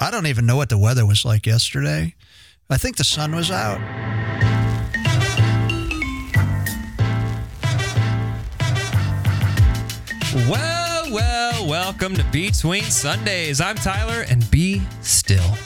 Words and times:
I 0.00 0.12
don't 0.12 0.26
even 0.28 0.46
know 0.46 0.54
what 0.54 0.68
the 0.68 0.78
weather 0.78 1.04
was 1.04 1.24
like 1.24 1.44
yesterday. 1.44 2.14
I 2.70 2.76
think 2.76 2.96
the 2.96 3.04
sun 3.04 3.34
was 3.34 3.50
out. 3.50 3.80
Well, 10.48 11.12
well, 11.12 11.66
welcome 11.66 12.14
to 12.14 12.22
Between 12.30 12.84
Sundays. 12.84 13.60
I'm 13.60 13.74
Tyler, 13.74 14.24
and 14.28 14.48
be 14.52 14.82
still. 15.00 15.56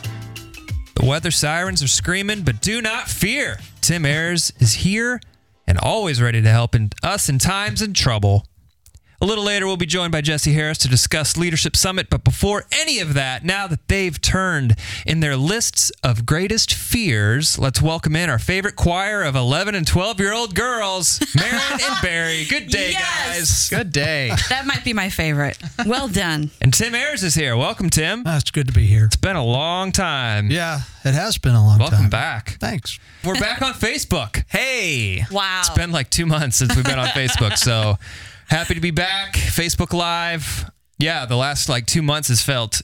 The 0.95 1.05
weather 1.05 1.31
sirens 1.31 1.83
are 1.83 1.89
screaming, 1.89 2.41
but 2.41 2.63
do 2.63 2.81
not 2.81 3.09
fear. 3.09 3.59
Tim 3.83 4.07
Ayers 4.07 4.51
is 4.59 4.73
here 4.73 5.21
and 5.67 5.79
always 5.79 6.23
ready 6.23 6.41
to 6.41 6.49
help 6.49 6.75
in, 6.75 6.89
us 7.03 7.29
in 7.29 7.39
times 7.39 7.83
of 7.83 7.93
trouble. 7.93 8.47
A 9.23 9.25
little 9.25 9.45
later, 9.45 9.69
we'll 9.69 9.77
be 9.77 9.87
joined 9.87 10.11
by 10.11 10.21
Jesse 10.21 10.53
Harris 10.53 10.79
to 10.79 10.89
discuss 10.89 11.37
Leadership 11.37 11.77
Summit. 11.77 12.11
But 12.11 12.25
before 12.25 12.65
any 12.73 12.99
of 12.99 13.15
that, 13.15 13.45
now 13.45 13.69
that 13.69 13.87
they've 13.87 14.21
turned 14.21 14.75
in 15.07 15.21
their 15.21 15.37
lists 15.37 15.93
of 16.03 16.27
greatest 16.27 16.75
fears, 16.75 17.57
let's 17.57 17.81
welcome 17.81 18.17
in 18.17 18.29
our 18.29 18.41
favorite 18.41 18.75
choir 18.75 19.23
of 19.23 19.37
11 19.37 19.77
and 19.77 19.87
12 19.87 20.19
year 20.19 20.33
old 20.33 20.57
girls, 20.57 21.21
Marin 21.37 21.55
and 21.55 22.03
Barry. 22.03 22.47
Good 22.47 22.67
day, 22.67 22.91
Yes. 22.91 23.69
guys. 23.71 23.79
Good 23.79 23.93
day. 23.93 24.33
That 24.49 24.67
might 24.67 24.83
be 24.83 24.93
my 24.93 25.09
favorite. 25.09 25.57
Well 25.87 26.09
done. 26.09 26.51
And 26.61 26.75
Tim 26.75 26.93
Ayers 26.93 27.23
is 27.23 27.37
here. 27.37 27.57
Welcome, 27.57 27.91
Tim. 27.91 28.25
Ah, 28.27 28.39
it's 28.39 28.51
good 28.51 28.67
to 28.67 28.73
be 28.73 28.87
here. 28.87 29.05
It's 29.05 29.15
been 29.15 29.37
a 29.37 29.45
long 29.45 29.93
time. 29.93 30.51
Yeah, 30.51 30.81
it 31.05 31.15
has 31.15 31.39
been 31.39 31.55
a 31.55 31.63
long 31.65 31.79
Welcome 31.79 31.91
time. 31.99 32.11
Welcome 32.11 32.11
back. 32.11 32.57
Thanks. 32.59 32.99
We're 33.23 33.39
back 33.39 33.63
on 33.63 33.75
Facebook. 33.75 34.43
Hey. 34.49 35.25
Wow. 35.31 35.61
It's 35.61 35.71
been 35.71 35.93
like 35.93 36.11
two 36.11 36.27
months 36.27 36.57
since 36.57 36.75
we've 36.75 36.85
been 36.85 36.99
on 36.99 37.07
Facebook. 37.15 37.57
So 37.57 37.99
happy 38.49 38.75
to 38.75 38.81
be 38.81 38.91
back. 38.91 39.35
Facebook 39.35 39.93
Live. 39.93 40.71
Yeah, 40.99 41.27
the 41.27 41.37
last 41.37 41.69
like 41.69 41.87
two 41.87 42.03
months 42.03 42.29
has 42.29 42.41
felt 42.43 42.83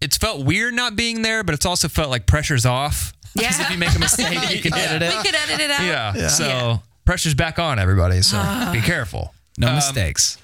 it's 0.00 0.16
felt 0.16 0.44
weird 0.44 0.74
not 0.74 0.96
being 0.96 1.22
there, 1.22 1.44
but 1.44 1.54
it's 1.54 1.66
also 1.66 1.88
felt 1.88 2.10
like 2.10 2.26
pressure's 2.26 2.66
off. 2.66 3.12
Yeah. 3.34 3.48
Because 3.48 3.60
if 3.60 3.70
you 3.70 3.78
make 3.78 3.94
a 3.94 3.98
mistake, 3.98 4.50
you 4.50 4.60
can 4.70 4.74
edit 4.74 5.02
it. 5.02 5.12
we 5.12 5.18
it. 5.20 5.24
could 5.24 5.34
edit 5.34 5.60
it 5.60 5.70
out. 5.70 5.82
Yeah. 5.84 6.12
yeah. 6.16 6.28
So 6.28 6.44
Yeah. 6.46 6.78
pressure's 7.04 7.34
back 7.34 7.58
on 7.58 7.78
everybody. 7.78 8.20
So 8.22 8.38
be 8.72 8.80
careful. 8.80 9.32
No 9.58 9.68
Um, 9.68 9.74
mistakes. 9.76 10.38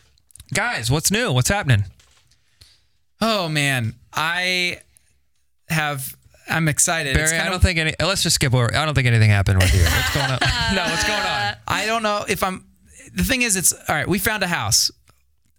Guys, 0.55 0.91
what's 0.91 1.11
new? 1.11 1.33
What's 1.33 1.49
happening? 1.49 1.85
Oh 3.21 3.49
man, 3.49 3.95
I 4.13 4.81
have. 5.69 6.15
I'm 6.49 6.67
excited. 6.69 7.15
It's 7.17 7.31
Barry, 7.31 7.43
I 7.43 7.47
don't 7.47 7.57
of- 7.57 7.63
think 7.63 7.79
any 7.79 7.95
let's 8.01 8.23
just 8.23 8.37
skip 8.37 8.55
over. 8.55 8.75
I 8.75 8.85
don't 8.87 8.95
think 8.95 9.07
anything 9.07 9.29
happened 9.31 9.59
with 9.61 9.75
you. 9.75 9.83
What's 9.83 10.15
going 10.15 10.31
on? 10.31 10.39
no, 10.75 10.85
what's 10.85 11.05
going 11.05 11.21
on? 11.21 11.55
I 11.67 11.85
don't 11.87 12.03
know 12.03 12.25
if 12.29 12.43
I'm. 12.43 12.65
The 13.19 13.25
thing 13.25 13.43
is, 13.43 13.57
it's 13.57 13.73
all 13.73 13.95
right. 13.95 14.09
We 14.09 14.19
found 14.19 14.43
a 14.43 14.47
house. 14.49 14.91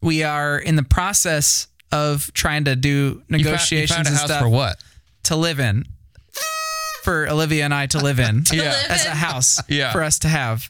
We 0.02 0.24
are 0.24 0.58
in 0.58 0.76
the 0.76 0.84
process 0.84 1.68
of 1.92 2.32
trying 2.34 2.64
to 2.66 2.76
do 2.76 2.90
You 2.90 3.14
found, 3.14 3.24
you 3.32 3.38
negotiations 3.38 3.92
found 3.96 4.08
a 4.08 4.10
and 4.10 4.18
house 4.18 4.26
stuff 4.28 4.42
for 4.42 4.50
what? 4.50 4.78
to 5.24 5.36
live 5.36 5.60
in. 5.60 5.86
For 7.04 7.28
Olivia 7.30 7.66
and 7.66 7.74
I 7.74 7.86
to 7.88 7.98
live 8.00 8.20
in. 8.20 8.44
Yeah. 8.52 8.74
As 8.90 9.06
a 9.06 9.12
house 9.12 9.60
Yeah. 9.70 9.92
for 9.92 10.04
us 10.04 10.20
to 10.20 10.28
have. 10.28 10.70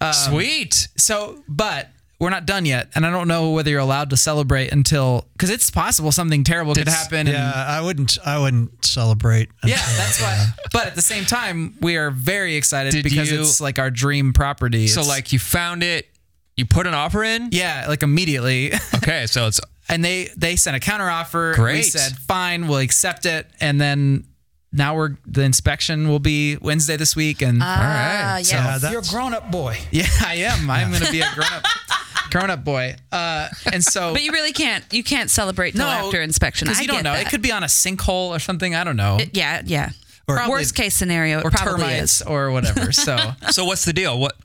Um, 0.00 0.12
Sweet. 0.12 0.88
So, 0.96 1.42
but 1.48 1.88
we're 2.18 2.30
not 2.30 2.46
done 2.46 2.66
yet, 2.66 2.88
and 2.94 3.04
I 3.06 3.10
don't 3.10 3.26
know 3.28 3.50
whether 3.50 3.70
you're 3.70 3.80
allowed 3.80 4.10
to 4.10 4.16
celebrate 4.16 4.72
until 4.72 5.26
because 5.32 5.50
it's 5.50 5.70
possible 5.70 6.12
something 6.12 6.44
terrible 6.44 6.74
could 6.74 6.82
It's- 6.82 7.02
happen. 7.02 7.26
Yeah, 7.26 7.46
and, 7.46 7.54
I 7.70 7.80
wouldn't. 7.80 8.18
I 8.24 8.38
wouldn't 8.38 8.84
celebrate. 8.84 9.48
yeah, 9.64 9.76
that's 9.96 10.20
why. 10.20 10.46
But 10.72 10.86
at 10.86 10.94
the 10.94 11.02
same 11.02 11.24
time, 11.24 11.74
we 11.80 11.96
are 11.96 12.10
very 12.10 12.54
excited 12.56 12.92
Did 12.92 13.04
because 13.04 13.30
you- 13.30 13.40
it's 13.40 13.60
like 13.60 13.78
our 13.78 13.90
dream 13.90 14.32
property. 14.32 14.86
So 14.88 15.00
It's- 15.00 15.08
like 15.08 15.32
you 15.32 15.38
found 15.40 15.82
it, 15.82 16.08
you 16.56 16.66
put 16.66 16.86
an 16.86 16.94
offer 16.94 17.22
in. 17.24 17.48
yeah, 17.52 17.86
like 17.88 18.02
immediately. 18.02 18.72
Okay, 19.02 19.26
so 19.26 19.48
it's 19.48 19.60
and 19.88 20.04
they 20.04 20.28
they 20.36 20.54
sent 20.56 20.76
a 20.76 20.80
counter 20.80 21.08
offer. 21.10 21.50
We 21.50 21.62
Great. 21.62 21.82
said 21.86 22.16
fine, 22.18 22.68
we'll 22.68 22.78
accept 22.78 23.26
it, 23.26 23.48
and 23.60 23.80
then 23.80 24.24
now 24.72 24.94
we're 24.94 25.16
the 25.26 25.42
inspection 25.42 26.08
will 26.08 26.20
be 26.20 26.56
Wednesday 26.58 26.96
this 26.96 27.16
week, 27.16 27.42
and 27.42 27.60
Ah, 27.60 28.34
right. 28.36 28.48
yeah. 28.48 28.64
Yeah, 28.72 28.78
that's, 28.78 28.92
You're 28.92 29.02
a 29.02 29.04
grown 29.04 29.34
up 29.34 29.50
boy. 29.50 29.76
yeah, 29.90 30.06
I 30.24 30.34
am. 30.36 30.70
I'm 30.70 30.90
going 30.90 31.02
to 31.02 31.10
be 31.10 31.20
a 31.20 31.28
grown 31.34 31.52
up 31.52 31.64
grown 32.30 32.48
up 32.50 32.62
boy. 32.64 32.94
Uh, 33.10 33.48
and 33.72 33.82
so. 33.82 34.12
But 34.12 34.22
you 34.22 34.30
really 34.30 34.52
can't. 34.52 34.84
You 34.92 35.02
can't 35.02 35.28
celebrate 35.30 35.74
no, 35.74 35.86
after 35.86 36.22
inspection. 36.22 36.66
because 36.68 36.80
you 36.80 36.86
don't 36.86 37.02
know. 37.02 37.12
That. 37.14 37.26
It 37.26 37.30
could 37.30 37.42
be 37.42 37.50
on 37.52 37.62
a 37.64 37.66
sinkhole 37.66 38.28
or 38.28 38.38
something. 38.38 38.74
I 38.76 38.84
don't 38.84 38.96
know. 38.96 39.18
Yeah, 39.32 39.62
yeah. 39.66 39.90
Or- 40.28 40.40
Or 40.40 40.48
worst 40.48 40.76
case 40.76 40.94
scenario, 40.94 41.40
it 41.40 41.44
or 41.44 41.50
probably 41.50 41.82
termites 41.82 42.20
is. 42.20 42.22
or 42.22 42.52
whatever. 42.52 42.92
So 42.92 43.16
so 43.50 43.64
what's 43.64 43.84
the 43.84 43.92
deal? 43.92 44.16
What 44.18 44.36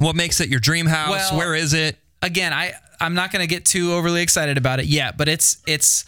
what 0.00 0.16
makes 0.16 0.40
it 0.40 0.48
your 0.48 0.60
dream 0.60 0.86
house? 0.86 1.10
Well- 1.30 1.38
Where 1.38 1.54
is 1.54 1.72
it? 1.72 1.96
again, 2.22 2.52
I 2.52 2.72
I'm 3.00 3.14
not 3.14 3.32
going 3.32 3.40
to 3.40 3.46
get 3.46 3.64
too 3.64 3.94
overly 3.94 4.20
excited 4.20 4.58
about 4.58 4.78
it 4.80 4.84
yet, 4.86 5.16
but 5.16 5.26
it's 5.28 5.56
it's 5.66 6.04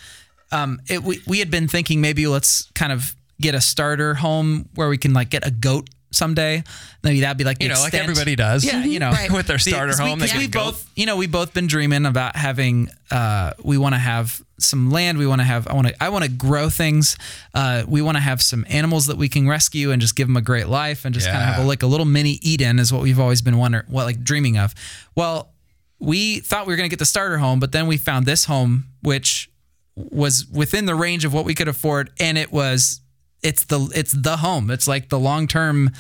um 0.51 0.79
it 0.91 1.03
we, 1.03 1.21
we 1.27 1.39
had 1.39 1.51
been 1.51 1.67
thinking 1.69 2.01
maybe 2.03 2.27
let's 2.27 2.71
kind 2.75 2.93
of 2.93 3.15
get 3.41 3.55
a 3.55 3.61
starter 3.63 4.13
home 4.15 4.69
where 4.75 4.89
we 4.91 4.99
can 4.99 5.15
like 5.15 5.31
get 5.31 5.47
a 5.47 5.51
goat 5.51 5.89
someday. 6.13 6.63
Maybe 7.03 7.21
that'd 7.21 7.37
be 7.37 7.45
like 7.45 7.59
the 7.59 7.65
You 7.65 7.71
know, 7.75 7.81
like 7.81 7.95
everybody 7.95 8.37
does. 8.37 8.65
Yeah, 8.65 8.85
you 8.85 8.99
know, 8.99 9.11
Right. 9.11 9.31
With 9.33 9.47
their 9.47 9.59
starter 9.59 9.93
See, 9.93 10.03
home, 10.03 10.19
they 10.19 10.27
because 10.27 10.39
we 10.39 10.49
both, 10.49 10.91
you 10.95 11.07
know, 11.07 11.17
we 11.17 11.27
both 11.27 11.53
been 11.53 11.67
dreaming 11.67 12.07
about 12.07 12.37
having. 12.37 12.89
Uh, 13.11 13.53
we 13.63 13.77
want 13.77 13.95
to 13.95 13.99
have 13.99 14.43
some 14.59 14.91
land. 14.91 15.19
We 15.19 15.27
want 15.27 15.41
to 15.41 15.45
have. 15.45 15.67
I 15.67 15.75
want 15.75 15.89
to. 15.89 16.03
I 16.03 16.09
want 16.09 16.25
to 16.25 16.31
grow 16.31 16.71
things. 16.71 17.17
Uh, 17.55 17.85
we 17.87 18.03
want 18.03 18.17
to 18.17 18.21
have 18.23 18.41
some 18.41 18.65
animals 18.69 19.07
that 19.07 19.17
we 19.17 19.29
can 19.29 19.49
rescue 19.49 19.91
and 19.91 20.01
just 20.01 20.17
give 20.17 20.29
them 20.29 20.37
a 20.37 20.43
great 20.43 20.69
life 20.69 21.05
and 21.05 21.15
just 21.15 21.27
kind 21.27 21.39
of 21.39 21.45
have 21.57 21.65
a, 21.65 21.69
like 21.69 21.83
a 21.83 21.87
little 21.87 22.07
mini 22.07 22.39
Eden 22.43 22.79
is 22.79 22.93
what 22.93 23.03
we've 23.03 23.21
always 23.21 23.43
been 23.43 23.59
wondering, 23.59 23.85
what 23.89 24.05
like 24.05 24.23
dreaming 24.23 24.59
of. 24.59 24.75
Well, 25.15 25.51
we 25.99 26.41
thought 26.41 26.67
we 26.67 26.73
were 26.73 26.77
going 26.77 26.89
to 26.89 26.93
get 26.93 26.99
the 26.99 27.07
starter 27.07 27.39
home, 27.39 27.61
but 27.61 27.73
then 27.73 27.87
we 27.87 27.97
found 27.97 28.27
this 28.27 28.45
home, 28.47 28.85
which 29.03 29.51
was 29.95 30.47
within 30.47 30.87
the 30.87 30.95
range 30.95 31.25
of 31.25 31.33
what 31.35 31.45
we 31.45 31.55
could 31.55 31.69
afford, 31.69 32.11
and 32.19 32.39
it 32.39 32.53
was. 32.53 33.01
It's 33.43 33.65
the 33.65 33.91
it's 33.95 34.13
the 34.13 34.39
home. 34.39 34.71
It's 34.71 34.87
like 34.87 35.09
the 35.09 35.19
long 35.19 35.47
term, 35.47 35.91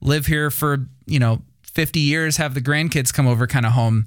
live 0.00 0.26
here 0.26 0.50
for 0.50 0.86
you 1.06 1.18
know 1.18 1.42
50 1.62 2.00
years, 2.00 2.36
have 2.36 2.54
the 2.54 2.60
grandkids 2.60 3.12
come 3.12 3.26
over 3.26 3.46
kind 3.46 3.64
of 3.64 3.72
home. 3.72 4.06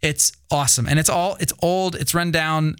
It's 0.00 0.32
awesome, 0.50 0.86
and 0.88 0.98
it's 0.98 1.10
all 1.10 1.36
it's 1.40 1.52
old, 1.62 1.94
it's 1.94 2.14
run 2.14 2.30
down. 2.30 2.76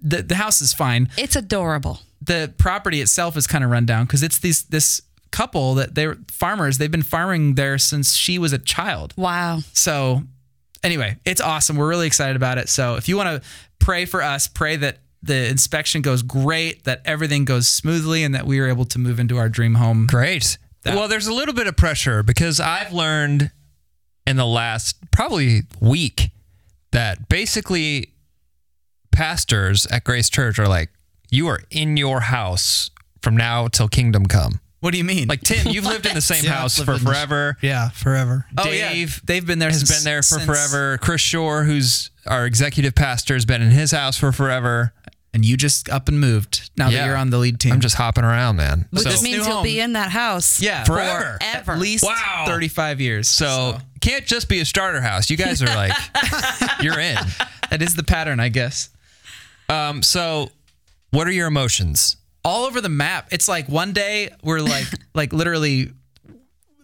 The 0.00 0.22
the 0.22 0.36
house 0.36 0.60
is 0.60 0.72
fine. 0.72 1.08
It's 1.16 1.36
adorable. 1.36 2.00
The 2.22 2.52
property 2.58 3.00
itself 3.00 3.36
is 3.36 3.46
kind 3.46 3.64
of 3.64 3.70
run 3.70 3.86
down 3.86 4.06
because 4.06 4.22
it's 4.22 4.38
these 4.38 4.64
this 4.64 5.02
couple 5.30 5.74
that 5.74 5.94
they're 5.94 6.16
farmers. 6.30 6.78
They've 6.78 6.90
been 6.90 7.02
farming 7.02 7.54
there 7.54 7.78
since 7.78 8.14
she 8.14 8.38
was 8.38 8.52
a 8.52 8.58
child. 8.58 9.14
Wow. 9.16 9.60
So 9.72 10.22
anyway, 10.82 11.16
it's 11.24 11.40
awesome. 11.40 11.76
We're 11.76 11.88
really 11.88 12.06
excited 12.06 12.36
about 12.36 12.58
it. 12.58 12.68
So 12.68 12.96
if 12.96 13.08
you 13.08 13.16
want 13.16 13.42
to 13.42 13.48
pray 13.78 14.04
for 14.04 14.22
us, 14.22 14.46
pray 14.46 14.76
that 14.76 14.98
the 15.22 15.48
inspection 15.48 16.00
goes 16.02 16.22
great, 16.22 16.84
that 16.84 17.02
everything 17.04 17.44
goes 17.44 17.66
smoothly, 17.68 18.22
and 18.24 18.34
that 18.34 18.46
we 18.46 18.60
are 18.60 18.68
able 18.68 18.84
to 18.86 18.98
move 18.98 19.18
into 19.18 19.36
our 19.36 19.48
dream 19.48 19.74
home. 19.76 20.06
Great. 20.06 20.58
That- 20.82 20.94
well, 20.96 21.08
there's 21.08 21.26
a 21.26 21.34
little 21.34 21.54
bit 21.54 21.66
of 21.66 21.76
pressure 21.76 22.22
because 22.22 22.60
I've 22.60 22.92
learned 22.92 23.50
in 24.26 24.36
the 24.36 24.46
last 24.46 24.96
probably 25.10 25.62
week 25.80 26.30
that 26.92 27.28
basically 27.28 28.12
pastors 29.12 29.86
at 29.86 30.04
Grace 30.04 30.28
Church 30.30 30.58
are 30.58 30.68
like, 30.68 30.90
you 31.30 31.48
are 31.48 31.60
in 31.70 31.96
your 31.96 32.20
house 32.20 32.90
from 33.22 33.36
now 33.36 33.68
till 33.68 33.88
kingdom 33.88 34.26
come. 34.26 34.60
What 34.80 34.92
do 34.92 34.98
you 34.98 35.04
mean? 35.04 35.26
Like 35.26 35.40
Tim, 35.40 35.66
you've 35.68 35.84
lived 35.86 36.06
in 36.06 36.14
the 36.14 36.20
same 36.32 36.44
Yeah, 36.44 36.52
house 36.52 36.76
for 36.78 36.92
lived 36.92 37.00
in 37.02 37.04
this- 37.06 37.14
forever. 37.14 37.56
Yeah, 37.60 37.88
forever. 37.90 38.46
oh 38.56 38.62
Dave 38.64 39.10
yeah, 39.16 39.20
they've 39.24 39.44
been 39.46 39.58
there. 39.58 39.70
has 39.70 39.80
since, 39.80 39.90
been 39.98 40.04
there 40.04 40.22
for 40.22 40.36
since- 40.38 40.44
forever. 40.44 40.98
Chris 40.98 41.20
Shore, 41.20 41.64
who's 41.64 42.10
our 42.26 42.46
executive 42.46 42.94
pastor, 42.94 43.34
has 43.34 43.44
been 43.44 43.60
in 43.60 43.70
his 43.70 43.90
house 43.90 44.16
for 44.16 44.30
forever. 44.30 44.92
And 45.34 45.44
you 45.44 45.56
just 45.56 45.88
up 45.90 46.08
and 46.08 46.20
moved. 46.20 46.70
Now 46.76 46.88
Yeah. 46.88 46.98
that 47.00 47.06
you're 47.06 47.16
on 47.16 47.30
the 47.30 47.38
lead 47.38 47.60
team, 47.60 47.72
I'm 47.72 47.80
just 47.80 47.96
hopping 47.96 48.24
around, 48.24 48.56
man. 48.56 48.86
Which 48.90 49.02
So, 49.04 49.10
this 49.10 49.22
means 49.22 49.46
you'll 49.46 49.56
home- 49.56 49.62
be 49.64 49.80
in 49.80 49.92
that 49.94 50.10
house. 50.10 50.60
yeah 50.60 50.84
Forever. 50.84 51.38
for 51.40 51.46
Ever. 51.56 51.72
at 51.72 51.78
least 51.78 52.04
Wow. 52.04 52.44
35 52.46 53.00
years. 53.00 53.28
so 53.28 53.78
can't 54.00 54.26
just 54.26 54.48
be 54.48 54.60
a 54.60 54.64
starter 54.64 55.00
house. 55.00 55.28
You 55.30 55.36
guys 55.36 55.62
are 55.62 55.66
like, 55.66 55.92
you're 56.80 56.98
in. 57.00 57.18
that 57.70 57.82
is 57.82 57.94
the 57.94 58.04
pattern, 58.04 58.40
I 58.40 58.48
guess. 58.48 58.88
Um, 59.68 60.02
so 60.02 60.50
what 61.10 61.26
are 61.26 61.32
your 61.32 61.46
emotions? 61.48 62.16
all 62.44 62.64
over 62.64 62.80
the 62.80 62.88
map. 62.88 63.28
It's 63.30 63.46
like 63.48 63.68
one 63.68 63.92
day 63.92 64.30
we're 64.42 64.60
like 64.60 64.86
like 65.12 65.32
literally 65.34 65.92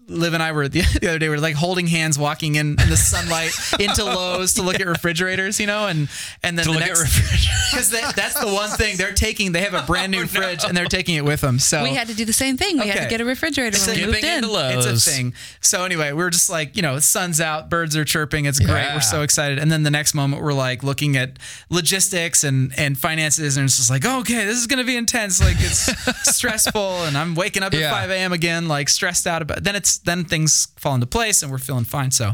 Liv 0.06 0.34
and 0.34 0.42
I 0.42 0.52
were 0.52 0.68
the, 0.68 0.80
the 1.00 1.08
other 1.08 1.18
day 1.18 1.28
we 1.28 1.34
were 1.36 1.40
like 1.40 1.54
holding 1.54 1.86
hands 1.86 2.18
walking 2.18 2.56
in, 2.56 2.76
in 2.80 2.90
the 2.90 2.96
sunlight 2.96 3.52
into 3.80 4.04
Lowe's 4.04 4.54
to 4.54 4.62
look 4.62 4.78
at 4.80 4.86
refrigerators, 4.86 5.58
you 5.60 5.66
know, 5.66 5.86
and 5.86 6.08
and 6.42 6.58
then 6.58 6.64
To 6.66 6.70
the 6.72 6.74
look 6.78 6.82
at 6.82 6.88
next 6.88 7.02
refrigerators. 7.02 7.48
because 7.70 7.90
that, 7.90 8.16
that's 8.16 8.38
the 8.40 8.52
one 8.52 8.70
thing 8.70 8.96
they're 8.96 9.12
taking. 9.12 9.52
They 9.52 9.62
have 9.62 9.74
a 9.74 9.82
brand 9.86 10.14
Oh, 10.14 10.20
new 10.20 10.26
fridge 10.26 10.64
and 10.64 10.76
they're 10.76 10.84
taking 10.86 11.14
it 11.16 11.24
with 11.24 11.40
them. 11.40 11.58
So 11.58 11.82
We 11.82 11.90
had 11.94 12.08
to 12.08 12.14
do 12.14 12.24
the 12.24 12.32
same 12.32 12.56
thing. 12.56 12.78
We 12.78 12.88
had 12.88 13.02
to 13.04 13.08
get 13.08 13.20
a 13.20 13.24
refrigerator 13.24 13.78
when 13.86 13.96
we 13.96 14.06
moved 14.06 14.18
in. 14.24 14.36
into 14.44 14.50
Lowe's. 14.52 14.84
it's 14.86 15.06
a 15.06 15.10
thing. 15.10 15.34
So 15.60 15.84
anyway, 15.84 16.08
we 16.12 16.22
were 16.22 16.30
just 16.30 16.50
like, 16.50 16.76
you 16.76 16.82
know, 16.82 16.98
sun's 16.98 17.40
out, 17.40 17.68
birds 17.70 17.96
are 17.96 18.04
chirping, 18.04 18.44
it's 18.44 18.58
great. 18.60 18.68
Yeah. 18.82 18.94
We're 18.96 19.00
so 19.00 19.22
excited. 19.22 19.58
And 19.58 19.72
then 19.72 19.82
the 19.82 19.90
next 19.90 20.14
moment, 20.14 20.42
we're 20.42 20.52
like 20.52 20.82
looking 20.82 21.16
at 21.16 21.38
logistics 21.70 22.44
and 22.44 22.72
and 22.78 22.96
finances, 22.98 23.56
and 23.56 23.64
it's 23.64 23.76
just 23.76 23.90
like, 23.90 24.04
okay, 24.04 24.44
this 24.44 24.58
is 24.58 24.66
gonna 24.66 24.84
be 24.84 24.96
intense. 24.96 25.40
Like 25.40 25.56
it's 25.58 25.90
stressful, 26.36 27.04
and 27.04 27.16
I'm 27.16 27.34
waking 27.34 27.62
up 27.62 27.72
Yeah. 27.72 27.86
at 27.88 27.92
5 27.92 28.10
a.m. 28.10 28.32
again, 28.32 28.68
like 28.68 28.88
stressed 28.88 29.26
out 29.26 29.42
about. 29.42 29.62
Then 29.64 29.76
it's 29.76 29.93
then 29.98 30.24
things 30.24 30.68
fall 30.76 30.94
into 30.94 31.06
place, 31.06 31.42
and 31.42 31.50
we're 31.52 31.58
feeling 31.58 31.84
fine. 31.84 32.10
So 32.10 32.32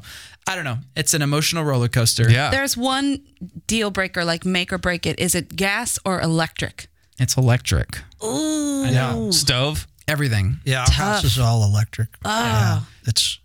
I 0.49 0.55
don't 0.55 0.65
know. 0.65 0.79
It's 0.97 1.15
an 1.15 1.23
emotional 1.23 1.65
roller 1.65 1.89
coaster. 1.89 2.31
Yeah. 2.31 2.51
There's 2.51 2.77
one 2.77 3.21
deal 3.67 3.91
breaker, 3.91 4.25
like 4.25 4.45
make 4.45 4.73
or 4.73 4.79
break 4.79 5.07
it. 5.07 5.19
Is 5.21 5.35
it 5.35 5.55
gas 5.57 5.99
or 6.05 6.21
electric? 6.21 6.89
It's 7.19 7.37
electric. 7.37 7.99
Ooh. 8.25 8.85
I 8.85 8.91
know. 8.91 9.31
Stove. 9.31 9.87
Everything. 10.09 10.59
Yeah, 10.65 10.81
our 10.81 10.91
house 10.91 11.25
is 11.25 11.39
all 11.39 11.63
electric. 11.65 12.09
Oh. 12.25 12.31
Yeah, 12.31 12.81
it's 13.07 13.39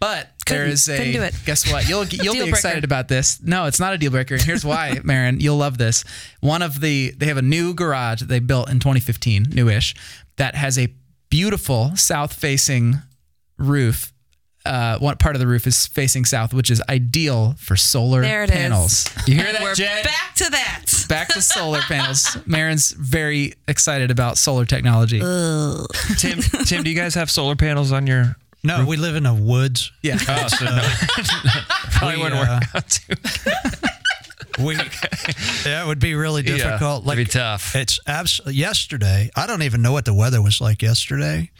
But 0.00 0.28
there 0.46 0.58
Couldn't- 0.58 0.72
is 0.72 0.88
a 0.88 0.96
couldn't 0.98 1.12
do 1.12 1.22
it. 1.22 1.34
guess 1.46 1.70
what? 1.72 1.88
You'll 1.88 2.04
you'll 2.06 2.34
Deal 2.34 2.44
be 2.44 2.50
breaker. 2.50 2.56
excited 2.56 2.84
about 2.84 3.08
this. 3.08 3.40
No, 3.42 3.64
it's 3.66 3.78
not 3.80 3.94
a 3.94 3.98
deal 3.98 4.10
breaker. 4.10 4.34
And 4.34 4.42
here's 4.42 4.64
why, 4.64 4.98
Marin. 5.04 5.40
You'll 5.40 5.56
love 5.58 5.78
this. 5.78 6.04
One 6.40 6.60
of 6.62 6.80
the 6.80 7.12
they 7.16 7.26
have 7.26 7.36
a 7.38 7.42
new 7.42 7.72
garage 7.72 8.20
that 8.20 8.26
they 8.28 8.40
built 8.40 8.68
in 8.68 8.80
2015, 8.80 9.46
newish, 9.52 9.94
that 10.36 10.56
has 10.56 10.78
a 10.78 10.92
beautiful 11.30 11.92
south 11.96 12.32
facing 12.34 12.96
roof. 13.60 14.12
Uh, 14.66 14.98
one 14.98 15.16
part 15.16 15.34
of 15.34 15.40
the 15.40 15.46
roof 15.46 15.66
is 15.66 15.86
facing 15.86 16.24
south, 16.26 16.52
which 16.52 16.70
is 16.70 16.82
ideal 16.88 17.54
for 17.58 17.76
solar 17.76 18.20
There 18.20 18.42
it 18.42 18.50
is. 18.50 18.56
panels. 18.56 19.08
You 19.26 19.36
hear 19.36 19.50
that, 19.52 19.62
We're 19.62 19.74
Jed? 19.74 20.04
back 20.04 20.34
to 20.34 20.50
that. 20.50 20.84
Back 21.08 21.28
to 21.28 21.40
solar 21.40 21.80
panels. 21.88 22.36
Marin's 22.44 22.90
very 22.90 23.54
excited 23.66 24.10
about 24.10 24.36
solar 24.36 24.66
technology. 24.66 25.20
Tim, 26.18 26.40
Tim, 26.66 26.82
do 26.82 26.90
you 26.90 26.96
guys 26.96 27.14
have 27.14 27.30
solar 27.30 27.56
panels 27.56 27.90
on 27.90 28.06
your? 28.06 28.36
no. 28.62 28.84
We 28.84 28.98
live 28.98 29.16
in 29.16 29.24
a 29.24 29.34
woods. 29.34 29.92
yeah. 30.02 30.18
Oh, 30.28 30.46
so 30.48 30.64
no. 30.66 30.82
Probably 31.92 32.16
We, 32.18 32.22
wouldn't 32.22 32.40
uh, 32.48 32.60
work 32.60 32.74
out 32.74 32.88
too. 32.90 33.14
We 34.58 34.74
yeah, 35.64 35.84
it 35.84 35.86
would 35.86 36.00
be 36.00 36.14
really 36.14 36.42
difficult. 36.42 37.06
like 37.06 37.16
it'd 37.16 37.28
be 37.28 37.30
tough. 37.32 37.74
It's 37.74 37.98
absolutely 38.06 38.54
yesterday. 38.60 39.30
I 39.34 39.46
don't 39.46 39.62
even 39.62 39.80
know 39.80 39.92
what 39.92 40.04
the 40.04 40.12
weather 40.12 40.42
was 40.42 40.60
like 40.60 40.82
yesterday. 40.82 41.50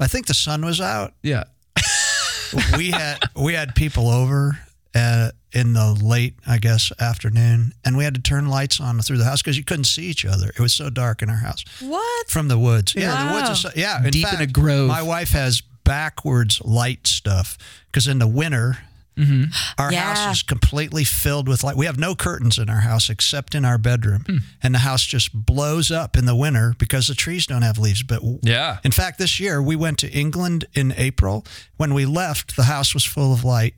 I 0.00 0.06
think 0.06 0.26
the 0.26 0.34
sun 0.34 0.64
was 0.64 0.80
out. 0.80 1.14
yeah. 1.22 1.44
we 2.76 2.90
had 2.90 3.18
we 3.36 3.54
had 3.54 3.74
people 3.74 4.08
over 4.08 4.58
uh, 4.94 5.30
in 5.52 5.72
the 5.72 5.92
late, 6.02 6.34
I 6.46 6.58
guess, 6.58 6.92
afternoon, 7.00 7.72
and 7.84 7.96
we 7.96 8.04
had 8.04 8.14
to 8.14 8.20
turn 8.20 8.48
lights 8.48 8.80
on 8.80 9.00
through 9.00 9.18
the 9.18 9.24
house 9.24 9.42
because 9.42 9.56
you 9.58 9.64
couldn't 9.64 9.84
see 9.84 10.04
each 10.04 10.24
other. 10.24 10.48
It 10.48 10.60
was 10.60 10.72
so 10.72 10.88
dark 10.90 11.20
in 11.22 11.30
our 11.30 11.36
house 11.36 11.64
What? 11.80 12.28
from 12.28 12.48
the 12.48 12.58
woods. 12.58 12.94
Yeah, 12.94 13.28
the 13.28 13.34
woods. 13.34 13.50
Are 13.50 13.54
so, 13.56 13.70
yeah, 13.74 14.04
in 14.04 14.10
Deep 14.10 14.32
in 14.32 14.40
a 14.40 14.46
grove. 14.46 14.88
My 14.88 15.02
wife 15.02 15.30
has 15.30 15.62
backwards 15.84 16.60
light 16.62 17.06
stuff 17.06 17.58
because 17.86 18.06
in 18.06 18.18
the 18.18 18.28
winter. 18.28 18.78
Mm-hmm. 19.16 19.44
Our 19.80 19.92
Yeah. 19.92 20.14
house 20.14 20.36
is 20.38 20.42
completely 20.42 21.04
filled 21.04 21.48
with 21.48 21.62
light. 21.62 21.76
We 21.76 21.86
have 21.86 21.98
no 21.98 22.14
curtains 22.14 22.58
in 22.58 22.68
our 22.68 22.80
house 22.80 23.08
except 23.10 23.54
in 23.54 23.64
our 23.64 23.78
bedroom, 23.78 24.24
hmm. 24.26 24.38
and 24.62 24.74
the 24.74 24.80
house 24.80 25.04
just 25.04 25.32
blows 25.32 25.90
up 25.90 26.16
in 26.16 26.24
the 26.24 26.34
winter 26.34 26.74
because 26.78 27.06
the 27.06 27.14
trees 27.14 27.46
don't 27.46 27.62
have 27.62 27.78
leaves. 27.78 28.02
But 28.02 28.22
Yeah. 28.42 28.78
in 28.84 28.90
fact, 28.90 29.18
this 29.18 29.38
year 29.38 29.62
we 29.62 29.76
went 29.76 29.98
to 30.00 30.10
England 30.10 30.64
in 30.74 30.92
April. 30.96 31.46
When 31.76 31.94
we 31.94 32.06
left, 32.06 32.56
the 32.56 32.64
house 32.64 32.92
was 32.94 33.04
full 33.04 33.32
of 33.32 33.44
light. 33.44 33.74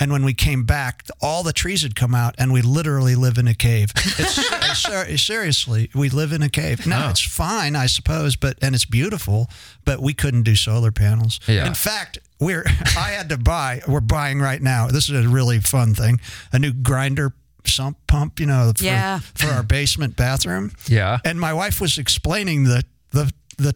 And 0.00 0.10
when 0.12 0.24
we 0.24 0.34
came 0.34 0.64
back, 0.64 1.02
all 1.20 1.42
the 1.42 1.52
trees 1.52 1.82
had 1.82 1.94
come 1.94 2.14
out, 2.14 2.34
and 2.38 2.52
we 2.52 2.62
literally 2.62 3.14
live 3.14 3.38
in 3.38 3.46
a 3.46 3.54
cave. 3.54 3.90
It's, 3.96 4.38
it's 4.52 4.78
ser- 4.80 5.16
seriously, 5.16 5.90
we 5.94 6.08
live 6.10 6.32
in 6.32 6.42
a 6.42 6.48
cave. 6.48 6.86
Now 6.86 7.10
it's 7.10 7.20
fine, 7.20 7.76
I 7.76 7.86
suppose, 7.86 8.36
but 8.36 8.58
and 8.62 8.74
it's 8.74 8.84
beautiful, 8.84 9.48
but 9.84 10.00
we 10.00 10.12
couldn't 10.14 10.42
do 10.42 10.56
solar 10.56 10.90
panels. 10.90 11.38
Yeah. 11.46 11.66
In 11.66 11.74
fact, 11.74 12.18
we're 12.40 12.64
I 12.96 13.10
had 13.10 13.28
to 13.28 13.38
buy. 13.38 13.82
We're 13.86 14.00
buying 14.00 14.40
right 14.40 14.60
now. 14.60 14.88
This 14.88 15.08
is 15.08 15.24
a 15.24 15.28
really 15.28 15.60
fun 15.60 15.94
thing. 15.94 16.20
A 16.52 16.58
new 16.58 16.72
grinder 16.72 17.32
sump 17.66 17.96
pump, 18.06 18.40
you 18.40 18.46
know, 18.46 18.72
for, 18.76 18.84
Yeah. 18.84 19.20
for 19.34 19.46
our 19.46 19.62
basement 19.62 20.16
bathroom. 20.16 20.72
Yeah. 20.86 21.18
And 21.24 21.40
my 21.40 21.52
wife 21.54 21.80
was 21.80 21.98
explaining 21.98 22.64
the 22.64 22.84
the 23.12 23.32
the 23.58 23.74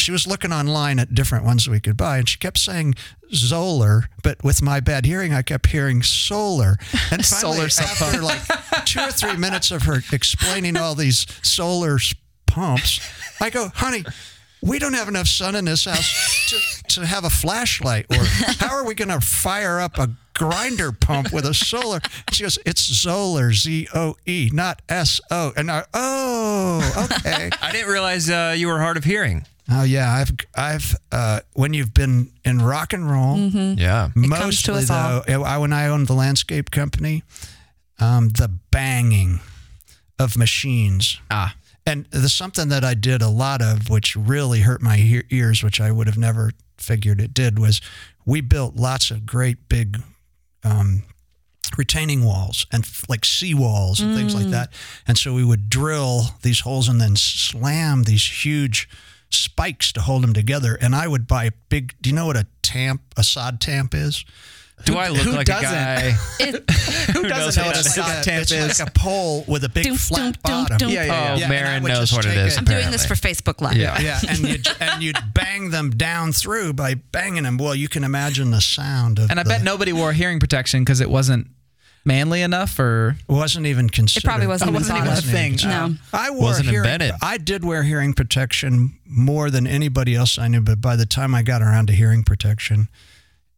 she 0.00 0.12
was 0.12 0.26
looking 0.26 0.52
online 0.52 0.98
at 0.98 1.14
different 1.14 1.44
ones 1.44 1.68
we 1.68 1.80
could 1.80 1.96
buy, 1.96 2.18
and 2.18 2.28
she 2.28 2.38
kept 2.38 2.58
saying 2.58 2.94
Zoeller, 3.32 4.08
but 4.22 4.42
with 4.42 4.62
my 4.62 4.80
bad 4.80 5.04
hearing, 5.04 5.32
I 5.34 5.42
kept 5.42 5.66
hearing 5.66 6.02
solar. 6.02 6.76
And 7.10 7.24
finally, 7.24 7.56
Solar 7.56 7.68
sump 7.68 8.02
after 8.02 8.22
like 8.22 8.84
two 8.84 9.00
or 9.00 9.10
three 9.10 9.36
minutes 9.36 9.70
of 9.70 9.82
her 9.84 10.02
explaining 10.12 10.76
all 10.76 10.94
these 10.94 11.26
solar 11.42 11.98
pumps, 12.46 13.00
I 13.40 13.50
go, 13.50 13.68
honey. 13.74 14.04
We 14.60 14.80
don't 14.80 14.94
have 14.94 15.06
enough 15.06 15.28
sun 15.28 15.54
in 15.54 15.66
this 15.66 15.84
house 15.84 16.48
to, 16.48 16.94
to 16.94 17.06
have 17.06 17.22
a 17.24 17.30
flashlight, 17.30 18.06
or 18.10 18.24
how 18.58 18.74
are 18.74 18.84
we 18.84 18.96
going 18.96 19.08
to 19.08 19.20
fire 19.20 19.78
up 19.78 19.98
a 19.98 20.10
grinder 20.34 20.90
pump 20.90 21.32
with 21.32 21.44
a 21.44 21.54
solar? 21.54 22.00
She 22.32 22.42
goes, 22.42 22.58
"It's 22.66 22.82
Zoeller, 22.82 23.52
Z 23.52 23.86
O 23.94 24.16
E, 24.26 24.50
not 24.52 24.82
S 24.88 25.20
O." 25.30 25.52
And 25.56 25.70
I, 25.70 25.84
oh, 25.94 27.08
okay. 27.18 27.50
I 27.62 27.70
didn't 27.70 27.88
realize 27.88 28.28
uh, 28.28 28.54
you 28.56 28.66
were 28.66 28.80
hard 28.80 28.96
of 28.96 29.04
hearing. 29.04 29.46
Oh 29.70 29.82
yeah, 29.82 30.10
I've 30.12 30.30
I've 30.54 30.96
uh, 31.12 31.40
when 31.52 31.74
you've 31.74 31.92
been 31.92 32.30
in 32.44 32.60
rock 32.62 32.92
and 32.92 33.08
roll, 33.10 33.36
Yeah. 33.38 34.08
Mm-hmm. 34.16 34.32
comes 34.32 34.62
to 34.62 34.72
mostly 34.72 34.74
us 34.84 34.90
all. 34.90 35.22
though, 35.26 35.42
I, 35.44 35.58
when 35.58 35.72
I 35.72 35.88
owned 35.88 36.06
the 36.06 36.14
landscape 36.14 36.70
company, 36.70 37.22
um, 37.98 38.30
the 38.30 38.48
banging 38.70 39.40
of 40.18 40.36
machines. 40.36 41.20
Ah. 41.30 41.54
And 41.86 42.06
there's 42.10 42.34
something 42.34 42.68
that 42.68 42.84
I 42.84 42.94
did 42.94 43.22
a 43.22 43.28
lot 43.28 43.62
of, 43.62 43.88
which 43.88 44.14
really 44.16 44.60
hurt 44.60 44.82
my 44.82 44.98
ear- 44.98 45.24
ears, 45.30 45.62
which 45.62 45.80
I 45.80 45.90
would 45.90 46.06
have 46.06 46.18
never 46.18 46.52
figured 46.76 47.20
it 47.20 47.32
did, 47.32 47.58
was 47.58 47.80
we 48.26 48.40
built 48.42 48.76
lots 48.76 49.10
of 49.10 49.24
great 49.26 49.68
big 49.70 49.98
um, 50.64 51.02
retaining 51.78 52.24
walls 52.24 52.66
and 52.72 52.84
f- 52.84 53.04
like 53.08 53.24
sea 53.24 53.54
walls 53.54 54.00
and 54.00 54.14
things 54.16 54.34
like 54.34 54.48
that. 54.48 54.70
And 55.06 55.16
so 55.16 55.32
we 55.34 55.44
would 55.44 55.70
drill 55.70 56.22
these 56.42 56.60
holes 56.60 56.88
and 56.88 57.00
then 57.00 57.16
slam 57.16 58.02
these 58.04 58.44
huge 58.44 58.88
spikes 59.30 59.92
to 59.92 60.00
hold 60.00 60.22
them 60.22 60.32
together. 60.32 60.74
And 60.80 60.94
I 60.94 61.08
would 61.08 61.26
buy 61.26 61.50
big. 61.68 61.94
Do 62.00 62.10
you 62.10 62.16
know 62.16 62.26
what 62.26 62.36
a 62.36 62.46
tamp, 62.62 63.02
a 63.16 63.24
sod 63.24 63.60
tamp 63.60 63.94
is? 63.94 64.24
Do 64.84 64.96
I 64.96 65.08
look 65.08 65.26
like 65.26 65.46
doesn't? 65.46 65.66
a 65.66 65.72
guy? 65.72 66.10
Who 67.12 67.22
knows 67.22 67.56
doesn't 67.56 67.62
know 67.62 67.66
what 67.66 67.76
what 67.76 67.76
a 67.76 67.80
a 67.80 67.82
sod 67.82 68.22
tamp 68.22 68.42
it's 68.42 68.52
is? 68.52 68.78
like 68.78 68.88
a 68.88 68.92
pole 68.92 69.44
with 69.48 69.64
a 69.64 69.68
big 69.68 69.82
Dum, 69.84 69.96
flat 69.96 70.40
dum, 70.44 70.52
dum, 70.52 70.62
bottom. 70.62 70.76
dum. 70.78 70.90
Yeah, 70.90 71.04
yeah, 71.04 71.12
Oh, 71.12 71.14
yeah. 71.16 71.32
and 71.34 71.42
oh, 71.42 71.48
Marin 71.48 71.82
knows 71.82 72.12
what 72.12 72.24
it 72.26 72.36
is. 72.36 72.52
it- 72.54 72.58
I'm 72.60 72.64
doing 72.64 72.90
this 72.92 73.04
for 73.04 73.14
Facebook 73.14 73.60
Live. 73.60 73.76
Yeah. 73.76 74.00
yeah, 74.00 74.20
and 74.28 74.38
you'd 74.38 74.68
and 74.80 75.02
you'd 75.02 75.18
bang 75.34 75.70
them 75.70 75.90
down 75.90 76.32
through 76.32 76.74
by 76.74 76.94
banging 76.94 77.42
them. 77.42 77.58
Well, 77.58 77.74
you 77.74 77.88
can 77.88 78.04
imagine 78.04 78.52
the 78.52 78.60
sound 78.60 79.18
of. 79.18 79.30
And 79.32 79.40
I 79.40 79.42
the- 79.42 79.48
bet 79.48 79.64
nobody 79.64 79.92
wore 79.92 80.12
hearing 80.12 80.38
protection 80.38 80.82
because 80.84 81.00
it 81.00 81.10
wasn't 81.10 81.48
manly 82.04 82.42
enough 82.42 82.78
or 82.78 83.16
wasn't 83.28 83.66
even 83.66 83.88
considered. 83.90 84.24
It 84.24 84.28
probably 84.28 84.46
wasn't 84.46 84.68
Oh, 84.68 84.72
even 84.72 84.80
wasn't 84.82 84.98
thought 84.98 85.06
even 85.06 85.18
a 85.18 85.56
thing. 85.56 85.56
No. 85.68 85.94
I 86.12 86.30
wore 86.30 86.40
Wasn't 86.42 86.68
hearing, 86.68 86.84
invented. 86.90 87.12
I 87.22 87.36
did 87.38 87.64
wear 87.64 87.82
hearing 87.82 88.14
protection 88.14 88.98
more 89.06 89.50
than 89.50 89.66
anybody 89.66 90.14
else 90.14 90.38
I 90.38 90.48
knew, 90.48 90.60
but 90.60 90.80
by 90.80 90.96
the 90.96 91.06
time 91.06 91.34
I 91.34 91.42
got 91.42 91.62
around 91.62 91.86
to 91.88 91.92
hearing 91.92 92.22
protection, 92.24 92.88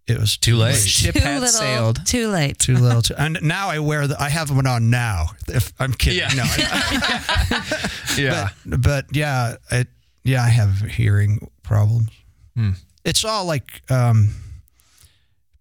it 0.06 0.18
was 0.18 0.36
Too 0.36 0.56
late. 0.56 0.74
ship 0.76 1.14
Too 1.14 1.20
had 1.20 1.34
little, 1.40 1.48
sailed. 1.48 2.04
too 2.04 2.28
late. 2.28 2.58
Too 2.58 2.76
little. 2.76 3.02
Too, 3.02 3.14
and 3.16 3.38
now 3.42 3.68
I 3.68 3.78
wear 3.78 4.08
the. 4.08 4.20
I 4.20 4.28
have 4.28 4.50
one 4.50 4.66
on 4.66 4.90
now. 4.90 5.26
If 5.46 5.72
I'm 5.78 5.92
kidding, 5.92 6.18
Yeah. 6.18 6.28
no. 6.34 6.42
I- 6.44 7.90
Yeah. 8.18 8.48
but, 8.66 8.80
but 8.82 9.06
yeah, 9.12 9.54
it, 9.70 9.86
yeah, 10.24 10.42
I 10.42 10.48
have 10.48 10.80
hearing 10.80 11.48
problems. 11.62 12.08
Hmm. 12.56 12.70
It's 13.04 13.24
all 13.24 13.44
like 13.44 13.82
um, 13.88 14.30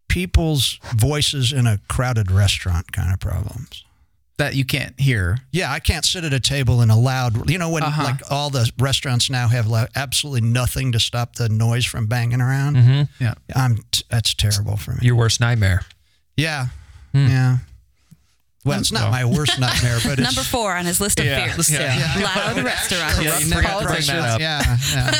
people's 0.09 0.79
voices 0.95 1.53
in 1.53 1.65
a 1.65 1.79
crowded 1.87 2.29
restaurant 2.31 2.91
kind 2.91 3.13
of 3.13 3.19
problems. 3.21 3.85
that 4.37 4.55
you 4.55 4.63
can't 4.63 4.97
hear. 4.97 5.37
Yeah, 5.51 5.69
I 5.69 5.79
can't 5.79 6.05
sit 6.05 6.23
at 6.23 6.31
a 6.31 6.39
table 6.39 6.81
in 6.81 6.89
a 6.89 6.97
loud. 6.97 7.49
You 7.49 7.57
know 7.57 7.69
when 7.71 7.83
Uh-huh. 7.83 8.03
like 8.05 8.21
all 8.31 8.49
the 8.49 8.71
restaurants 8.79 9.29
now 9.29 9.49
have 9.49 9.67
like, 9.67 9.89
absolutely 9.97 10.39
nothing 10.47 10.93
to 10.93 10.99
stop 11.01 11.35
the 11.35 11.49
noise 11.49 11.83
from 11.85 12.05
banging 12.07 12.39
around. 12.39 12.77
Mm-hmm. 12.77 13.23
Yeah. 13.23 13.33
I'm 13.53 13.83
t- 13.91 14.03
that's 14.09 14.33
terrible 14.33 14.77
for 14.77 14.91
me. 14.91 14.99
Your 15.01 15.15
worst 15.17 15.41
nightmare. 15.41 15.81
Yeah, 16.37 16.67
yeah. 17.13 17.57
Well, 18.63 18.79
it's 18.79 18.93
not 18.93 19.03
Well. 19.03 19.11
my 19.11 19.25
worst 19.25 19.59
nightmare, 19.65 19.99
but 20.05 20.19
it's 20.19 20.21
Number 20.35 20.43
four 20.47 20.73
on 20.73 20.85
his 20.85 21.01
list 21.01 21.19
of 21.19 21.25
Yeah. 21.25 21.51
fears. 21.53 21.69
Yeah. 21.69 22.13
Loud 22.23 22.63
restaurants. 22.63 23.21
Yeah, 23.21 23.39
you 23.39 23.49
Never 23.49 23.61
to 23.63 23.85
bring 23.87 24.05
that 24.07 24.19
up. 24.35 24.39
Yeah, 24.39 24.77
yeah, 24.93 25.13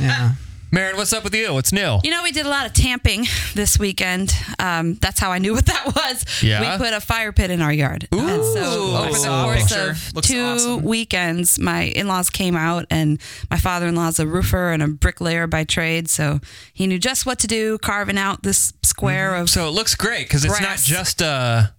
yeah. 0.00 0.32
Marin, 0.74 0.96
what's 0.96 1.12
up 1.12 1.22
with 1.22 1.36
you? 1.36 1.54
What's 1.54 1.72
new? 1.72 2.00
You 2.02 2.10
know, 2.10 2.24
we 2.24 2.32
did 2.32 2.46
a 2.46 2.48
lot 2.48 2.66
of 2.66 2.72
tamping 2.72 3.26
this 3.54 3.78
weekend. 3.78 4.34
Um, 4.58 4.94
that's 4.94 5.20
how 5.20 5.30
I 5.30 5.38
knew 5.38 5.52
what 5.54 5.66
that 5.66 5.86
was. 5.94 6.42
Yeah? 6.42 6.72
We 6.78 6.84
put 6.84 6.92
a 6.92 7.00
fire 7.00 7.30
pit 7.30 7.52
in 7.52 7.62
our 7.62 7.72
yard. 7.72 8.08
and 8.10 8.44
so 8.44 8.96
over 8.96 9.12
the 9.16 9.42
course 9.44 9.68
picture. 9.68 9.90
of 9.90 10.14
Looks 10.16 10.26
two 10.26 10.40
awesome. 10.42 10.82
weekends, 10.82 11.60
my 11.60 11.82
in 11.82 12.08
laws 12.08 12.28
came 12.28 12.56
out, 12.56 12.86
and 12.90 13.20
my 13.52 13.56
father 13.56 13.86
in 13.86 13.94
law's 13.94 14.18
a 14.18 14.26
roofer 14.26 14.72
and 14.72 14.82
a 14.82 14.88
bricklayer 14.88 15.46
by 15.46 15.62
trade. 15.62 16.10
So 16.10 16.40
he 16.72 16.88
knew 16.88 16.98
just 16.98 17.24
what 17.24 17.38
to 17.38 17.46
do, 17.46 17.78
carving 17.78 18.18
out 18.18 18.42
this 18.42 18.72
square 18.82 19.36
of. 19.36 19.48
So 19.50 19.68
it 19.68 19.70
looks 19.70 19.94
great 19.94 20.26
because 20.26 20.44
it's 20.44 20.60
not 20.60 20.78
just 20.78 21.22
a 21.22 21.72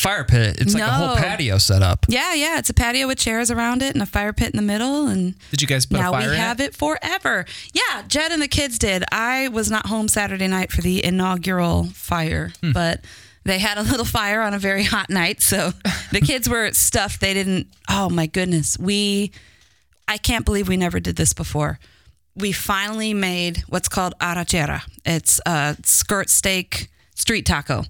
fire 0.00 0.24
pit. 0.24 0.56
It's 0.60 0.74
like 0.74 0.82
a 0.82 0.86
whole 0.90 1.16
patio 1.16 1.58
set 1.58 1.82
up. 1.82 2.06
Yeah, 2.08 2.34
yeah. 2.34 2.58
It's 2.58 2.70
a 2.70 2.74
patio 2.74 3.06
with 3.06 3.18
chairs 3.18 3.50
around 3.50 3.82
it 3.82 3.94
and 3.94 4.02
a 4.02 4.06
fire 4.06 4.32
pit 4.32 4.50
in 4.50 4.56
the 4.56 4.62
middle. 4.62 5.06
And 5.08 5.34
Did 5.50 5.60
you 5.62 5.68
guys 5.68 5.86
put 5.86 5.98
now 6.00 6.10
a 6.10 6.12
fire 6.12 6.28
we 6.28 6.34
in 6.34 6.40
have 6.40 6.60
it? 6.60 6.64
it 6.68 6.74
forever. 6.76 7.44
Yeah, 7.72 8.02
Jed 8.06 8.32
and 8.32 8.40
the 8.40 8.48
kids 8.48 8.78
did. 8.78 9.04
I 9.12 9.48
was 9.48 9.70
not 9.70 9.86
home 9.86 10.08
Saturday 10.08 10.46
night 10.46 10.70
for 10.72 10.82
the 10.82 11.04
inaugural 11.04 11.84
fire, 11.94 12.52
Hmm. 12.62 12.72
but 12.72 13.04
they 13.44 13.58
had 13.58 13.78
a 13.78 13.82
little 13.82 14.04
fire 14.18 14.40
on 14.42 14.54
a 14.54 14.58
very 14.58 14.84
hot 14.84 15.10
night. 15.10 15.42
So 15.42 15.72
the 16.12 16.20
kids 16.20 16.48
were 16.48 16.70
stuffed. 16.72 17.20
They 17.20 17.34
didn't. 17.34 17.66
Oh 17.88 18.08
my 18.08 18.26
goodness. 18.26 18.78
We, 18.78 19.32
I 20.06 20.16
can't 20.18 20.44
believe 20.44 20.68
we 20.68 20.76
never 20.76 21.00
did 21.00 21.16
this 21.16 21.32
before. 21.32 21.78
We 22.36 22.52
finally 22.52 23.14
made 23.14 23.64
what's 23.68 23.88
called 23.88 24.14
arrachera. 24.20 24.82
It's 25.04 25.40
a 25.44 25.76
skirt 25.82 26.30
steak 26.30 26.88
street 27.16 27.44
taco 27.46 27.84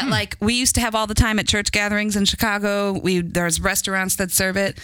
Hmm. 0.00 0.10
that 0.10 0.10
like 0.10 0.36
we 0.40 0.54
used 0.54 0.74
to 0.76 0.80
have 0.80 0.94
all 0.94 1.06
the 1.06 1.14
time 1.14 1.38
at 1.38 1.46
church 1.48 1.72
gatherings 1.72 2.16
in 2.16 2.24
Chicago. 2.24 2.92
We 2.92 3.20
there's 3.20 3.60
restaurants 3.60 4.16
that 4.16 4.30
serve 4.30 4.56
it. 4.56 4.78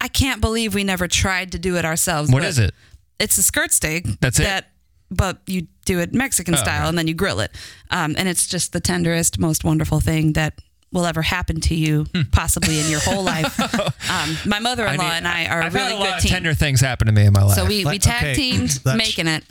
I 0.00 0.08
can't 0.08 0.40
believe 0.40 0.74
we 0.74 0.84
never 0.84 1.08
tried 1.08 1.52
to 1.52 1.58
do 1.58 1.76
it 1.76 1.84
ourselves. 1.84 2.30
What 2.30 2.44
is 2.44 2.58
it? 2.58 2.74
It's 3.18 3.38
a 3.38 3.42
skirt 3.42 3.72
steak. 3.72 4.04
That's 4.20 4.38
it? 4.38 4.42
That, 4.44 4.66
but 5.10 5.38
you 5.46 5.68
do 5.86 6.00
it 6.00 6.12
Mexican 6.12 6.54
Oh, 6.54 6.58
style 6.58 6.80
okay. 6.82 6.88
and 6.90 6.98
then 6.98 7.06
you 7.06 7.14
grill 7.14 7.40
it. 7.40 7.50
Um, 7.90 8.14
and 8.18 8.28
it's 8.28 8.46
just 8.46 8.72
the 8.74 8.80
tenderest, 8.80 9.38
most 9.38 9.64
wonderful 9.64 10.00
thing 10.00 10.34
that 10.34 10.60
will 10.92 11.06
ever 11.06 11.22
happen 11.22 11.60
to 11.62 11.74
you, 11.74 12.04
Hmm. 12.14 12.22
possibly 12.32 12.78
in 12.80 12.90
your 12.90 13.00
whole 13.00 13.22
life. 13.22 13.58
um, 14.10 14.36
my 14.44 14.58
mother-in-law 14.58 15.02
mean, 15.02 15.12
and 15.12 15.28
I 15.28 15.46
are 15.46 15.60
a 15.60 15.64
I've 15.66 15.74
really 15.74 15.92
had 15.92 15.94
a 15.96 15.98
lot 15.98 16.04
good 16.08 16.14
of 16.16 16.22
team. 16.22 16.30
tender 16.32 16.54
things 16.54 16.80
happen 16.80 17.06
to 17.06 17.12
me 17.12 17.24
in 17.24 17.32
my 17.32 17.42
life. 17.42 17.56
so 17.56 17.64
we, 17.64 17.84
we 17.86 17.98
tag 17.98 18.22
okay, 18.22 18.34
teamed 18.34 18.68
that's- 18.84 18.96
making 18.98 19.28
it. 19.28 19.44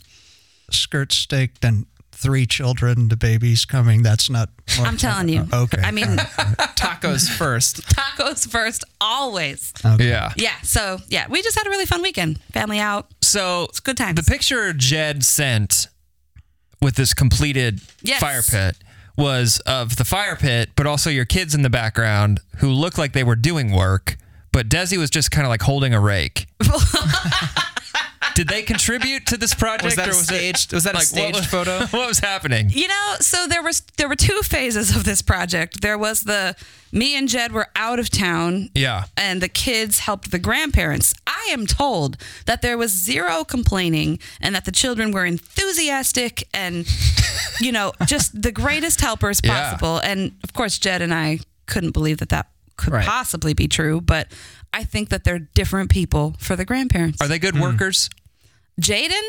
Skirt 0.71 1.11
steak, 1.11 1.59
then 1.61 1.85
three 2.25 2.47
children, 2.47 3.07
the 3.09 3.15
baby's 3.15 3.65
coming. 3.65 4.01
That's 4.01 4.29
not. 4.31 4.49
I'm 4.79 4.97
telling 4.97 5.29
you. 5.29 5.45
Okay. 5.53 5.79
I 5.83 5.91
mean, 5.91 6.07
Tacos 6.75 7.29
first. 7.29 7.81
tacos 7.87 8.49
first, 8.49 8.83
always. 8.99 9.71
yeah. 9.99 10.33
Yeah. 10.35 10.55
So 10.63 10.97
yeah, 11.07 11.27
we 11.29 11.43
just 11.43 11.55
had 11.55 11.67
a 11.67 11.69
really 11.69 11.85
fun 11.85 12.01
weekend. 12.01 12.39
Family 12.51 12.79
out. 12.79 13.07
So 13.21 13.67
It's 13.69 13.79
good 13.79 13.95
times. 13.97 14.15
The 14.15 14.23
picture 14.29 14.73
Jed 14.73 15.23
sent 15.23 15.87
with 16.81 16.95
this 16.95 17.13
completed 17.13 17.79
Yes. 18.01 18.19
fire 18.19 18.41
pit 18.41 18.75
was 19.17 19.59
of 19.67 19.95
the 19.97 20.03
fire 20.05 20.35
pit, 20.35 20.71
but 20.75 20.87
also 20.87 21.09
your 21.11 21.25
kids 21.25 21.53
in 21.55 21.61
the 21.61 21.69
background 21.69 22.39
who 22.57 22.69
looked 22.69 22.97
like 22.97 23.13
they 23.13 23.23
were 23.23 23.35
doing 23.37 23.71
work, 23.71 24.17
but 24.51 24.67
Desi 24.67 24.97
was 24.97 25.09
just 25.11 25.29
kind 25.31 25.45
of 25.45 25.49
like 25.49 25.61
holding 25.61 25.93
a 25.93 25.99
rake. 25.99 26.47
Did 28.35 28.49
they 28.49 28.61
contribute 28.61 29.25
to 29.27 29.37
this 29.37 29.53
project? 29.53 29.85
Was 29.85 29.95
that 29.95 30.07
or 30.07 30.11
a 30.11 30.15
was 30.15 30.27
staged? 30.27 30.71
It, 30.71 30.75
was 30.75 30.83
that 30.83 30.95
a 30.95 31.01
staged 31.01 31.35
what 31.35 31.45
photo? 31.45 31.85
What 31.95 32.07
was 32.07 32.19
happening? 32.19 32.69
You 32.69 32.87
know, 32.87 33.15
so 33.19 33.47
there 33.47 33.63
was 33.63 33.81
there 33.97 34.07
were 34.07 34.15
two 34.15 34.39
phases 34.43 34.95
of 34.95 35.05
this 35.05 35.21
project. 35.21 35.81
There 35.81 35.97
was 35.97 36.23
the 36.23 36.55
me 36.91 37.17
and 37.17 37.27
Jed 37.27 37.51
were 37.51 37.67
out 37.75 37.99
of 37.99 38.09
town. 38.09 38.69
Yeah. 38.73 39.05
And 39.17 39.41
the 39.41 39.49
kids 39.49 39.99
helped 39.99 40.31
the 40.31 40.39
grandparents. 40.39 41.13
I 41.27 41.49
am 41.51 41.65
told 41.65 42.17
that 42.45 42.61
there 42.61 42.77
was 42.77 42.91
zero 42.91 43.43
complaining 43.43 44.19
and 44.41 44.55
that 44.55 44.65
the 44.65 44.71
children 44.71 45.11
were 45.11 45.25
enthusiastic 45.25 46.47
and, 46.53 46.87
you 47.59 47.71
know, 47.71 47.91
just 48.05 48.41
the 48.41 48.51
greatest 48.51 49.01
helpers 49.01 49.41
Yeah. 49.43 49.71
possible. 49.71 49.99
And 49.99 50.37
of 50.43 50.53
course, 50.53 50.79
Jed 50.79 51.01
and 51.01 51.13
I 51.13 51.39
couldn't 51.65 51.91
believe 51.91 52.17
that 52.19 52.29
that 52.29 52.47
could 52.77 52.93
Right. 52.93 53.05
possibly 53.05 53.53
be 53.53 53.67
true. 53.67 53.99
But 53.99 54.27
I 54.73 54.83
think 54.83 55.09
that 55.09 55.23
they're 55.25 55.39
different 55.39 55.89
people 55.89 56.35
for 56.39 56.55
the 56.55 56.65
grandparents. 56.65 57.21
Are 57.21 57.27
they 57.27 57.39
good 57.39 57.55
hmm. 57.55 57.61
workers? 57.61 58.09
Jaden? 58.81 59.21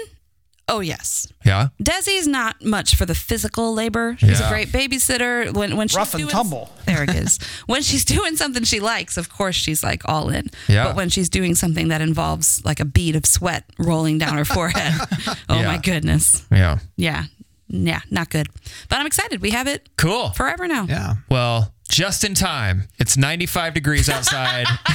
Oh, 0.68 0.80
yes. 0.80 1.28
Yeah. 1.44 1.68
Desi's 1.80 2.26
not 2.26 2.64
much 2.64 2.96
for 2.96 3.06
the 3.06 3.14
physical 3.14 3.72
labor. 3.72 4.16
She's 4.18 4.40
Yeah. 4.40 4.46
a 4.46 4.50
great 4.50 4.68
babysitter. 4.72 5.54
When 5.54 5.76
when 5.76 5.86
she's 5.86 5.96
Rough 5.96 6.14
and 6.14 6.22
doing, 6.24 6.32
tumble. 6.32 6.72
There 6.86 7.04
it 7.04 7.10
is. 7.14 7.38
when 7.66 7.82
she's 7.82 8.04
doing 8.04 8.34
something 8.34 8.64
she 8.64 8.80
likes, 8.80 9.16
of 9.16 9.28
course 9.28 9.54
she's 9.54 9.84
like 9.84 10.02
all 10.08 10.28
in. 10.28 10.50
Yeah. 10.66 10.86
But 10.88 10.96
when 10.96 11.08
she's 11.08 11.28
doing 11.28 11.54
something 11.54 11.86
that 11.88 12.00
involves 12.00 12.64
like 12.64 12.80
a 12.80 12.84
bead 12.84 13.14
of 13.14 13.26
sweat 13.26 13.62
rolling 13.78 14.18
down 14.18 14.36
her 14.38 14.44
forehead, 14.44 14.92
oh 15.48 15.60
Yeah. 15.60 15.66
my 15.66 15.78
goodness. 15.78 16.42
Yeah. 16.50 16.78
Yeah. 16.96 17.26
Yeah, 17.68 18.00
not 18.10 18.30
good. 18.30 18.48
But 18.88 18.98
I'm 18.98 19.06
excited. 19.06 19.40
We 19.42 19.50
have 19.50 19.68
it 19.68 19.88
Cool. 19.96 20.30
forever 20.30 20.66
now. 20.66 20.86
Yeah. 20.88 21.14
Well, 21.28 21.72
just 21.88 22.24
in 22.24 22.34
time. 22.34 22.84
It's 22.98 23.16
95 23.16 23.74
degrees 23.74 24.08
outside. 24.08 24.66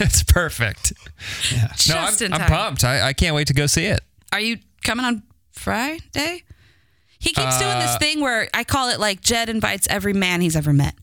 it's 0.00 0.22
perfect. 0.22 0.92
Just 1.42 1.88
No, 1.88 1.96
I'm, 1.96 2.14
in 2.26 2.32
I'm 2.32 2.48
pumped. 2.48 2.84
I, 2.84 3.08
I 3.08 3.12
can't 3.12 3.34
wait 3.34 3.46
to 3.48 3.54
go 3.54 3.66
see 3.66 3.86
it. 3.86 4.00
Are 4.32 4.40
you 4.40 4.58
coming 4.82 5.04
on 5.04 5.22
Friday? 5.52 6.42
He 7.18 7.30
keeps 7.32 7.58
doing 7.58 7.70
Uh, 7.70 7.80
this 7.86 7.96
thing 7.96 8.20
where 8.20 8.48
I 8.52 8.64
call 8.64 8.90
it 8.90 9.00
like 9.00 9.20
Jed 9.22 9.48
invites 9.48 9.86
every 9.88 10.12
man 10.12 10.40
he's 10.40 10.56
ever 10.56 10.72
met. 10.72 10.94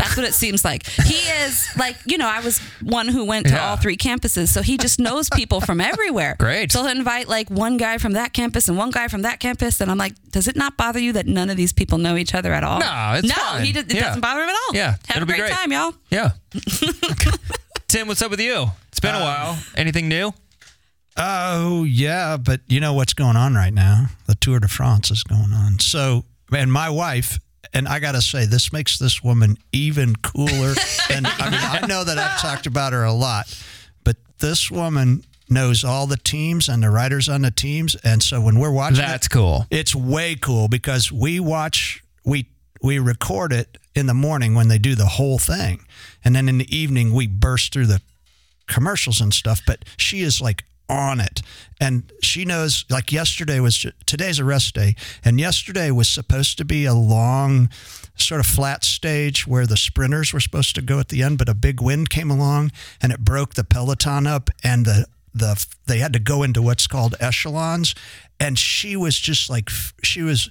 That's 0.00 0.16
what 0.16 0.26
it 0.26 0.34
seems 0.34 0.64
like. 0.64 0.86
He 0.86 1.14
is 1.44 1.68
like, 1.76 1.96
you 2.06 2.18
know, 2.18 2.28
I 2.28 2.40
was 2.40 2.58
one 2.82 3.08
who 3.08 3.24
went 3.24 3.46
to 3.48 3.52
Yeah. 3.54 3.68
all 3.70 3.76
three 3.76 3.96
campuses, 3.96 4.48
so 4.48 4.62
he 4.62 4.76
just 4.78 4.98
knows 4.98 5.28
people 5.30 5.60
from 5.60 5.80
everywhere. 5.80 6.36
Great. 6.38 6.72
So 6.72 6.82
he'll 6.82 6.96
invite 6.96 7.28
like 7.28 7.50
one 7.50 7.76
guy 7.76 7.98
from 7.98 8.12
that 8.12 8.32
campus 8.32 8.68
and 8.68 8.78
one 8.78 8.90
guy 8.90 9.08
from 9.08 9.22
that 9.22 9.40
campus, 9.40 9.80
and 9.80 9.90
I'm 9.90 9.98
like, 9.98 10.14
does 10.30 10.48
it 10.48 10.56
not 10.56 10.76
bother 10.76 10.98
you 10.98 11.12
that 11.12 11.26
none 11.26 11.50
of 11.50 11.56
these 11.56 11.72
people 11.72 11.98
know 11.98 12.16
each 12.16 12.34
other 12.34 12.52
at 12.52 12.64
all? 12.64 12.78
No, 12.80 13.12
it's 13.18 13.28
no, 13.28 13.34
fine. 13.34 13.64
he 13.64 13.72
just, 13.72 13.86
it 13.90 13.94
Yeah. 13.96 14.04
doesn't 14.04 14.20
bother 14.20 14.42
him 14.42 14.48
at 14.48 14.54
all. 14.68 14.74
Yeah, 14.74 14.96
have 15.08 15.16
it'll 15.18 15.22
a 15.24 15.26
great, 15.26 15.38
great. 15.40 15.52
time, 15.52 15.72
y'all. 15.72 15.94
Yeah. 16.10 16.30
Tim, 17.88 18.06
what's 18.08 18.22
up 18.22 18.30
with 18.30 18.40
you? 18.40 18.66
It's 18.88 19.00
been 19.00 19.14
a 19.14 19.18
um, 19.18 19.22
while. 19.24 19.58
Anything 19.76 20.08
new? 20.08 20.32
Oh 21.16 21.84
yeah, 21.84 22.36
but 22.36 22.60
you 22.68 22.78
know 22.80 22.92
what's 22.94 23.12
going 23.14 23.36
on 23.36 23.54
right 23.54 23.74
now? 23.74 24.06
The 24.26 24.34
Tour 24.36 24.60
de 24.60 24.68
France 24.68 25.10
is 25.10 25.22
going 25.24 25.52
on. 25.52 25.78
So, 25.80 26.24
and 26.56 26.72
my 26.72 26.88
wife, 26.88 27.38
and 27.72 27.86
I 27.88 27.98
got 28.00 28.12
to 28.12 28.22
say, 28.22 28.46
this 28.46 28.72
makes 28.72 28.98
this 28.98 29.22
woman 29.22 29.56
even 29.72 30.16
cooler. 30.16 30.74
and 31.10 31.26
I 31.26 31.50
mean, 31.50 31.60
I 31.62 31.86
know 31.86 32.04
that 32.04 32.18
I've 32.18 32.40
talked 32.40 32.66
about 32.66 32.92
her 32.92 33.04
a 33.04 33.12
lot, 33.12 33.46
but 34.04 34.16
this 34.38 34.70
woman 34.70 35.24
knows 35.48 35.84
all 35.84 36.06
the 36.06 36.16
teams 36.16 36.68
and 36.68 36.82
the 36.82 36.90
riders 36.90 37.28
on 37.28 37.42
the 37.42 37.50
teams, 37.50 37.94
and 37.96 38.22
so 38.22 38.40
when 38.40 38.58
we're 38.58 38.70
watching, 38.70 38.98
That's 38.98 39.26
it, 39.26 39.30
cool. 39.30 39.66
it's 39.70 39.94
way 39.94 40.36
cool 40.36 40.68
because 40.68 41.10
we 41.10 41.40
watch 41.40 42.02
we 42.24 42.46
we 42.82 42.98
record 42.98 43.52
it 43.52 43.76
in 43.94 44.06
the 44.06 44.14
morning 44.14 44.54
when 44.54 44.68
they 44.68 44.78
do 44.78 44.94
the 44.94 45.06
whole 45.06 45.38
thing, 45.38 45.84
and 46.24 46.34
then 46.36 46.48
in 46.48 46.58
the 46.58 46.76
evening 46.76 47.12
we 47.12 47.26
burst 47.26 47.72
through 47.72 47.86
the 47.86 48.00
commercials 48.68 49.20
and 49.20 49.34
stuff, 49.34 49.60
but 49.66 49.84
she 49.96 50.20
is 50.20 50.40
like 50.40 50.64
on 50.90 51.20
it. 51.20 51.40
And 51.80 52.12
she 52.20 52.44
knows, 52.44 52.84
like 52.90 53.12
yesterday 53.12 53.60
was, 53.60 53.86
today's 54.04 54.38
a 54.38 54.44
rest 54.44 54.74
day. 54.74 54.96
And 55.24 55.38
yesterday 55.38 55.90
was 55.90 56.08
supposed 56.08 56.58
to 56.58 56.64
be 56.64 56.84
a 56.84 56.92
long, 56.94 57.70
sort 58.16 58.40
of 58.40 58.46
flat 58.46 58.84
stage 58.84 59.46
where 59.46 59.66
the 59.66 59.76
sprinters 59.76 60.32
were 60.32 60.40
supposed 60.40 60.74
to 60.74 60.82
go 60.82 60.98
at 60.98 61.08
the 61.08 61.22
end, 61.22 61.38
but 61.38 61.48
a 61.48 61.54
big 61.54 61.80
wind 61.80 62.10
came 62.10 62.30
along 62.30 62.72
and 63.00 63.12
it 63.12 63.20
broke 63.20 63.54
the 63.54 63.64
peloton 63.64 64.26
up 64.26 64.50
and 64.62 64.84
the, 64.84 65.06
the, 65.32 65.64
they 65.86 65.98
had 65.98 66.12
to 66.12 66.18
go 66.18 66.42
into 66.42 66.60
what's 66.60 66.86
called 66.86 67.14
echelons. 67.20 67.94
And 68.38 68.58
she 68.58 68.96
was 68.96 69.18
just 69.18 69.48
like, 69.48 69.70
she 70.02 70.22
was 70.22 70.50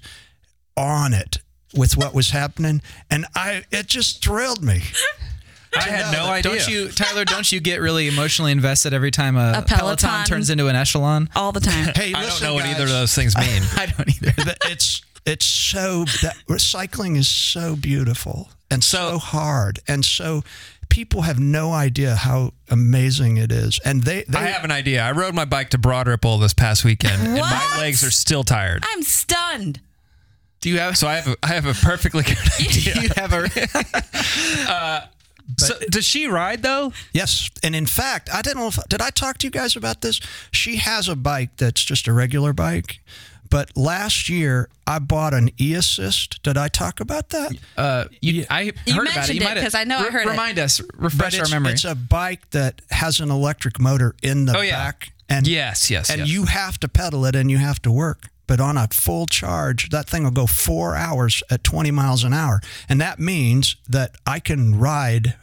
on 0.77 1.13
it 1.13 1.39
with 1.75 1.98
what 1.98 2.15
was 2.15 2.31
happening. 2.31 2.81
And 3.12 3.25
I, 3.36 3.63
it 3.72 3.88
just 3.88 4.24
thrilled 4.24 4.63
me. 4.63 4.81
I 5.75 5.81
had 5.81 6.11
no 6.11 6.25
idea. 6.25 6.51
Don't 6.51 6.67
you, 6.67 6.89
Tyler? 6.89 7.25
Don't 7.25 7.51
you 7.51 7.59
get 7.59 7.81
really 7.81 8.07
emotionally 8.07 8.51
invested 8.51 8.93
every 8.93 9.11
time 9.11 9.38
a, 9.38 9.53
A 9.57 9.61
Peloton. 9.61 9.77
Peloton 9.77 10.25
turns 10.25 10.49
into 10.49 10.67
an 10.67 10.75
echelon? 10.75 11.29
All 11.35 11.51
the 11.51 11.59
time. 11.59 11.93
Hey, 11.95 12.09
I 12.09 12.21
don't 12.21 12.23
listen, 12.23 12.47
know 12.47 12.53
what 12.53 12.65
either 12.65 12.83
of 12.83 12.89
those 12.89 13.13
things 13.13 13.35
mean. 13.35 13.61
I 13.75 13.88
don't 13.88 14.07
either. 14.09 14.33
It's 14.65 15.01
it's 15.25 15.45
so 15.45 16.05
that 16.21 16.35
recycling 16.47 17.17
is 17.17 17.27
so 17.27 17.75
beautiful 17.75 18.49
and 18.71 18.83
so, 18.83 19.17
hard 19.17 19.79
and 19.88 20.05
so 20.05 20.43
people 20.89 21.23
have 21.23 21.39
no 21.39 21.71
idea 21.71 22.15
how 22.15 22.53
amazing 22.69 23.38
it 23.38 23.51
is 23.51 23.79
and 23.83 24.03
they, 24.03 24.23
they 24.27 24.38
I 24.38 24.43
have 24.47 24.63
an 24.63 24.71
idea. 24.71 25.01
I 25.03 25.11
rode 25.11 25.35
my 25.35 25.45
bike 25.45 25.71
to 25.71 25.77
Broad 25.77 26.07
Ripple 26.07 26.38
this 26.38 26.53
past 26.53 26.83
weekend, 26.85 27.21
and 27.21 27.35
my 27.35 27.75
legs 27.77 28.03
are 28.03 28.11
still 28.11 28.43
tired. 28.43 28.83
I'm 28.88 29.03
stunned. 29.03 29.81
Do 30.61 30.69
you 30.69 30.79
have? 30.79 30.97
So 30.97 31.07
I 31.07 31.15
have 31.15 31.27
a, 31.27 31.38
I 31.43 31.47
have 31.47 31.65
a 31.65 31.73
perfectly 31.73 32.23
good 32.23 32.38
idea. 32.59 32.93
Do 32.93 33.01
you 33.01 33.09
have 33.15 33.33
a? 33.33 34.71
Uh, 34.71 35.01
so 35.59 35.75
does 35.89 36.05
she 36.05 36.27
ride 36.27 36.61
though? 36.63 36.91
yes 37.13 37.49
and 37.63 37.75
in 37.75 37.85
fact 37.85 38.29
I 38.33 38.41
didn't 38.41 38.59
know 38.59 38.67
if 38.67 38.79
did 38.89 39.01
I 39.01 39.09
talk 39.09 39.37
to 39.39 39.47
you 39.47 39.51
guys 39.51 39.75
about 39.75 40.01
this 40.01 40.19
she 40.51 40.77
has 40.77 41.07
a 41.07 41.15
bike 41.15 41.57
that's 41.57 41.83
just 41.83 42.07
a 42.07 42.13
regular 42.13 42.53
bike 42.53 42.99
but 43.49 43.75
last 43.75 44.29
year 44.29 44.69
I 44.85 44.99
bought 44.99 45.33
an 45.33 45.49
e-assist 45.59 46.41
did 46.43 46.57
I 46.57 46.67
talk 46.67 46.99
about 46.99 47.29
that 47.29 47.51
Uh, 47.77 48.05
you, 48.21 48.45
I 48.49 48.65
heard 48.65 48.75
You 48.85 48.93
about 48.93 49.07
it. 49.07 49.15
mentioned 49.15 49.39
You 49.41 49.47
it, 49.47 49.61
'cause 49.61 49.75
I 49.75 49.83
know 49.83 49.99
I 49.99 50.03
re- 50.05 50.11
heard 50.11 50.27
it. 50.27 50.29
Remind 50.29 50.59
us, 50.59 50.79
but 50.79 51.01
refresh 51.01 51.35
our 51.35 51.41
it's, 51.43 51.51
memory. 51.51 51.71
it's 51.73 51.85
a 51.85 51.95
bike 51.95 52.49
that 52.51 52.81
has 52.91 53.19
an 53.19 53.29
electric 53.31 53.79
motor 53.79 54.15
in 54.21 54.45
the 54.45 54.57
Oh, 54.57 54.61
yeah. 54.61 54.77
back 54.77 55.13
and 55.27 55.47
Yes, 55.47 55.89
yes, 55.89 56.09
and 56.09 56.19
yes. 56.21 56.29
you 56.29 56.45
have 56.45 56.79
to 56.79 56.87
pedal 56.87 57.25
it 57.25 57.35
and 57.35 57.49
you 57.51 57.57
have 57.57 57.81
to 57.83 57.91
work. 57.91 58.27
But 58.47 58.59
on 58.59 58.77
a 58.77 58.87
full 58.91 59.27
charge, 59.27 59.89
that 59.89 60.09
thing 60.09 60.23
will 60.23 60.31
go 60.31 60.47
four 60.47 60.95
hours 60.95 61.43
at 61.51 61.63
20 61.63 61.91
miles 61.91 62.23
an 62.23 62.33
hour. 62.33 62.59
And 62.89 62.99
that 62.99 63.19
means 63.19 63.75
that 63.87 64.15
I 64.25 64.39
can 64.39 64.79
ride 64.79 65.35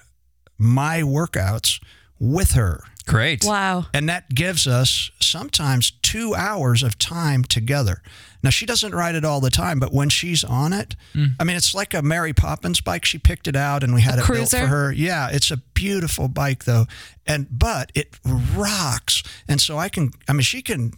my 0.58 1.00
workouts 1.02 1.82
with 2.18 2.52
her. 2.52 2.80
Great. 3.06 3.44
Wow. 3.44 3.86
And 3.94 4.08
that 4.08 4.30
gives 4.34 4.66
us 4.66 5.10
sometimes 5.20 5.92
two 6.02 6.34
hours 6.34 6.82
of 6.82 6.98
time 6.98 7.44
together. 7.44 8.02
Now, 8.42 8.50
she 8.50 8.66
doesn't 8.66 8.94
ride 8.94 9.14
it 9.14 9.24
all 9.24 9.40
the 9.40 9.50
time, 9.50 9.78
but 9.78 9.92
when 9.92 10.08
she's 10.08 10.42
on 10.44 10.72
it, 10.72 10.96
I 11.38 11.44
mean, 11.44 11.56
it's 11.56 11.74
like 11.74 11.94
a 11.94 12.02
Mary 12.02 12.32
Poppins 12.32 12.80
bike. 12.80 13.04
She 13.04 13.18
picked 13.18 13.48
it 13.48 13.56
out 13.56 13.82
and 13.84 13.94
we 13.94 14.00
had 14.02 14.18
A 14.18 14.22
it 14.22 14.28
built 14.28 14.50
for 14.50 14.58
her. 14.58 14.92
Yeah, 14.92 15.28
it's 15.30 15.50
a 15.50 15.56
beautiful 15.74 16.28
bike, 16.28 16.64
though. 16.64 16.86
And, 17.26 17.46
but 17.50 17.90
it 17.94 18.18
rocks. 18.54 19.22
And 19.48 19.60
so 19.60 19.78
I 19.78 19.88
can, 19.88 20.10
I 20.28 20.32
mean, 20.32 20.42
she 20.42 20.62
can 20.62 20.92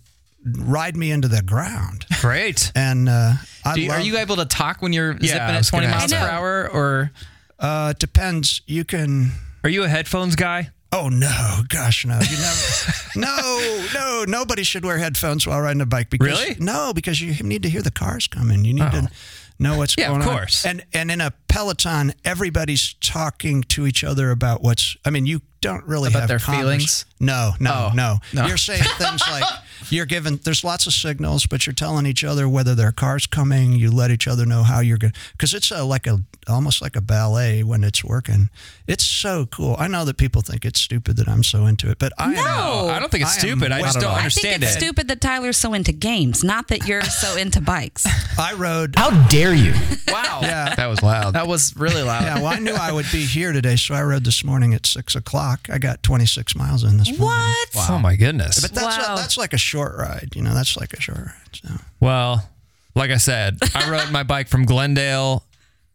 ride 0.45 0.97
me 0.97 1.11
into 1.11 1.29
the 1.29 1.43
ground. 1.43 2.07
Great. 2.21 2.71
And 2.75 3.09
uh, 3.09 3.35
I 3.65 3.75
Do 3.75 3.81
you, 3.83 3.91
are 3.91 4.01
you 4.01 4.19
able 4.19 4.37
to 4.37 4.45
talk 4.47 4.83
when 4.83 4.93
you're 4.93 5.13
Yeah, 5.13 5.27
zipping 5.29 5.57
at 5.57 5.67
20 5.67 5.87
miles 5.89 6.13
per 6.13 6.19
hour? 6.19 6.71
Or 6.71 7.11
uh, 7.59 7.93
it 7.95 7.99
depends. 7.99 8.63
You 8.67 8.85
can, 8.85 9.33
Are 9.65 9.71
you 9.71 9.85
a 9.85 9.89
headphones 9.89 10.37
guy? 10.37 10.71
Oh 10.91 11.09
no, 11.11 11.63
gosh, 11.69 12.07
no! 12.07 12.15
You 12.19 12.37
never, 12.39 12.93
no, 13.17 13.85
no. 13.95 14.25
Nobody 14.27 14.63
should 14.63 14.85
wear 14.87 14.97
headphones 14.99 15.47
while 15.47 15.61
riding 15.61 15.83
a 15.83 15.87
bike 15.87 16.09
because 16.09 16.27
Really? 16.41 16.57
no, 16.59 16.93
because 16.95 17.21
you 17.21 17.35
need 17.43 17.63
to 17.65 17.69
hear 17.69 17.83
the 17.83 17.91
cars 17.91 18.27
coming. 18.27 18.65
You 18.65 18.73
need 18.73 18.83
Oh. 18.85 18.91
to 19.03 19.11
know 19.59 19.77
what's 19.77 19.97
Yeah, 19.99 20.09
going 20.09 20.23
on. 20.23 20.29
Of 20.29 20.33
course. 20.33 20.65
And 20.65 20.83
and 20.95 21.11
in 21.11 21.21
a 21.21 21.33
peloton, 21.49 22.15
everybody's 22.25 22.95
talking 23.03 23.63
to 23.65 23.87
each 23.87 24.03
other 24.03 24.31
about 24.31 24.63
what's. 24.63 24.97
I 25.05 25.11
mean, 25.11 25.27
you 25.27 25.43
don't 25.61 25.85
really 25.85 26.09
About 26.09 26.21
have 26.21 26.29
their 26.29 26.39
feelings? 26.39 27.05
No, 27.21 27.53
no, 27.61 27.91
Oh, 27.91 27.95
no, 27.95 28.19
no. 28.33 28.47
You're 28.47 28.57
saying 28.57 28.85
things 28.97 29.21
like 29.31 29.45
you're 29.91 30.07
given. 30.07 30.41
There's 30.45 30.65
lots 30.65 30.87
of 30.87 30.93
signals, 30.93 31.47
but 31.47 31.67
you're 31.67 31.75
telling 31.75 32.07
each 32.07 32.25
other 32.25 32.49
whether 32.49 32.75
their 32.75 32.93
car's 32.93 33.27
coming. 33.27 33.73
You 33.73 33.91
let 33.91 34.11
each 34.11 34.27
other 34.29 34.45
know 34.47 34.63
how 34.63 34.81
you're 34.81 34.99
going 34.99 35.13
because 35.33 35.55
it's 35.55 35.71
a, 35.71 35.85
like 35.85 36.07
a 36.07 36.21
almost 36.49 36.81
like 36.81 36.97
a 36.97 37.01
ballet 37.01 37.63
when 37.63 37.85
it's 37.85 38.03
working. 38.03 38.49
It's 38.87 39.05
so 39.05 39.47
cool. 39.47 39.77
I 39.79 39.87
know 39.87 40.05
that 40.07 40.17
people 40.17 40.41
think 40.43 40.65
it's 40.65 40.81
stupid 40.81 41.17
that 41.19 41.29
I'm 41.29 41.43
so 41.43 41.67
into 41.67 41.91
it, 41.91 41.99
but 41.99 42.13
I 42.19 42.29
am. 42.29 42.35
No. 42.35 42.89
I 42.89 42.99
don't 42.99 43.11
think 43.11 43.23
it's 43.25 43.33
I 43.45 43.49
am 43.49 43.59
stupid. 43.59 43.73
I 43.73 43.81
just 43.83 43.99
I 43.99 44.01
don't 44.01 44.03
don't 44.03 44.03
know. 44.03 44.09
I 44.09 44.29
think 44.29 44.47
understand 44.47 44.63
it's 44.63 44.77
it. 44.77 44.81
stupid 44.81 45.09
that 45.09 45.21
Tyler's 45.21 45.57
so 45.59 45.75
into 45.75 45.93
games, 45.93 46.43
not 46.43 46.69
that 46.69 46.87
you're 46.87 47.03
so 47.23 47.37
into 47.37 47.61
bikes. 47.61 48.07
I 48.39 48.55
rode. 48.55 48.95
How 48.97 49.11
dare 49.29 49.55
you? 49.55 49.75
Wow. 50.09 50.41
Yeah. 50.49 50.75
That 50.77 50.87
was 50.87 51.03
loud. 51.03 51.35
That 51.35 51.47
was 51.49 51.77
really 51.77 52.03
loud. 52.03 52.23
Yeah, 52.23 52.37
well, 52.37 52.47
I 52.47 52.59
knew 52.61 52.73
I 52.73 52.93
would 52.93 53.07
be 53.13 53.25
here 53.27 53.53
today, 53.53 53.75
so 53.77 53.95
I 53.95 54.03
rode 54.03 54.25
this 54.25 54.43
morning 54.45 54.73
at 54.73 54.87
six 54.87 55.15
o'clock. 55.17 55.69
I 55.71 55.79
got 55.79 56.03
26 56.03 56.55
miles 56.57 56.85
in 56.85 56.97
this 56.97 57.09
morning. 57.19 57.27
What? 57.75 57.91
Oh 57.91 57.99
my 57.99 58.15
goodness. 58.17 58.61
But 58.61 58.73
that's 58.73 58.97
Wow. 59.07 59.15
a, 59.15 59.17
that's 59.17 59.37
like 59.37 59.53
a 59.53 59.59
short 59.69 59.97
ride, 59.97 60.31
you 60.35 60.43
know. 60.43 60.55
That's 60.55 60.77
like 60.77 60.93
a 60.95 61.01
short 61.01 61.19
ride. 61.19 61.35
So. 61.53 61.69
Well, 62.01 62.49
like 62.95 63.11
I 63.11 63.17
said, 63.19 63.59
I 63.75 63.89
rode 63.95 64.11
my 64.11 64.23
bike 64.23 64.49
from 64.49 64.65
Glendale 64.65 65.45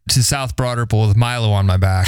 to 0.10 0.22
South 0.22 0.56
Broad 0.58 0.78
Ripple 0.78 1.08
with 1.08 1.16
Milo 1.16 1.52
on 1.52 1.66
my 1.66 1.78
back, 1.78 2.08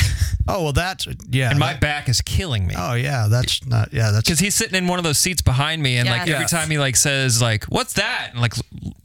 Oh 0.49 0.63
well, 0.63 0.73
that's 0.73 1.07
uh, 1.07 1.13
yeah. 1.29 1.49
and 1.49 1.57
my 1.59 1.71
that- 1.73 1.81
back 1.81 2.09
is 2.09 2.21
killing 2.21 2.67
me. 2.67 2.75
oh 2.77 2.93
yeah, 2.93 3.27
that's 3.29 3.65
not 3.65 3.93
yeah. 3.93 4.11
That's 4.11 4.25
Because 4.27 4.39
he's 4.39 4.53
sitting 4.53 4.75
in 4.75 4.87
one 4.87 4.99
of 4.99 5.03
those 5.05 5.17
seats 5.17 5.41
behind 5.41 5.81
me, 5.81 5.95
and 5.97 6.09
like 6.09 6.27
Yeah. 6.27 6.33
every 6.33 6.43
Yes. 6.43 6.51
time 6.51 6.69
he 6.69 6.77
like 6.77 6.95
says 6.97 7.41
like 7.41 7.63
"What's 7.65 7.93
that?" 7.93 8.31
and 8.33 8.41
like 8.41 8.53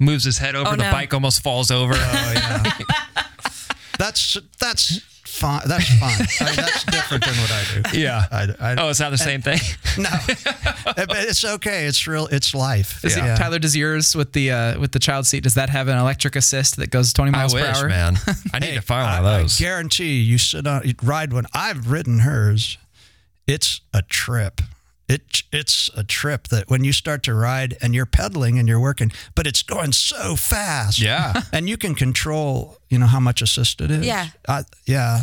moves 0.00 0.24
his 0.24 0.38
head 0.38 0.56
over, 0.56 0.68
Oh, 0.70 0.76
the 0.76 0.82
no. 0.84 0.90
bike 0.92 1.14
almost 1.14 1.40
falls 1.42 1.70
over. 1.70 1.94
oh 1.96 2.32
yeah. 2.34 2.72
that's 3.98 4.36
that's 4.58 5.00
fine. 5.38 5.62
That's 5.66 5.88
fine. 5.98 6.10
I 6.40 6.44
mean, 6.50 6.56
that's 6.56 6.84
different 6.84 7.24
than 7.24 7.34
what 7.36 7.50
I 7.52 7.90
do. 7.92 7.98
yeah. 7.98 8.24
I, 8.30 8.48
I, 8.72 8.76
Oh, 8.78 8.88
it's 8.90 9.00
not 9.00 9.10
the 9.10 9.18
same 9.18 9.42
thing. 9.42 9.58
no, 9.98 10.08
but 10.84 11.08
it's 11.18 11.44
okay. 11.44 11.86
It's 11.86 12.06
real. 12.06 12.26
It's 12.26 12.54
life. 12.54 13.00
Does 13.02 13.14
he- 13.14 13.20
yeah. 13.20 13.36
Tyler, 13.36 13.58
does 13.58 13.76
yours 13.76 14.14
with 14.16 14.32
the 14.32 14.50
uh, 14.52 14.78
with 14.80 14.92
the 14.92 14.98
child 14.98 15.26
seat? 15.26 15.42
Does 15.42 15.54
that 15.54 15.70
have 15.70 15.88
an 15.88 15.98
electric 15.98 16.36
assist 16.36 16.76
that 16.76 16.90
goes 16.90 17.12
20 17.12 17.30
I 17.32 17.36
miles 17.36 17.54
per 17.54 17.60
hour? 17.64 17.88
man. 17.88 18.16
I 18.54 18.58
need 18.58 18.66
Hey, 18.70 18.74
to 18.76 18.82
find 18.82 19.06
one 19.06 19.18
of 19.18 19.24
I- 19.26 19.34
I 19.38 19.42
those. 19.42 19.58
guarantee 19.58 20.20
you 20.20 20.38
sit 20.38 20.66
on 20.66 20.82
ride 21.02 21.32
one. 21.32 21.46
I've 21.54 21.90
ridden 21.90 22.20
hers. 22.20 22.78
It's 23.46 23.80
a 23.92 24.02
trip. 24.02 24.60
It 25.10 25.42
it's 25.52 25.90
a 25.96 26.04
trip 26.04 26.48
that 26.48 26.70
when 26.70 26.84
you 26.84 26.92
start 26.92 27.22
to 27.24 27.34
ride 27.34 27.76
and 27.82 27.94
you're 27.94 28.06
pedaling 28.06 28.58
and 28.58 28.68
you're 28.68 28.78
working, 28.80 29.10
but 29.34 29.46
it's 29.46 29.62
going 29.62 29.92
so 29.92 30.36
fast. 30.36 31.00
Yeah. 31.00 31.42
and 31.52 31.68
you 31.68 31.76
can 31.76 31.94
control. 31.94 32.78
You 32.88 32.98
know 33.00 33.06
how 33.06 33.20
much 33.20 33.42
assist 33.42 33.80
it 33.80 33.90
is. 33.90 34.06
Yeah. 34.06 34.28
I, 34.48 34.62
yeah. 34.86 35.22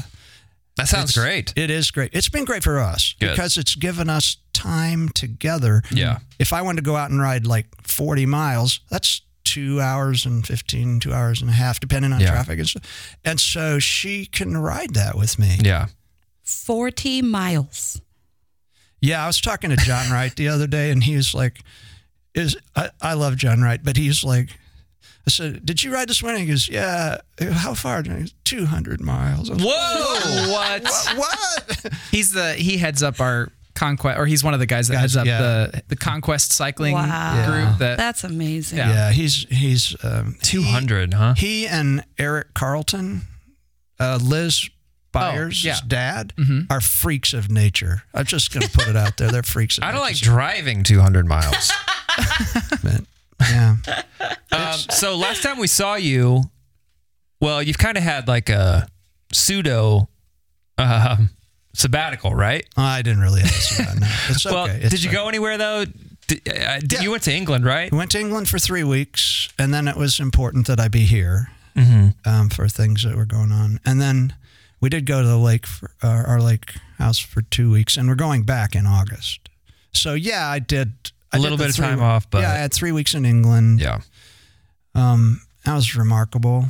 That 0.76 0.88
sounds 0.90 1.12
It's- 1.12 1.24
great. 1.26 1.54
It 1.56 1.70
is 1.72 1.90
great. 1.92 2.12
It's 2.14 2.30
been 2.30 2.46
great 2.46 2.64
for 2.64 2.80
us 2.80 3.16
Good. 3.20 3.32
because 3.32 3.58
it's 3.58 3.76
given 3.76 4.10
us 4.10 4.38
time 4.54 5.10
together. 5.10 5.82
Yeah. 5.92 6.20
If 6.38 6.52
I 6.54 6.62
wanted 6.62 6.84
to 6.84 6.86
go 6.92 6.96
out 6.98 7.10
and 7.10 7.20
ride 7.22 7.48
like 7.48 7.68
40 7.84 8.26
miles, 8.26 8.82
that's 8.90 9.22
two 9.46 9.80
hours 9.80 10.26
and 10.26 10.46
15, 10.46 11.00
two 11.00 11.14
hours 11.14 11.40
and 11.42 11.50
a 11.50 11.54
half, 11.54 11.80
depending 11.80 12.12
on 12.14 12.20
Yeah. 12.20 12.32
traffic 12.32 12.60
and 12.60 12.68
stuff. 12.68 13.18
And 13.24 13.40
so 13.40 13.80
she 13.80 14.26
can 14.26 14.58
ride 14.58 14.94
that 14.96 15.16
with 15.18 15.40
me. 15.40 15.58
Yeah. 15.64 15.88
40 16.44 17.22
miles. 17.22 18.02
Yeah, 19.02 19.24
I 19.24 19.28
was 19.28 19.40
talking 19.42 19.70
to 19.70 19.76
John 19.78 20.12
Wright 20.12 20.36
the 20.36 20.48
other 20.48 20.68
day, 20.68 20.90
and 20.92 21.04
he 21.04 21.16
was 21.16 21.34
like, 21.34 21.62
"Is 22.34 22.58
I, 22.76 22.90
I 23.02 23.14
love 23.14 23.36
John 23.38 23.62
Wright, 23.62 23.80
but 23.84 23.98
he's 23.98 24.24
like." 24.24 24.50
I 25.26 25.30
said, 25.30 25.66
"Did 25.66 25.84
you 25.84 25.94
ride 25.94 26.08
this 26.10 26.24
morning?" 26.24 26.44
He 26.44 26.48
goes, 26.48 26.68
"Yeah." 26.70 27.18
How 27.40 27.74
far? 27.74 28.04
Two 28.44 28.66
hundred 28.66 29.02
miles. 29.02 29.50
I 29.50 29.54
was 29.54 29.62
like, 29.64 29.70
Whoa! 29.70 30.52
What? 30.52 30.84
What? 30.84 31.18
what? 31.18 31.94
He's 32.12 32.32
the 32.32 32.54
he 32.54 32.78
heads 32.78 33.04
up 33.04 33.20
our 33.20 33.50
conquest, 33.76 34.18
or 34.18 34.26
he's 34.26 34.44
one 34.44 34.54
of 34.56 34.60
the 34.60 34.66
guys 34.66 34.88
that 34.88 34.96
Guys, 34.96 35.02
heads 35.02 35.18
up 35.18 35.26
yeah. 35.28 35.40
the 35.42 35.84
the 35.90 35.96
conquest 35.96 36.52
cycling 36.54 36.94
Wow. 36.94 37.46
group. 37.46 37.78
That 37.80 37.98
That's 37.98 38.24
amazing. 38.24 38.80
Yeah. 38.80 38.90
yeah, 38.90 39.12
he's 39.12 39.46
he's 39.50 39.96
um, 40.04 40.38
Two 40.42 40.64
hundred, 40.64 41.14
huh? 41.14 41.36
He 41.36 41.68
and 41.68 42.04
Eric 42.18 42.54
Carlton, 42.56 43.22
uh, 44.00 44.18
Liz 44.22 44.70
Byers' 45.20 45.64
yeah. 45.64 45.78
dad, 45.88 46.34
are 46.70 46.82
freaks 46.82 47.34
of 47.34 47.50
nature. 47.52 48.04
I'm 48.14 48.26
just 48.26 48.52
going 48.54 48.66
to 48.66 48.72
put 48.72 48.88
it 48.88 48.96
out 48.96 49.18
there. 49.18 49.30
They're 49.32 49.44
freaks 49.44 49.78
of 49.78 49.84
I 49.86 49.92
don't 49.92 50.02
like 50.02 50.16
driving 50.18 50.84
200 50.84 51.26
miles. 51.28 51.72
But, 52.84 53.02
yeah. 53.42 53.76
um, 54.52 54.74
so 54.90 55.16
last 55.16 55.44
time 55.44 55.60
we 55.60 55.68
saw 55.68 55.96
you, 55.96 56.44
well, 57.40 57.62
you've 57.62 57.78
kind 57.78 57.98
of 57.98 58.04
had 58.04 58.28
like 58.28 58.50
a 58.50 58.88
pseudo 59.32 60.10
um, 60.78 61.30
sabbatical, 61.74 62.34
right? 62.34 62.66
I 62.76 63.02
didn't 63.04 63.22
really 63.22 63.42
ask 63.42 63.78
you 63.78 63.86
that. 63.86 64.00
No. 64.00 64.08
It's 64.30 64.46
okay. 64.46 64.56
Well, 64.56 64.66
It's 64.68 64.90
did 64.90 65.04
you 65.04 65.10
okay. 65.10 65.18
go 65.18 65.28
anywhere 65.30 65.58
though? 65.58 65.86
Did, 66.28 66.42
uh, 66.48 66.80
did 66.80 66.94
Yeah. 66.94 67.02
You 67.02 67.12
went 67.12 67.24
to 67.24 67.34
England, 67.34 67.66
right? 67.66 67.92
We 67.92 67.98
went 67.98 68.12
to 68.12 68.20
England 68.20 68.50
for 68.50 68.58
three 68.60 68.84
weeks, 68.84 69.50
and 69.60 69.74
then 69.74 69.88
it 69.88 69.96
was 69.96 70.20
important 70.20 70.68
that 70.68 70.80
I 70.80 70.88
be 70.88 71.02
here 71.06 71.50
Mm-hmm. 71.76 72.28
um, 72.28 72.50
for 72.50 72.68
things 72.68 73.04
that 73.04 73.16
were 73.16 73.26
going 73.28 73.52
on. 73.52 73.80
And 73.86 74.02
then 74.02 74.34
we 74.80 74.90
did 74.90 75.06
go 75.06 75.22
to 75.22 75.28
the 75.28 75.38
lake, 75.38 75.66
for, 75.66 75.92
uh, 76.04 76.08
our 76.08 76.42
lake 76.42 76.74
house 76.98 77.20
for 77.20 77.42
two 77.42 77.72
weeks, 77.72 77.98
and 77.98 78.08
we're 78.08 78.16
going 78.16 78.44
back 78.44 78.76
in 78.76 78.86
August. 78.86 79.50
So 79.94 80.14
yeah, 80.14 80.48
I 80.48 80.60
did 80.60 80.94
I 81.32 81.38
A 81.38 81.40
little 81.40 81.58
the 81.58 81.64
bit 81.66 81.70
of 81.72 81.76
three- 81.76 81.86
time 81.86 82.02
off, 82.02 82.30
but- 82.30 82.42
yeah, 82.42 82.52
I 82.52 82.56
had 82.56 82.74
three 82.74 82.92
weeks 82.92 83.14
in 83.14 83.26
England. 83.26 83.82
Yeah. 83.82 84.00
Um, 84.96 85.42
that 85.66 85.74
was 85.76 85.96
remarkable. 85.96 86.70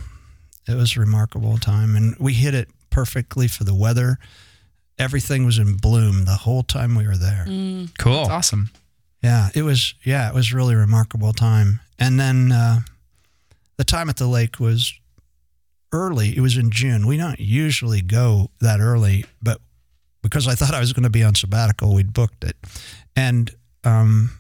It 0.67 0.73
was 0.75 0.97
a 0.97 0.99
remarkable 0.99 1.57
time, 1.57 1.95
and 1.95 2.15
we 2.19 2.33
hit 2.33 2.53
it 2.55 2.69
perfectly 2.89 3.47
for 3.47 3.63
the 3.63 3.73
weather. 3.75 4.17
Everything 4.97 5.45
was 5.45 5.59
in 5.59 5.75
bloom 5.77 6.25
the 6.25 6.35
whole 6.37 6.63
time 6.63 6.95
we 6.95 7.05
were 7.07 7.15
there. 7.17 7.45
Cool. 7.99 8.21
It's 8.21 8.29
awesome. 8.29 8.71
Yeah, 9.21 9.49
it 9.53 9.61
was. 9.61 9.93
Yeah, 10.03 10.27
it 10.29 10.33
was 10.33 10.51
really 10.53 10.73
remarkable 10.75 11.33
time. 11.33 11.79
And 11.99 12.19
then 12.19 12.51
uh, 12.51 12.81
the 13.77 13.83
time 13.83 14.09
at 14.09 14.17
the 14.17 14.27
lake 14.27 14.59
was 14.59 14.93
early. 15.91 16.35
It 16.35 16.41
was 16.41 16.57
in 16.57 16.71
June. 16.71 17.07
We 17.07 17.17
don't 17.17 17.39
usually 17.39 18.01
go 18.01 18.51
that 18.59 18.79
early, 18.79 19.25
but 19.41 19.61
because 20.21 20.47
I 20.47 20.55
thought 20.55 20.73
I 20.73 20.79
was 20.79 20.93
going 20.93 21.03
to 21.03 21.09
be 21.09 21.23
on 21.23 21.35
sabbatical, 21.35 21.93
we'd 21.93 22.13
booked 22.13 22.43
it, 22.43 22.57
and 23.15 23.51
um, 23.83 24.31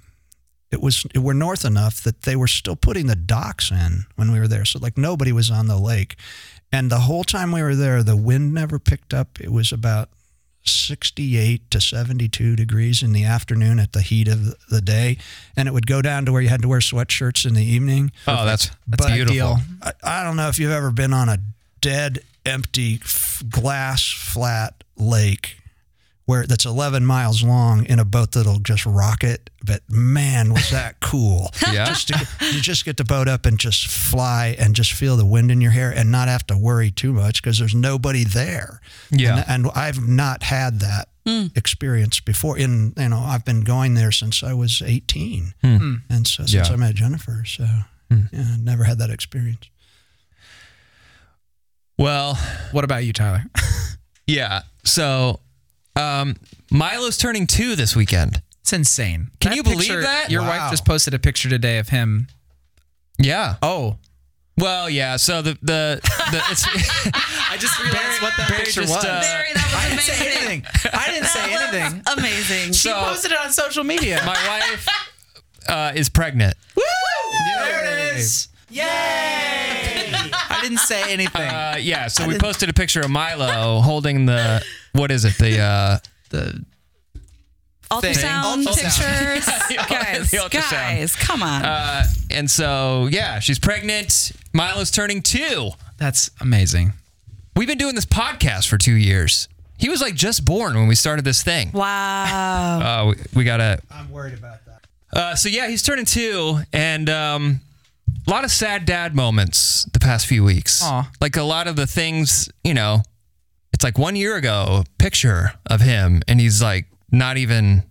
it 0.71 0.81
was 0.81 1.05
we're 1.15 1.33
north 1.33 1.63
enough 1.63 2.03
that 2.03 2.23
they 2.23 2.35
were 2.35 2.47
still 2.47 2.75
putting 2.75 3.07
the 3.07 3.15
docks 3.15 3.71
in 3.71 4.05
when 4.15 4.31
we 4.31 4.39
were 4.39 4.47
there. 4.47 4.65
So 4.65 4.79
like 4.79 4.97
nobody 4.97 5.31
was 5.31 5.49
on 5.49 5.67
the 5.67 5.77
lake, 5.77 6.15
and 6.71 6.91
the 6.91 6.99
whole 6.99 7.23
time 7.23 7.51
we 7.51 7.63
were 7.63 7.75
there, 7.75 8.03
the 8.03 8.17
wind 8.17 8.53
never 8.53 8.79
picked 8.79 9.13
up. 9.13 9.39
It 9.39 9.51
was 9.51 9.71
about 9.71 10.09
68 10.69 11.69
to 11.71 11.81
72 11.81 12.55
degrees 12.55 13.01
in 13.03 13.13
the 13.13 13.23
afternoon 13.25 13.79
at 13.79 13.93
the 13.93 14.01
heat 14.01 14.27
of 14.27 14.55
the 14.69 14.81
day. 14.81 15.17
And 15.55 15.67
it 15.67 15.71
would 15.73 15.87
go 15.87 16.01
down 16.01 16.25
to 16.25 16.31
where 16.31 16.41
you 16.41 16.49
had 16.49 16.61
to 16.61 16.67
wear 16.67 16.79
sweatshirts 16.79 17.45
in 17.45 17.53
the 17.53 17.63
evening. 17.65 18.11
Oh, 18.27 18.45
that's 18.45 18.69
that's 18.87 19.05
But- 19.05 19.13
beautiful. 19.13 19.57
I, 19.81 19.93
I 20.03 20.23
don't 20.23 20.35
know 20.35 20.47
if 20.49 20.59
you've 20.59 20.71
ever 20.71 20.91
been 20.91 21.13
on 21.13 21.29
a 21.29 21.37
dead, 21.81 22.19
empty, 22.45 22.99
f- 23.03 23.43
glass 23.49 24.09
flat 24.09 24.83
lake 24.97 25.57
where 26.27 26.45
that's 26.45 26.65
11 26.65 27.05
miles 27.05 27.41
long 27.41 27.85
in 27.85 27.99
a 27.99 28.05
boat 28.05 28.33
that'll 28.33 28.59
just 28.59 28.85
rock 28.85 29.23
it. 29.23 29.49
But 29.65 29.81
man, 29.89 30.53
was 30.53 30.69
that 30.71 30.99
cool. 30.99 31.51
Yeah. 31.71 31.85
Just 31.85 32.09
to, 32.09 32.27
you 32.53 32.59
just 32.59 32.83
get 32.83 32.97
the 32.97 33.05
boat 33.05 33.29
up 33.29 33.45
and 33.45 33.57
just 33.57 33.87
fly 33.87 34.53
and 34.59 34.75
just 34.75 34.91
feel 34.91 35.15
the 35.15 35.25
wind 35.25 35.51
in 35.51 35.61
your 35.61 35.71
hair 35.71 35.89
and 35.89 36.11
not 36.11 36.27
have 36.27 36.45
to 36.47 36.57
worry 36.57 36.91
too 36.91 37.13
much 37.13 37.41
because 37.41 37.59
there's 37.59 37.73
nobody 37.73 38.25
there. 38.25 38.81
Yeah. 39.09 39.45
And, 39.47 39.67
and 39.67 39.73
I've 39.73 40.05
not 40.05 40.43
had 40.43 40.81
that 40.81 41.07
hmm. 41.25 41.45
experience 41.55 42.19
before. 42.19 42.57
In, 42.57 42.93
you 42.97 43.07
know, 43.07 43.19
I've 43.19 43.45
been 43.45 43.61
going 43.61 43.93
there 43.93 44.11
since 44.11 44.43
I 44.43 44.53
was 44.53 44.81
18. 44.85 45.53
Hmm. 45.61 45.77
Hmm. 45.77 45.93
And 46.09 46.27
so 46.27 46.45
since 46.45 46.67
Yeah. 46.67 46.73
I 46.73 46.75
met 46.75 46.95
Jennifer. 46.95 47.45
So 47.45 47.65
yeah, 48.11 48.17
I've 48.33 48.63
never 48.63 48.83
had 48.83 48.97
that 48.99 49.11
experience. 49.11 49.69
Well, 51.97 52.37
What 52.71 52.83
about 52.83 53.05
you, 53.05 53.13
Tyler? 53.13 53.45
yeah. 54.27 54.63
So, 54.83 55.39
um, 55.97 56.35
Milo's 56.71 57.17
turning 57.17 57.47
two 57.47 57.75
this 57.75 57.95
weekend. 57.95 58.41
It's 58.61 58.73
insane. 58.73 59.29
Can 59.39 59.51
That 59.51 59.55
you 59.57 59.63
believe 59.63 59.79
picture- 59.79 60.01
that? 60.01 60.29
Your 60.29 60.41
Wow. 60.41 60.49
wife 60.59 60.71
just 60.71 60.85
posted 60.85 61.13
a 61.13 61.19
picture 61.19 61.49
today 61.49 61.77
of 61.77 61.89
him. 61.89 62.27
Yeah. 63.17 63.55
Oh, 63.61 63.97
Well, 64.57 64.89
yeah. 64.89 65.17
So 65.17 65.41
the 65.41 65.57
the, 65.61 65.99
the 66.31 66.43
it's 66.51 66.65
I 67.49 67.57
just 67.59 67.79
realized 67.81 68.21
what 68.21 68.33
that 68.37 68.49
Barry 68.49 68.63
picture 68.65 68.81
just, 68.81 68.93
was. 68.95 69.05
uh, 69.05 69.21
Barry, 69.21 69.47
that 69.53 69.65
was 69.71 69.85
I 69.85 69.89
didn't 69.89 70.01
say 70.01 70.15
amazing. 70.15 70.65
anything. 70.65 70.91
I 70.93 71.11
didn't 71.11 71.27
say 71.27 71.53
anything. 71.53 72.01
Amazing. 72.17 72.67
She 72.73 72.89
So- 72.89 72.99
posted 73.03 73.31
it 73.31 73.37
on 73.39 73.51
social 73.51 73.83
media. 73.83 74.21
my 74.25 74.33
wife 74.47 74.87
uh, 75.69 75.91
is 75.95 76.09
pregnant. 76.09 76.55
Woo! 76.75 76.83
There 77.59 77.85
it 78.13 78.17
is. 78.17 78.47
Yay! 78.69 78.83
I 80.49 80.59
didn't 80.61 80.79
say 80.79 81.13
anything. 81.13 81.41
Uh, 81.41 81.77
yeah. 81.79 82.07
So 82.07 82.27
we 82.27 82.37
posted 82.37 82.69
a 82.69 82.73
picture 82.73 83.01
of 83.01 83.09
Milo 83.09 83.79
holding 83.81 84.25
the 84.25 84.63
what 84.97 85.11
is 85.11 85.25
it? 85.25 85.37
The 85.37 85.59
uh, 85.59 85.97
the 86.29 86.65
ultrasound 87.89 88.65
Ultrasound. 88.65 89.67
pictures. 89.69 89.87
guys, 89.87 90.31
ultrasound. 90.31 90.71
guys, 90.71 91.15
come 91.27 91.41
on. 91.43 91.63
uh, 91.63 92.03
and 92.31 92.49
so 92.49 93.07
yeah, 93.11 93.39
she's 93.39 93.59
pregnant. 93.59 94.31
Milo's 94.53 94.91
turning 94.91 95.21
two. 95.21 95.69
that's 95.97 96.29
amazing. 96.41 96.93
We've 97.55 97.67
been 97.67 97.77
doing 97.77 97.95
this 97.95 98.05
podcast 98.05 98.67
for 98.67 98.77
two 98.77 98.93
years. 98.95 99.47
He 99.79 99.89
was 99.89 100.01
like 100.01 100.15
just 100.15 100.43
born 100.45 100.75
when 100.75 100.87
we 100.87 100.95
started 100.95 101.23
this 101.25 101.43
thing. 101.43 101.71
Wow. 101.71 102.79
Uh, 102.87 103.05
we, 103.09 103.15
we 103.35 103.43
gotta. 103.43 103.79
I'm 103.91 104.09
worried 104.11 104.33
about 104.33 104.59
that. 104.65 104.81
Uh, 105.13 105.35
so 105.35 105.49
yeah, 105.49 105.67
he's 105.67 105.81
turning 105.83 106.05
two, 106.05 106.59
and 106.73 107.09
um, 107.09 107.61
a 108.27 108.29
lot 108.31 108.43
of 108.43 108.51
sad 108.51 108.85
dad 108.85 109.15
moments 109.15 109.85
the 109.93 109.99
past 109.99 110.25
few 110.27 110.43
weeks. 110.43 110.83
Aw. 110.83 111.09
Like 111.21 111.37
a 111.37 111.43
lot 111.43 111.67
of 111.67 111.75
the 111.75 111.87
things, 111.87 112.49
you 112.63 112.73
know, 112.73 113.01
it's 113.77 113.83
like 113.83 113.99
one 113.99 114.15
year 114.15 114.35
ago, 114.35 114.85
picture 114.97 115.53
of 115.67 115.81
him, 115.81 116.23
and 116.27 116.39
he's 116.41 116.63
like 116.63 116.87
not 117.11 117.37
even. 117.37 117.83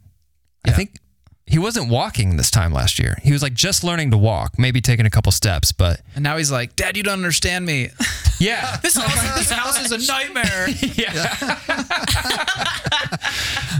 I 0.66 0.72
think 0.72 0.96
he 1.46 1.60
wasn't 1.60 1.88
walking 1.88 2.36
this 2.38 2.50
time 2.50 2.72
last 2.72 2.98
year. 2.98 3.18
He 3.22 3.30
was 3.30 3.40
like 3.40 3.54
just 3.54 3.84
learning 3.84 4.10
to 4.10 4.18
walk, 4.18 4.58
maybe 4.58 4.80
taking 4.80 5.06
a 5.06 5.10
couple 5.10 5.30
steps, 5.30 5.70
but 5.70 6.00
And 6.16 6.24
now 6.24 6.38
he's 6.38 6.50
like, 6.50 6.74
Dad, 6.74 6.96
you 6.96 7.04
don't 7.04 7.12
understand 7.12 7.64
me. 7.64 7.90
yeah, 8.40 8.78
This 8.82 8.96
house, 8.96 9.38
this 9.38 9.48
house 9.48 9.84
is 9.84 9.92
a 9.92 10.12
nightmare. 10.12 10.66
Yeah, 10.96 11.58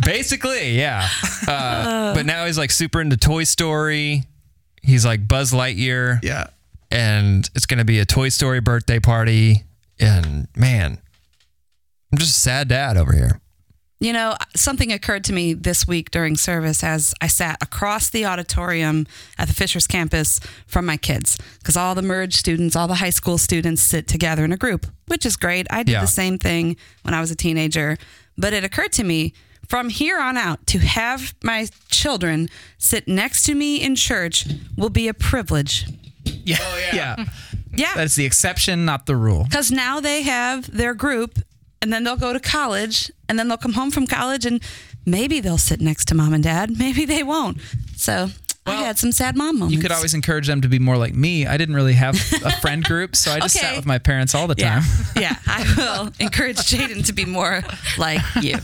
basically, 0.04 0.78
yeah. 0.78 1.08
Uh, 1.48 2.14
but 2.14 2.24
now 2.24 2.46
he's 2.46 2.56
like 2.56 2.70
super 2.70 3.00
into 3.00 3.16
Toy 3.16 3.42
Story. 3.42 4.22
He's 4.80 5.04
like 5.04 5.26
Buzz 5.26 5.52
Lightyear. 5.52 6.22
yeah. 6.22 6.46
And 6.88 7.50
it's 7.56 7.66
going 7.66 7.78
to 7.78 7.84
be 7.84 7.98
a 7.98 8.04
Toy 8.04 8.28
Story 8.28 8.60
birthday 8.60 9.00
party. 9.00 9.64
And 9.98 10.46
man, 10.54 10.98
I'm 12.12 12.18
just 12.18 12.36
a 12.36 12.40
sad 12.40 12.68
dad 12.68 12.96
over 12.96 13.12
here. 13.12 13.40
You 13.98 14.12
know, 14.12 14.36
something 14.54 14.92
occurred 14.92 15.24
to 15.24 15.32
me 15.32 15.54
this 15.54 15.88
week 15.88 16.10
during 16.10 16.36
service 16.36 16.84
as 16.84 17.14
I 17.22 17.28
sat 17.28 17.56
across 17.62 18.10
the 18.10 18.26
auditorium 18.26 19.06
at 19.38 19.48
the 19.48 19.54
Fishers 19.54 19.86
campus 19.86 20.38
from 20.66 20.84
my 20.84 20.98
kids, 20.98 21.38
because 21.58 21.78
all 21.78 21.94
the 21.94 22.02
merge 22.02 22.34
students, 22.34 22.76
all 22.76 22.88
the 22.88 22.96
high 22.96 23.10
school 23.10 23.38
students 23.38 23.80
sit 23.80 24.06
together 24.06 24.44
in 24.44 24.52
a 24.52 24.56
group, 24.58 24.86
which 25.06 25.24
is 25.24 25.36
great. 25.36 25.66
I 25.70 25.82
did 25.82 25.92
Yeah. 25.92 26.02
the 26.02 26.06
same 26.08 26.36
thing 26.38 26.76
when 27.02 27.14
I 27.14 27.20
was 27.22 27.30
a 27.30 27.34
teenager. 27.36 27.96
But 28.36 28.52
it 28.52 28.64
occurred 28.64 28.92
to 28.94 29.04
me 29.04 29.32
from 29.66 29.88
here 29.88 30.20
on 30.20 30.36
out 30.36 30.66
to 30.68 30.78
have 30.78 31.34
my 31.42 31.66
children 31.88 32.50
sit 32.76 33.08
next 33.08 33.44
to 33.44 33.54
me 33.54 33.76
in 33.82 33.96
church 33.96 34.46
will 34.76 34.90
be 34.90 35.08
a 35.08 35.14
privilege. 35.14 35.86
Yeah. 36.22 36.58
yeah. 36.92 37.24
Yeah. 37.74 37.94
That's 37.94 38.14
the 38.14 38.26
exception, 38.26 38.84
not 38.84 39.06
the 39.06 39.16
rule. 39.16 39.44
because 39.44 39.70
now 39.72 40.00
they 40.00 40.20
have 40.22 40.70
their 40.70 40.92
group 40.92 41.38
and 41.82 41.92
then 41.92 42.04
they'll 42.04 42.16
go 42.16 42.32
to 42.32 42.40
college 42.40 43.10
and 43.28 43.38
then 43.38 43.48
they'll 43.48 43.56
come 43.58 43.74
home 43.74 43.90
from 43.90 44.06
college 44.06 44.44
and 44.46 44.62
maybe 45.04 45.40
they'll 45.40 45.58
sit 45.58 45.80
next 45.80 46.06
to 46.08 46.14
mom 46.14 46.32
and 46.34 46.42
dad. 46.44 46.70
Maybe 46.78 47.04
they 47.04 47.22
won't. 47.22 47.58
So 47.96 48.28
i 48.68 48.74
had 48.82 48.98
some 48.98 49.12
sad 49.12 49.36
mom 49.36 49.60
moments. 49.60 49.76
You 49.76 49.80
could 49.80 49.92
always 49.92 50.12
encourage 50.12 50.48
them 50.48 50.60
to 50.62 50.68
be 50.68 50.80
more 50.80 50.96
like 50.96 51.14
me. 51.14 51.46
I 51.46 51.56
didn't 51.56 51.76
really 51.76 51.92
have 51.92 52.16
a 52.44 52.50
friend 52.60 52.82
group, 52.82 53.14
so 53.14 53.30
I 53.30 53.38
just 53.46 53.56
Okay. 53.56 53.64
sat 53.64 53.76
with 53.76 53.86
my 53.86 53.98
parents 53.98 54.34
all 54.34 54.48
the 54.48 54.56
yeah. 54.58 54.80
time. 54.80 54.82
yeah 55.22 55.36
i 55.46 55.74
will 55.76 56.12
encourage 56.18 56.56
jaden 56.56 57.06
to 57.06 57.12
be 57.12 57.24
more 57.24 57.62
like 57.96 58.20
you. 58.42 58.56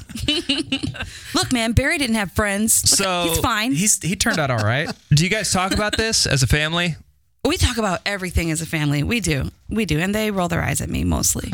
Look 1.35 1.53
man 1.53 1.72
barry 1.72 1.98
didn't 1.98 2.16
have 2.16 2.33
friends. 2.33 2.83
Look, 2.83 2.98
So, 2.98 3.29
he's 3.29 3.38
fine. 3.38 3.72
He's 3.72 4.03
he 4.03 4.16
turned 4.16 4.38
out 4.40 4.51
all 4.51 4.59
right. 4.64 4.90
Do 5.11 5.22
you 5.22 5.31
guys 5.31 5.53
talk 5.53 5.72
about 5.72 5.96
this 5.96 6.27
as 6.27 6.42
a 6.42 6.46
family? 6.46 6.96
we 7.44 7.57
talk 7.57 7.77
about 7.77 8.01
everything 8.07 8.51
as 8.53 8.61
a 8.62 8.66
family. 8.66 9.03
We 9.03 9.18
do. 9.20 9.51
We 9.68 9.85
do. 9.85 9.98
And 9.98 10.14
they 10.14 10.31
roll 10.31 10.46
their 10.48 10.62
eyes 10.62 10.81
at 10.81 10.88
me 10.88 11.03
mostly. 11.05 11.53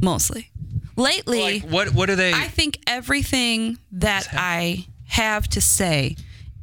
Mostly 0.00 0.50
lately 0.96 1.60
Like, 1.60 1.70
what 1.70 1.94
what 1.94 2.06
do 2.06 2.16
they? 2.16 2.32
I 2.32 2.48
think 2.48 2.78
everything 2.86 3.78
that 3.92 4.28
I 4.32 4.86
have 5.06 5.48
to 5.48 5.60
say 5.60 6.16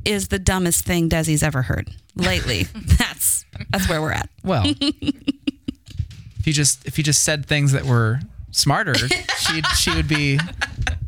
is 0.06 0.30
the 0.30 0.40
dumbest 0.40 0.86
thing 0.86 1.10
Desi's 1.10 1.44
ever 1.44 1.62
heard 1.62 1.90
lately. 2.16 2.64
that's 2.98 3.46
that's 3.70 3.88
where 3.90 4.02
we're 4.02 4.12
at. 4.14 4.30
Well, 4.44 4.64
if 4.80 6.46
you 6.48 6.54
just 6.54 6.86
if 6.88 6.98
you 6.98 7.04
just 7.04 7.24
said 7.24 7.46
things 7.46 7.72
that 7.74 7.84
were 7.86 8.20
smarter, 8.52 8.96
she'd 9.38 9.66
she 9.78 9.96
would 9.96 10.08
be 10.08 10.40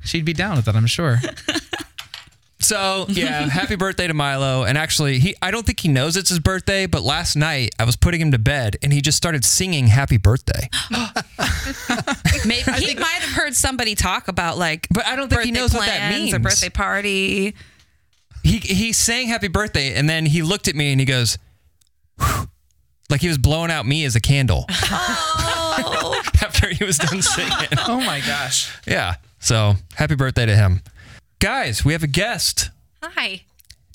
she'd 0.04 0.26
be 0.26 0.34
down 0.34 0.56
with 0.56 0.66
that. 0.66 0.76
I'm 0.76 0.88
sure. 0.88 1.20
So 2.60 3.06
yeah, 3.10 3.50
happy 3.50 3.76
birthday 3.76 4.08
to 4.08 4.14
Milo. 4.14 4.64
And 4.64 4.78
actually, 4.78 5.20
he 5.20 5.36
I 5.42 5.52
don't 5.52 5.66
think 5.66 5.82
he 5.82 5.90
knows 5.90 6.16
it's 6.16 6.30
his 6.30 6.40
birthday, 6.40 6.86
but 6.86 7.02
last 7.02 7.36
night 7.36 7.76
I 7.78 7.84
was 7.84 7.98
putting 7.98 8.22
him 8.22 8.32
to 8.32 8.40
bed 8.40 8.78
and 8.82 8.94
he 8.94 9.02
just 9.02 9.18
started 9.18 9.44
singing 9.44 9.88
happy 9.88 10.18
birthday. 10.18 10.70
Maybe 12.46 12.72
he 12.72 12.96
might 12.96 13.22
have 13.22 13.34
heard 13.36 13.56
somebody 13.56 13.96
talk 13.96 14.28
about 14.28 14.58
like 14.58 14.88
But 14.91 15.06
I 15.06 15.15
don't 15.15 15.30
think 15.30 15.41
he 15.43 15.52
birthday 15.52 15.62
knows 15.62 15.74
what 15.74 15.86
that 15.86 16.12
means. 16.12 16.34
A 16.34 16.39
birthday 16.39 16.69
party. 16.69 17.56
He 18.43 18.58
he 18.58 18.91
sang 18.93 19.28
happy 19.28 19.48
birthday 19.48 19.93
and 19.93 20.10
then 20.10 20.26
he 20.26 20.41
looked 20.41 20.67
at 20.67 20.76
me 20.76 20.91
and 20.91 21.00
he 21.00 21.06
goes 21.06 21.38
like 23.10 23.22
he 23.22 23.28
was 23.28 23.38
blowing 23.38 23.72
out 23.72 23.86
me 23.86 24.04
as 24.06 24.15
a 24.15 24.22
candle 24.22 24.65
Oh, 25.76 26.22
after 26.41 26.67
he 26.69 26.84
was 26.84 26.98
done 26.98 27.22
singing. 27.22 27.52
Oh 27.88 28.00
my 28.02 28.19
gosh. 28.19 28.72
Yeah. 28.86 29.15
So 29.39 29.74
happy 29.96 30.15
birthday 30.15 30.46
to 30.46 30.56
him. 30.56 30.82
Guys, 31.39 31.84
we 31.84 31.93
have 31.93 32.04
a 32.04 32.08
guest. 32.08 32.69
Hi. 33.02 33.41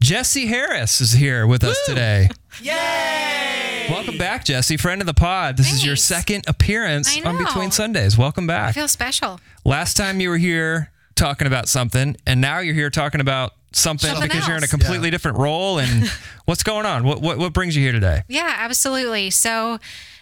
Jesse 0.00 0.46
Harris 0.46 1.00
is 1.00 1.12
here 1.12 1.46
with 1.46 1.64
us 1.64 1.76
today. 1.86 2.28
Yay! 2.62 3.86
Welcome 3.90 4.16
back, 4.16 4.44
Jesse, 4.44 4.76
friend 4.76 5.00
of 5.00 5.06
the 5.06 5.14
pod. 5.14 5.56
This 5.56 5.72
is 5.72 5.84
your 5.84 5.96
second 5.96 6.44
appearance 6.46 7.16
I 7.18 7.28
on 7.28 7.36
know. 7.36 7.44
Between 7.44 7.70
Sundays. 7.70 8.16
Welcome 8.16 8.46
back. 8.46 8.68
I 8.68 8.72
feel 8.72 8.88
special. 8.88 9.40
Last 9.64 9.96
time 9.96 10.20
you 10.20 10.28
were 10.28 10.36
here 10.36 10.92
talking 11.16 11.46
about 11.46 11.68
something, 11.68 12.16
and 12.26 12.40
now 12.40 12.60
you're 12.60 12.74
here 12.74 12.90
talking 12.90 13.20
about 13.20 13.54
something, 13.72 14.08
Something 14.10 14.28
because 14.28 14.46
you're 14.46 14.56
in 14.56 14.62
a 14.62 14.64
else. 14.64 14.70
completely 14.70 15.10
different 15.10 15.38
role. 15.38 15.78
And 15.78 16.08
what's 16.44 16.62
going 16.62 16.86
on? 16.86 17.04
What, 17.04 17.20
what 17.20 17.38
what 17.38 17.52
brings 17.52 17.74
you 17.74 17.82
here 17.82 17.92
today? 17.92 18.22
Yeah, 18.28 18.54
absolutely. 18.58 19.30
So, 19.30 19.74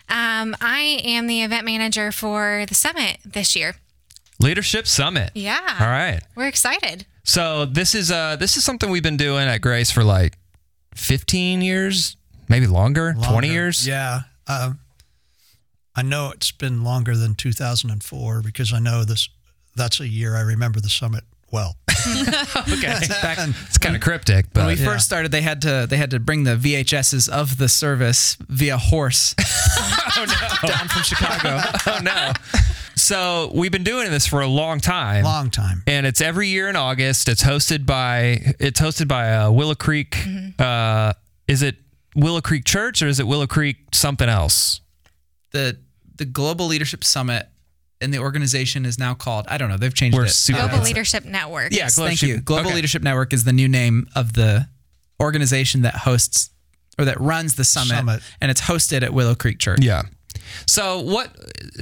um, 0.09 0.57
I 0.61 1.01
am 1.05 1.27
the 1.27 1.43
event 1.43 1.65
manager 1.67 2.13
for 2.13 2.65
the 2.67 2.75
summit 2.75 3.19
this 3.27 3.55
year. 3.55 3.77
Leadership 4.41 4.87
Summit. 4.87 5.33
Yeah. 5.35 5.77
All 5.81 5.87
right. 5.87 6.21
We're 6.35 6.49
excited. 6.49 7.05
So 7.27 7.65
this 7.67 7.95
is 7.95 8.11
uh 8.13 8.37
this 8.37 8.57
is 8.57 8.65
something 8.65 8.89
we've 8.89 9.03
been 9.03 9.17
doing 9.17 9.49
at 9.49 9.61
Grace 9.61 9.91
for 9.91 10.05
like 10.05 10.39
15 10.95 11.61
years, 11.61 12.17
maybe 12.49 12.67
longer, 12.69 13.15
20 13.21 13.49
years. 13.49 13.87
Yeah. 13.87 14.21
Um, 14.47 14.79
I 15.97 16.03
know 16.03 16.31
it's 16.33 16.53
been 16.53 16.85
longer 16.85 17.17
than 17.17 17.35
2004 17.35 18.43
because 18.43 18.73
I 18.73 18.79
know 18.79 19.05
this. 19.05 19.29
That's 19.75 20.01
a 20.01 20.07
year 20.09 20.37
I 20.37 20.41
remember 20.41 20.81
the 20.81 20.89
summit 20.89 21.25
well. 21.51 21.77
Okay. 22.69 22.95
it's 23.01 23.79
kind 23.79 23.97
of 23.97 24.01
cryptic, 24.01 24.47
But 24.53 24.61
When 24.61 24.69
we 24.69 24.77
but 24.77 24.93
first 24.93 25.07
started, 25.07 25.33
they 25.33 25.43
had 25.43 25.63
to 25.63 25.87
they 25.91 25.97
had 25.97 26.11
to 26.13 26.21
bring 26.21 26.45
the 26.45 26.55
VHSs 26.57 27.29
of 27.29 27.59
the 27.59 27.69
service 27.69 28.37
via 28.49 28.79
horse 28.79 29.35
down 29.35 30.89
from 30.89 31.03
Chicago. 31.03 31.61
oh 31.87 32.01
no. 32.03 32.33
So 33.07 33.53
we've 33.55 33.71
been 33.71 33.85
doing 33.85 34.11
this 34.11 34.27
for 34.27 34.41
a 34.41 34.49
long 34.49 34.81
time. 34.81 35.23
Long 35.23 35.49
time. 35.49 35.85
and 35.87 36.05
it's 36.07 36.21
every 36.21 36.49
year 36.49 36.69
in 36.69 36.75
August. 36.75 37.29
It's 37.29 37.43
hosted 37.45 37.87
by 37.87 38.55
it's 38.59 38.81
hosted 38.81 39.07
by 39.07 39.33
uh, 39.33 39.51
Willow 39.53 39.77
Creek. 39.77 40.17
Uh, 40.59 41.13
is 41.47 41.63
it 41.63 41.77
Willow 42.17 42.41
Creek 42.41 42.65
Church 42.65 43.03
or 43.03 43.07
is 43.07 43.21
it 43.21 43.27
Willow 43.29 43.47
Creek 43.47 43.77
something 43.93 44.29
else? 44.29 44.81
The 45.53 45.79
the 46.17 46.25
Global 46.25 46.67
Leadership 46.67 47.05
Summit 47.05 47.47
and 48.01 48.13
the 48.13 48.19
organization 48.19 48.85
is 48.85 48.99
now 48.99 49.15
called 49.15 49.47
I 49.49 49.57
don't 49.57 49.69
know 49.69 49.77
they've 49.77 49.95
changed 49.95 50.19
We're 50.19 50.25
it. 50.25 50.31
super- 50.31 50.59
Global 50.59 50.75
it's- 50.79 50.89
Leadership 50.89 51.25
Network. 51.25 51.71
Yeah, 51.71 51.85
Yes, 51.85 51.95
Global 51.95 52.09
thank 52.09 52.23
Leadership- 52.23 52.37
you. 52.41 52.43
Global 52.43 52.67
okay. 52.67 52.75
Leadership 52.75 53.03
Network 53.03 53.33
is 53.33 53.45
the 53.45 53.53
new 53.53 53.69
name 53.69 54.09
of 54.17 54.33
the 54.33 54.67
organization 55.23 55.83
that 55.83 55.95
hosts 55.99 56.51
or 56.99 57.05
that 57.05 57.21
runs 57.21 57.55
the 57.55 57.65
summit, 57.65 57.95
Summit. 57.99 58.23
and 58.41 58.51
it's 58.51 58.63
hosted 58.63 59.03
at 59.05 59.13
Willow 59.15 59.37
Creek 59.37 59.61
Church. 59.61 59.79
Yeah. 59.83 60.03
So 60.67 61.01
what 61.01 61.35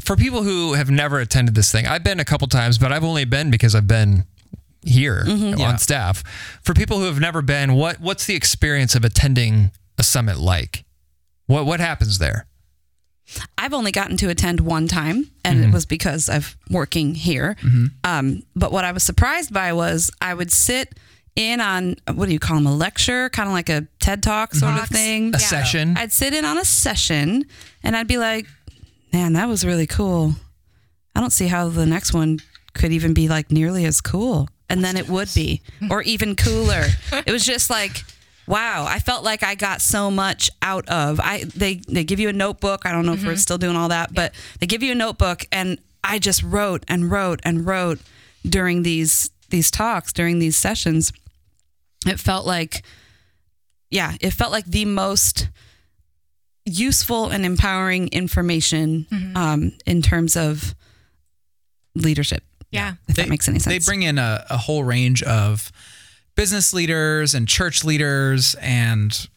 for 0.03 0.17
people 0.17 0.43
who 0.43 0.75
have 0.75 0.91
never 0.91 1.21
attended 1.21 1.55
this 1.55 1.71
thing? 1.71 1.87
I've 1.87 2.05
been 2.05 2.21
a 2.21 2.25
couple 2.25 2.49
times, 2.49 2.79
but 2.79 2.93
I've 2.93 3.05
only 3.05 3.25
been 3.25 3.51
because 3.51 3.75
I've 3.75 3.87
been 3.87 4.25
here 4.83 5.25
on 5.27 5.59
Yeah. 5.59 5.77
staff. 5.77 6.23
For 6.63 6.75
people 6.75 6.99
who 6.99 7.05
have 7.07 7.21
never 7.21 7.43
been, 7.43 7.75
what 7.75 8.01
what's 8.01 8.27
the 8.27 8.35
experience 8.35 8.95
of 8.95 9.05
attending 9.05 9.71
a 9.99 10.03
summit 10.03 10.39
like? 10.39 10.85
What 11.47 11.67
what 11.67 11.81
happens 11.81 12.19
there? 12.19 12.47
I've 13.57 13.73
only 13.73 13.91
gotten 13.91 14.19
to 14.19 14.29
attend 14.29 14.61
one 14.61 14.87
time, 14.87 15.31
and 15.45 15.59
Mm-hmm. 15.61 15.69
it 15.71 15.73
was 15.73 15.87
because 15.87 16.29
of 16.29 16.57
working 16.69 17.15
here. 17.15 17.57
Um, 18.05 18.43
but 18.55 18.71
what 18.71 18.85
I 18.85 18.93
was 18.93 19.03
surprised 19.03 19.53
by 19.53 19.73
was 19.73 20.11
I 20.21 20.35
would 20.35 20.53
sit 20.53 20.95
in 21.35 21.61
on 21.61 21.97
what 22.13 22.27
do 22.27 22.33
you 22.33 22.39
call 22.39 22.57
them 22.57 22.67
a 22.67 22.75
lecture, 22.75 23.31
kind 23.31 23.49
of 23.49 23.55
like 23.55 23.71
a 23.71 23.89
TED 23.99 24.23
talk 24.23 24.55
sort 24.55 24.77
of 24.79 24.89
thing. 24.89 25.35
A 25.35 25.39
session? 25.39 25.97
I'd 25.97 26.13
sit 26.13 26.35
in 26.35 26.45
on 26.45 26.59
a 26.59 26.65
session, 26.67 27.47
and 27.83 27.97
I'd 27.97 28.07
be 28.07 28.19
like, 28.19 28.47
"Man, 29.15 29.33
that 29.35 29.49
was 29.49 29.65
really 29.65 29.87
cool. 29.87 30.35
I 31.15 31.21
don't 31.21 31.31
see 31.31 31.47
how 31.47 31.69
the 31.69 31.87
next 31.87 32.13
one 32.13 32.41
could 32.75 32.93
even 32.93 33.15
be 33.15 33.29
like 33.29 33.51
nearly 33.51 33.85
as 33.87 34.01
cool." 34.01 34.49
And 34.69 34.85
then 34.85 34.97
it 34.97 35.09
would 35.09 35.29
be, 35.35 35.63
or 35.91 36.03
even 36.03 36.37
cooler. 36.37 36.85
it 37.27 37.33
was 37.33 37.45
just 37.45 37.71
like. 37.71 38.05
Wow, 38.47 38.85
I 38.87 38.99
felt 38.99 39.25
like 39.25 39.43
I 39.43 39.55
got 39.55 39.81
so 39.81 40.11
much 40.11 40.51
out 40.61 40.87
of. 40.91 41.19
I 41.19 41.45
they 41.45 41.77
they 41.89 42.05
give 42.05 42.21
you 42.21 42.29
a 42.29 42.33
notebook. 42.35 42.85
I 42.85 42.93
don't 42.93 43.07
know 43.07 43.15
if 43.15 43.23
we're 43.23 43.31
mm-hmm. 43.31 43.37
still 43.39 43.57
doing 43.57 43.75
all 43.75 43.89
that, 43.89 44.13
but 44.13 44.35
they 44.61 44.67
give 44.67 44.83
you 44.83 44.93
a 44.93 44.95
notebook 44.95 45.47
and 45.51 45.79
I 46.05 46.19
just 46.19 46.43
wrote 46.43 46.85
and 46.87 47.11
wrote 47.11 47.41
and 47.43 47.67
wrote 47.67 48.01
during 48.47 48.83
these 48.83 49.31
these 49.49 49.71
talks, 49.71 50.13
during 50.13 50.39
these 50.41 50.59
sessions. 50.59 51.11
It 52.07 52.21
felt 52.21 52.47
like 52.47 52.83
yeah, 53.91 54.17
it 54.21 54.33
felt 54.33 54.53
like 54.53 54.67
the 54.67 54.85
most 54.85 55.49
useful 56.67 57.31
and 57.31 57.45
empowering 57.45 58.09
information 58.09 59.07
um, 59.37 59.73
in 59.87 60.03
terms 60.03 60.37
of 60.37 60.75
leadership. 61.95 62.43
Yeah. 62.71 62.95
If 63.07 63.17
that 63.17 63.29
makes 63.29 63.49
any 63.49 63.59
sense. 63.59 63.73
They 63.73 63.91
bring 63.91 64.03
in 64.03 64.19
a, 64.19 64.45
a 64.51 64.57
whole 64.57 64.83
range 64.83 65.23
of 65.23 65.71
business 66.35 66.73
leaders 66.73 67.35
and 67.35 67.47
church 67.47 67.85
leaders 67.85 68.57
and 68.61 69.29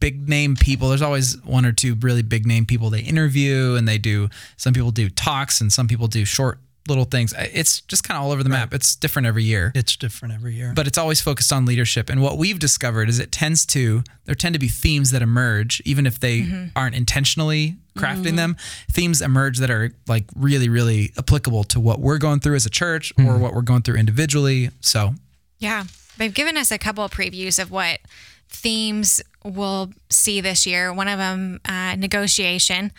big 0.00 0.28
name 0.28 0.56
people. 0.56 0.88
There's 0.88 1.02
always 1.02 1.42
one 1.44 1.64
or 1.64 1.72
two 1.72 1.94
really 1.94 2.22
big 2.22 2.46
name 2.46 2.66
people 2.66 2.90
they 2.90 3.00
interview, 3.00 3.74
and 3.76 3.88
they 3.88 3.98
do. 3.98 4.28
Some 4.56 4.74
people 4.74 4.90
do 4.90 5.08
talks, 5.08 5.60
and 5.60 5.72
some 5.72 5.88
people 5.88 6.06
do 6.06 6.24
short 6.24 6.58
little 6.88 7.04
things. 7.04 7.34
It's 7.38 7.80
just 7.82 8.04
kind 8.04 8.16
of 8.18 8.24
all 8.24 8.32
over 8.32 8.42
the 8.42 8.48
map. 8.48 8.72
It's 8.74 8.94
different 8.96 9.26
every 9.26 9.44
year. 9.44 9.72
It's 9.74 9.96
different 9.96 10.34
every 10.34 10.54
year. 10.54 10.72
but 10.74 10.86
it's 10.86 10.98
always 10.98 11.20
focused 11.20 11.52
on 11.52 11.64
leadership. 11.66 12.08
And 12.10 12.20
what 12.22 12.38
we've 12.38 12.58
discovered 12.58 13.08
is 13.08 13.18
it 13.18 13.32
tends 13.32 13.64
to 13.66 14.02
there 14.24 14.34
tend 14.34 14.54
to 14.54 14.58
be 14.58 14.68
themes 14.68 15.10
that 15.12 15.22
emerge, 15.22 15.80
even 15.84 16.06
if 16.06 16.18
they 16.20 16.70
aren't 16.74 16.94
intentionally 16.96 17.76
crafting 17.96 18.36
them. 18.36 18.56
Themes 18.90 19.22
emerge 19.22 19.58
that 19.58 19.70
are 19.70 19.92
like 20.06 20.24
really, 20.34 20.68
really 20.68 21.12
applicable 21.16 21.64
to 21.64 21.80
what 21.80 22.00
we're 22.00 22.18
going 22.18 22.40
through 22.40 22.56
as 22.56 22.66
a 22.66 22.70
church 22.70 23.12
or 23.18 23.38
what 23.38 23.54
we're 23.54 23.62
going 23.62 23.82
through 23.82 23.96
individually. 23.96 24.70
So 24.80 25.14
Yeah. 25.58 25.84
They've 26.18 26.32
given 26.34 26.56
us 26.56 26.70
a 26.70 26.78
couple 26.78 27.04
of 27.04 27.10
previews 27.10 27.58
of 27.62 27.70
what 27.70 28.00
themes 28.48 29.20
we'll 29.44 29.90
see 30.08 30.40
this 30.40 30.66
year. 30.66 30.92
One 30.92 31.08
of 31.08 31.18
them, 31.18 31.60
uh, 31.64 31.94
negotiation, 31.96 32.90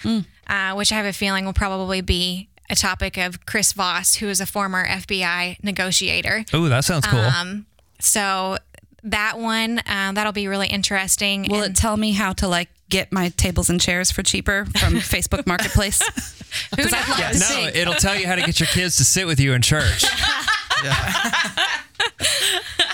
uh, 0.48 0.74
which 0.76 0.92
I 0.92 0.96
have 0.96 1.06
a 1.06 1.14
feeling 1.14 1.46
will 1.46 1.54
probably 1.54 2.02
be 2.02 2.50
a 2.70 2.76
topic 2.76 3.18
of 3.18 3.46
Chris 3.46 3.74
Voss, 3.74 4.16
who 4.16 4.28
is 4.28 4.42
a 4.42 4.46
former 4.46 4.86
FBI 4.86 5.64
negotiator. 5.64 6.46
Oh, 6.54 6.68
that 6.70 6.84
sounds 6.86 7.06
cool. 7.06 7.20
Um, 7.20 7.66
So 8.00 8.58
that 9.04 9.40
one, 9.40 9.82
um, 9.88 10.16
that'll 10.16 10.34
be 10.34 10.48
really 10.48 10.68
interesting. 10.68 11.48
Will 11.50 11.64
And 11.64 11.74
it 11.74 11.78
tell 11.80 11.98
me 11.98 12.12
how 12.12 12.34
to 12.34 12.48
like 12.48 12.70
get 12.90 13.12
my 13.12 13.30
tables 13.30 13.70
and 13.70 13.80
chairs 13.80 14.12
for 14.12 14.24
cheaper 14.24 14.66
from 14.80 14.94
Facebook 14.96 15.46
Marketplace? 15.48 16.02
Because 16.76 16.94
I'd 16.94 17.08
love 17.10 17.18
to 17.34 17.40
no, 17.40 17.46
see. 17.46 17.66
it'll 17.80 17.94
tell 17.94 18.16
you 18.18 18.26
how 18.26 18.34
to 18.36 18.42
get 18.42 18.60
your 18.60 18.68
kids 18.68 18.96
to 18.98 19.04
sit 19.04 19.28
with 19.28 19.40
you 19.40 19.54
in 19.54 19.62
church. 19.62 20.06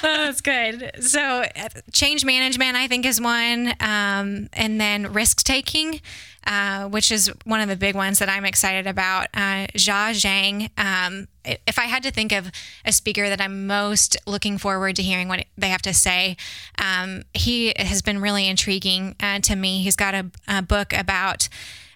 That's 0.01 0.41
good. 0.41 0.91
So, 1.01 1.21
uh, 1.21 1.69
change 1.91 2.25
management, 2.25 2.75
I 2.75 2.88
think, 2.88 3.05
is 3.05 3.21
one. 3.21 3.69
Um, 3.79 4.49
and 4.53 4.81
then 4.81 5.13
risk 5.13 5.43
taking, 5.43 6.01
uh, 6.45 6.88
which 6.88 7.12
is 7.12 7.32
one 7.45 7.62
of 7.62 7.69
the 7.69 7.75
big 7.75 7.95
ones 7.95 8.19
that 8.19 8.29
I'm 8.29 8.45
excited 8.45 8.88
about. 8.88 9.27
Uh, 9.34 9.67
Jia 9.75 10.12
Jiang. 10.13 10.69
Um, 10.77 11.27
if 11.45 11.77
I 11.77 11.84
had 11.84 12.03
to 12.03 12.12
think 12.12 12.32
of 12.32 12.51
a 12.86 12.91
speaker 12.91 13.29
that 13.29 13.41
I'm 13.41 13.67
most 13.67 14.17
looking 14.25 14.58
forward 14.58 14.95
to 14.95 15.03
hearing 15.03 15.27
what 15.27 15.45
they 15.58 15.69
have 15.69 15.82
to 15.84 15.93
say, 15.93 16.38
um, 16.77 17.23
he 17.34 17.73
has 17.77 18.01
been 18.01 18.19
really 18.19 18.47
intriguing 18.47 19.15
uh, 19.21 19.39
to 19.39 19.56
me. 19.56 19.82
He's 19.84 19.95
got 19.95 20.13
a, 20.13 20.32
a 20.47 20.62
book 20.62 20.93
about. 20.93 21.49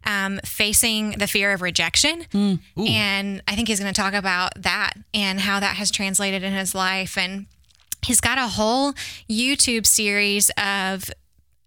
Um, 0.05 0.39
facing 0.45 1.11
the 1.17 1.27
fear 1.27 1.51
of 1.51 1.61
rejection. 1.61 2.27
And 2.87 3.43
I 3.45 3.55
think 3.55 3.67
he's 3.67 3.81
going 3.81 3.93
to 3.93 4.01
talk 4.01 4.13
about 4.13 4.51
that 4.55 4.93
and 5.13 5.41
how 5.41 5.59
that 5.59 5.75
has 5.75 5.91
translated 5.91 6.43
in 6.43 6.53
his 6.53 6.73
life. 6.73 7.17
And 7.17 7.47
he's 8.05 8.21
got 8.21 8.37
a 8.37 8.47
whole 8.47 8.93
YouTube 9.29 9.85
series 9.85 10.49
of 10.51 11.11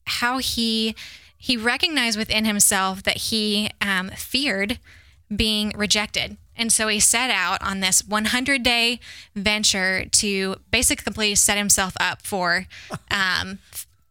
how 0.07 0.38
he 0.38 0.95
he 1.42 1.57
recognized 1.57 2.18
within 2.18 2.44
himself 2.44 3.03
that 3.05 3.16
he 3.16 3.70
um, 3.81 4.11
feared 4.11 4.79
being 5.35 5.72
rejected. 5.74 6.37
And 6.55 6.70
so 6.70 6.88
he 6.88 7.00
set 7.00 7.31
out 7.31 7.62
on 7.62 7.81
this 7.81 8.07
100 8.07 8.62
day 8.62 9.00
venture 9.35 10.05
to 10.05 10.57
basically 10.70 11.35
set 11.35 11.57
himself 11.57 11.94
up 11.98 12.20
for 12.22 12.66
um, 13.11 13.59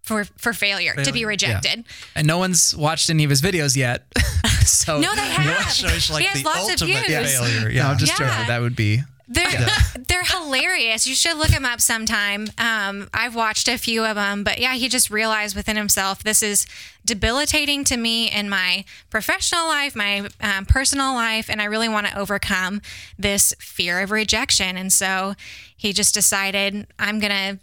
for 0.02 0.24
for 0.38 0.54
failure, 0.54 0.96
to 0.96 1.12
be 1.14 1.24
rejected. 1.24 1.86
and 2.16 2.26
no 2.26 2.40
one's 2.40 2.76
watched 2.76 3.12
any 3.12 3.24
of 3.24 3.30
his 3.30 3.44
videos 3.44 3.76
yet. 3.76 4.06
so 4.66 5.00
No, 5.00 5.14
they 5.14 5.22
have. 5.22 5.70
so 5.72 5.86
like 6.14 6.24
he 6.24 6.28
has 6.30 6.42
the 6.42 6.50
lots 6.50 6.82
of 6.82 6.88
views. 6.88 7.06
failure. 7.06 7.62
no, 7.66 7.68
Yeah. 7.70 7.90
I'm 7.92 7.98
just 8.00 8.20
Yeah. 8.20 8.28
joking. 8.32 8.48
That 8.48 8.62
would 8.62 8.76
be 8.76 9.02
They're 9.30 9.68
they're 10.08 10.24
hilarious. 10.24 11.06
You 11.08 11.16
should 11.16 11.38
look 11.38 11.52
him 11.52 11.66
up 11.66 11.80
sometime. 11.80 12.48
Um, 12.58 13.10
I've 13.14 13.36
watched 13.36 13.68
a 13.68 13.78
few 13.78 14.04
of 14.04 14.16
them, 14.16 14.44
but 14.44 14.60
yeah, 14.60 14.74
he 14.74 14.90
just 14.90 15.10
realized 15.12 15.56
within 15.56 15.78
himself 15.78 16.24
this 16.24 16.42
is 16.42 16.66
debilitating 17.06 17.84
to 17.86 17.98
me 17.98 18.30
in 18.30 18.50
my 18.50 18.84
professional 19.10 19.68
life, 19.68 19.96
my 19.96 20.28
um, 20.42 20.66
personal 20.66 21.14
life, 21.14 21.50
and 21.50 21.62
I 21.62 21.66
really 21.66 21.90
want 21.90 22.08
to 22.08 22.18
overcome 22.18 22.82
this 23.18 23.54
fear 23.60 24.02
of 24.02 24.12
rejection. 24.12 24.76
And 24.76 24.92
so 24.92 25.36
he 25.78 25.94
just 25.94 26.14
decided 26.14 26.88
I'm 26.98 27.20
gonna 27.20 27.60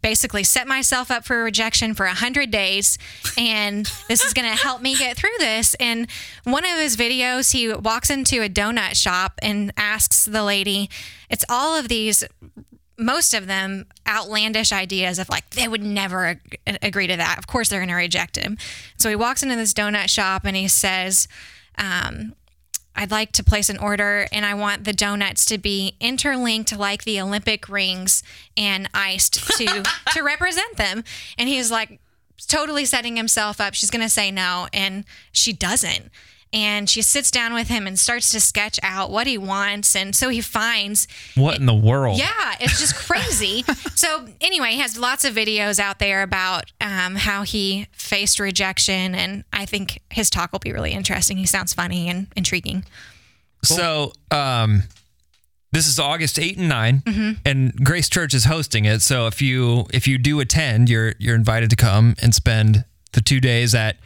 basically 0.00 0.44
set 0.44 0.66
myself 0.66 1.10
up 1.10 1.24
for 1.24 1.42
rejection 1.42 1.94
for 1.94 2.06
100 2.06 2.50
days 2.50 2.98
and 3.36 3.90
this 4.08 4.24
is 4.24 4.32
going 4.32 4.50
to 4.50 4.56
help 4.56 4.80
me 4.80 4.96
get 4.96 5.16
through 5.16 5.36
this. 5.38 5.74
And 5.74 6.08
one 6.44 6.64
of 6.64 6.78
his 6.78 6.96
videos 6.96 7.52
he 7.52 7.72
walks 7.72 8.10
into 8.10 8.42
a 8.42 8.48
donut 8.48 8.96
shop 8.96 9.38
and 9.42 9.72
asks 9.76 10.24
the 10.24 10.42
lady 10.42 10.88
it's 11.28 11.44
all 11.48 11.76
of 11.76 11.88
these 11.88 12.24
most 12.98 13.34
of 13.34 13.46
them 13.46 13.86
outlandish 14.06 14.72
ideas 14.72 15.18
of 15.18 15.28
like 15.28 15.48
they 15.50 15.68
would 15.68 15.82
never 15.82 16.26
ag- 16.26 16.58
agree 16.82 17.06
to 17.06 17.16
that. 17.16 17.38
Of 17.38 17.46
course 17.46 17.68
they're 17.68 17.80
going 17.80 17.88
to 17.88 17.94
reject 17.94 18.36
him. 18.36 18.58
So 18.96 19.08
he 19.08 19.16
walks 19.16 19.42
into 19.42 19.56
this 19.56 19.74
donut 19.74 20.08
shop 20.08 20.42
and 20.44 20.56
he 20.56 20.68
says 20.68 21.26
um, 21.78 22.34
I'd 22.94 23.10
like 23.10 23.32
to 23.32 23.44
place 23.44 23.68
an 23.68 23.78
order 23.78 24.26
and 24.32 24.44
I 24.44 24.54
want 24.54 24.84
the 24.84 24.92
donuts 24.92 25.44
to 25.46 25.58
be 25.58 25.96
interlinked 26.00 26.76
like 26.76 27.04
the 27.04 27.20
Olympic 27.20 27.68
rings 27.68 28.22
and 28.56 28.88
iced 28.92 29.34
to 29.58 29.84
to 30.12 30.22
represent 30.22 30.76
them. 30.76 31.04
And 31.38 31.48
he's 31.48 31.70
like 31.70 32.00
totally 32.48 32.84
setting 32.84 33.16
himself 33.16 33.60
up. 33.60 33.74
She's 33.74 33.90
going 33.90 34.02
to 34.02 34.08
say 34.08 34.30
no 34.30 34.68
and 34.72 35.04
she 35.32 35.52
doesn't. 35.52 36.10
And 36.54 36.88
she 36.90 37.00
sits 37.00 37.30
down 37.30 37.54
with 37.54 37.68
him 37.68 37.86
and 37.86 37.98
starts 37.98 38.28
to 38.30 38.40
sketch 38.40 38.78
out 38.82 39.10
what 39.10 39.26
he 39.26 39.38
wants 39.38 39.96
and 39.96 40.14
so 40.14 40.28
he 40.28 40.42
finds 40.42 41.08
What 41.34 41.58
in 41.58 41.64
the 41.64 41.74
world? 41.74 42.18
yeah, 42.18 42.56
it's 42.60 42.78
just 42.78 42.94
crazy. 42.94 43.64
so 43.94 44.26
anyway, 44.40 44.72
he 44.72 44.78
has 44.80 44.98
lots 44.98 45.24
of 45.24 45.34
videos 45.34 45.78
out 45.78 45.98
there 45.98 46.22
about 46.22 46.70
um, 46.80 47.14
how 47.16 47.42
he 47.42 47.86
faced 47.92 48.38
rejection, 48.38 49.14
and 49.14 49.44
I 49.52 49.64
think 49.64 50.02
his 50.10 50.28
talk 50.28 50.52
will 50.52 50.58
be 50.58 50.72
really 50.72 50.92
interesting. 50.92 51.38
He 51.38 51.46
sounds 51.46 51.72
funny 51.72 52.08
and 52.10 52.26
intriguing. 52.36 52.84
So, 53.64 54.12
um, 54.30 54.82
this 55.70 55.86
is 55.88 55.98
August 55.98 56.38
eight 56.38 56.58
and 56.58 56.68
9 56.68 57.02
Mm-hmm. 57.06 57.30
and 57.46 57.74
Grace 57.84 58.10
Church 58.10 58.34
is 58.34 58.44
hosting 58.44 58.84
it. 58.84 59.00
So 59.00 59.26
if 59.26 59.40
you 59.40 59.86
if 59.94 60.06
you 60.06 60.18
do 60.18 60.38
attend, 60.40 60.90
you're 60.90 61.14
you're 61.18 61.34
invited 61.34 61.70
to 61.70 61.76
come 61.76 62.14
and 62.20 62.34
spend 62.34 62.84
the 63.12 63.22
two 63.22 63.40
days 63.40 63.74
at. 63.74 63.96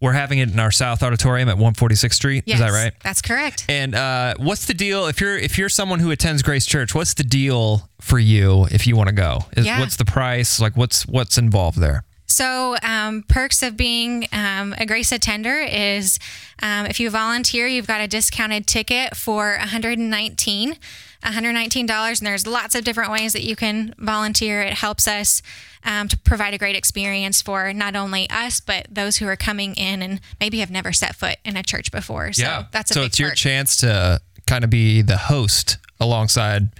We're 0.00 0.12
having 0.12 0.38
it 0.38 0.50
in 0.50 0.58
our 0.58 0.70
South 0.70 1.02
Auditorium 1.02 1.50
at 1.50 1.56
146th 1.58 2.14
Street. 2.14 2.44
Yes, 2.46 2.58
Is 2.58 2.64
that 2.64 2.72
right? 2.72 2.92
That's 3.02 3.20
correct. 3.20 3.66
And 3.68 3.94
uh, 3.94 4.34
what's 4.38 4.64
the 4.66 4.72
deal 4.72 5.06
if 5.06 5.20
you're 5.20 5.36
if 5.36 5.58
you're 5.58 5.68
someone 5.68 5.98
who 5.98 6.10
attends 6.10 6.42
Grace 6.42 6.64
Church? 6.64 6.94
What's 6.94 7.12
the 7.14 7.22
deal 7.22 7.88
for 8.00 8.18
you 8.18 8.66
if 8.70 8.86
you 8.86 8.96
want 8.96 9.08
to 9.08 9.14
go? 9.14 9.44
Is, 9.56 9.66
Yeah. 9.66 9.78
What's 9.78 9.96
the 9.96 10.06
price? 10.06 10.58
Like 10.58 10.74
what's 10.74 11.06
what's 11.06 11.36
involved 11.36 11.78
there? 11.78 12.04
So, 12.26 12.76
um, 12.84 13.24
perks 13.28 13.60
of 13.62 13.76
being 13.76 14.28
um, 14.32 14.72
a 14.78 14.86
Grace 14.86 15.10
attender 15.10 15.58
is 15.58 16.20
um, 16.62 16.86
if 16.86 17.00
you 17.00 17.10
volunteer, 17.10 17.66
you've 17.66 17.88
got 17.88 18.00
a 18.00 18.06
discounted 18.06 18.68
ticket 18.68 19.16
for 19.16 19.56
119 19.58 20.76
$119 21.24 22.18
and 22.18 22.26
there's 22.26 22.46
lots 22.46 22.74
of 22.74 22.84
different 22.84 23.10
ways 23.10 23.32
that 23.32 23.42
you 23.42 23.56
can 23.56 23.94
volunteer 23.98 24.62
it 24.62 24.74
helps 24.74 25.06
us 25.06 25.42
um, 25.84 26.08
to 26.08 26.16
provide 26.18 26.54
a 26.54 26.58
great 26.58 26.76
experience 26.76 27.42
for 27.42 27.72
not 27.72 27.94
only 27.94 28.28
us 28.30 28.60
but 28.60 28.86
those 28.90 29.18
who 29.18 29.26
are 29.26 29.36
coming 29.36 29.74
in 29.74 30.02
and 30.02 30.20
maybe 30.40 30.60
have 30.60 30.70
never 30.70 30.92
set 30.92 31.14
foot 31.14 31.36
in 31.44 31.56
a 31.56 31.62
church 31.62 31.92
before 31.92 32.32
so 32.32 32.64
that's 32.72 32.90
a 32.90 32.94
so 32.94 33.02
it's 33.02 33.18
your 33.18 33.30
perk. 33.30 33.38
chance 33.38 33.76
to 33.76 34.20
kind 34.46 34.64
of 34.64 34.70
be 34.70 35.02
the 35.02 35.16
host 35.16 35.78
alongside 36.00 36.70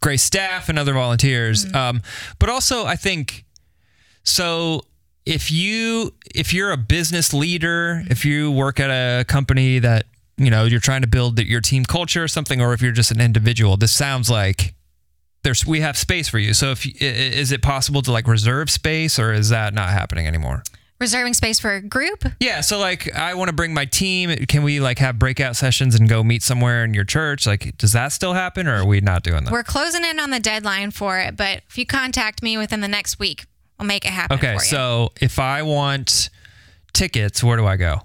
Grace 0.00 0.22
staff 0.22 0.68
and 0.68 0.78
other 0.78 0.94
volunteers. 0.94 1.66
Mm-hmm. 1.66 1.76
Um, 1.76 2.02
but 2.38 2.48
also, 2.48 2.86
I 2.86 2.96
think 2.96 3.44
so. 4.22 4.82
If 5.26 5.52
you 5.52 6.14
if 6.34 6.54
you're 6.54 6.72
a 6.72 6.78
business 6.78 7.34
leader, 7.34 8.02
if 8.08 8.24
you 8.24 8.50
work 8.50 8.80
at 8.80 8.90
a 8.90 9.24
company 9.24 9.78
that 9.80 10.06
you 10.40 10.50
know 10.50 10.64
you're 10.64 10.80
trying 10.80 11.02
to 11.02 11.06
build 11.08 11.38
your 11.38 11.60
team 11.60 11.84
culture 11.84 12.24
or 12.24 12.28
something, 12.28 12.60
or 12.60 12.72
if 12.72 12.82
you're 12.82 12.92
just 12.92 13.10
an 13.10 13.20
individual, 13.20 13.76
this 13.76 13.92
sounds 13.92 14.28
like 14.30 14.74
there's 15.42 15.64
we 15.66 15.80
have 15.80 15.96
space 15.96 16.28
for 16.28 16.38
you. 16.38 16.52
So 16.54 16.70
if 16.72 16.84
is 17.00 17.52
it 17.52 17.62
possible 17.62 18.02
to 18.02 18.12
like 18.12 18.26
reserve 18.26 18.70
space, 18.70 19.18
or 19.18 19.32
is 19.32 19.48
that 19.50 19.74
not 19.74 19.90
happening 19.90 20.26
anymore? 20.26 20.62
reserving 21.00 21.32
space 21.32 21.58
for 21.58 21.72
a 21.76 21.80
group 21.80 22.26
Yeah, 22.40 22.60
so 22.60 22.78
like 22.78 23.10
I 23.16 23.32
want 23.32 23.48
to 23.48 23.54
bring 23.54 23.72
my 23.72 23.86
team. 23.86 24.28
Can 24.46 24.62
we 24.62 24.80
like 24.80 24.98
have 24.98 25.18
breakout 25.18 25.56
sessions 25.56 25.94
and 25.98 26.06
go 26.06 26.22
meet 26.22 26.42
somewhere 26.42 26.84
in 26.84 26.92
your 26.92 27.04
church? 27.04 27.46
Like, 27.46 27.74
does 27.78 27.92
that 27.92 28.12
still 28.12 28.34
happen, 28.34 28.68
or 28.68 28.74
are 28.82 28.84
we 28.84 29.00
not 29.00 29.22
doing 29.22 29.44
that? 29.44 29.50
we're 29.52 29.62
closing 29.62 30.04
in 30.04 30.20
on 30.20 30.28
the 30.28 30.40
deadline 30.40 30.90
for 30.90 31.18
it 31.18 31.36
but 31.38 31.62
if 31.70 31.78
you 31.78 31.86
contact 31.86 32.42
me 32.42 32.58
within 32.58 32.82
the 32.82 32.88
next 32.88 33.18
week 33.18 33.46
I'll 33.78 33.86
make 33.86 34.04
it 34.04 34.10
happen 34.10 34.36
Okay, 34.36 34.48
for 34.58 34.62
you. 34.62 34.68
so 34.68 35.12
if 35.22 35.38
I 35.38 35.62
want 35.62 36.28
tickets, 36.92 37.42
where 37.42 37.56
do 37.56 37.64
I 37.64 37.76
go? 37.78 38.02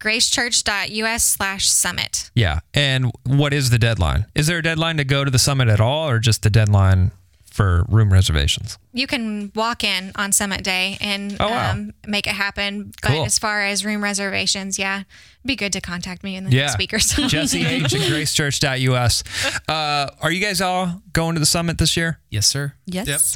gracechurch.us 0.00 1.22
slash 1.24 1.68
summit. 1.70 2.30
Yeah, 2.34 2.60
and 2.74 3.10
what 3.24 3.52
is 3.52 3.70
the 3.70 3.78
deadline? 3.78 4.26
Is 4.34 4.46
there 4.46 4.58
a 4.58 4.62
deadline 4.62 4.96
to 4.96 5.04
go 5.04 5.24
to 5.24 5.30
the 5.30 5.38
summit 5.38 5.68
at 5.68 5.80
all, 5.80 6.08
or 6.08 6.18
just 6.18 6.42
the 6.42 6.50
deadline 6.50 7.12
for 7.50 7.84
room 7.88 8.12
reservations? 8.12 8.78
You 8.92 9.06
can 9.06 9.50
walk 9.54 9.82
in 9.84 10.12
on 10.14 10.32
Summit 10.32 10.62
Day 10.64 10.96
and 11.00 11.36
Oh, 11.40 11.48
wow. 11.50 11.72
um, 11.72 11.92
make 12.06 12.26
it 12.26 12.32
happen. 12.34 12.92
But 13.02 13.10
Cool. 13.10 13.24
as 13.24 13.38
far 13.38 13.62
as 13.62 13.84
room 13.84 14.02
reservations, 14.02 14.78
yeah, 14.78 15.02
be 15.44 15.56
good 15.56 15.72
to 15.74 15.80
contact 15.80 16.22
me 16.22 16.36
in 16.36 16.44
the 16.44 16.68
speakers. 16.68 17.08
Jesse 17.28 17.66
H 17.66 17.92
at 17.94 18.00
gracechurch.us. 18.02 19.24
Uh, 19.68 20.10
are 20.22 20.30
you 20.30 20.40
guys 20.40 20.60
all 20.60 21.02
going 21.12 21.34
to 21.34 21.40
the 21.40 21.46
summit 21.46 21.78
this 21.78 21.96
year? 21.96 22.20
Yes, 22.30 22.46
sir. 22.46 22.74
Yes. 22.86 23.34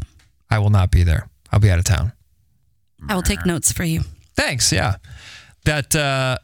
I 0.50 0.59
will 0.59 0.70
not 0.70 0.90
be 0.90 1.03
there. 1.03 1.29
I'll 1.50 1.61
be 1.61 1.70
out 1.70 1.79
of 1.79 1.85
town. 1.85 2.12
I 3.09 3.14
will 3.14 3.22
take 3.22 3.44
notes 3.44 3.72
for 3.72 3.85
you. 3.85 4.03
Thanks. 4.37 4.72
Yeah. 4.72 4.96
That 5.64 5.94
uh, 5.96 6.38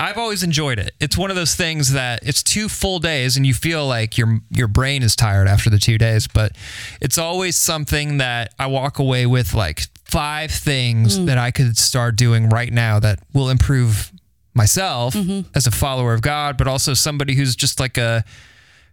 I've 0.00 0.18
always 0.18 0.42
enjoyed 0.42 0.78
it. 0.78 0.92
It's 1.00 1.16
one 1.16 1.30
of 1.30 1.36
those 1.36 1.54
things 1.54 1.92
that 1.92 2.20
it's 2.24 2.42
two 2.42 2.68
full 2.68 2.98
days 2.98 3.36
and 3.36 3.46
you 3.46 3.54
feel 3.54 3.86
like 3.86 4.18
your 4.18 4.40
your 4.50 4.66
brain 4.66 5.02
is 5.02 5.14
tired 5.14 5.46
after 5.46 5.70
the 5.70 5.78
two 5.78 5.98
days, 5.98 6.26
but 6.26 6.52
it's 7.00 7.16
always 7.16 7.56
something 7.56 8.18
that 8.18 8.54
I 8.58 8.66
walk 8.66 8.98
away 8.98 9.26
with 9.26 9.54
like 9.54 9.82
five 10.04 10.50
things 10.50 11.18
mm. 11.18 11.26
that 11.26 11.38
I 11.38 11.50
could 11.50 11.76
start 11.76 12.16
doing 12.16 12.48
right 12.48 12.72
now 12.72 12.98
that 13.00 13.20
will 13.32 13.50
improve 13.50 14.12
myself 14.52 15.14
mm-hmm. 15.14 15.48
as 15.54 15.66
a 15.66 15.70
follower 15.70 16.12
of 16.12 16.22
God, 16.22 16.56
but 16.56 16.66
also 16.66 16.94
somebody 16.94 17.34
who's 17.34 17.54
just 17.54 17.78
like 17.78 17.96
a 17.96 18.24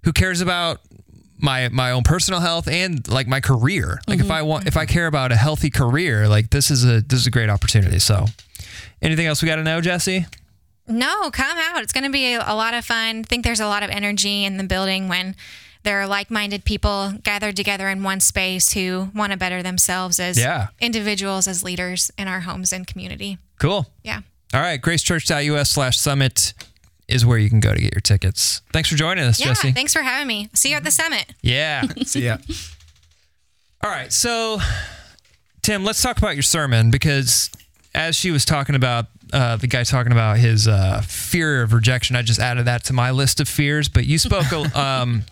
who 0.03 0.13
cares 0.13 0.39
about 0.39 0.81
my 1.39 1.69
my 1.69 1.91
own 1.91 2.03
personal 2.03 2.39
health 2.39 2.67
and 2.67 3.07
like 3.07 3.27
my 3.27 3.39
career. 3.39 3.99
Like 4.07 4.19
if 4.19 4.25
mm-hmm. 4.25 4.31
I 4.33 4.41
want 4.43 4.67
if 4.67 4.77
I 4.77 4.85
care 4.85 5.07
about 5.07 5.31
a 5.31 5.35
healthy 5.35 5.71
career, 5.71 6.27
like 6.27 6.51
this 6.51 6.69
is 6.69 6.85
a 6.85 7.01
this 7.01 7.19
is 7.19 7.27
a 7.27 7.31
great 7.31 7.49
opportunity. 7.49 7.99
So 7.99 8.25
anything 9.01 9.25
else 9.25 9.41
we 9.41 9.47
got 9.47 9.55
to 9.55 9.63
know, 9.63 9.81
Jesse? 9.81 10.27
No, 10.91 11.31
come 11.31 11.57
out. 11.57 11.81
It's 11.83 11.93
going 11.93 12.03
to 12.03 12.09
be 12.11 12.33
a 12.33 12.53
lot 12.53 12.73
of 12.73 12.85
fun. 12.85 13.19
I 13.19 13.23
think 13.23 13.43
there's 13.43 13.59
a 13.59 13.67
lot 13.67 13.83
of 13.83 13.89
energy 13.89 14.43
in 14.45 14.57
the 14.57 14.63
building 14.63 15.07
when 15.07 15.35
there 15.83 15.99
are 16.01 16.05
like-minded 16.07 16.63
people 16.63 17.13
gathered 17.23 17.55
together 17.55 17.89
in 17.89 18.03
one 18.03 18.19
space 18.19 18.73
who 18.73 19.09
want 19.15 19.31
to 19.31 19.37
better 19.37 19.63
themselves 19.63 20.19
as 20.19 20.37
Yeah. 20.37 20.67
individuals, 20.79 21.47
as 21.47 21.63
leaders 21.63 22.11
in 22.17 22.27
our 22.27 22.41
homes 22.41 22.71
and 22.71 22.85
community. 22.85 23.39
Cool. 23.59 23.87
Yeah. 24.03 24.21
All 24.53 24.61
right, 24.61 24.79
gracechurch.us 24.81 25.71
slash 25.71 25.97
summit 25.97 26.53
is 27.07 27.25
where 27.25 27.37
you 27.37 27.49
can 27.49 27.59
go 27.59 27.73
to 27.73 27.81
get 27.81 27.93
your 27.93 28.01
tickets. 28.01 28.61
Thanks 28.71 28.89
for 28.89 28.95
joining 28.95 29.23
us, 29.23 29.39
Yeah. 29.39 29.47
Jesse. 29.47 29.71
Thanks 29.71 29.93
for 29.93 30.01
having 30.01 30.27
me. 30.27 30.49
See 30.53 30.69
you 30.69 30.75
at 30.75 30.83
the 30.83 30.91
summit. 30.91 31.33
Yeah. 31.41 31.83
See 32.05 32.25
ya. 32.25 32.37
All 33.83 33.89
right. 33.89 34.11
So, 34.13 34.59
Tim, 35.61 35.83
let's 35.83 36.01
talk 36.01 36.17
about 36.17 36.35
your 36.35 36.43
sermon 36.43 36.91
because 36.91 37.49
as 37.95 38.15
she 38.15 38.29
was 38.31 38.45
talking 38.45 38.75
about 38.75 39.07
uh, 39.31 39.55
the 39.57 39.67
guy 39.67 39.83
talking 39.83 40.11
about 40.11 40.37
his 40.37 40.67
uh, 40.67 41.01
fear 41.05 41.61
of 41.61 41.73
rejection, 41.73 42.15
I 42.15 42.21
just 42.21 42.39
added 42.39 42.65
that 42.65 42.83
to 42.85 42.93
my 42.93 43.11
list 43.11 43.39
of 43.39 43.47
fears. 43.47 43.89
But 43.89 44.05
you 44.05 44.17
spoke, 44.17 44.51
um, 44.75 45.23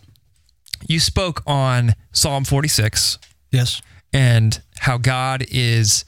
you 0.87 0.99
spoke 0.99 1.41
on 1.47 1.93
Psalm 2.11 2.45
46 2.45 3.17
Yes. 3.51 3.81
and 4.13 4.61
how 4.79 4.97
God 4.97 5.43
is 5.49 6.05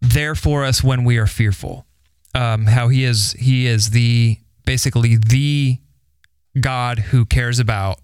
there 0.00 0.34
for 0.34 0.64
us 0.64 0.82
when 0.82 1.04
we 1.04 1.18
are 1.18 1.26
fearful. 1.26 1.86
Um, 2.34 2.66
how 2.66 2.88
he 2.88 3.04
is 3.04 3.32
he 3.34 3.66
is 3.66 3.90
the 3.90 4.38
basically 4.64 5.16
the 5.16 5.78
God 6.58 6.98
who 6.98 7.26
cares 7.26 7.58
about 7.58 7.98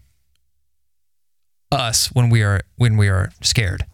us 1.73 2.09
when 2.09 2.31
we 2.31 2.43
are 2.43 2.61
when 2.77 2.97
we 2.97 3.09
are 3.09 3.31
scared. 3.43 3.85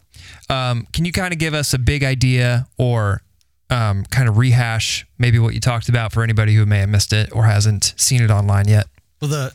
Um, 0.49 0.87
can 0.93 1.05
you 1.05 1.13
kind 1.13 1.33
of 1.33 1.39
give 1.39 1.55
us 1.55 1.73
a 1.73 1.79
big 1.79 2.03
idea 2.05 2.67
or 2.77 3.23
um, 3.71 4.05
kind 4.05 4.29
of 4.29 4.37
rehash 4.37 5.07
maybe 5.19 5.39
what 5.39 5.55
you 5.55 5.61
talked 5.61 5.89
about 5.89 6.13
for 6.13 6.23
anybody 6.23 6.55
who 6.55 6.67
may 6.67 6.79
have 6.79 6.89
missed 6.89 7.13
it 7.13 7.35
or 7.35 7.45
hasn't 7.45 7.95
seen 7.97 8.23
it 8.23 8.31
online 8.31 8.69
yet? 8.69 8.87
Well, 9.21 9.31
the 9.31 9.55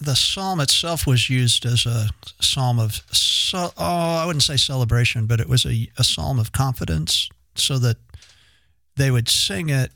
the 0.00 0.16
psalm 0.16 0.60
itself 0.60 1.06
was 1.06 1.28
used 1.28 1.66
as 1.66 1.84
a 1.84 2.08
psalm 2.40 2.78
of 2.78 3.02
oh, 3.54 3.72
I 3.76 4.24
wouldn't 4.24 4.42
say 4.42 4.56
celebration, 4.56 5.26
but 5.26 5.40
it 5.40 5.48
was 5.48 5.66
a, 5.66 5.90
a 5.98 6.04
psalm 6.04 6.38
of 6.38 6.52
confidence, 6.52 7.28
so 7.54 7.78
that 7.78 7.98
they 8.96 9.10
would 9.10 9.28
sing 9.28 9.68
it 9.68 9.92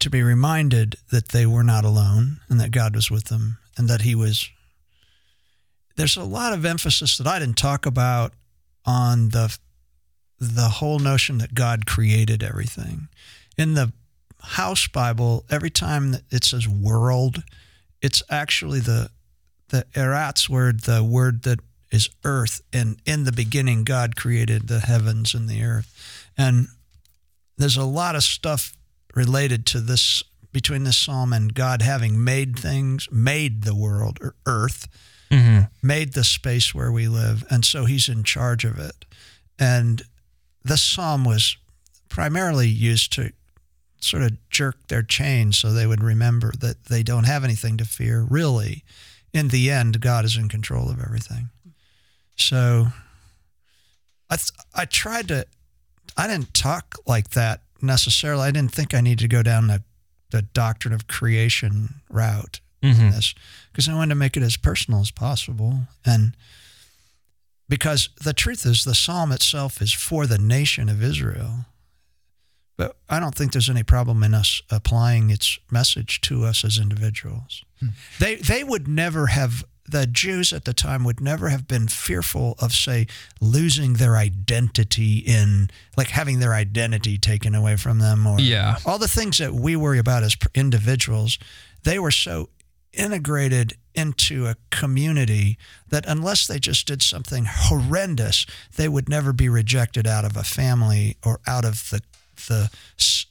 to 0.00 0.10
be 0.10 0.22
reminded 0.22 0.96
that 1.10 1.28
they 1.28 1.44
were 1.44 1.64
not 1.64 1.84
alone 1.84 2.40
and 2.48 2.60
that 2.60 2.70
God 2.70 2.94
was 2.94 3.10
with 3.10 3.24
them 3.24 3.58
and 3.76 3.88
that 3.88 4.02
He 4.02 4.14
was. 4.14 4.48
There's 5.96 6.16
a 6.16 6.24
lot 6.24 6.52
of 6.52 6.64
emphasis 6.64 7.18
that 7.18 7.26
I 7.26 7.38
didn't 7.38 7.58
talk 7.58 7.84
about 7.84 8.32
on 8.86 9.30
the 9.30 9.56
the 10.40 10.68
whole 10.68 10.98
notion 10.98 11.38
that 11.38 11.54
God 11.54 11.86
created 11.86 12.42
everything. 12.42 13.08
In 13.56 13.74
the 13.74 13.92
House 14.40 14.86
Bible, 14.86 15.44
every 15.50 15.70
time 15.70 16.12
that 16.12 16.22
it 16.30 16.44
says 16.44 16.68
world, 16.68 17.42
it's 18.00 18.22
actually 18.30 18.80
the 18.80 19.10
the 19.70 19.84
eretz 19.94 20.48
word, 20.48 20.80
the 20.80 21.04
word 21.04 21.42
that 21.42 21.58
is 21.90 22.08
earth. 22.24 22.62
And 22.72 22.96
in 23.04 23.24
the 23.24 23.32
beginning, 23.32 23.84
God 23.84 24.16
created 24.16 24.68
the 24.68 24.80
heavens 24.80 25.34
and 25.34 25.48
the 25.48 25.62
earth. 25.62 26.30
And 26.36 26.68
there's 27.56 27.76
a 27.76 27.84
lot 27.84 28.16
of 28.16 28.22
stuff 28.22 28.74
related 29.14 29.66
to 29.66 29.80
this 29.80 30.22
between 30.52 30.84
this 30.84 30.96
psalm 30.96 31.32
and 31.32 31.52
God 31.52 31.82
having 31.82 32.22
made 32.24 32.58
things, 32.58 33.08
made 33.12 33.64
the 33.64 33.74
world 33.74 34.18
or 34.22 34.34
earth, 34.46 34.88
mm-hmm. 35.30 35.64
made 35.86 36.14
the 36.14 36.24
space 36.24 36.74
where 36.74 36.90
we 36.90 37.06
live. 37.08 37.44
And 37.50 37.64
so 37.64 37.84
he's 37.84 38.08
in 38.08 38.24
charge 38.24 38.64
of 38.64 38.78
it. 38.78 39.04
And 39.58 40.02
this 40.68 40.82
psalm 40.82 41.24
was 41.24 41.56
primarily 42.08 42.68
used 42.68 43.12
to 43.14 43.32
sort 44.00 44.22
of 44.22 44.32
jerk 44.50 44.76
their 44.88 45.02
chains 45.02 45.58
so 45.58 45.72
they 45.72 45.86
would 45.86 46.02
remember 46.02 46.52
that 46.60 46.84
they 46.84 47.02
don't 47.02 47.24
have 47.24 47.44
anything 47.44 47.76
to 47.76 47.84
fear. 47.84 48.26
Really, 48.28 48.84
in 49.32 49.48
the 49.48 49.70
end, 49.70 50.00
God 50.00 50.24
is 50.24 50.36
in 50.36 50.48
control 50.48 50.88
of 50.90 51.00
everything. 51.00 51.50
So 52.36 52.88
I, 54.30 54.36
th- 54.36 54.52
I 54.74 54.84
tried 54.84 55.28
to, 55.28 55.46
I 56.16 56.26
didn't 56.26 56.54
talk 56.54 56.96
like 57.06 57.30
that 57.30 57.62
necessarily. 57.82 58.44
I 58.44 58.50
didn't 58.50 58.72
think 58.72 58.94
I 58.94 59.00
needed 59.00 59.20
to 59.20 59.28
go 59.28 59.42
down 59.42 59.66
the, 59.66 59.82
the 60.30 60.42
doctrine 60.42 60.94
of 60.94 61.06
creation 61.08 62.00
route 62.08 62.60
in 62.82 62.94
mm-hmm. 62.94 63.10
this 63.10 63.34
because 63.72 63.88
I 63.88 63.94
wanted 63.94 64.10
to 64.10 64.14
make 64.14 64.36
it 64.36 64.42
as 64.42 64.56
personal 64.56 65.00
as 65.00 65.10
possible. 65.10 65.80
And 66.04 66.36
because 67.68 68.08
the 68.22 68.32
truth 68.32 68.64
is, 68.66 68.84
the 68.84 68.94
psalm 68.94 69.32
itself 69.32 69.80
is 69.82 69.92
for 69.92 70.26
the 70.26 70.38
nation 70.38 70.88
of 70.88 71.02
Israel. 71.02 71.66
But 72.76 72.96
I 73.08 73.18
don't 73.18 73.34
think 73.34 73.52
there's 73.52 73.68
any 73.70 73.82
problem 73.82 74.22
in 74.22 74.34
us 74.34 74.62
applying 74.70 75.30
its 75.30 75.58
message 75.70 76.20
to 76.22 76.44
us 76.44 76.64
as 76.64 76.78
individuals. 76.78 77.64
Hmm. 77.80 77.88
They 78.20 78.36
they 78.36 78.62
would 78.62 78.86
never 78.86 79.26
have 79.26 79.64
the 79.90 80.06
Jews 80.06 80.52
at 80.52 80.64
the 80.64 80.74
time 80.74 81.02
would 81.02 81.20
never 81.20 81.48
have 81.48 81.66
been 81.66 81.88
fearful 81.88 82.54
of 82.58 82.72
say 82.72 83.06
losing 83.40 83.94
their 83.94 84.16
identity 84.16 85.18
in 85.18 85.70
like 85.96 86.08
having 86.08 86.38
their 86.40 86.52
identity 86.54 87.16
taken 87.18 87.54
away 87.54 87.76
from 87.76 87.98
them 87.98 88.26
or 88.26 88.38
Yeah. 88.38 88.76
all 88.84 88.98
the 88.98 89.08
things 89.08 89.38
that 89.38 89.54
we 89.54 89.74
worry 89.76 89.98
about 89.98 90.22
as 90.22 90.36
individuals. 90.54 91.38
They 91.84 91.98
were 91.98 92.10
so 92.10 92.50
integrated 92.98 93.76
into 93.94 94.46
a 94.46 94.56
community 94.70 95.56
that 95.88 96.04
unless 96.06 96.46
they 96.46 96.58
just 96.58 96.86
did 96.86 97.02
something 97.02 97.46
horrendous, 97.48 98.46
they 98.76 98.88
would 98.88 99.08
never 99.08 99.32
be 99.32 99.48
rejected 99.48 100.06
out 100.06 100.24
of 100.24 100.36
a 100.36 100.42
family 100.42 101.16
or 101.24 101.40
out 101.46 101.64
of 101.64 101.88
the 101.90 102.02
the 102.48 102.70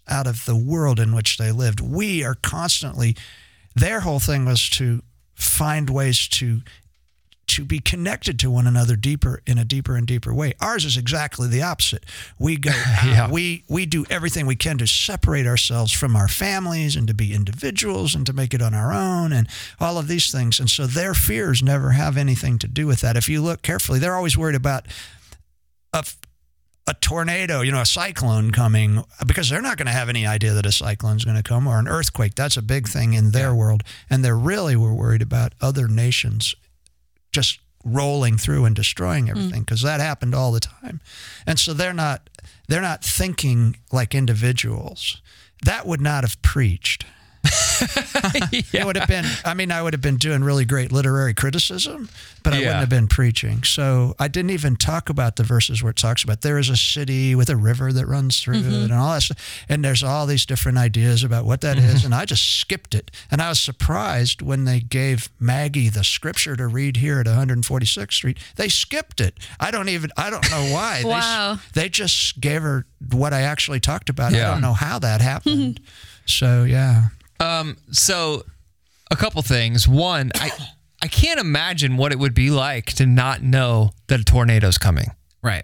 out 0.08 0.28
of 0.28 0.46
the 0.46 0.56
world 0.56 1.00
in 1.00 1.14
which 1.14 1.38
they 1.38 1.52
lived. 1.52 1.80
We 1.80 2.24
are 2.24 2.36
constantly 2.36 3.16
their 3.76 4.02
whole 4.02 4.20
thing 4.20 4.46
was 4.46 4.70
to 4.72 5.02
find 5.36 5.90
ways 5.90 6.28
to 6.28 6.62
to 7.58 7.66
be 7.66 7.80
connected 7.80 8.38
to 8.38 8.52
one 8.52 8.68
another 8.68 8.96
deeper 8.96 9.42
in 9.48 9.58
a 9.58 9.66
deeper 9.66 9.96
and 9.96 10.06
deeper 10.06 10.32
way. 10.32 10.54
Ours 10.62 10.86
is 10.86 10.96
exactly 10.96 11.48
the 11.48 11.64
opposite. 11.64 12.06
We 12.38 12.56
go 12.56 12.70
Yeah. 13.04 13.32
we 13.32 13.64
we 13.68 13.88
do 13.88 14.06
everything 14.12 14.46
we 14.46 14.56
can 14.56 14.78
to 14.78 14.86
separate 14.86 15.48
ourselves 15.48 15.92
from 15.92 16.16
our 16.16 16.28
families 16.28 16.96
and 16.96 17.08
to 17.08 17.16
be 17.16 17.34
individuals 17.34 18.14
and 18.14 18.28
to 18.28 18.34
make 18.34 18.54
it 18.54 18.62
on 18.62 18.76
our 18.76 18.94
own 18.94 19.34
and 19.34 19.48
all 19.80 19.98
of 19.98 20.08
these 20.08 20.32
things. 20.32 20.60
And 20.60 20.70
so 20.70 20.86
their 20.86 21.16
fears 21.16 21.64
never 21.64 21.92
have 21.92 22.16
anything 22.16 22.60
to 22.60 22.68
do 22.68 22.86
with 22.86 23.02
that. 23.02 23.18
If 23.18 23.28
you 23.28 23.42
look 23.42 23.64
carefully, 23.64 23.98
they're 23.98 24.16
always 24.16 24.38
worried 24.38 24.56
about 24.56 24.86
a 25.94 26.06
a 26.86 26.94
tornado, 26.94 27.62
you 27.62 27.72
know, 27.72 27.82
a 27.82 27.86
cyclone 27.88 28.52
coming 28.52 29.04
because 29.26 29.50
they're 29.50 29.64
not 29.64 29.78
going 29.78 29.88
to 29.88 29.92
have 29.92 30.10
any 30.10 30.28
idea 30.28 30.54
that 30.54 30.66
a 30.68 30.72
cyclone's 30.72 31.26
going 31.26 31.36
to 31.36 31.44
come 31.44 31.66
or 31.66 31.80
an 31.80 31.88
earthquake. 31.88 32.36
That's 32.36 32.56
a 32.56 32.62
big 32.62 32.88
thing 32.88 33.14
in 33.14 33.32
their 33.32 33.54
world. 33.54 33.82
And 34.12 34.24
they're 34.24 34.38
really 34.38 34.76
were 34.76 34.94
worried 34.94 35.24
about 35.24 35.54
other 35.60 35.88
nations 35.88 36.56
just 37.38 37.60
rolling 37.86 38.36
through 38.36 38.66
and 38.66 38.76
destroying 38.76 39.26
hmm. 39.26 39.30
everything 39.30 39.62
because 39.62 39.84
that 39.84 40.00
happened 40.00 40.34
all 40.34 40.52
the 40.52 40.60
time. 40.60 41.00
And 41.46 41.60
so 41.60 41.72
they're 41.72 41.94
not 41.94 42.32
they're 42.68 42.82
not 42.82 43.04
thinking 43.04 43.78
like 43.92 44.16
individuals. 44.16 45.22
That 45.64 45.86
would 45.86 46.02
not 46.02 46.24
have 46.24 46.42
preached. 46.42 47.06
It 48.74 48.86
would 48.86 48.96
have 48.98 49.08
been. 49.08 49.26
I 49.46 49.54
mean, 49.54 49.72
I 49.72 49.82
would 49.82 49.94
have 49.94 50.02
been 50.02 50.18
doing 50.18 50.44
really 50.44 50.66
great 50.66 50.92
literary 50.92 51.34
criticism, 51.34 52.10
but 52.44 52.54
I 52.54 52.58
Yeah. 52.58 52.62
wouldn't 52.62 52.80
have 52.82 52.90
been 52.90 53.08
preaching. 53.08 53.64
So 53.64 54.16
I 54.20 54.28
didn't 54.28 54.52
even 54.52 54.76
talk 54.76 55.10
about 55.10 55.36
the 55.36 55.44
verses 55.44 55.82
where 55.84 55.92
it 55.92 55.96
talks 55.96 56.24
about 56.24 56.42
there 56.42 56.58
is 56.58 56.70
a 56.70 56.78
city 56.78 57.36
with 57.36 57.50
a 57.50 57.56
river 57.56 57.92
that 57.94 58.06
runs 58.08 58.40
through 58.42 58.58
Mm-hmm. 58.62 58.72
it 58.74 58.84
and 58.86 58.94
all 58.94 59.14
that 59.14 59.22
stuff. 59.22 59.66
And 59.70 59.84
there's 59.84 60.04
all 60.04 60.26
these 60.26 60.46
different 60.46 60.78
ideas 60.78 61.24
about 61.24 61.46
what 61.46 61.62
that 61.62 61.78
is, 61.78 62.04
and 62.06 62.14
I 62.16 62.26
just 62.26 62.60
skipped 62.60 62.96
it. 62.96 63.12
And 63.32 63.42
I 63.42 63.50
was 63.50 63.60
surprised 63.60 64.42
when 64.42 64.66
they 64.66 64.80
gave 64.80 65.30
Maggie 65.40 65.90
the 65.90 66.04
scripture 66.04 66.56
to 66.56 66.68
read 66.68 66.98
here 66.98 67.20
at 67.20 67.26
146th 67.28 68.14
Street. 68.14 68.38
They 68.56 68.70
skipped 68.70 69.22
it. 69.22 69.38
I 69.60 69.72
don't 69.72 69.90
even. 69.90 70.12
I 70.18 70.30
don't 70.30 70.50
know 70.52 70.70
why. 70.74 71.02
They 71.04 71.10
Wow. 71.10 71.60
They, 71.74 71.90
just 71.90 72.40
gave 72.42 72.62
her 72.64 72.86
what 73.12 73.34
I 73.34 73.42
actually 73.42 73.80
talked 73.80 74.10
about. 74.10 74.32
Yeah. 74.34 74.50
I 74.50 74.52
don't 74.54 74.62
know 74.62 74.74
how 74.74 75.00
that 75.00 75.22
happened. 75.32 75.80
so 76.26 76.64
yeah. 76.64 77.10
Um, 77.40 77.78
so 77.92 78.44
a 79.12 79.16
couple 79.16 79.42
things. 79.42 79.88
One, 79.88 80.32
I 80.36 80.52
I 81.02 81.08
can't 81.08 81.40
imagine 81.40 81.98
what 81.98 82.12
it 82.12 82.20
would 82.20 82.34
be 82.34 82.50
like 82.50 82.88
to 82.94 83.06
not 83.06 83.42
know 83.42 83.92
that 84.08 84.20
a 84.20 84.24
tornado's 84.24 84.78
coming. 84.78 85.12
Right. 85.44 85.64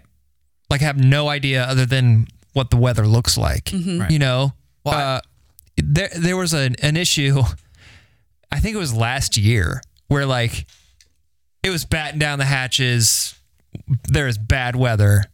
Like 0.70 0.80
have 0.80 0.96
no 0.98 1.28
idea 1.28 1.64
other 1.64 1.86
than 1.86 2.28
what 2.52 2.70
the 2.70 2.76
weather 2.76 3.06
looks 3.06 3.36
like. 3.36 3.70
Right. 3.72 4.10
You 4.10 4.18
know, 4.18 4.52
uh, 4.86 5.20
there 5.76 6.10
there 6.16 6.36
was 6.36 6.52
an 6.54 6.76
an 6.82 6.96
issue. 6.96 7.42
I 8.50 8.60
think 8.60 8.76
it 8.76 8.78
was 8.78 8.94
last 8.94 9.36
year 9.36 9.82
where 10.08 10.26
like 10.26 10.66
it 11.62 11.70
was 11.70 11.84
batten 11.84 12.18
down 12.18 12.38
the 12.38 12.44
hatches. 12.44 13.34
There 14.04 14.28
is 14.28 14.38
bad 14.38 14.76
weather. 14.76 15.24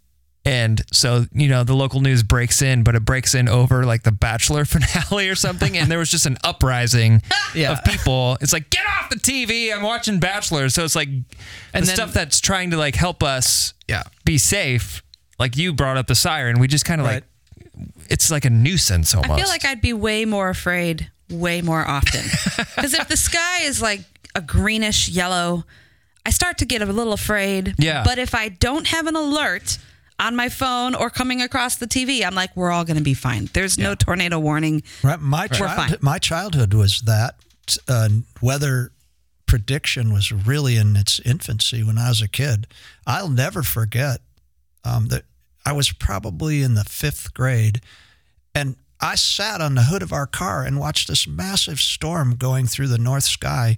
And 0.51 0.83
so, 0.93 1.27
you 1.33 1.49
know, 1.49 1.63
the 1.63 1.75
local 1.75 2.01
news 2.01 2.23
breaks 2.25 2.61
in, 2.61 2.83
but 2.83 2.97
it 2.97 3.05
breaks 3.05 3.35
in 3.37 3.49
over 3.49 3.85
like 3.85 4.03
the 4.03 4.11
Bachelor 4.13 4.65
finale 4.75 5.29
or 5.29 5.37
something. 5.37 5.77
And 5.79 5.89
there 5.91 5.99
was 5.99 6.11
just 6.11 6.27
an 6.27 6.39
uprising 6.43 7.23
Yeah. 7.55 7.73
of 7.73 7.85
people. 7.85 8.37
It's 8.41 8.53
like, 8.53 8.69
get 8.71 8.85
off 8.87 9.11
the 9.11 9.17
TV. 9.17 9.73
I'm 9.73 9.83
watching 9.83 10.19
Bachelor. 10.19 10.69
So 10.69 10.83
it's 10.85 10.97
like, 10.97 11.09
and 11.09 11.25
And 11.73 11.83
the 11.85 11.87
then- 11.87 11.95
stuff 11.97 12.13
that's 12.13 12.41
trying 12.41 12.71
to 12.73 12.77
like 12.77 12.97
help 12.97 13.23
us 13.23 13.75
Yeah. 13.87 14.03
be 14.25 14.39
safe. 14.39 15.03
Like 15.39 15.57
you 15.57 15.73
brought 15.73 15.97
up 15.97 16.09
the 16.09 16.15
siren. 16.17 16.59
We 16.59 16.67
just 16.67 16.85
kind 16.85 17.01
of 17.01 17.07
Right. 17.07 17.23
like, 17.77 17.89
it's 18.09 18.31
like 18.31 18.45
a 18.45 18.51
nuisance 18.51 19.15
almost. 19.15 19.31
I 19.33 19.37
feel 19.37 19.49
like 19.49 19.65
I'd 19.65 19.81
be 19.81 19.93
way 19.93 20.25
more 20.25 20.49
afraid 20.49 21.11
way 21.31 21.63
more 21.63 21.87
often. 21.87 22.25
Because 22.75 22.93
if 22.95 23.07
the 23.09 23.17
sky 23.17 23.63
is 23.63 23.81
like 23.81 24.01
a 24.35 24.41
greenish 24.41 25.09
yellow, 25.11 25.65
I 26.27 26.31
start 26.31 26.59
to 26.59 26.65
get 26.65 26.83
a 26.83 26.87
little 26.87 27.13
afraid. 27.13 27.75
Yeah. 27.79 28.03
But 28.05 28.19
if 28.19 28.35
I 28.35 28.49
don't 28.49 28.89
have 28.89 29.07
an 29.07 29.15
alert 29.17 29.79
on 30.21 30.37
my 30.37 30.49
phone 30.49 30.95
or 30.95 31.11
coming 31.11 31.41
across 31.43 31.77
the 31.77 31.87
TV, 31.87 32.25
I'm 32.25 32.35
like, 32.35 32.55
we're 32.57 32.71
all 32.71 32.85
going 32.85 32.99
to 32.99 33.03
be 33.03 33.15
fine. 33.15 33.49
There's 33.53 33.79
no 33.79 33.95
tornado 33.95 34.39
warning. 34.39 34.83
Right. 35.03 35.19
My 35.19 35.49
We're 35.51 35.57
child, 35.57 35.89
fine. 35.89 35.99
my 36.01 36.19
childhood 36.19 36.75
was 36.75 37.01
that 37.03 37.35
uh, 37.89 38.09
weather 38.41 38.93
prediction 39.47 40.13
was 40.13 40.31
really 40.31 40.77
in 40.77 40.95
its 40.95 41.19
infancy 41.21 41.83
when 41.83 41.99
I 41.99 42.11
was 42.11 42.23
a 42.23 42.29
kid. 42.29 42.67
I'll 43.07 43.31
never 43.31 43.63
forget 43.63 44.21
um, 44.85 45.09
that 45.09 45.25
I 45.67 45.73
was 45.73 45.91
probably 45.91 46.63
in 46.63 46.75
the 46.75 46.85
fifth 46.85 47.35
grade, 47.35 47.81
and 48.55 48.77
I 49.01 49.15
sat 49.15 49.61
on 49.61 49.75
the 49.75 49.85
hood 49.85 50.03
of 50.03 50.13
our 50.13 50.27
car 50.27 50.63
and 50.63 50.79
watched 50.79 51.09
this 51.09 51.27
massive 51.27 51.81
storm 51.81 52.37
going 52.37 52.67
through 52.67 52.89
the 52.89 52.99
north 52.99 53.25
sky. 53.25 53.77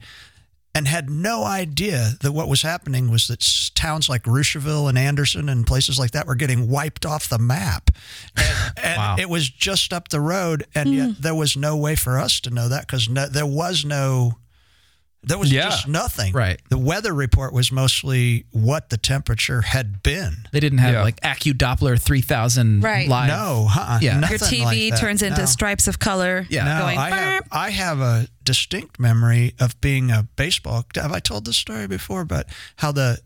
And 0.75 0.89
had 0.89 1.11
no 1.11 1.45
idea 1.45 2.13
that 2.23 2.33
what 2.33 2.49
was 2.49 2.63
happening 2.63 3.11
was 3.11 3.29
that 3.29 3.71
towns 3.75 4.09
like 4.09 4.23
Russiaville 4.23 4.89
and 4.89 4.97
Anderson 4.97 5.51
and 5.51 5.67
places 5.67 5.99
like 5.99 6.13
that 6.13 6.27
were 6.27 6.35
getting 6.35 6.67
wiped 6.69 7.05
off 7.05 7.29
the 7.29 7.39
map. 7.39 7.91
And, 8.37 8.73
and 8.83 8.97
Wow. 8.99 9.17
it 9.19 9.29
was 9.29 9.51
just 9.51 9.93
up 9.93 10.09
the 10.09 10.21
road, 10.21 10.65
and 10.75 10.95
yet 10.95 11.09
mm. 11.11 11.19
there 11.19 11.35
was 11.35 11.57
no 11.59 11.77
way 11.77 11.95
for 11.95 12.19
us 12.19 12.41
to 12.41 12.51
know 12.51 12.69
that 12.69 12.87
because 12.87 13.07
no, 13.09 13.27
there 13.27 13.45
was 13.47 13.85
no, 13.85 14.39
there 15.25 15.39
was 15.39 15.53
Yeah. 15.53 15.65
just 15.71 15.87
nothing. 15.87 16.33
Right. 16.33 16.61
The 16.69 16.79
weather 16.79 17.13
report 17.15 17.53
was 17.53 17.71
mostly 17.71 18.45
what 18.51 18.91
the 18.91 18.97
temperature 18.97 19.63
had 19.63 20.03
been. 20.03 20.47
They 20.53 20.59
didn't 20.61 20.79
have 20.79 20.95
Yeah. 20.95 21.03
like 21.03 21.21
AccuDoppler 21.21 22.01
3000 22.01 22.83
Right. 22.83 23.09
live. 23.09 23.29
No, 23.29 23.67
huh? 23.71 23.99
Yeah. 24.03 24.19
Nothing 24.19 24.39
Your 24.39 24.49
TV 24.49 24.65
like 24.65 24.91
that. 24.95 25.01
turns 25.01 25.23
into 25.23 25.41
No. 25.41 25.47
stripes 25.47 25.87
of 25.87 25.99
color. 25.99 26.47
Yeah. 26.51 26.65
No, 26.65 26.79
Going, 26.81 26.99
I 26.99 27.11
have 27.11 27.45
I 27.53 27.71
have 27.71 28.01
a 28.01 28.27
distinct 28.45 28.99
memory 28.99 29.55
of 29.61 29.81
being 29.81 30.11
a 30.11 30.25
baseball. 30.37 30.85
Have 30.97 31.13
I 31.13 31.21
told 31.21 31.45
this 31.45 31.57
story 31.57 31.87
before? 31.87 32.25
But 32.25 32.49
how 32.77 32.91
the 32.93 33.19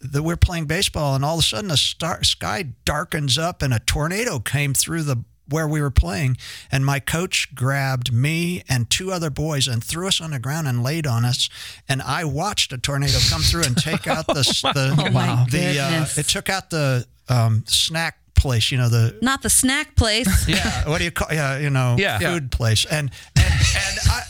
that 0.00 0.22
we're 0.22 0.36
playing 0.36 0.66
baseball 0.66 1.14
and 1.14 1.24
all 1.24 1.38
of 1.38 1.44
a 1.44 1.46
sudden 1.46 1.68
the 1.68 1.76
star, 1.78 2.22
sky 2.24 2.62
darkens 2.84 3.38
up 3.38 3.62
and 3.62 3.72
a 3.72 3.78
tornado 3.78 4.38
came 4.38 4.74
through 4.74 5.02
the 5.04 5.24
where 5.48 5.68
we 5.68 5.80
were 5.80 5.90
playing 5.90 6.36
and 6.72 6.84
my 6.86 6.98
coach 6.98 7.54
grabbed 7.54 8.12
me 8.12 8.62
and 8.68 8.88
two 8.88 9.12
other 9.12 9.30
boys 9.30 9.66
and 9.66 9.84
threw 9.84 10.08
us 10.08 10.20
on 10.20 10.30
the 10.30 10.38
ground 10.38 10.66
and 10.66 10.82
laid 10.82 11.06
on 11.06 11.24
us 11.24 11.50
and 11.88 12.00
I 12.00 12.24
watched 12.24 12.72
a 12.72 12.78
tornado 12.78 13.18
come 13.28 13.42
through 13.42 13.64
and 13.64 13.76
take 13.76 14.06
out 14.06 14.26
the 14.26 14.34
the, 14.74 14.94
Oh, 14.98 15.10
my 15.10 15.44
the 15.50 15.78
uh, 15.80 16.06
it 16.16 16.26
took 16.28 16.48
out 16.48 16.70
the 16.70 17.06
um, 17.28 17.62
snack 17.66 18.18
place 18.34 18.70
you 18.70 18.78
know 18.78 18.88
the 18.88 19.16
Not 19.22 19.42
the 19.42 19.50
snack 19.50 19.94
place. 19.96 20.48
yeah, 20.48 20.88
what 20.88 20.98
do 20.98 21.04
you 21.04 21.10
call? 21.10 21.28
Yeah, 21.30 21.58
you 21.58 21.70
know, 21.70 21.96
Yeah. 21.98 22.18
food 22.18 22.50
place. 22.50 22.84
And 22.84 23.10
and, 23.36 23.44
and 23.46 23.98
I 24.10 24.22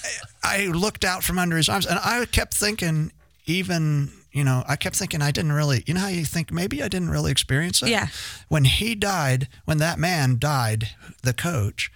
I 0.43 0.67
looked 0.67 1.05
out 1.05 1.25
from 1.25 1.39
under 1.39 1.57
his 1.57 1.69
arms, 1.69 1.87
and 1.87 1.99
I 1.99 2.25
kept 2.27 2.55
thinking, 2.55 3.12
even 3.47 4.12
you 4.35 4.45
know, 4.45 4.64
I 4.66 4.76
kept 4.76 4.97
thinking 4.97 5.22
I 5.22 5.30
didn't 5.30 5.53
really. 5.53 5.85
You 5.87 5.95
know 5.95 6.01
how 6.01 6.09
you 6.09 6.24
think 6.24 6.53
maybe 6.53 6.82
I 6.82 6.89
didn't 6.89 7.11
really 7.11 7.30
experience 7.30 7.82
it. 7.82 7.89
Yeah. 7.89 8.09
When 8.49 8.64
he 8.64 8.95
died, 8.95 9.49
when 9.64 9.78
that 9.78 9.99
man 9.99 10.39
died, 10.39 10.91
the 11.22 11.32
coach, 11.32 11.91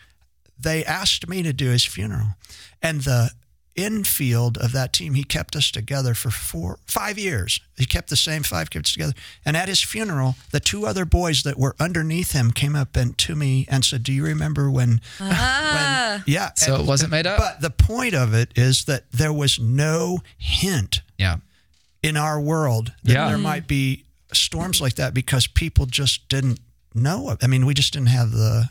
they 0.59 0.85
asked 0.85 1.29
me 1.29 1.43
to 1.43 1.53
do 1.53 1.71
his 1.71 1.85
funeral, 1.85 2.37
and 2.81 3.03
the 3.03 3.31
infield 3.79 4.59
of 4.59 4.73
that 4.73 4.93
team, 4.93 5.15
he 5.15 5.23
kept 5.23 5.55
us 5.55 5.71
together 5.71 6.13
for 6.13 6.31
four, 6.31 6.79
five 6.87 7.17
years. 7.17 7.61
He 7.77 7.87
kept 7.87 8.11
the 8.11 8.17
same 8.17 8.43
five 8.43 8.71
kids 8.71 8.93
together. 8.93 9.13
And 9.45 9.57
at 9.57 9.69
his 9.69 9.81
funeral, 9.81 10.35
the 10.51 10.59
two 10.59 10.85
other 10.85 11.05
boys 11.05 11.45
that 11.45 11.59
were 11.59 11.77
underneath 11.79 12.33
him 12.33 12.51
came 12.51 12.75
up 12.75 12.97
and 12.97 13.17
to 13.19 13.37
me 13.37 13.67
and 13.71 13.85
said, 13.85 14.03
"Do 14.03 14.13
you 14.13 14.25
remember 14.25 14.69
when?" 14.71 15.01
when 15.19 15.31
ah. 15.33 16.23
yeah. 16.27 16.51
So 16.57 16.75
and- 16.75 16.83
it 16.83 16.87
wasn't 16.87 17.13
made 17.13 17.27
up? 17.27 17.39
But 17.39 17.61
the 17.61 17.71
point 17.71 18.15
of 18.15 18.35
it 18.35 18.53
is 18.57 18.85
that 18.85 19.11
there 19.13 19.33
was 19.33 19.59
no 19.59 20.19
hint 20.37 21.03
Yeah. 21.17 21.37
In 22.03 22.17
our 22.17 22.41
world 22.41 22.93
that 23.05 23.13
Yeah. 23.13 23.29
there 23.29 23.39
might 23.39 23.67
be 23.67 24.05
storms 24.33 24.81
like 24.81 24.95
that 24.97 25.15
because 25.15 25.47
people 25.47 25.87
just 25.87 26.29
didn't 26.29 26.61
know. 26.95 27.37
I 27.43 27.47
mean, 27.47 27.67
we 27.67 27.75
just 27.75 27.93
didn't 27.93 28.09
have 28.09 28.31
the. 28.33 28.71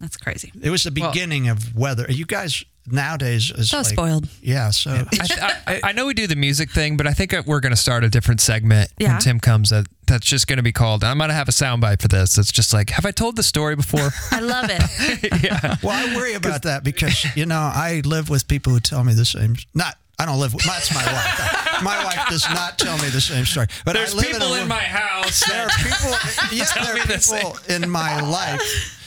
That's 0.00 0.16
crazy. 0.16 0.52
It 0.60 0.70
was 0.70 0.82
the 0.82 0.90
beginning 0.90 1.48
of 1.48 1.76
weather. 1.76 2.06
You 2.08 2.26
guys 2.26 2.64
nowadays 2.90 3.52
is 3.52 3.70
So 3.70 3.78
like, 3.78 3.86
spoiled. 3.86 4.28
Yeah. 4.42 4.70
So 4.70 4.90
I, 5.12 5.54
I, 5.68 5.80
I 5.84 5.92
know 5.92 6.06
we 6.06 6.14
do 6.14 6.26
the 6.26 6.34
music 6.34 6.72
thing, 6.72 6.96
but 6.96 7.06
I 7.06 7.12
think 7.12 7.32
we're 7.46 7.60
going 7.60 7.70
to 7.70 7.76
start 7.80 8.02
a 8.02 8.08
different 8.08 8.40
segment 8.40 8.90
Yeah. 8.98 9.12
when 9.12 9.20
Tim 9.20 9.38
comes. 9.40 9.70
That 9.70 9.86
that's 10.08 10.26
just 10.26 10.48
going 10.48 10.56
to 10.56 10.62
be 10.64 10.72
called. 10.72 11.04
I'm 11.04 11.18
going 11.18 11.28
to 11.30 11.34
have 11.34 11.48
a 11.48 11.52
soundbite 11.52 12.02
for 12.02 12.08
this. 12.08 12.36
It's 12.36 12.50
just 12.50 12.72
like, 12.72 12.90
have 12.90 13.06
I 13.06 13.12
told 13.12 13.36
the 13.36 13.44
story 13.44 13.76
before? 13.76 14.10
I 14.32 14.40
love 14.40 14.66
it. 14.68 15.42
yeah. 15.44 15.76
Well, 15.84 15.92
I 16.08 16.16
worry 16.16 16.34
about 16.34 16.62
that 16.64 16.82
because 16.82 17.24
you 17.36 17.46
know 17.46 17.60
I 17.60 18.02
live 18.04 18.28
with 18.28 18.48
people 18.48 18.72
who 18.72 18.80
tell 18.80 19.04
me 19.04 19.14
the 19.14 19.24
same. 19.24 19.54
Not 19.72 19.96
I 20.18 20.26
don't 20.26 20.40
live 20.40 20.52
with. 20.52 20.64
That's 20.64 20.92
my 20.92 21.04
wife. 21.04 21.61
My 21.82 22.04
wife 22.04 22.28
does 22.28 22.48
not 22.50 22.78
tell 22.78 22.96
me 22.98 23.08
the 23.08 23.20
same 23.20 23.44
story. 23.44 23.66
But 23.84 23.94
There's 23.94 24.14
I 24.14 24.16
live 24.16 24.26
people 24.26 24.54
in, 24.54 24.62
in 24.62 24.68
my 24.68 24.78
house. 24.82 25.42
There 25.48 25.64
are 25.64 25.68
people. 25.68 26.16
Yeah, 26.56 26.64
Tell 26.64 26.84
there 26.84 26.94
me 26.94 27.00
are 27.00 27.06
the 27.06 27.18
people 27.18 27.74
in 27.74 27.90
my 27.90 28.20
life. 28.20 28.98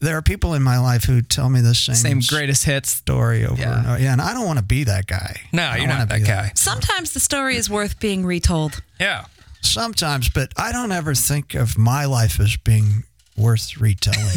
There 0.00 0.16
are 0.16 0.22
people 0.22 0.52
in 0.54 0.62
my 0.62 0.78
life 0.78 1.04
who 1.04 1.22
tell 1.22 1.48
me 1.48 1.60
the 1.60 1.74
same 1.74 1.94
Same 1.94 2.20
greatest 2.26 2.64
hits. 2.64 2.90
story 2.90 3.46
over 3.46 3.60
Yeah. 3.60 3.78
and 3.78 3.86
over. 3.86 3.98
Yeah, 4.02 4.12
and 4.12 4.20
I 4.20 4.34
don't 4.34 4.44
want 4.46 4.58
to 4.58 4.64
be 4.64 4.84
that 4.84 5.06
guy. 5.06 5.40
No, 5.52 5.68
you're 5.70 5.78
don't 5.78 5.88
not 5.88 5.94
wanna 5.94 6.06
that 6.06 6.18
be 6.20 6.26
guy. 6.26 6.52
Sometimes 6.56 7.12
the 7.12 7.20
story 7.20 7.56
is 7.56 7.70
worth 7.70 7.98
being 8.00 8.26
retold. 8.26 8.82
Yeah. 9.00 9.24
Sometimes, 9.62 10.28
but 10.28 10.52
I 10.56 10.72
don't 10.72 10.90
ever 10.92 11.14
think 11.14 11.54
of 11.54 11.78
my 11.78 12.04
life 12.04 12.40
as 12.40 12.56
being 12.56 13.04
worth 13.36 13.80
retelling. 13.80 14.36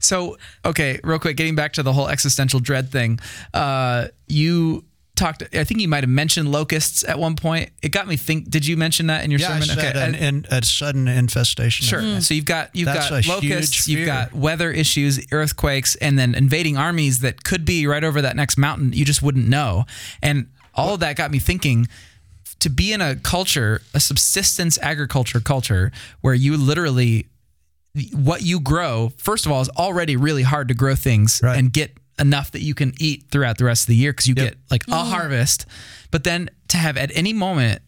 So, 0.00 0.36
okay, 0.66 1.00
real 1.02 1.18
quick, 1.18 1.38
getting 1.38 1.54
back 1.54 1.72
to 1.74 1.82
the 1.82 1.90
whole 1.90 2.08
existential 2.08 2.60
dread 2.60 2.92
thing. 2.92 3.18
Uh, 3.54 4.08
you 4.28 4.84
talked, 5.16 5.42
I 5.54 5.64
think 5.64 5.80
you 5.80 5.88
might 5.88 6.02
have 6.02 6.10
mentioned 6.10 6.50
locusts 6.50 7.04
at 7.04 7.18
one 7.18 7.36
point. 7.36 7.70
It 7.82 7.90
got 7.90 8.06
me 8.08 8.16
think, 8.16 8.50
did 8.50 8.66
you 8.66 8.76
mention 8.76 9.06
that 9.06 9.24
in 9.24 9.30
your 9.30 9.40
yeah, 9.40 9.48
sermon? 9.48 9.62
said 9.68 9.96
okay. 9.96 10.26
an, 10.26 10.46
a 10.50 10.64
sudden 10.64 11.06
infestation. 11.08 11.86
Sure. 11.86 12.00
of- 12.00 12.24
So 12.24 12.34
you've 12.34 12.44
got 12.44 12.70
you've 12.74 12.86
That's 12.86 13.10
got 13.10 13.26
locusts, 13.26 13.86
you've 13.88 14.06
got 14.06 14.32
weather 14.32 14.70
issues, 14.70 15.24
earthquakes, 15.32 15.94
and 15.96 16.18
then 16.18 16.34
invading 16.34 16.76
armies 16.76 17.20
that 17.20 17.44
could 17.44 17.64
be 17.64 17.86
right 17.86 18.02
over 18.04 18.22
that 18.22 18.36
next 18.36 18.56
mountain. 18.58 18.92
You 18.92 19.04
just 19.04 19.22
wouldn't 19.22 19.48
know. 19.48 19.84
And 20.22 20.48
all 20.74 20.94
of 20.94 21.00
that 21.00 21.16
got 21.16 21.30
me 21.30 21.38
thinking 21.38 21.86
to 22.60 22.68
be 22.70 22.92
in 22.92 23.00
a 23.00 23.14
culture, 23.16 23.82
a 23.92 24.00
subsistence 24.00 24.78
agriculture 24.78 25.38
culture, 25.40 25.92
where 26.22 26.34
you 26.34 26.56
literally 26.56 27.26
what 28.12 28.42
you 28.42 28.58
grow, 28.58 29.12
first 29.16 29.46
of 29.46 29.52
all, 29.52 29.60
is 29.60 29.68
already 29.70 30.16
really 30.16 30.42
hard 30.42 30.66
to 30.68 30.74
grow 30.74 30.96
things 30.96 31.40
Right. 31.42 31.56
and 31.56 31.72
get 31.72 31.96
enough 32.18 32.50
that 32.52 32.60
you 32.62 32.74
can 32.74 32.92
eat 33.00 33.24
throughout 33.30 33.58
the 33.58 33.64
rest 33.64 33.84
of 33.84 33.88
the 33.88 33.96
year 33.96 34.12
because 34.12 34.26
you 34.26 34.34
Yep. 34.36 34.48
get 34.48 34.58
like 34.70 34.82
a 34.88 34.90
mm. 34.90 35.10
harvest. 35.10 35.66
But 36.10 36.24
then 36.24 36.50
to 36.68 36.76
have 36.76 36.96
at 36.96 37.10
any 37.16 37.32
moment, 37.32 37.82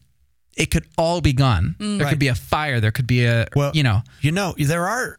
it 0.56 0.70
could 0.70 0.86
all 0.96 1.20
be 1.20 1.32
gone. 1.32 1.76
There 1.78 1.98
Right. 2.00 2.08
could 2.10 2.18
be 2.18 2.28
a 2.28 2.34
fire. 2.34 2.80
There 2.80 2.90
could 2.90 3.06
be 3.06 3.24
a, 3.24 3.46
Well, 3.54 3.72
you 3.74 3.82
know, 3.82 4.02
You 4.20 4.32
know, 4.32 4.54
there 4.58 4.86
are 4.88 5.18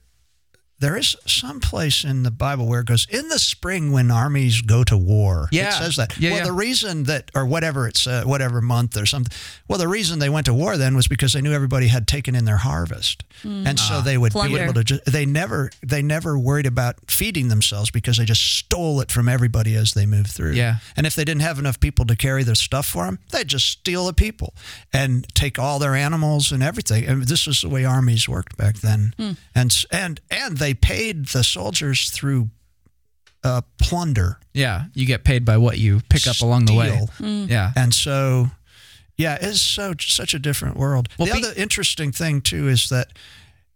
there 0.80 0.96
is 0.96 1.16
some 1.26 1.60
place 1.60 2.04
in 2.04 2.24
the 2.24 2.32
Bible 2.32 2.68
where 2.68 2.82
it 2.82 2.86
goes 2.86 3.08
in 3.10 3.30
the 3.30 3.40
spring 3.40 3.92
when 3.92 4.12
armies 4.12 4.62
go 4.62 4.84
to 4.84 4.98
war. 4.98 5.50
Yeah. 5.52 5.70
it 5.70 5.74
says 5.74 5.96
that. 5.96 6.18
Yeah, 6.18 6.32
well, 6.32 6.40
yeah. 6.40 6.46
the 6.46 6.52
reason 6.52 7.04
that, 7.04 7.32
or 7.34 7.46
whatever 7.46 7.88
it's, 7.88 8.06
uh, 8.06 8.24
whatever 8.26 8.62
month 8.62 8.96
or 8.96 9.06
something. 9.06 9.36
Well, 9.68 9.80
the 9.80 9.88
reason 9.88 10.20
they 10.20 10.30
went 10.30 10.46
to 10.46 10.54
war 10.54 10.78
then 10.78 10.96
was 10.96 11.08
because 11.08 11.34
they 11.34 11.42
knew 11.42 11.54
everybody 11.54 11.88
had 11.88 12.08
taken 12.08 12.36
in 12.36 12.46
their 12.46 12.58
harvest, 12.58 13.24
hmm. 13.42 13.66
and 13.66 13.80
so 13.80 13.96
ah. 13.96 14.02
they 14.02 14.18
would 14.18 14.34
be 14.34 14.58
able 14.58 14.74
to. 14.74 14.84
Just, 14.84 15.06
they 15.06 15.26
never, 15.26 15.72
they 15.82 16.02
never 16.02 16.38
worried 16.38 16.68
about 16.68 16.96
feeding 17.10 17.48
themselves 17.48 17.90
because 17.90 18.18
they 18.18 18.26
just 18.26 18.58
stole 18.58 19.02
it 19.02 19.12
from 19.12 19.28
everybody 19.28 19.76
as 19.76 19.94
they 19.94 20.06
moved 20.06 20.30
through. 20.30 20.54
Yeah. 20.54 20.78
And 20.96 21.08
if 21.08 21.16
they 21.16 21.26
didn't 21.26 21.42
have 21.42 21.58
enough 21.58 21.80
people 21.80 22.06
to 22.06 22.16
carry 22.16 22.44
their 22.44 22.56
stuff 22.56 22.86
for 22.86 23.06
them, 23.06 23.20
they'd 23.32 23.48
just 23.48 23.68
steal 23.68 24.06
the 24.06 24.14
people 24.14 24.54
and 24.94 25.28
take 25.34 25.58
all 25.58 25.80
their 25.80 25.96
animals 25.96 26.52
and 26.52 26.62
everything. 26.62 27.06
And 27.06 27.24
this 27.24 27.48
was 27.48 27.62
the 27.62 27.70
way 27.70 27.84
armies 27.84 28.30
worked 28.30 28.58
back 28.58 28.78
then. 28.78 29.14
Hmm. 29.18 29.32
And 29.56 29.86
and 29.92 30.22
and 30.30 30.58
they 30.58 30.67
paid 30.74 31.28
the 31.28 31.44
soldiers 31.44 32.10
through 32.10 32.50
uh, 33.44 33.62
plunder. 33.80 34.40
Yeah, 34.54 34.86
you 34.94 35.06
get 35.06 35.24
paid 35.24 35.46
by 35.46 35.58
what 35.58 35.78
you 35.78 36.02
pick 36.10 36.28
up 36.28 36.42
along 36.42 36.66
the 36.66 36.76
way. 36.76 37.00
Steal. 37.14 37.28
Yeah. 37.48 37.72
And 37.76 37.94
so, 37.94 38.48
yeah, 39.18 39.38
it's 39.40 39.62
so 39.62 39.94
such 40.00 40.34
a 40.34 40.40
different 40.40 40.78
world. 40.78 41.10
Well, 41.18 41.28
the 41.28 41.34
be- 41.34 41.46
other 41.46 41.54
interesting 41.56 42.12
thing 42.12 42.42
too 42.42 42.68
is 42.68 42.90
that 42.90 43.14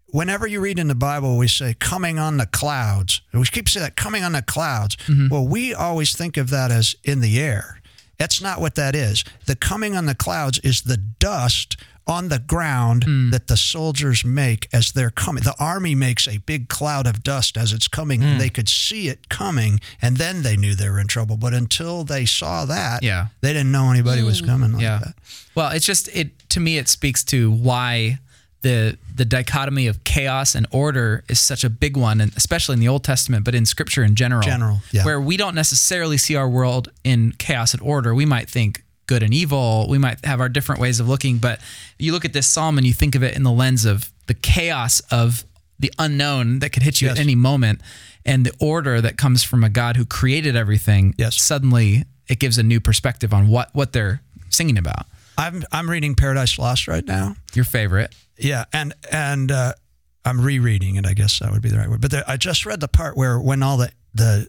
whenever 0.07 0.47
you 0.47 0.59
read 0.59 0.79
in 0.79 0.87
the 0.87 0.95
Bible, 0.95 1.37
we 1.37 1.47
say 1.47 1.73
coming 1.73 2.19
on 2.19 2.37
the 2.37 2.45
clouds. 2.45 3.21
We 3.33 3.43
keep 3.45 3.69
saying 3.69 3.83
that 3.83 3.95
coming 3.95 4.23
on 4.23 4.33
the 4.33 4.41
clouds. 4.41 4.95
Mm-hmm. 5.07 5.29
Well, 5.29 5.47
we 5.47 5.73
always 5.73 6.15
think 6.15 6.37
of 6.37 6.49
that 6.49 6.71
as 6.71 6.95
in 7.03 7.21
the 7.21 7.39
air. 7.39 7.81
That's 8.17 8.41
not 8.41 8.61
what 8.61 8.75
that 8.75 8.95
is. 8.95 9.23
The 9.47 9.55
coming 9.55 9.95
on 9.95 10.05
the 10.05 10.13
clouds 10.13 10.59
is 10.59 10.83
the 10.83 10.97
dust 10.97 11.75
on 12.07 12.29
the 12.29 12.39
ground 12.39 13.03
Hmm. 13.03 13.29
that 13.29 13.47
the 13.47 13.55
soldiers 13.55 14.25
make 14.25 14.67
as 14.73 14.91
they're 14.91 15.11
coming. 15.11 15.43
The 15.43 15.55
army 15.59 15.93
makes 15.95 16.27
a 16.27 16.37
big 16.39 16.67
cloud 16.67 17.05
of 17.07 17.23
dust 17.23 17.57
as 17.57 17.71
it's 17.73 17.87
coming. 17.87 18.21
Hmm. 18.21 18.37
They 18.37 18.49
could 18.49 18.67
see 18.67 19.07
it 19.07 19.29
coming, 19.29 19.79
and 20.01 20.17
then 20.17 20.41
they 20.41 20.57
knew 20.57 20.73
they 20.75 20.89
were 20.89 20.99
in 20.99 21.07
trouble. 21.07 21.37
But 21.37 21.53
until 21.53 22.03
they 22.03 22.25
saw 22.25 22.65
that, 22.65 23.03
Yeah. 23.03 23.27
they 23.41 23.53
didn't 23.53 23.71
know 23.71 23.91
anybody 23.91 24.23
was 24.23 24.41
coming 24.41 24.73
like 24.73 24.81
Yeah. 24.81 24.97
that. 24.99 25.15
Well, 25.55 25.69
it's 25.71 25.85
just 25.85 26.09
it 26.13 26.49
to 26.49 26.59
me 26.59 26.77
it 26.77 26.89
speaks 26.89 27.23
to 27.25 27.51
why 27.51 28.19
the 28.63 28.97
the 29.15 29.25
dichotomy 29.25 29.87
of 29.87 30.03
chaos 30.03 30.53
and 30.55 30.67
order 30.71 31.23
is 31.27 31.39
such 31.39 31.63
a 31.63 31.69
big 31.69 31.97
one 31.97 32.21
and 32.21 32.31
especially 32.35 32.73
in 32.73 32.79
the 32.79 32.87
Old 32.87 33.03
Testament 33.03 33.43
but 33.43 33.55
in 33.55 33.65
scripture 33.65 34.03
in 34.03 34.15
general. 34.15 34.41
General, 34.43 34.81
yeah. 34.91 35.03
Where 35.03 35.19
we 35.19 35.35
don't 35.37 35.55
necessarily 35.55 36.17
see 36.17 36.35
our 36.35 36.47
world 36.49 36.89
in 37.03 37.33
chaos 37.37 37.73
and 37.73 37.81
order. 37.81 38.13
We 38.13 38.25
might 38.25 38.49
think 38.49 38.83
good 39.11 39.23
and 39.23 39.33
evil. 39.33 39.87
We 39.89 39.97
might 39.97 40.23
have 40.25 40.39
our 40.39 40.47
different 40.49 40.79
ways 40.79 40.99
of 41.01 41.07
looking, 41.09 41.37
but 41.37 41.59
you 41.99 42.13
look 42.13 42.23
at 42.23 42.31
this 42.33 42.47
psalm 42.47 42.77
and 42.77 42.87
you 42.87 42.93
think 42.93 43.13
of 43.15 43.23
it 43.23 43.35
in 43.35 43.43
the 43.43 43.51
lens 43.51 43.83
of 43.83 44.09
the 44.27 44.33
chaos 44.33 45.01
of 45.11 45.43
the 45.79 45.91
unknown 45.99 46.59
that 46.59 46.69
could 46.71 46.83
hit 46.83 47.01
you 47.01 47.07
Yes. 47.09 47.17
at 47.17 47.21
any 47.21 47.35
moment 47.35 47.81
and 48.25 48.45
the 48.45 48.53
order 48.59 49.01
that 49.01 49.17
comes 49.17 49.43
from 49.43 49.63
a 49.63 49.69
God 49.69 49.97
who 49.97 50.05
created 50.05 50.55
everything. 50.55 51.13
Yes. 51.17 51.41
Suddenly 51.41 52.05
it 52.29 52.39
gives 52.39 52.57
a 52.57 52.63
new 52.63 52.79
perspective 52.79 53.33
on 53.33 53.47
what 53.49 53.67
what 53.73 53.91
they're 53.91 54.21
singing 54.49 54.77
about. 54.77 55.05
I'm 55.37 55.63
I'm 55.73 55.89
reading 55.89 56.15
Paradise 56.15 56.57
Lost 56.57 56.87
right 56.87 57.05
now. 57.05 57.35
Your 57.53 57.65
favorite. 57.65 58.15
Yeah, 58.37 58.63
and 58.71 58.93
and 59.11 59.51
uh, 59.51 59.73
I'm 60.23 60.39
rereading 60.39 60.95
it. 60.95 61.05
I 61.05 61.13
guess 61.13 61.39
that 61.39 61.51
would 61.51 61.61
be 61.61 61.69
the 61.69 61.77
right 61.77 61.89
word. 61.89 61.99
But 62.01 62.11
there, 62.11 62.23
I 62.27 62.37
just 62.37 62.65
read 62.65 62.79
the 62.79 62.87
part 62.87 63.17
where 63.17 63.39
when 63.39 63.61
all 63.63 63.77
the 63.77 63.91
the 64.13 64.47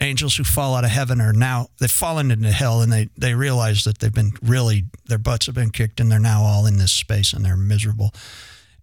angels 0.00 0.36
who 0.36 0.44
fall 0.44 0.74
out 0.74 0.84
of 0.84 0.90
heaven 0.90 1.20
are 1.20 1.32
now 1.32 1.68
they've 1.78 1.90
fallen 1.90 2.30
into 2.30 2.50
hell 2.50 2.82
and 2.82 2.92
they 2.92 3.08
they 3.16 3.34
realize 3.34 3.84
that 3.84 3.98
they've 3.98 4.12
been 4.12 4.32
really 4.42 4.84
their 5.06 5.18
butts 5.18 5.46
have 5.46 5.54
been 5.54 5.70
kicked 5.70 6.00
and 6.00 6.10
they're 6.10 6.18
now 6.18 6.42
all 6.42 6.66
in 6.66 6.76
this 6.76 6.92
space 6.92 7.32
and 7.32 7.44
they're 7.44 7.56
miserable 7.56 8.12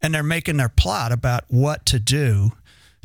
and 0.02 0.14
they're 0.14 0.24
making 0.24 0.58
their 0.58 0.70
plot 0.70 1.12
about 1.12 1.44
what 1.50 1.86
to 1.86 2.00
do 2.00 2.52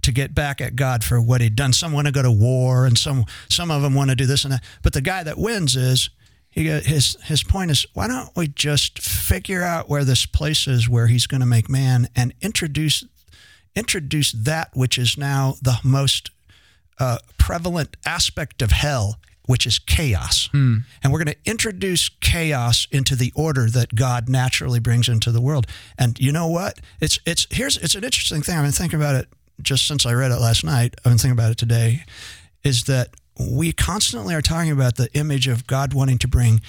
to 0.03 0.13
get 0.13 0.35
back 0.35 0.61
at 0.61 0.77
God 0.77 1.03
for 1.03 1.21
what 1.21 1.41
he'd 1.41 1.57
done. 1.57 1.73
Some 1.73 1.93
want 1.93 2.07
to 2.07 2.13
go 2.13 2.23
to 2.23 2.31
war, 2.31 2.87
and 2.87 2.97
some 2.97 3.25
some 3.49 3.71
of 3.71 3.83
them 3.83 3.95
want 3.95 4.11
to 4.11 4.17
do 4.17 4.27
this 4.27 4.45
and 4.45 4.53
that. 4.53 4.65
But 4.83 4.93
the 4.93 5.01
guy 5.01 5.23
that 5.23 5.37
wins 5.37 5.77
is 5.77 6.11
he 6.49 6.67
his 6.67 7.17
his 7.25 7.43
point 7.43 7.71
is 7.71 7.87
why 7.93 8.09
don't 8.09 8.31
we 8.37 8.49
just 8.49 9.01
figure 9.01 9.63
out 9.63 9.89
where 9.89 10.05
this 10.05 10.25
place 10.25 10.67
is 10.67 10.89
where 10.89 11.09
he's 11.09 11.27
going 11.27 11.41
to 11.41 11.47
make 11.47 11.69
man 11.69 12.09
and 12.15 12.33
introduce 12.41 13.05
introduce 13.75 14.33
that 14.33 14.71
which 14.75 14.97
is 14.97 15.19
now 15.19 15.57
the 15.61 15.79
most 15.85 16.31
uh, 16.99 17.19
prevalent 17.39 17.97
aspect 18.05 18.63
of 18.63 18.71
hell, 18.73 19.19
which 19.47 19.67
is 19.67 19.79
chaos. 19.79 20.49
And 21.03 21.13
we're 21.13 21.23
going 21.23 21.35
to 21.35 21.51
introduce 21.51 22.09
chaos 22.21 22.89
into 22.91 23.15
the 23.15 23.33
order 23.37 23.69
that 23.71 23.95
God 23.95 24.29
naturally 24.29 24.81
brings 24.81 25.09
into 25.09 25.31
the 25.31 25.41
world. 25.41 25.67
And 25.99 26.19
you 26.19 26.33
know 26.33 26.49
what? 26.49 26.81
It's 27.01 27.19
it's 27.27 27.47
here's 27.51 27.77
it's 27.77 27.95
an 27.95 28.05
interesting 28.05 28.43
thing. 28.43 28.57
I've 28.57 28.65
been 28.65 28.73
thinking 28.73 28.99
about 28.99 29.15
it 29.15 29.29
just 29.63 29.87
since 29.87 30.05
I 30.05 30.13
read 30.15 30.33
it 30.33 30.41
last 30.41 30.65
night. 30.65 30.95
I've 30.99 31.05
been 31.05 31.19
thinking 31.19 31.33
about 31.39 31.53
it 31.53 31.59
today. 31.59 32.05
Is 32.65 32.85
that 32.85 33.11
we 33.39 33.73
constantly 33.73 34.35
are 34.35 34.43
talking 34.43 34.73
about 34.73 34.97
the 34.97 35.13
image 35.13 35.47
of 35.47 35.67
God 35.67 35.95
wanting 35.95 36.19
to 36.19 36.29
bring 36.29 36.61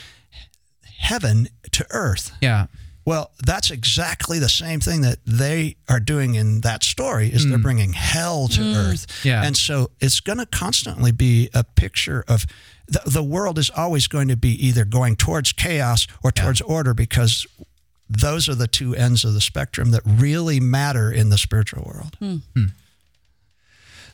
heaven 0.97 1.47
to 1.71 1.85
earth. 1.91 2.31
Yeah. 2.41 2.67
Well, 3.07 3.31
that's 3.45 3.71
exactly 3.71 4.37
the 4.37 4.49
same 4.49 4.81
thing 4.81 4.99
that 5.03 5.19
they 5.25 5.77
are 5.87 6.01
doing 6.01 6.35
in 6.35 6.59
that 6.61 6.83
story 6.83 7.29
is 7.29 7.47
they're 7.47 7.57
mm. 7.57 7.63
bringing 7.63 7.93
hell 7.93 8.49
to 8.49 8.59
mm. 8.59 8.75
earth. 8.75 9.23
Yeah. 9.23 9.45
And 9.45 9.55
so 9.55 9.91
it's 10.01 10.19
going 10.19 10.39
to 10.39 10.45
constantly 10.45 11.13
be 11.13 11.49
a 11.53 11.63
picture 11.63 12.25
of 12.27 12.45
the, 12.85 13.01
the 13.05 13.23
world 13.23 13.57
is 13.57 13.69
always 13.69 14.07
going 14.07 14.27
to 14.27 14.35
be 14.35 14.49
either 14.67 14.83
going 14.83 15.15
towards 15.15 15.53
chaos 15.53 16.05
or 16.21 16.33
towards 16.33 16.59
order 16.59 16.93
because 16.93 17.47
those 18.09 18.49
are 18.49 18.55
the 18.55 18.67
two 18.67 18.93
ends 18.93 19.23
of 19.23 19.33
the 19.33 19.39
spectrum 19.39 19.91
that 19.91 20.01
really 20.05 20.59
matter 20.59 21.09
in 21.09 21.29
the 21.29 21.37
spiritual 21.37 21.83
world. 21.85 22.17
Hmm. 22.19 22.35
Hmm. 22.57 22.65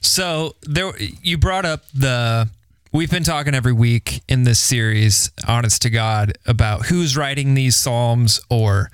So 0.02 0.54
there, 0.62 0.94
you 1.00 1.40
brought 1.40 1.66
up 1.66 1.82
the. 1.96 2.48
We've 2.94 3.10
been 3.10 3.24
talking 3.24 3.56
every 3.56 3.74
week 3.74 4.22
in 4.30 4.44
this 4.44 4.60
series, 4.60 5.32
honest 5.48 5.82
to 5.82 5.90
God, 5.90 6.38
about 6.46 6.86
who's 6.86 7.18
writing 7.18 7.56
these 7.56 7.76
psalms, 7.76 8.40
or, 8.52 8.92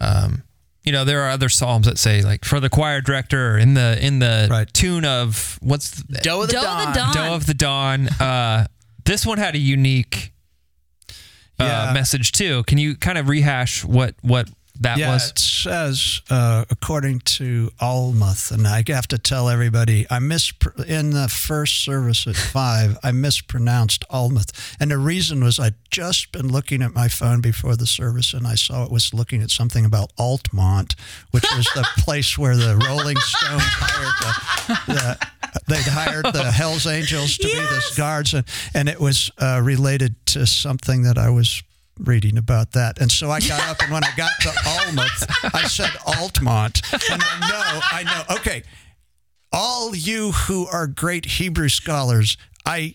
um, 0.00 0.42
you 0.82 0.90
know, 0.90 1.04
there 1.04 1.22
are 1.22 1.30
other 1.30 1.48
psalms 1.48 1.86
that 1.86 1.96
say 1.96 2.22
like 2.22 2.44
for 2.44 2.58
the 2.58 2.68
choir 2.68 3.00
director 3.00 3.52
or 3.54 3.58
in 3.58 3.74
the 3.74 4.04
in 4.04 4.18
the 4.18 4.48
Right. 4.50 4.72
tune 4.74 5.04
of 5.04 5.58
what's 5.62 5.90
the, 5.90 6.18
Doe 6.18 6.42
of 6.42 6.48
the 6.48 6.54
Doe 6.54 6.62
Dawn. 6.62 6.92
the 6.92 6.98
Dawn. 6.98 7.14
Doe 7.14 7.34
of 7.34 7.46
the 7.46 7.54
Dawn. 7.54 8.08
Uh, 8.08 8.66
this 9.04 9.24
one 9.24 9.38
had 9.38 9.54
a 9.54 9.58
unique 9.58 10.32
uh, 11.60 11.64
Yeah. 11.64 11.92
message 11.94 12.32
too. 12.32 12.64
Can 12.64 12.78
you 12.78 12.96
kind 12.96 13.16
of 13.16 13.28
rehash 13.28 13.84
what 13.84 14.16
what 14.22 14.48
that 14.80 14.98
yeah, 14.98 15.12
was? 15.12 15.30
it 15.30 15.38
says 15.38 16.20
uh, 16.30 16.64
according 16.70 17.20
to 17.20 17.70
Alamoth, 17.80 18.50
and 18.50 18.66
I 18.66 18.82
have 18.88 19.08
to 19.08 19.18
tell 19.18 19.48
everybody 19.48 20.06
I 20.10 20.18
mispr- 20.18 20.84
in 20.86 21.10
the 21.10 21.28
first 21.28 21.84
service 21.84 22.26
at 22.26 22.36
five. 22.36 22.98
I 23.02 23.12
mispronounced 23.12 24.04
Alamoth, 24.10 24.76
and 24.80 24.90
the 24.90 24.98
reason 24.98 25.42
was 25.42 25.58
I'd 25.58 25.74
just 25.90 26.32
been 26.32 26.48
looking 26.48 26.82
at 26.82 26.94
my 26.94 27.08
phone 27.08 27.40
before 27.40 27.76
the 27.76 27.86
service, 27.86 28.34
and 28.34 28.46
I 28.46 28.54
saw 28.54 28.84
it 28.84 28.90
was 28.90 29.14
looking 29.14 29.42
at 29.42 29.50
something 29.50 29.84
about 29.84 30.12
Altamont, 30.18 30.94
which 31.30 31.46
was 31.56 31.66
the 31.74 31.86
place 31.98 32.36
where 32.36 32.56
the 32.56 32.76
Rolling 32.76 33.16
Stones 33.16 33.62
hired 33.62 34.86
the. 34.86 34.92
the 34.92 35.28
They'd 35.68 35.82
hired 35.82 36.26
the 36.26 36.52
Hell's 36.52 36.86
Angels 36.86 37.38
to 37.38 37.44
be 37.44 37.54
the 37.54 37.92
guards, 37.96 38.34
and, 38.34 38.44
and 38.74 38.88
it 38.88 39.00
was 39.00 39.30
uh, 39.38 39.60
related 39.64 40.14
to 40.26 40.46
something 40.46 41.02
that 41.02 41.18
I 41.18 41.30
was 41.30 41.62
reading 41.98 42.36
about 42.38 42.72
that. 42.72 43.00
And 43.00 43.10
so 43.10 43.30
I 43.30 43.40
got 43.40 43.60
up, 43.68 43.82
and 43.82 43.92
when 43.92 44.04
I 44.04 44.10
got 44.16 44.32
to 44.40 44.48
Alamoth, 44.48 45.54
I 45.54 45.64
said 45.66 45.90
Altamont. 46.06 46.82
And 47.10 47.22
I 47.22 47.40
know, 47.48 47.80
I 47.90 48.02
know, 48.04 48.36
okay, 48.36 48.62
all 49.52 49.94
you 49.94 50.32
who 50.32 50.66
are 50.66 50.86
great 50.86 51.24
Hebrew 51.24 51.68
scholars, 51.68 52.36
I, 52.64 52.94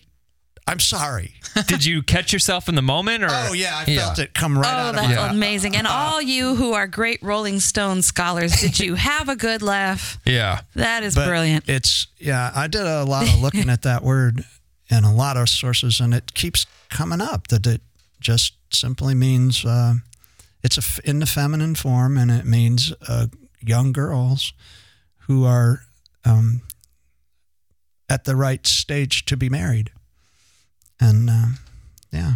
I'm 0.66 0.78
sorry. 0.78 1.34
Did 1.66 1.84
you 1.84 2.02
catch 2.02 2.32
yourself 2.32 2.68
in 2.68 2.76
the 2.76 2.82
moment? 2.82 3.24
Or 3.24 3.28
Oh, 3.30 3.52
yeah, 3.52 3.76
I 3.76 3.84
felt 3.96 4.18
it 4.20 4.32
come 4.34 4.56
right 4.56 4.66
Oh, 4.72 4.76
out 4.78 4.88
of 4.90 4.94
that's 4.96 5.08
my 5.08 5.14
mouth. 5.16 5.30
amazing. 5.32 5.76
And 5.76 5.86
all 5.86 6.22
you 6.22 6.54
who 6.54 6.72
are 6.72 6.86
great 6.86 7.20
Rolling 7.22 7.58
Stone 7.58 8.02
scholars, 8.02 8.60
did 8.60 8.78
you 8.78 8.94
have 9.10 9.28
a 9.28 9.34
good 9.36 9.60
laugh? 9.62 10.18
Yeah. 10.24 10.60
That 10.76 11.02
is 11.02 11.14
But 11.16 11.26
brilliant. 11.26 11.68
It's 11.68 12.06
yeah. 12.18 12.52
I 12.54 12.68
did 12.68 12.82
a 12.82 13.04
lot 13.04 13.24
of 13.28 13.40
looking 13.40 13.68
at 13.68 13.82
that 13.82 14.02
word 14.04 14.44
in 14.88 15.04
a 15.04 15.12
lot 15.14 15.36
of 15.36 15.48
sources, 15.48 16.00
and 16.00 16.14
it 16.14 16.32
keeps 16.34 16.64
coming 16.90 17.20
up 17.20 17.48
that 17.48 17.66
it 17.66 17.80
just 18.20 18.54
simply 18.74 19.14
means 19.14 19.64
uh, 19.64 19.94
it's 20.62 20.78
a 20.78 21.08
in 21.08 21.18
the 21.18 21.26
feminine 21.26 21.74
form, 21.74 22.16
and 22.18 22.30
it 22.30 22.44
means 22.46 22.92
uh, 23.08 23.26
young 23.60 23.92
girls 23.92 24.52
who 25.26 25.44
are 25.44 25.82
um, 26.24 26.62
at 28.08 28.24
the 28.24 28.36
right 28.36 28.66
stage 28.66 29.24
to 29.26 29.36
be 29.36 29.48
married, 29.48 29.90
and 31.00 31.30
uh, 31.30 31.46
yeah, 32.12 32.34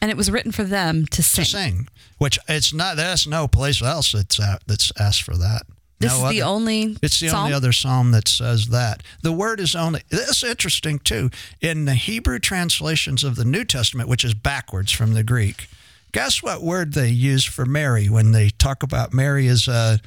And 0.00 0.10
it 0.10 0.16
was 0.16 0.30
written 0.30 0.52
for 0.52 0.64
them 0.64 1.06
to 1.06 1.22
sing. 1.22 1.44
to 1.44 1.50
sing. 1.50 1.88
Which 2.18 2.38
it's 2.48 2.72
not. 2.72 2.96
There's 2.96 3.26
no 3.26 3.46
place 3.46 3.80
else 3.82 4.12
that's 4.12 4.40
at, 4.40 4.62
that's 4.66 4.92
asked 4.98 5.22
for 5.22 5.36
that. 5.36 5.62
This 6.00 6.12
No 6.16 6.26
is 6.28 6.30
the 6.32 6.42
only 6.42 6.96
it's 7.02 7.18
the 7.18 7.28
psalm? 7.28 7.44
only 7.44 7.54
other 7.54 7.72
psalm 7.72 8.12
that 8.12 8.28
says 8.28 8.68
that. 8.68 9.02
The 9.22 9.32
word 9.32 9.58
is 9.58 9.74
only, 9.74 10.02
this 10.10 10.42
is 10.42 10.44
interesting 10.44 11.00
too. 11.00 11.28
In 11.60 11.86
the 11.86 11.94
Hebrew 11.94 12.38
translations 12.38 13.24
of 13.24 13.34
the 13.34 13.44
New 13.44 13.64
Testament, 13.64 14.08
which 14.08 14.24
is 14.24 14.32
backwards 14.32 14.92
from 14.92 15.14
the 15.14 15.24
Greek, 15.24 15.68
guess 16.12 16.42
what 16.42 16.62
word 16.62 16.94
they 16.94 17.08
use 17.08 17.44
for 17.44 17.64
Mary 17.66 18.08
when 18.08 18.32
they 18.32 18.50
talk 18.50 18.82
about 18.82 19.12
Mary 19.12 19.46
as 19.48 19.68
uh, 19.68 19.98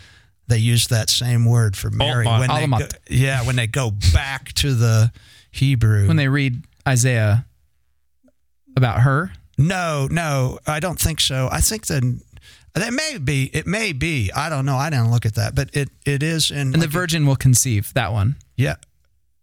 they 0.47 0.57
use 0.57 0.87
that 0.87 1.09
same 1.09 1.45
word 1.45 1.77
for 1.77 1.89
Mary 1.89 2.25
Alma- 2.25 2.39
when 2.47 2.71
they 2.71 2.77
go, 2.77 2.87
yeah 3.09 3.45
when 3.45 3.55
they 3.55 3.67
go 3.67 3.91
back 4.13 4.53
to 4.53 4.73
the 4.73 5.11
Hebrew. 5.51 6.07
When 6.07 6.17
they 6.17 6.27
read 6.27 6.63
Isaiah 6.87 7.45
about 8.75 9.01
her, 9.01 9.33
no, 9.57 10.07
no, 10.09 10.59
I 10.65 10.79
don't 10.79 10.99
think 10.99 11.19
so. 11.19 11.49
I 11.51 11.59
think 11.59 11.87
that 11.87 12.03
that 12.73 12.93
may 12.93 13.17
be. 13.17 13.49
It 13.53 13.67
may 13.67 13.91
be. 13.91 14.31
I 14.33 14.49
don't 14.49 14.65
know. 14.65 14.77
I 14.77 14.89
didn't 14.89 15.11
look 15.11 15.25
at 15.25 15.35
that, 15.35 15.55
but 15.55 15.69
it 15.75 15.89
it 16.05 16.23
is 16.23 16.51
in 16.51 16.57
and 16.57 16.73
the 16.75 16.79
like, 16.79 16.89
virgin 16.89 17.25
will 17.25 17.35
conceive. 17.35 17.93
That 17.93 18.11
one. 18.13 18.35
yeah. 18.55 18.75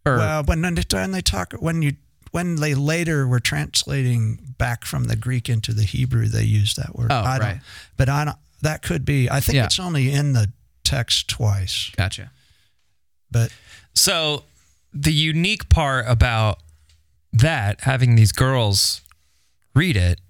Or 0.06 0.16
Well, 0.16 0.42
when 0.44 0.62
when 0.62 0.74
they, 0.76 0.82
when 0.90 1.10
they 1.12 1.20
talk 1.20 1.52
when 1.52 1.82
you 1.82 1.92
when 2.38 2.54
they 2.56 2.74
later 2.74 3.26
were 3.26 3.40
translating 3.40 4.38
back 4.58 4.84
from 4.84 5.04
the 5.04 5.16
Greek 5.16 5.48
into 5.48 5.72
the 5.72 5.82
Hebrew, 5.82 6.28
they 6.28 6.44
used 6.44 6.76
that 6.76 6.94
word. 6.94 7.10
Oh, 7.10 7.16
I 7.16 7.38
don't, 7.38 7.46
right. 7.48 7.60
But 7.96 8.08
I 8.08 8.24
don't. 8.24 8.36
That 8.62 8.82
could 8.82 9.04
be. 9.04 9.28
I 9.28 9.40
think 9.40 9.56
Yeah. 9.56 9.64
it's 9.64 9.80
only 9.80 10.12
in 10.12 10.34
the 10.34 10.52
text 10.84 11.26
twice. 11.28 11.90
gotcha. 11.96 12.30
But 13.30 13.50
So 13.94 14.44
the 14.94 15.12
unique 15.12 15.68
part 15.68 16.04
about 16.08 16.58
that, 17.32 17.80
having 17.82 18.14
these 18.14 18.30
girls 18.32 19.00
read 19.74 19.96
it, 19.96 20.20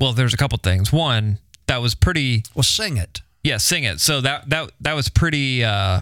well, 0.00 0.12
there's 0.14 0.32
a 0.34 0.36
couple 0.38 0.58
things. 0.62 0.90
One, 0.92 1.38
that 1.66 1.82
was 1.82 1.94
pretty 1.94 2.44
well, 2.54 2.62
sing 2.62 2.96
it. 2.96 3.20
yeah, 3.44 3.58
sing 3.58 3.84
it. 3.84 4.00
So 4.00 4.20
that 4.22 4.48
that 4.50 4.70
that 4.80 4.94
was 4.94 5.08
pretty 5.10 5.62
uh 5.64 6.00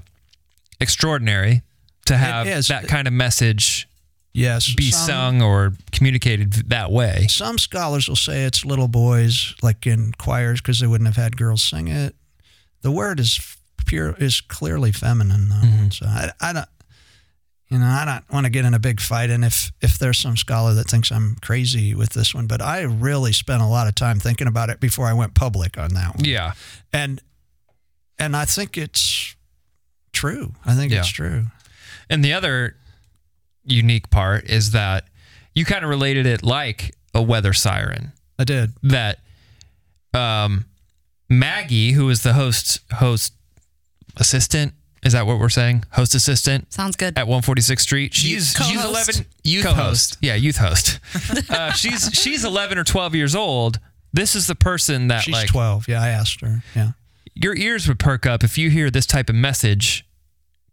extraordinary 0.81 1.63
to 2.07 2.17
have 2.17 2.47
that 2.69 2.87
kind 2.89 3.07
of 3.09 3.13
message 3.15 3.89
Yes, 4.35 4.75
be 4.75 4.91
some- 4.91 5.07
sung 5.07 5.43
or 5.43 5.75
communicated 5.93 6.53
that 6.71 6.91
way. 6.91 7.27
Some 7.29 7.57
scholars 7.57 8.09
will 8.09 8.17
say 8.17 8.45
it's 8.45 8.65
little 8.65 8.89
boys, 8.89 9.55
like 9.63 9.87
in 9.87 10.13
choirs, 10.19 10.61
because 10.61 10.81
they 10.81 10.87
wouldn't 10.89 11.07
have 11.07 11.17
had 11.17 11.37
girls 11.37 11.63
sing 11.63 11.87
it. 11.89 12.17
The 12.83 12.91
word 12.91 13.21
is 13.21 13.57
pure, 13.87 14.15
is 14.19 14.41
clearly 14.41 14.91
feminine, 14.91 15.49
though. 15.51 15.55
Mm-hmm. 15.55 15.89
So 15.91 16.07
I, 16.07 16.33
I 16.41 16.53
don't, 16.53 16.69
you 17.71 17.79
know, 17.79 17.87
I 17.87 18.05
don't 18.05 18.29
want 18.35 18.45
to 18.47 18.51
get 18.51 18.65
in 18.65 18.75
a 18.75 18.79
big 18.81 19.01
fight. 19.01 19.31
And 19.31 19.45
if 19.45 19.71
if 19.81 19.99
there's 19.99 20.19
some 20.19 20.37
scholar 20.37 20.75
that 20.75 20.89
thinks 20.91 21.13
I'm 21.13 21.37
crazy 21.41 21.95
with 21.95 22.11
this 22.11 22.35
one, 22.35 22.47
but 22.49 22.61
I 22.61 22.83
really 22.83 23.33
spent 23.33 23.63
a 23.63 23.67
lot 23.67 23.87
of 23.87 23.95
time 23.95 24.19
thinking 24.19 24.49
about 24.49 24.69
it 24.69 24.81
before 24.81 25.07
I 25.07 25.13
went 25.13 25.35
public 25.35 25.79
on 25.79 25.95
that 25.95 26.17
one. 26.17 26.25
Yeah. 26.25 26.53
And 26.93 27.23
and 28.19 28.37
I 28.37 28.45
think 28.47 28.77
it's 28.77 29.37
true. 30.13 30.55
I 30.67 30.75
think 30.75 30.93
Yeah. 30.93 30.99
it's 31.01 31.09
true. 31.09 31.47
And 32.11 32.25
the 32.25 32.33
other 32.33 32.77
unique 33.65 34.11
part 34.11 34.45
is 34.51 34.71
that 34.73 35.05
you 35.55 35.65
kind 35.65 35.85
of 35.85 35.91
related 35.91 36.27
it 36.27 36.43
like 36.43 36.95
a 37.15 37.23
weather 37.23 37.53
siren. 37.53 38.13
I 38.39 38.45
did. 38.45 38.73
that 38.83 39.19
um, 40.13 40.65
Maggie, 41.29 41.93
who 41.93 42.09
is 42.11 42.23
the 42.23 42.33
host 42.35 42.81
host 42.95 43.33
assistant, 44.17 44.73
is 45.03 45.13
that 45.13 45.27
what 45.27 45.39
we're 45.39 45.49
saying? 45.49 45.85
Host 45.93 46.15
assistant 46.15 46.73
Sounds 46.73 46.97
good. 46.97 47.19
at 47.19 47.27
146th 47.27 47.81
Street. 47.81 48.15
She's 48.15 48.53
she's 48.53 48.57
Co-host. 48.57 49.11
11 49.19 49.27
Youth 49.45 49.65
co-host. 49.65 49.87
host. 49.87 50.19
Yeah, 50.21 50.35
youth 50.35 50.57
host. 50.57 50.99
uh, 51.51 51.73
she's 51.73 52.11
she's 52.13 52.45
11 52.45 52.79
or 52.79 52.85
12 52.85 53.15
years 53.15 53.35
old. 53.35 53.79
This 54.13 54.35
is 54.35 54.47
the 54.47 54.55
person 54.55 55.09
that 55.09 55.23
She's 55.23 55.35
like 55.35 55.49
12. 55.49 55.89
Yeah, 55.89 56.01
I 56.03 56.09
asked 56.09 56.41
her. 56.41 56.63
Yeah. 56.77 56.93
your 57.35 57.57
ears 57.57 57.89
would 57.89 57.99
perk 57.99 58.27
up 58.27 58.45
if 58.45 58.57
you 58.57 58.71
hear 58.71 58.91
this 58.91 59.07
type 59.07 59.29
of 59.29 59.35
message 59.35 60.07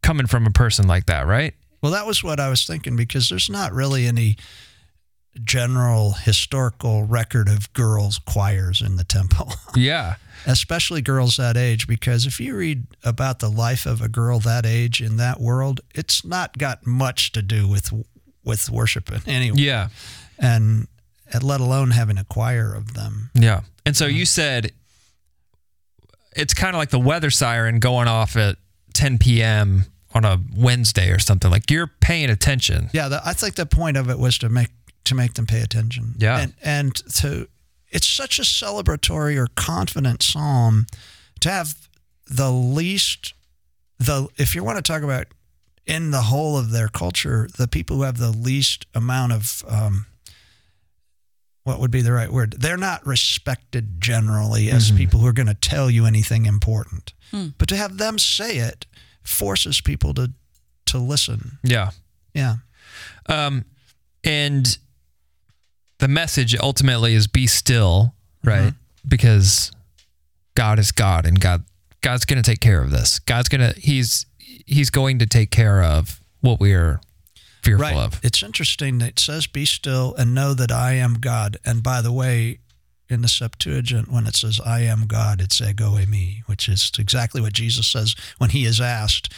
coming 0.04 0.28
from 0.28 0.46
a 0.46 0.52
person 0.52 0.88
like 0.88 1.08
that, 1.08 1.26
right? 1.28 1.54
Well, 1.82 1.92
that 1.92 2.06
was 2.06 2.24
what 2.24 2.40
I 2.40 2.50
was 2.50 2.66
thinking 2.66 2.96
because 2.96 3.30
there's 3.30 3.50
not 3.50 3.74
really 3.74 4.06
any 4.06 4.38
general 5.44 6.12
historical 6.12 7.06
record 7.06 7.48
of 7.48 7.72
girls' 7.74 8.20
choirs 8.20 8.82
in 8.82 8.98
the 8.98 9.04
temple, 9.04 9.54
Yeah. 9.76 10.16
especially 10.46 11.02
girls 11.02 11.38
that 11.38 11.56
age. 11.58 11.88
Because 11.88 12.26
if 12.26 12.40
you 12.40 12.56
read 12.56 12.86
about 13.04 13.40
the 13.40 13.50
life 13.50 13.86
of 13.86 14.02
a 14.02 14.10
girl 14.10 14.40
that 14.42 14.66
age 14.66 15.02
in 15.02 15.18
that 15.18 15.40
world, 15.40 15.80
it's 15.96 16.26
not 16.26 16.58
got 16.58 16.86
much 16.86 17.32
to 17.34 17.42
do 17.42 17.68
with 17.68 17.92
with 18.44 18.70
worship 18.72 19.10
anyway, 19.28 19.58
Yeah. 19.58 19.90
and 20.38 20.88
and 21.32 21.44
let 21.44 21.62
alone 21.62 21.92
having 21.92 22.18
a 22.18 22.26
choir 22.26 22.74
of 22.74 22.94
them. 22.94 23.30
Yeah. 23.34 23.62
And 23.86 23.96
so 23.96 24.06
you 24.08 24.26
said 24.26 24.72
it's 26.36 26.54
kind 26.54 26.76
of 26.76 26.80
like 26.80 26.90
the 26.90 27.00
weather 27.00 27.30
siren 27.30 27.80
going 27.80 28.08
off 28.08 28.36
at 28.36 28.58
10 28.94 29.18
p.m. 29.18 29.86
on 30.14 30.26
a 30.26 30.40
Wednesday 30.56 31.10
or 31.12 31.20
something. 31.20 31.50
Like 31.50 31.70
you're 31.72 31.88
paying 31.88 32.30
attention. 32.30 32.90
Yeah, 32.94 33.08
the, 33.08 33.22
I 33.26 33.34
think 33.34 33.56
the 33.56 33.66
point 33.66 33.98
of 33.98 34.10
it 34.10 34.20
was 34.20 34.38
to 34.40 34.50
make 34.50 34.70
to 35.06 35.16
make 35.16 35.34
them 35.34 35.48
pay 35.48 35.62
attention. 35.62 36.16
Yeah. 36.18 36.40
and 36.40 36.54
and 36.64 36.96
to 37.16 37.48
it's 37.90 38.08
such 38.08 38.40
a 38.40 38.44
celebratory 38.44 39.38
or 39.38 39.48
confident 39.56 40.24
psalm 40.24 40.86
to 41.42 41.50
have 41.50 41.76
the 42.28 42.52
least 42.52 43.34
the 44.00 44.28
if 44.38 44.56
you 44.56 44.64
want 44.64 44.78
to 44.78 44.82
talk 44.82 45.04
about 45.04 45.28
in 45.86 46.12
the 46.12 46.22
whole 46.22 46.58
of 46.58 46.72
their 46.72 46.88
culture, 46.88 47.50
the 47.58 47.68
people 47.68 47.98
who 47.98 48.04
have 48.04 48.18
the 48.18 48.32
least 48.32 48.86
amount 48.94 49.34
of 49.34 49.64
um, 49.68 50.06
what 51.64 51.80
would 51.80 51.92
be 51.92 52.02
the 52.02 52.12
right 52.12 52.32
word? 52.32 52.54
They're 52.60 52.78
not 52.78 53.06
respected 53.06 54.00
generally 54.00 54.70
as 54.70 54.92
people 54.92 55.20
who 55.20 55.28
are 55.28 55.34
going 55.34 55.48
to 55.48 55.54
tell 55.54 55.90
you 55.90 56.06
anything 56.06 56.46
important. 56.46 57.14
But 57.58 57.70
to 57.70 57.76
have 57.78 57.98
them 57.98 58.20
say 58.20 58.58
it 58.58 58.86
forces 59.24 59.82
people 59.82 60.14
to 60.16 60.32
to 60.88 60.98
listen. 60.98 61.58
Yeah. 61.64 61.92
Yeah. 62.34 62.56
Um, 63.28 63.66
and 64.24 64.78
the 66.00 66.08
message 66.08 66.56
ultimately 66.58 67.14
is 67.14 67.28
be 67.28 67.48
still, 67.48 68.14
right? 68.44 68.74
Because 69.08 69.72
God 70.56 70.80
is 70.80 70.92
God 70.92 71.26
and 71.26 71.40
God 71.40 71.64
God's 72.02 72.26
going 72.26 72.42
to 72.42 72.50
take 72.50 72.60
care 72.60 72.82
of 72.82 72.90
this. 72.92 73.20
God's 73.20 73.48
going 73.50 73.74
to 73.74 73.80
he's 73.80 74.26
he's 74.40 74.90
going 74.90 75.20
to 75.20 75.26
take 75.26 75.52
care 75.52 75.84
of 75.84 76.22
what 76.42 76.60
we 76.60 76.74
are 76.74 77.00
fearful 77.62 77.84
Right. 77.86 77.96
of. 77.96 78.20
It's 78.24 78.42
interesting 78.42 78.98
that 79.00 79.10
it 79.10 79.20
says, 79.20 79.46
"Be 79.46 79.66
still 79.66 80.16
and 80.16 80.34
know 80.34 80.56
that 80.56 80.72
I 80.72 80.94
am 80.94 81.16
God." 81.16 81.58
And 81.64 81.84
by 81.84 82.02
the 82.02 82.12
way, 82.12 82.60
in 83.12 83.22
the 83.22 83.28
Septuagint, 83.28 84.12
when 84.12 84.28
it 84.28 84.36
says 84.36 84.60
"I 84.66 84.82
am 84.82 85.06
God," 85.08 85.42
it's 85.42 85.62
"ego 85.62 85.92
eimi," 85.92 86.44
which 86.46 86.68
is 86.70 86.92
exactly 86.98 87.42
what 87.42 87.54
Jesus 87.54 87.88
says 87.88 88.16
when 88.38 88.52
he 88.52 88.66
is 88.66 88.80
asked, 88.80 89.32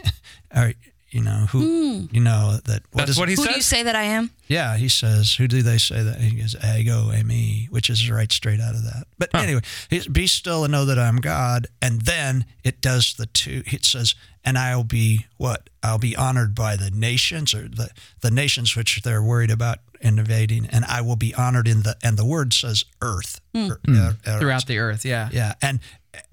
"Are 0.54 0.72
you 1.10 1.22
know 1.22 1.46
who 1.50 1.60
hmm. 1.60 2.14
you 2.14 2.20
know 2.20 2.58
that?" 2.64 2.82
That's 2.92 3.10
is- 3.12 3.18
what 3.18 3.28
he 3.28 3.34
Who 3.34 3.42
says. 3.42 3.52
do 3.52 3.56
you 3.56 3.62
say 3.62 3.82
that 3.82 3.96
I 3.96 4.04
am? 4.04 4.30
Yeah, 4.48 4.76
he 4.76 4.88
says, 4.88 5.34
"Who 5.34 5.48
do 5.48 5.62
they 5.62 5.78
say 5.78 6.02
that?" 6.02 6.20
He 6.20 6.36
goes, 6.40 6.56
"Ego 6.64 7.10
me," 7.24 7.68
which 7.70 7.90
is 7.90 8.08
right 8.10 8.30
straight 8.30 8.60
out 8.60 8.74
of 8.74 8.84
that. 8.84 9.06
But 9.18 9.34
anyway, 9.34 9.62
he's, 9.90 10.06
be 10.06 10.26
still 10.26 10.64
and 10.64 10.72
know 10.72 10.84
that 10.84 10.98
I'm 10.98 11.16
God. 11.16 11.66
And 11.82 12.02
then 12.02 12.46
it 12.64 12.80
does 12.80 13.14
the 13.14 13.26
two. 13.26 13.62
It 13.66 13.84
says, 13.84 14.14
"And 14.44 14.56
I'll 14.56 14.84
be 14.84 15.26
what? 15.36 15.68
I'll 15.82 15.98
be 15.98 16.16
honored 16.16 16.54
by 16.54 16.76
the 16.76 16.90
nations, 16.90 17.54
or 17.54 17.68
the 17.68 17.90
the 18.20 18.30
nations 18.30 18.76
which 18.76 19.02
they're 19.02 19.22
worried 19.22 19.50
about 19.50 19.80
invading, 20.00 20.66
and 20.66 20.84
I 20.84 21.00
will 21.00 21.16
be 21.16 21.34
honored 21.34 21.66
in 21.68 21.82
the." 21.82 21.96
And 22.02 22.16
the 22.16 22.24
word 22.24 22.52
says 22.52 22.84
earth 23.02 23.40
Er- 23.56 23.80
uh, 23.88 24.12
uh, 24.26 24.38
throughout 24.38 24.66
the 24.66 24.78
earth. 24.78 25.04
Yeah. 25.04 25.28
yeah, 25.32 25.54
and 25.62 25.80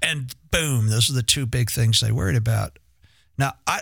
and 0.01 0.33
boom, 0.51 0.87
those 0.87 1.09
are 1.09 1.13
the 1.13 1.23
two 1.23 1.45
big 1.45 1.69
things 1.71 1.99
they 1.99 2.11
worried 2.11 2.35
about. 2.35 2.79
Now, 3.37 3.53
I 3.67 3.81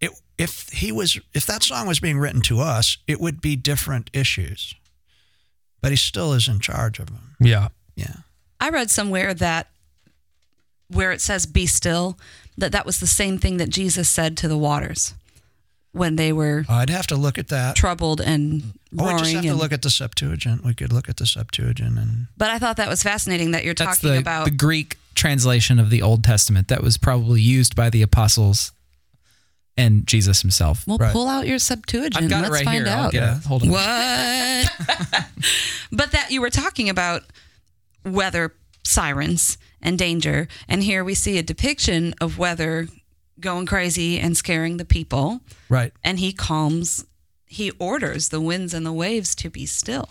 it, 0.00 0.10
if 0.38 0.68
he 0.70 0.92
was 0.92 1.18
if 1.34 1.46
that 1.46 1.62
song 1.62 1.86
was 1.86 2.00
being 2.00 2.18
written 2.18 2.40
to 2.42 2.60
us, 2.60 2.98
it 3.06 3.20
would 3.20 3.40
be 3.40 3.56
different 3.56 4.10
issues. 4.12 4.74
But 5.80 5.90
he 5.92 5.96
still 5.96 6.32
is 6.32 6.48
in 6.48 6.58
charge 6.60 6.98
of 6.98 7.06
them. 7.06 7.36
yeah. 7.40 7.68
Yeah. 7.94 8.14
I 8.60 8.70
read 8.70 8.90
somewhere 8.90 9.34
that 9.34 9.68
where 10.88 11.12
it 11.12 11.20
says 11.20 11.46
be 11.46 11.66
still, 11.66 12.18
that 12.56 12.72
that 12.72 12.86
was 12.86 12.98
the 12.98 13.06
same 13.06 13.38
thing 13.38 13.58
that 13.58 13.68
Jesus 13.68 14.08
said 14.08 14.36
to 14.38 14.48
the 14.48 14.56
waters 14.58 15.14
when 15.92 16.16
they 16.16 16.32
were 16.32 16.64
I'd 16.68 16.90
have 16.90 17.06
to 17.08 17.16
look 17.16 17.38
at 17.38 17.48
that. 17.48 17.76
troubled 17.76 18.20
and 18.20 18.62
Oh, 18.98 19.04
we 19.04 19.10
roaring. 19.10 19.18
just 19.18 19.32
have 19.34 19.44
to 19.44 19.54
look 19.54 19.72
at 19.72 19.82
the 19.82 19.90
Septuagint. 19.90 20.64
We 20.64 20.72
could 20.74 20.92
look 20.92 21.08
at 21.10 21.16
the 21.18 21.26
Septuagint 21.26 21.98
and 21.98 22.26
but 22.36 22.50
I 22.50 22.58
thought 22.58 22.76
that 22.78 22.88
was 22.88 23.02
fascinating 23.02 23.50
that 23.50 23.64
you're 23.64 23.74
That's 23.74 23.98
talking 24.00 24.12
the, 24.14 24.18
about 24.18 24.44
the 24.46 24.50
Greek 24.50 24.96
translation 25.14 25.78
of 25.78 25.90
the 25.90 26.00
Old 26.02 26.24
Testament 26.24 26.68
that 26.68 26.82
was 26.82 26.96
probably 26.96 27.40
used 27.42 27.74
by 27.76 27.90
the 27.90 28.02
apostles 28.02 28.72
and 29.76 30.06
Jesus 30.06 30.40
himself. 30.42 30.86
Well, 30.86 30.98
Right. 30.98 31.12
pull 31.12 31.28
out 31.28 31.46
your 31.46 31.58
Septuagint. 31.58 32.16
I've 32.16 32.28
got 32.30 32.42
Let's 32.42 32.48
it 32.50 32.52
right 32.54 32.64
find 32.64 32.86
here. 32.86 32.94
Out. 32.96 33.12
get 33.12 33.22
it. 33.36 33.44
Hold 33.44 33.62
on. 33.64 33.68
What? 33.70 34.72
but 35.92 36.12
that 36.12 36.30
you 36.30 36.40
were 36.40 36.50
talking 36.50 36.88
about 36.88 37.22
weather 38.04 38.54
sirens 38.84 39.58
and 39.82 39.98
danger, 39.98 40.48
and 40.68 40.82
here 40.82 41.04
we 41.04 41.14
see 41.14 41.38
a 41.38 41.42
depiction 41.42 42.14
of 42.20 42.38
weather 42.38 42.88
going 43.40 43.66
crazy 43.66 44.18
and 44.18 44.36
scaring 44.36 44.76
the 44.76 44.84
people, 44.84 45.40
right. 45.68 45.92
and 46.04 46.18
he 46.18 46.32
calms, 46.32 47.04
he 47.46 47.70
orders 47.78 48.28
the 48.30 48.40
winds 48.40 48.74
and 48.74 48.84
the 48.84 48.92
waves 48.92 49.34
to 49.36 49.50
be 49.50 49.66
still. 49.66 50.10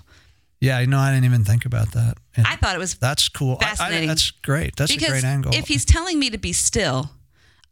Yeah, 0.60 0.80
you 0.80 0.88
know, 0.88 0.98
I 0.98 1.12
didn't 1.12 1.26
even 1.26 1.44
think 1.44 1.66
about 1.66 1.92
that. 1.92 2.18
And 2.36 2.48
I 2.48 2.56
thought 2.56 2.76
it 2.76 2.80
was 2.80 2.96
that's 2.96 3.30
cool. 3.30 3.58
I- 3.62 3.66
I- 3.66 3.68
fascinating. 3.76 4.08
that's 4.08 4.32
great. 4.32 4.76
That's 4.76 4.92
because 4.92 5.10
a 5.10 5.12
great 5.12 5.24
angle. 5.24 5.54
if 5.54 5.68
he's 5.68 5.86
telling 5.86 6.18
me 6.18 6.30
to 6.32 6.38
be 6.40 6.52
still, 6.54 7.12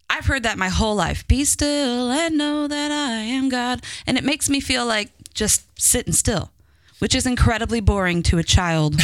I've 0.08 0.26
heard 0.28 0.44
that 0.44 0.58
my 0.60 0.70
whole 0.70 0.96
life. 0.96 1.28
Be 1.28 1.46
still 1.46 2.12
and 2.12 2.38
know 2.38 2.68
that 2.68 2.92
I 2.92 3.22
am 3.22 3.50
God. 3.50 3.82
And 4.06 4.18
it 4.20 4.24
makes 4.24 4.50
me 4.50 4.60
feel 4.60 4.86
like 4.86 5.10
just 5.34 5.64
sitting 5.82 6.14
still, 6.14 6.52
which 7.00 7.16
is 7.16 7.26
incredibly 7.26 7.80
boring 7.80 8.22
to 8.24 8.38
a 8.38 8.44
child 8.44 8.96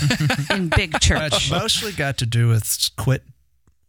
in 0.50 0.68
big 0.70 0.98
church. 1.00 1.50
mostly 1.50 1.92
got 1.92 2.16
to 2.18 2.26
do 2.26 2.48
with 2.48 2.90
quit 2.96 3.22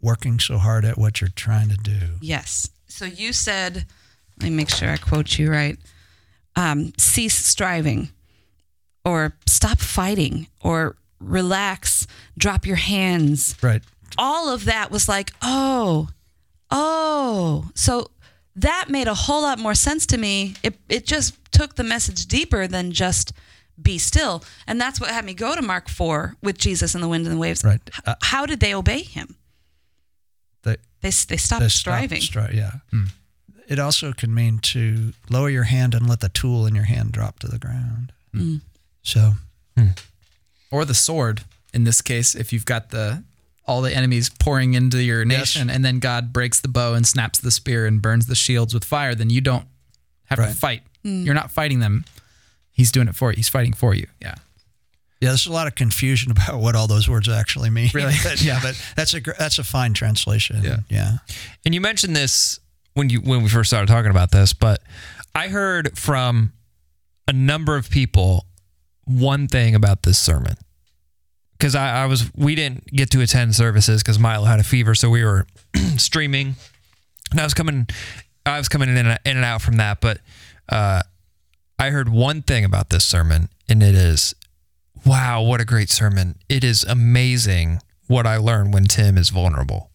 working 0.02 0.40
so 0.40 0.58
hard 0.58 0.86
at 0.86 0.98
what 0.98 1.22
you're 1.22 1.30
trying 1.36 1.70
to 1.70 1.78
do. 1.78 2.00
Yes. 2.22 2.70
So 2.88 3.06
you 3.06 3.34
said, 3.34 3.86
let 4.40 4.50
me 4.50 4.56
make 4.56 4.70
sure 4.70 4.90
I 4.90 4.98
quote 4.98 5.38
you 5.38 5.50
right. 5.52 5.78
Um, 6.56 6.94
cease 6.98 7.36
striving, 7.36 8.10
or 9.06 9.34
stop 9.46 9.80
fighting, 9.80 10.48
or 10.62 10.96
relax, 11.20 12.08
drop 12.38 12.66
your 12.66 12.78
hands. 12.78 13.56
Right. 13.62 13.82
All 14.18 14.50
of 14.50 14.66
that 14.66 14.90
was 14.90 15.08
like, 15.08 15.32
oh, 15.42 16.10
oh. 16.72 17.70
So 17.76 18.10
that 18.56 18.86
made 18.90 19.08
a 19.08 19.14
whole 19.14 19.44
lot 19.44 19.60
more 19.60 19.76
sense 19.76 20.06
to 20.08 20.18
me. 20.18 20.56
It 20.64 20.80
it 20.90 21.06
just 21.06 21.36
took 21.52 21.76
the 21.76 21.84
message 21.84 22.26
deeper 22.26 22.66
than 22.68 22.92
just 22.92 23.34
be 23.80 24.00
still, 24.00 24.44
and 24.66 24.82
that's 24.82 25.00
what 25.00 25.12
had 25.12 25.26
me 25.26 25.36
go 25.36 25.56
to 25.56 25.62
Mark 25.62 25.90
four 25.90 26.36
with 26.42 26.58
Jesus 26.58 26.96
and 26.96 27.04
the 27.04 27.08
wind 27.08 27.28
and 27.28 27.36
the 27.36 27.40
waves. 27.40 27.64
Right. 27.64 27.80
H- 28.08 28.16
How 28.24 28.48
did 28.48 28.60
they 28.60 28.74
obey 28.74 29.04
him? 29.04 29.36
They, 31.02 31.10
They 31.10 31.16
they 31.30 31.38
stopped 31.38 31.62
they 31.62 31.68
stop 31.70 31.70
striving. 31.70 32.22
stri- 32.22 32.54
yeah. 32.54 32.72
Hmm. 32.92 33.06
It 33.68 33.80
also 33.80 34.14
can 34.14 34.34
mean 34.34 34.60
to 34.60 35.14
lower 35.30 35.50
your 35.50 35.64
hand 35.64 35.94
and 35.94 36.08
let 36.08 36.22
the 36.22 36.30
tool 36.30 36.66
in 36.66 36.74
your 36.76 36.86
hand 36.86 37.12
drop 37.12 37.40
to 37.40 37.48
the 37.48 37.60
ground. 37.60 38.14
Hmm. 38.34 38.58
So, 39.04 39.34
hmm. 39.78 39.88
or 40.72 40.86
the 40.86 40.94
sword 40.94 41.42
in 41.74 41.84
this 41.84 42.02
case 42.02 42.34
if 42.36 42.52
you've 42.54 42.66
got 42.66 42.90
the 42.90 43.24
all 43.66 43.82
the 43.82 43.94
enemies 43.96 44.30
pouring 44.40 44.74
into 44.74 45.04
your 45.04 45.26
nation 45.26 45.70
and 45.70 45.84
then 45.84 46.00
god 46.00 46.32
breaks 46.32 46.60
the 46.62 46.70
bow 46.70 46.94
and 46.94 47.06
snaps 47.06 47.40
the 47.40 47.52
spear 47.52 47.86
and 47.86 48.02
burns 48.02 48.26
the 48.28 48.36
shields 48.36 48.74
with 48.74 48.84
fire 48.86 49.14
then 49.14 49.30
you 49.30 49.42
don't 49.42 49.66
have 50.26 50.38
to 50.38 50.44
Right. 50.46 50.56
fight. 50.56 50.84
You're 51.04 51.34
not 51.36 51.52
fighting 51.52 51.80
them. 51.80 52.04
He's 52.72 52.92
doing 52.92 53.08
it 53.10 53.16
for 53.16 53.32
you 53.32 53.36
he's 53.36 53.50
fighting 53.50 53.74
for 53.74 53.94
you. 53.94 54.08
Yeah 54.22 54.36
yeah, 55.20 55.30
there's 55.30 55.48
a 55.48 55.52
lot 55.52 55.68
of 55.68 55.76
confusion 55.76 56.32
about 56.38 56.60
what 56.60 56.76
all 56.76 56.88
those 56.88 57.10
words 57.10 57.28
actually 57.30 57.70
mean. 57.70 57.90
Really? 57.94 58.14
But, 58.24 58.42
yeah, 58.42 58.60
but 58.62 58.82
that's 58.96 59.14
a 59.14 59.22
gr- 59.22 59.32
that's 59.38 59.60
a 59.60 59.64
fine 59.64 59.94
translation. 59.94 60.62
Yeah. 60.64 60.80
Yeah. 60.90 61.18
And 61.66 61.74
you 61.74 61.82
mentioned 61.82 62.16
this 62.16 62.60
when 62.94 63.10
you 63.10 63.22
when 63.22 63.44
we 63.44 63.50
first 63.50 63.70
started 63.70 63.88
talking 63.88 64.12
about 64.12 64.32
this, 64.32 64.54
but 64.54 64.82
I 65.34 65.48
heard 65.48 65.98
from 65.98 66.54
a 67.28 67.34
number 67.34 67.76
of 67.76 67.90
people 67.90 68.46
one 69.06 69.48
thing 69.48 69.76
about 69.76 70.04
this 70.04 70.18
sermon. 70.18 70.56
Because 71.58 71.74
I, 71.74 72.04
I 72.04 72.06
was 72.06 72.32
we 72.36 72.54
didn't 72.54 72.86
get 72.88 73.10
to 73.12 73.22
attend 73.22 73.56
services 73.56 74.04
because 74.04 74.20
Milo 74.20 74.46
had 74.46 74.60
a 74.60 74.64
fever, 74.64 74.94
so 74.94 75.10
we 75.10 75.24
were 75.24 75.48
streaming. 75.98 76.56
And 77.32 77.40
I 77.40 77.44
was 77.44 77.54
coming 77.54 77.88
I 78.46 78.58
was 78.58 78.70
coming 78.70 78.90
in 78.90 78.98
and, 78.98 79.20
in 79.26 79.38
and 79.38 79.46
out 79.46 79.62
from 79.62 79.78
that, 79.78 80.00
but 80.00 80.20
uh, 80.70 81.02
I 81.80 81.90
heard 81.90 82.10
one 82.10 82.42
thing 82.42 82.64
about 82.64 82.90
this 82.90 83.06
sermon, 83.06 83.50
and 83.68 83.84
it 83.84 83.96
is 83.96 84.34
wow, 85.08 85.42
what 85.42 85.62
a 85.62 85.66
great 85.66 85.90
sermon. 85.90 86.36
It 86.50 86.64
is 86.64 86.84
amazing 86.84 87.80
what 88.08 88.28
I 88.28 88.38
learned 88.38 88.74
when 88.74 88.86
Tim 88.86 89.18
is 89.18 89.30
vulnerable. 89.30 89.90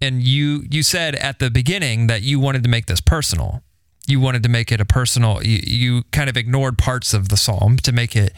And 0.00 0.22
you 0.22 0.64
you 0.70 0.82
said 0.82 1.14
at 1.16 1.38
the 1.38 1.50
beginning 1.50 2.06
that 2.06 2.22
you 2.22 2.38
wanted 2.38 2.62
to 2.64 2.68
make 2.68 2.86
this 2.86 3.00
personal. 3.00 3.62
You 4.06 4.20
wanted 4.20 4.42
to 4.44 4.48
make 4.48 4.70
it 4.70 4.80
a 4.80 4.84
personal 4.84 5.42
you, 5.42 5.60
you 5.66 6.02
kind 6.12 6.30
of 6.30 6.36
ignored 6.36 6.78
parts 6.78 7.12
of 7.12 7.28
the 7.28 7.36
psalm 7.36 7.76
to 7.78 7.92
make 7.92 8.14
it 8.14 8.32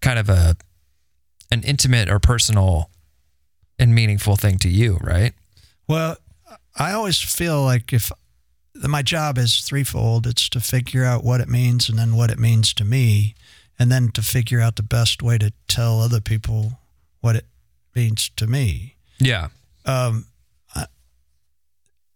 kind 0.00 0.18
of 0.18 0.28
a 0.28 0.56
an 1.50 1.62
intimate 1.62 2.10
or 2.10 2.18
personal 2.18 2.90
and 3.78 3.94
meaningful 3.94 4.36
thing 4.36 4.58
to 4.58 4.68
you 4.68 4.98
right? 5.00 5.32
Well, 5.88 6.16
I 6.76 6.92
always 6.92 7.18
feel 7.18 7.62
like 7.62 7.92
if 7.92 8.12
my 8.74 9.02
job 9.02 9.38
is 9.38 9.60
threefold, 9.60 10.26
it's 10.26 10.48
to 10.50 10.60
figure 10.60 11.04
out 11.04 11.24
what 11.24 11.40
it 11.40 11.48
means 11.48 11.88
and 11.88 11.98
then 11.98 12.14
what 12.14 12.30
it 12.30 12.38
means 12.38 12.72
to 12.74 12.84
me, 12.84 13.34
and 13.80 13.90
then 13.90 14.10
to 14.12 14.22
figure 14.22 14.60
out 14.60 14.76
the 14.76 14.82
best 14.84 15.22
way 15.22 15.38
to 15.38 15.52
tell 15.66 16.00
other 16.00 16.20
people 16.20 16.78
what 17.20 17.34
it 17.34 17.46
means 17.96 18.28
to 18.36 18.46
me. 18.46 18.94
yeah 19.18 19.48
Um, 19.86 20.26
I- 20.76 20.86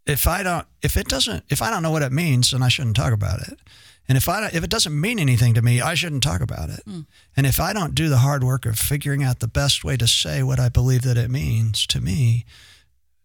if 0.06 0.26
I 0.26 0.42
don't, 0.42 0.66
if 0.82 0.96
it 0.96 1.08
doesn't, 1.08 1.44
if 1.48 1.62
I 1.62 1.70
don't 1.70 1.82
know 1.82 1.90
what 1.90 2.02
it 2.02 2.12
means, 2.12 2.50
then 2.50 2.62
I 2.62 2.68
shouldn't 2.68 2.96
talk 2.96 3.12
about 3.12 3.40
it. 3.48 3.58
And 4.06 4.18
if 4.18 4.28
I 4.28 4.40
don't, 4.40 4.52
if 4.54 4.62
it 4.62 4.68
doesn't 4.70 5.00
mean 5.00 5.18
anything 5.18 5.54
to 5.54 5.62
me, 5.62 5.80
I 5.80 5.94
shouldn't 5.94 6.22
talk 6.22 6.42
about 6.42 6.68
it. 6.68 6.82
And 6.86 7.46
if 7.46 7.58
I 7.58 7.72
don't 7.72 7.94
do 7.94 8.10
the 8.10 8.18
hard 8.18 8.44
work 8.44 8.66
of 8.66 8.78
figuring 8.78 9.22
out 9.24 9.38
the 9.40 9.48
best 9.48 9.82
way 9.82 9.96
to 9.96 10.06
say 10.06 10.42
what 10.42 10.60
I 10.60 10.68
believe 10.68 11.02
that 11.02 11.16
it 11.16 11.30
means 11.30 11.86
to 11.86 12.00
me, 12.02 12.44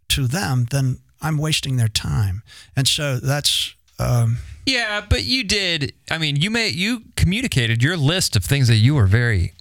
to 0.08 0.26
them, 0.26 0.68
then 0.72 1.00
I'm 1.22 1.38
wasting 1.38 1.76
their 1.76 1.90
time. 1.90 2.44
And 2.78 2.88
so 2.88 3.20
that's 3.20 3.76
um, 4.00 4.38
yeah 4.66 5.02
but 5.10 5.24
you 5.24 5.44
did 5.44 5.94
i 6.12 6.18
mean 6.18 6.36
you 6.36 6.50
may 6.50 6.68
you 6.70 7.02
communicated 7.16 7.84
your 7.84 7.98
list 7.98 8.36
of 8.36 8.44
things 8.46 8.68
that 8.68 8.76
you 8.78 8.96
were 8.96 9.08
very 9.08 9.54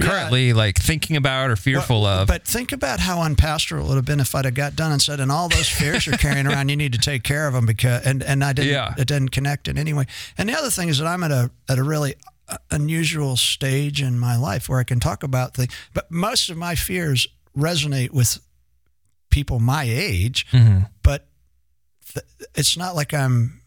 currently 0.00 0.52
like 0.52 0.76
thinking 0.78 1.16
about 1.16 1.48
or 1.50 1.54
fearful 1.54 2.02
Well, 2.02 2.22
of 2.22 2.26
But 2.28 2.44
think 2.44 2.72
about 2.72 2.98
how 2.98 3.22
unpastoral 3.22 3.84
it 3.84 3.88
would 3.88 3.94
have 3.96 4.04
been 4.04 4.18
if 4.18 4.34
I'd 4.34 4.46
have 4.46 4.54
got 4.54 4.74
done 4.74 4.90
and 4.90 5.00
said, 5.00 5.20
and 5.20 5.30
all 5.30 5.48
those 5.48 5.68
fears 5.68 6.06
you're 6.06 6.16
carrying 6.16 6.46
around, 6.48 6.70
you 6.70 6.76
need 6.76 6.92
to 6.94 6.98
take 6.98 7.22
care 7.22 7.46
of 7.46 7.54
them 7.54 7.66
because, 7.66 8.04
and, 8.04 8.20
and 8.22 8.42
I 8.42 8.52
didn't, 8.52 8.72
Yeah. 8.72 8.94
it 8.98 9.06
didn't 9.06 9.28
connect 9.30 9.68
in 9.68 9.78
any 9.78 9.92
way. 9.92 10.06
And 10.36 10.48
the 10.48 10.54
other 10.58 10.70
thing 10.70 10.88
is 10.88 10.98
that 10.98 11.06
I'm 11.06 11.22
at 11.22 11.30
a, 11.30 11.52
at 11.68 11.78
a 11.78 11.84
really 11.84 12.16
uh, 12.48 12.56
unusual 12.72 13.36
stage 13.36 14.02
in 14.02 14.18
my 14.18 14.36
life 14.36 14.68
where 14.68 14.80
I 14.80 14.84
can 14.84 14.98
talk 14.98 15.22
about 15.22 15.54
things, 15.54 15.72
but 15.94 16.10
most 16.10 16.50
of 16.50 16.56
my 16.56 16.74
fears 16.74 17.28
resonate 17.56 18.10
with 18.10 18.38
people 19.30 19.60
my 19.60 19.84
age, 19.84 20.46
but 21.04 21.28
th- 22.12 22.26
it's 22.56 22.76
not 22.76 22.96
like 22.96 23.14
I'm, 23.14 23.61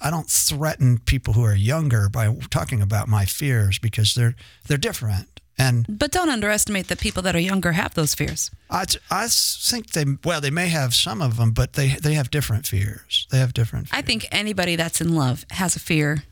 I 0.00 0.10
don't 0.10 0.28
threaten 0.28 0.98
people 0.98 1.34
who 1.34 1.44
are 1.44 1.54
younger 1.54 2.08
by 2.08 2.34
talking 2.50 2.82
about 2.82 3.08
my 3.08 3.24
fears 3.24 3.78
because 3.78 4.14
they're, 4.14 4.34
they're 4.68 4.78
different. 4.78 5.40
And 5.58 5.86
But 5.88 6.12
don't 6.12 6.30
underestimate 6.30 6.88
that 6.88 6.98
people 6.98 7.22
that 7.24 7.36
are 7.36 7.40
younger 7.40 7.72
have 7.72 7.94
those 7.94 8.14
fears. 8.14 8.50
I, 8.70 8.84
I 9.10 9.26
think 9.28 9.90
they 9.90 10.04
well 10.24 10.40
they 10.40 10.50
may 10.50 10.68
have 10.68 10.94
some 10.94 11.20
of 11.20 11.36
them, 11.36 11.50
but 11.52 11.74
they 11.74 11.88
they 11.88 12.14
have 12.14 12.30
different 12.30 12.66
fears. 12.66 13.26
They 13.30 13.38
have 13.38 13.52
different. 13.52 13.88
Fears. 13.88 13.98
I 13.98 14.02
think 14.02 14.26
anybody 14.32 14.76
that's 14.76 15.02
in 15.02 15.14
love 15.14 15.44
has 15.50 15.76
a 15.76 15.80
fear 15.80 16.24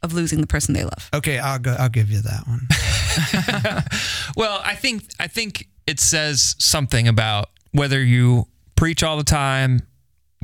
of 0.00 0.12
losing 0.12 0.40
the 0.40 0.46
person 0.46 0.74
they 0.74 0.84
love. 0.84 1.10
Okay, 1.12 1.38
I'll 1.40 1.58
go. 1.58 1.74
I'll 1.76 1.88
give 1.88 2.08
you 2.08 2.22
that 2.22 2.46
one. 2.46 2.68
Well, 4.36 4.60
I 4.64 4.76
think 4.76 5.02
I 5.18 5.26
think 5.26 5.68
it 5.86 5.98
says 5.98 6.54
something 6.58 7.08
about 7.08 7.50
whether 7.72 8.00
you 8.02 8.46
preach 8.76 9.02
all 9.02 9.16
the 9.16 9.24
time, 9.24 9.82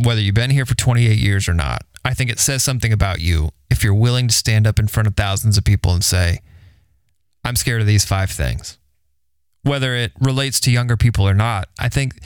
whether 0.02 0.20
you've 0.20 0.34
been 0.34 0.50
here 0.50 0.66
for 0.66 0.74
28 0.74 1.16
years 1.16 1.48
or 1.48 1.54
not. 1.54 1.82
I 2.04 2.14
think 2.14 2.30
it 2.30 2.38
says 2.38 2.62
something 2.62 2.92
about 2.92 3.20
you 3.20 3.50
if 3.70 3.82
you're 3.82 3.94
willing 3.94 4.28
to 4.28 4.34
stand 4.34 4.66
up 4.66 4.78
in 4.78 4.88
front 4.88 5.06
of 5.06 5.16
thousands 5.16 5.56
of 5.56 5.64
people 5.64 5.92
and 5.92 6.04
say, 6.04 6.40
"I'm 7.44 7.56
scared 7.56 7.80
of 7.80 7.86
these 7.86 8.04
five 8.04 8.30
things." 8.30 8.78
Whether 9.62 9.94
it 9.94 10.12
relates 10.20 10.60
to 10.60 10.70
younger 10.70 10.96
people 10.96 11.26
or 11.26 11.34
not, 11.34 11.68
I 11.78 11.88
think 11.88 12.20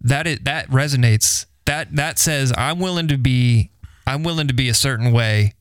that 0.00 0.26
it 0.26 0.44
that 0.44 0.68
resonates. 0.68 1.46
That 1.64 1.94
that 1.96 2.18
says 2.18 2.52
I'm 2.56 2.78
willing 2.78 3.08
to 3.08 3.18
be 3.18 3.70
I'm 4.06 4.22
willing 4.22 4.48
to 4.48 4.54
be 4.54 4.68
a 4.68 4.74
certain 4.74 5.12
way 5.12 5.52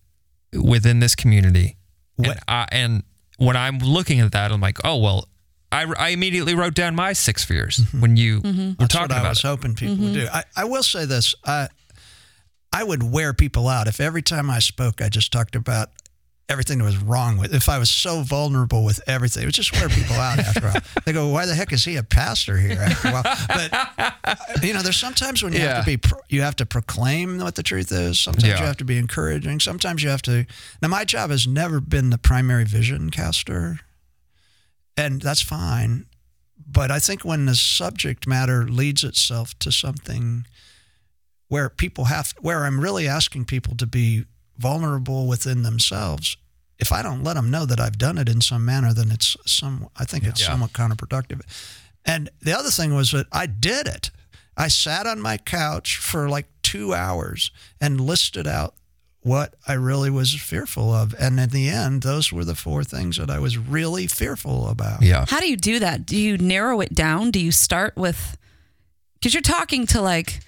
within 0.54 1.00
this 1.00 1.16
community. 1.16 1.78
And, 2.18 2.28
What- 2.28 2.44
I, 2.48 2.68
and 2.72 3.04
when 3.38 3.58
I'm 3.58 3.80
looking 3.80 4.20
at 4.20 4.32
that, 4.32 4.52
I'm 4.52 4.62
like, 4.62 4.80
oh 4.86 4.98
well, 4.98 5.28
I, 5.72 5.86
I 5.98 6.10
immediately 6.10 6.56
wrote 6.56 6.76
down 6.76 6.96
my 6.96 7.14
six 7.14 7.44
fears 7.44 7.78
mm-hmm. 7.78 8.02
when 8.02 8.18
you 8.18 8.42
mm-hmm. 8.42 8.70
were 8.70 8.76
That's 8.80 8.94
talking 8.94 9.10
what 9.10 9.18
I 9.18 9.20
about 9.20 9.30
was 9.30 9.40
it. 9.40 9.48
hoping 9.48 9.76
people 9.76 9.96
would 9.98 10.14
mm-hmm. 10.14 10.26
do. 10.26 10.28
I, 10.32 10.44
I 10.56 10.64
will 10.66 10.84
say 10.84 11.06
this. 11.06 11.36
I 11.46 11.68
I 12.80 12.84
would 12.84 13.02
wear 13.12 13.34
people 13.34 13.68
out 13.68 13.88
if 13.88 14.00
every 14.00 14.22
time 14.22 14.50
I 14.52 14.60
spoke 14.60 15.02
I 15.02 15.10
just 15.10 15.32
talked 15.32 15.56
about 15.56 15.90
everything 16.48 16.78
that 16.78 16.84
was 16.86 16.98
wrong 16.98 17.38
with. 17.38 17.54
If 17.54 17.68
I 17.70 17.78
was 17.80 17.90
so 17.90 18.22
vulnerable 18.22 18.86
with 18.86 19.00
everything, 19.08 19.44
it 19.44 19.46
would 19.48 19.56
just 19.56 19.74
wear 19.74 19.90
people 19.90 20.16
out 20.16 20.38
after 20.40 20.68
a 20.68 20.72
while. 20.72 20.82
They 21.06 21.12
go, 21.14 21.28
"Why 21.30 21.46
the 21.48 21.56
heck 21.56 21.74
is 21.74 21.84
he 21.86 21.96
a 21.96 22.04
pastor 22.04 22.56
here?" 22.58 22.80
After 22.82 23.08
a 23.08 23.12
while, 23.14 23.24
but 23.48 23.70
you 24.64 24.74
know, 24.74 24.82
there's 24.84 24.98
sometimes 24.98 25.42
when 25.42 25.54
you 25.54 25.60
have 25.62 25.84
to 25.86 25.90
be 25.92 25.98
pro- 25.98 26.22
you 26.30 26.42
have 26.44 26.56
to 26.58 26.66
proclaim 26.68 27.40
what 27.40 27.56
the 27.56 27.64
truth 27.64 27.92
is. 27.92 28.20
Sometimes 28.20 28.46
Yeah. 28.46 28.60
you 28.60 28.66
have 28.66 28.78
to 28.78 28.86
be 28.86 28.98
encouraging. 29.00 29.60
Sometimes 29.60 30.04
you 30.04 30.10
have 30.10 30.22
to. 30.24 30.46
Now, 30.82 30.90
my 30.90 31.04
job 31.04 31.32
has 31.32 31.48
never 31.48 31.80
been 31.82 32.12
the 32.12 32.18
primary 32.20 32.66
vision 32.66 33.10
caster, 33.10 33.80
and 34.96 35.20
that's 35.22 35.42
fine. 35.42 36.06
But 36.70 36.92
I 36.92 37.00
think 37.00 37.24
when 37.26 37.46
the 37.48 37.56
subject 37.56 38.28
matter 38.28 38.68
leads 38.68 39.04
itself 39.04 39.58
to 39.60 39.72
something 39.72 40.46
where 41.50 41.70
people 41.70 42.06
have, 42.06 42.34
where 42.40 42.66
I'm 42.66 42.80
really 42.80 43.08
asking 43.08 43.46
people 43.46 43.76
to 43.78 43.86
be 43.88 44.26
vulnerable 44.58 45.28
within 45.28 45.64
themselves, 45.64 46.36
if 46.80 46.92
I 46.92 47.02
don't 47.02 47.24
let 47.24 47.36
them 47.36 47.50
know 47.50 47.66
that 47.66 47.80
I've 47.80 47.98
done 47.98 48.18
it 48.18 48.28
in 48.30 48.42
some 48.42 48.66
manner, 48.66 48.94
then 48.94 49.12
it's 49.12 49.36
some, 49.46 49.88
I 49.96 50.06
think 50.06 50.24
it's 50.26 50.42
Yeah. 50.42 50.48
somewhat 50.48 50.74
counterproductive. 50.74 51.42
And 52.06 52.30
the 52.42 52.58
other 52.58 52.70
thing 52.70 52.94
was 52.94 53.12
that 53.12 53.28
I 53.32 53.46
did 53.48 53.88
it. 53.88 54.12
I 54.56 54.68
sat 54.68 55.06
on 55.08 55.20
my 55.22 55.38
couch 55.38 55.98
for 55.98 56.30
like 56.30 56.48
two 56.64 56.94
hours 56.94 57.52
and 57.80 58.02
listed 58.02 58.48
out 58.48 58.76
what 59.22 59.56
I 59.68 59.74
really 59.74 60.10
was 60.10 60.34
fearful 60.34 60.94
of. 60.94 61.14
And 61.20 61.40
in 61.40 61.50
the 61.50 61.70
end, 61.70 62.02
those 62.04 62.32
were 62.32 62.46
the 62.46 62.56
four 62.56 62.84
things 62.84 63.18
that 63.18 63.30
I 63.30 63.40
was 63.40 63.58
really 63.58 64.08
fearful 64.08 64.68
about. 64.70 65.02
Yeah. 65.02 65.26
How 65.28 65.40
do 65.40 65.50
you 65.50 65.58
do 65.58 65.80
that? 65.80 66.06
Do 66.06 66.18
you 66.18 66.38
narrow 66.38 66.80
it 66.82 66.94
down? 66.94 67.32
Do 67.32 67.40
you 67.40 67.52
start 67.52 67.96
with 67.98 68.38
because 69.16 69.34
you're 69.34 69.42
talking 69.42 69.86
to 69.88 70.02
like 70.02 70.40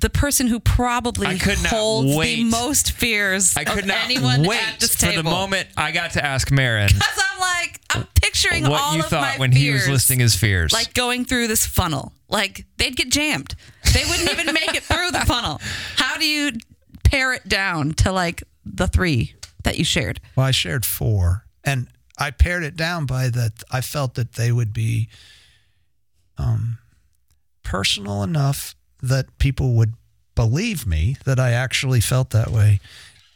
the 0.00 0.10
person 0.10 0.46
who 0.46 0.60
probably 0.60 1.38
could 1.38 1.62
not 1.62 1.72
holds 1.72 2.14
wait. 2.14 2.36
the 2.36 2.44
most 2.44 2.92
fears 2.92 3.56
I 3.56 3.64
could 3.64 3.80
of 3.80 3.86
not 3.86 4.04
anyone 4.04 4.42
wait 4.42 4.60
at 4.60 4.80
this 4.80 4.94
for 4.94 5.12
the 5.12 5.22
moment 5.22 5.68
I 5.76 5.90
got 5.92 6.12
to 6.12 6.24
ask 6.24 6.50
Marin. 6.50 6.88
Because 6.88 7.22
I'm 7.32 7.40
like, 7.40 7.80
I'm 7.90 8.06
picturing 8.14 8.64
what 8.68 8.80
all 8.80 8.94
you 8.94 9.00
of 9.00 9.06
thought 9.06 9.20
my 9.22 9.38
when 9.38 9.52
he 9.52 9.70
was 9.70 9.88
listing 9.88 10.18
his 10.18 10.34
fears. 10.36 10.72
like 10.72 10.92
going 10.92 11.24
through 11.24 11.48
this 11.48 11.66
funnel. 11.66 12.12
Like 12.28 12.66
they'd 12.76 12.96
get 12.96 13.10
jammed. 13.10 13.54
They 13.94 14.04
wouldn't 14.04 14.30
even 14.30 14.52
make 14.52 14.74
it 14.74 14.82
through 14.82 15.12
the 15.12 15.20
funnel. 15.20 15.60
How 15.96 16.18
do 16.18 16.26
you 16.26 16.52
pare 17.04 17.32
it 17.32 17.48
down 17.48 17.94
to 17.94 18.12
like 18.12 18.42
the 18.64 18.88
three 18.88 19.34
that 19.64 19.78
you 19.78 19.84
shared? 19.84 20.20
Well, 20.34 20.46
I 20.46 20.50
shared 20.50 20.84
four, 20.84 21.46
and 21.64 21.88
I 22.18 22.32
pared 22.32 22.64
it 22.64 22.76
down 22.76 23.06
by 23.06 23.28
that. 23.30 23.62
I 23.70 23.80
felt 23.80 24.14
that 24.16 24.34
they 24.34 24.52
would 24.52 24.72
be 24.72 25.08
um, 26.36 26.78
personal 27.62 28.22
enough 28.22 28.74
that 29.02 29.38
people 29.38 29.74
would 29.74 29.94
believe 30.34 30.86
me 30.86 31.16
that 31.24 31.38
I 31.40 31.52
actually 31.52 32.00
felt 32.00 32.30
that 32.30 32.50
way. 32.50 32.80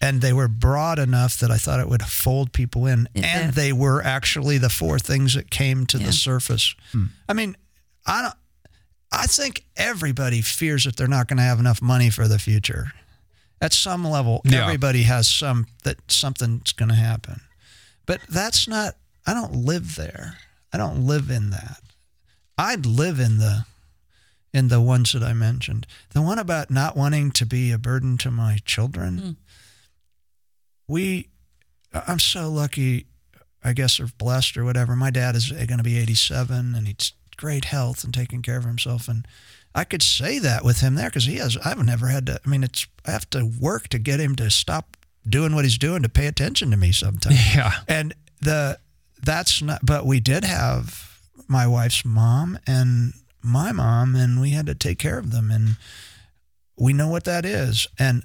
And 0.03 0.23
they 0.23 0.33
were 0.33 0.49
broad 0.49 0.99
enough 0.99 1.39
that 1.41 1.51
I 1.51 1.59
thought 1.59 1.79
it 1.81 1.89
would 1.89 2.03
fold 2.03 2.53
people 2.53 2.87
in. 2.87 3.07
It 3.15 3.23
and 3.25 3.53
they 3.53 3.73
were 3.73 4.03
actually 4.03 4.57
the 4.57 4.71
four 4.71 4.99
things 4.99 5.35
that 5.35 5.51
came 5.51 5.85
to 5.87 5.99
Yeah. 5.99 6.07
the 6.07 6.13
surface. 6.13 6.75
Hmm. 6.93 7.07
I 7.29 7.35
mean, 7.35 7.57
I 8.07 8.23
don't. 8.23 8.35
I 9.13 9.27
think 9.27 9.65
everybody 9.77 10.41
fears 10.41 10.85
that 10.85 10.97
they're 10.97 11.09
not 11.09 11.27
going 11.29 11.37
to 11.39 11.43
have 11.43 11.59
enough 11.59 11.83
money 11.83 12.09
for 12.11 12.29
the 12.29 12.39
future. 12.39 12.93
At 13.61 13.75
some 13.75 14.07
level, 14.07 14.41
Yeah. 14.45 14.63
everybody 14.63 15.03
has 15.03 15.29
some 15.29 15.67
that 15.85 15.99
something's 16.11 16.73
going 16.73 16.89
to 16.89 16.95
happen. 16.95 17.41
But 18.07 18.21
that's 18.29 18.67
not. 18.67 18.97
I 19.27 19.35
don't 19.35 19.53
live 19.67 19.97
there. 19.97 20.39
I 20.73 20.79
don't 20.79 21.05
live 21.07 21.29
in 21.31 21.51
that. 21.51 21.83
I'd 22.57 22.87
live 22.87 23.21
in 23.21 23.37
the 23.39 23.67
in 24.53 24.69
the 24.69 24.81
ones 24.81 25.13
that 25.13 25.23
I 25.23 25.33
mentioned. 25.33 25.87
The 26.11 26.23
one 26.23 26.39
about 26.39 26.71
not 26.71 26.97
wanting 26.97 27.31
to 27.33 27.47
be 27.47 27.71
a 27.71 27.79
burden 27.79 28.19
to 28.19 28.31
my 28.31 28.59
children. 28.65 29.19
Hmm. 29.19 29.31
We 30.89 31.29
I'm 31.93 32.19
so 32.19 32.49
lucky, 32.51 33.07
I 33.65 33.73
guess, 33.73 33.99
or 33.99 34.07
blessed 34.19 34.57
or 34.57 34.65
whatever. 34.65 34.95
My 34.95 35.11
dad 35.11 35.35
is 35.35 35.51
going 35.51 35.79
to 35.79 35.83
be 35.83 35.99
87 35.99 36.75
and 36.75 36.87
he's 36.87 37.13
great 37.37 37.67
health 37.67 38.05
and 38.05 38.13
taking 38.13 38.43
care 38.43 38.59
of 38.59 38.65
himself. 38.65 39.09
And 39.09 39.27
I 39.75 39.85
could 39.85 40.03
say 40.03 40.39
that 40.39 40.65
with 40.65 40.81
him 40.81 40.95
there 40.95 41.09
because 41.09 41.25
he 41.25 41.37
has, 41.37 41.57
I've 41.65 41.85
never 41.85 42.09
had 42.09 42.27
to, 42.27 42.41
I 42.45 42.49
mean, 42.49 42.63
it's, 42.63 42.87
I 43.07 43.13
have 43.13 43.29
to 43.31 43.51
work 43.61 43.89
to 43.89 43.99
get 43.99 44.21
him 44.21 44.37
to 44.37 44.51
stop 44.51 44.97
doing 45.29 45.55
what 45.55 45.65
he's 45.65 45.79
doing 45.79 46.03
to 46.03 46.09
pay 46.09 46.27
attention 46.27 46.71
to 46.71 46.77
me 46.77 46.93
sometimes. 46.93 47.55
yeah. 47.55 47.73
And 47.89 48.15
the, 48.41 48.79
that's 49.23 49.63
not, 49.63 49.81
but 49.85 50.07
we 50.07 50.21
did 50.21 50.45
have 50.45 51.21
my 51.49 51.67
wife's 51.67 52.05
mom 52.05 52.59
and 52.67 53.13
my 53.43 53.73
mom, 53.73 54.15
and 54.15 54.41
we 54.41 54.51
had 54.51 54.67
to 54.67 54.75
take 54.75 54.99
care 54.99 55.19
of 55.19 55.31
them. 55.31 55.51
And 55.51 55.77
we 56.77 56.93
know 56.93 57.09
what 57.09 57.25
that 57.25 57.45
is. 57.45 57.87
And 57.99 58.25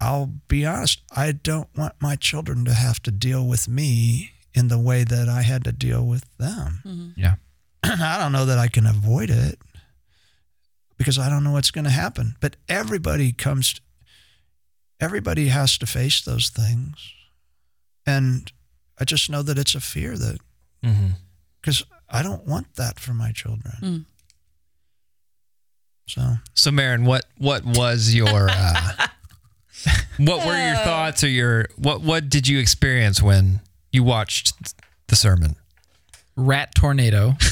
I'll 0.00 0.26
be 0.48 0.66
honest, 0.66 1.02
I 1.14 1.32
don't 1.32 1.68
want 1.76 1.94
my 2.00 2.16
children 2.16 2.64
to 2.66 2.74
have 2.74 3.02
to 3.02 3.10
deal 3.10 3.46
with 3.46 3.68
me 3.68 4.32
in 4.54 4.68
the 4.68 4.78
way 4.78 5.04
that 5.04 5.28
I 5.28 5.42
had 5.42 5.64
to 5.64 5.72
deal 5.72 6.04
with 6.06 6.24
them. 6.38 7.14
Yeah. 7.16 7.34
I 7.82 8.18
don't 8.18 8.32
know 8.32 8.46
that 8.46 8.58
I 8.58 8.68
can 8.68 8.86
avoid 8.86 9.30
it 9.30 9.58
because 10.98 11.18
I 11.18 11.28
don't 11.28 11.44
know 11.44 11.52
what's 11.52 11.70
going 11.70 11.84
to 11.84 11.90
happen. 11.90 12.36
But 12.40 12.56
everybody 12.68 13.32
comes, 13.32 13.80
everybody 15.00 15.48
has 15.48 15.78
to 15.78 15.86
face 15.86 16.22
those 16.22 16.48
things. 16.48 17.12
And 18.06 18.50
I 18.98 19.04
just 19.04 19.28
know 19.30 19.42
that 19.42 19.58
it's 19.58 19.74
a 19.74 19.80
fear 19.80 20.16
that, 20.16 20.38
hmm 20.82 21.08
because 21.60 21.84
I 22.08 22.22
don't 22.22 22.46
want 22.46 22.76
that 22.76 23.00
for 23.00 23.12
my 23.12 23.32
children. 23.32 23.74
Mm. 23.82 24.04
So, 26.08 26.34
So, 26.54 26.70
Marin, 26.70 27.04
what 27.04 27.24
what 27.38 27.64
was 27.64 28.14
your 28.14 28.48
uh, 28.50 28.90
what 30.18 30.46
were 30.46 30.56
your 30.56 30.76
thoughts 30.76 31.24
or 31.24 31.28
your 31.28 31.66
what 31.76 32.00
what 32.00 32.28
did 32.28 32.46
you 32.48 32.58
experience 32.58 33.20
when 33.20 33.60
you 33.92 34.04
watched 34.04 34.54
the 35.08 35.16
sermon? 35.16 35.56
Rat 36.36 36.74
tornado. 36.74 37.34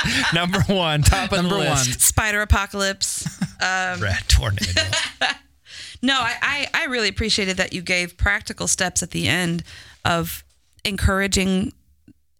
Number 0.34 0.60
one, 0.68 1.02
top 1.02 1.30
of 1.32 1.36
Number 1.38 1.50
the 1.56 1.60
one. 1.60 1.68
list. 1.70 2.00
Spider 2.00 2.40
apocalypse. 2.40 3.28
Rat 3.60 4.24
tornado. 4.28 4.80
No, 6.04 6.14
I, 6.14 6.34
I, 6.42 6.82
I 6.82 6.84
really 6.86 7.08
appreciated 7.08 7.58
that 7.58 7.72
you 7.72 7.80
gave 7.82 8.16
practical 8.16 8.66
steps 8.66 9.02
at 9.04 9.10
the 9.12 9.28
end 9.28 9.62
of 10.04 10.42
encouraging 10.84 11.72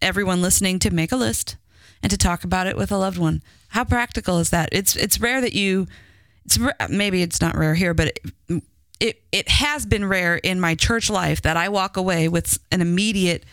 everyone 0.01 0.41
listening 0.41 0.79
to 0.79 0.91
make 0.91 1.13
a 1.13 1.15
list 1.15 1.55
and 2.01 2.09
to 2.11 2.17
talk 2.17 2.43
about 2.43 2.67
it 2.67 2.75
with 2.75 2.91
a 2.91 2.97
loved 2.97 3.17
one. 3.17 3.41
How 3.73 3.83
practical 3.83 4.37
is 4.37 4.51
that? 4.51 4.69
It's 4.71 4.95
it's 4.95 5.19
rare 5.19 5.41
that 5.41 5.53
you 5.53 5.87
it's 6.45 6.59
maybe 6.89 7.23
it's 7.23 7.41
not 7.41 7.57
rare 7.57 7.73
here, 7.73 7.95
but 7.95 8.19
it, 8.47 8.63
it 8.99 9.23
it 9.31 9.49
has 9.49 9.87
been 9.87 10.05
rare 10.05 10.35
in 10.35 10.59
my 10.59 10.75
church 10.75 11.09
life 11.09 11.41
that 11.41 11.57
I 11.57 11.69
walk 11.69 11.97
away 11.97 12.27
with 12.27 12.59
an 12.71 12.81
immediate 12.81 13.43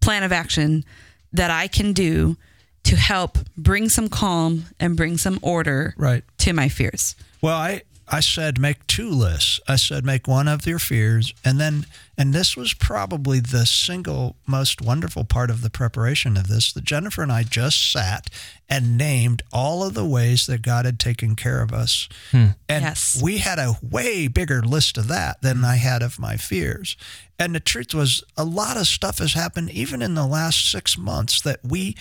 plan 0.00 0.24
of 0.24 0.32
action 0.32 0.84
that 1.32 1.52
I 1.52 1.68
can 1.68 1.92
do 1.92 2.36
to 2.82 2.96
help 2.96 3.38
bring 3.56 3.88
some 3.88 4.08
calm 4.08 4.64
and 4.80 4.96
bring 4.96 5.16
some 5.18 5.38
order 5.40 5.94
right. 5.96 6.24
to 6.38 6.52
my 6.52 6.68
fears. 6.68 7.14
Well, 7.40 7.56
I, 7.56 7.82
I 8.10 8.20
said 8.20 8.58
make 8.58 8.86
two 8.86 9.10
lists. 9.10 9.60
I 9.68 9.76
said 9.76 10.04
make 10.04 10.26
one 10.26 10.48
of 10.48 10.66
your 10.66 10.78
fears, 10.78 11.34
and 11.44 11.60
then, 11.60 11.84
and 12.16 12.32
this 12.32 12.56
was 12.56 12.72
probably 12.72 13.38
the 13.38 13.66
single 13.66 14.36
most 14.46 14.80
wonderful 14.80 15.24
part 15.24 15.50
of 15.50 15.60
the 15.60 15.68
preparation 15.68 16.36
of 16.38 16.48
this. 16.48 16.72
That 16.72 16.84
Jennifer 16.84 17.22
and 17.22 17.30
I 17.30 17.42
just 17.42 17.92
sat 17.92 18.30
and 18.68 18.96
named 18.96 19.42
all 19.52 19.84
of 19.84 19.92
the 19.92 20.06
ways 20.06 20.46
that 20.46 20.62
God 20.62 20.86
had 20.86 20.98
taken 20.98 21.36
care 21.36 21.60
of 21.60 21.72
us, 21.72 22.08
hmm. 22.30 22.48
and 22.68 22.82
Yes. 22.84 23.20
we 23.22 23.38
had 23.38 23.58
a 23.58 23.74
way 23.82 24.26
bigger 24.26 24.62
list 24.62 24.96
of 24.96 25.08
that 25.08 25.42
than 25.42 25.62
I 25.64 25.76
had 25.76 26.02
of 26.02 26.18
my 26.18 26.36
fears. 26.38 26.96
And 27.38 27.54
the 27.54 27.60
truth 27.60 27.92
was, 27.94 28.24
a 28.36 28.44
lot 28.44 28.76
of 28.78 28.86
stuff 28.86 29.18
has 29.18 29.34
happened 29.34 29.70
even 29.70 30.00
in 30.02 30.14
the 30.14 30.26
last 30.26 30.70
six 30.70 30.96
months 30.96 31.40
that 31.42 31.60
we 31.62 31.94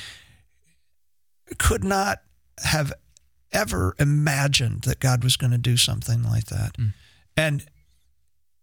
could 1.58 1.84
not 1.84 2.22
have 2.64 2.92
ever 3.52 3.96
imagined 4.00 4.82
that 4.84 5.00
God 5.00 5.24
was 5.24 5.38
going 5.38 5.52
to 5.52 5.58
do 5.58 5.78
something 5.78 6.24
like 6.24 6.46
that. 6.46 6.78
Mm. 6.78 6.94
And 7.36 7.66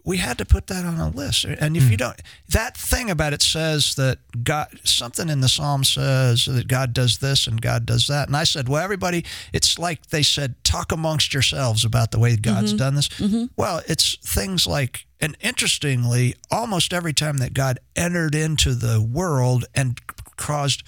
we 0.05 0.18
had 0.18 0.37
to 0.37 0.45
put 0.45 0.66
that 0.66 0.85
on 0.85 1.01
a 1.01 1.09
list. 1.09 1.45
And 1.45 1.76
if 1.78 1.85
you 1.85 1.97
mm. 1.97 2.01
don't, 2.01 2.20
that 2.51 2.76
thing 2.76 3.11
about 3.11 3.32
it 3.32 3.41
says 3.41 3.95
that 3.95 4.18
God, 4.45 4.68
something 4.85 5.30
in 5.30 5.41
the 5.41 5.49
Psalm 5.49 5.82
says 5.82 6.45
that 6.45 6.68
God 6.68 6.93
does 6.93 7.18
this 7.18 7.47
and 7.47 7.61
God 7.61 7.87
does 7.87 8.07
that. 8.09 8.28
And 8.28 8.37
I 8.37 8.45
said, 8.45 8.68
well, 8.68 8.85
everybody, 8.85 9.24
it's 9.55 9.78
like 9.78 10.09
they 10.09 10.22
said, 10.22 10.62
talk 10.62 10.93
amongst 10.93 11.32
yourselves 11.32 11.87
about 11.87 12.11
the 12.11 12.18
way 12.18 12.37
God's 12.37 12.72
mm-hmm. 12.72 12.78
done 12.78 12.95
this. 12.97 13.09
Mm-hmm. 13.09 13.47
Well, 13.57 13.80
it's 13.87 14.16
things 14.16 14.66
like, 14.66 15.07
and 15.20 15.39
interestingly, 15.41 16.35
almost 16.51 16.93
every 16.93 17.14
time 17.14 17.39
that 17.39 17.55
God 17.55 17.78
entered 17.97 18.35
into 18.35 18.74
the 18.74 19.01
world 19.01 19.64
and 19.74 19.99
caused 20.37 20.82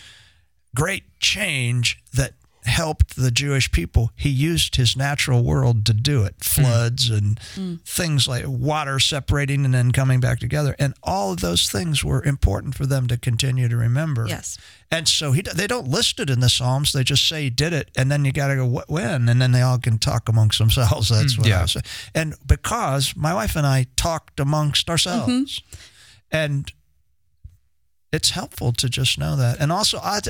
great 0.75 1.05
change 1.21 2.03
that 2.13 2.35
helped 2.67 3.17
the 3.17 3.31
Jewish 3.31 3.71
people, 3.73 4.11
he 4.17 4.29
used 4.29 4.77
his 4.77 4.97
natural 4.97 5.43
world 5.43 5.87
to 5.87 5.95
do 5.95 6.25
it. 6.25 6.39
Mm. 6.39 6.45
Floods 6.45 7.11
and 7.11 7.41
mm. 7.55 7.81
things 7.83 8.29
like 8.29 8.45
water 8.47 8.99
separating 8.99 9.65
and 9.65 9.75
then 9.75 9.93
coming 9.93 10.21
back 10.21 10.39
together. 10.39 10.77
And 10.79 10.95
all 11.03 11.33
of 11.33 11.41
those 11.41 11.69
things 11.69 12.05
were 12.05 12.23
important 12.25 12.75
for 12.75 12.87
them 12.87 13.07
to 13.09 13.17
continue 13.17 13.69
to 13.69 13.77
remember. 13.77 14.27
Yes. 14.29 14.59
And 14.91 15.09
so 15.09 15.33
he, 15.33 15.43
they 15.43 15.67
don't 15.67 15.89
list 15.89 16.21
it 16.21 16.31
in 16.31 16.41
the 16.41 16.49
Psalms. 16.49 16.93
They 16.93 17.05
just 17.05 17.29
say 17.29 17.45
he 17.45 17.51
did 17.51 17.73
it. 17.73 17.91
And 17.97 18.11
then 18.11 18.25
you 18.25 18.33
got 18.33 18.49
to 18.49 18.57
go, 18.57 18.69
"Wh- 18.69 18.91
when? 18.91 19.29
And 19.29 19.41
then 19.41 19.53
they 19.53 19.63
all 19.63 19.79
can 19.79 19.99
talk 19.99 20.29
amongst 20.29 20.59
themselves. 20.59 21.09
That's 21.11 21.35
mm. 21.35 21.39
what 21.39 21.47
I 21.47 21.51
yeah. 21.51 21.63
was 21.63 21.73
saying. 21.73 21.85
And 22.15 22.35
because 22.47 23.15
my 23.17 23.35
wife 23.35 23.57
and 23.57 23.67
I 23.67 23.87
talked 23.97 24.41
amongst 24.41 24.91
ourselves. 24.91 25.61
Mm-hmm. 25.61 25.77
And 26.33 26.73
it's 28.13 28.31
helpful 28.31 28.73
to 28.73 28.89
just 28.89 29.19
know 29.19 29.37
that. 29.37 29.61
And 29.61 29.71
also, 29.71 29.99
I, 29.99 30.21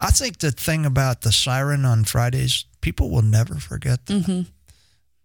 I 0.00 0.10
think 0.10 0.38
the 0.38 0.50
thing 0.50 0.84
about 0.84 1.22
the 1.22 1.32
siren 1.32 1.84
on 1.84 2.04
Fridays, 2.04 2.64
people 2.80 3.10
will 3.10 3.22
never 3.22 3.54
forget 3.56 4.06
that 4.06 4.12
mm-hmm. 4.12 4.42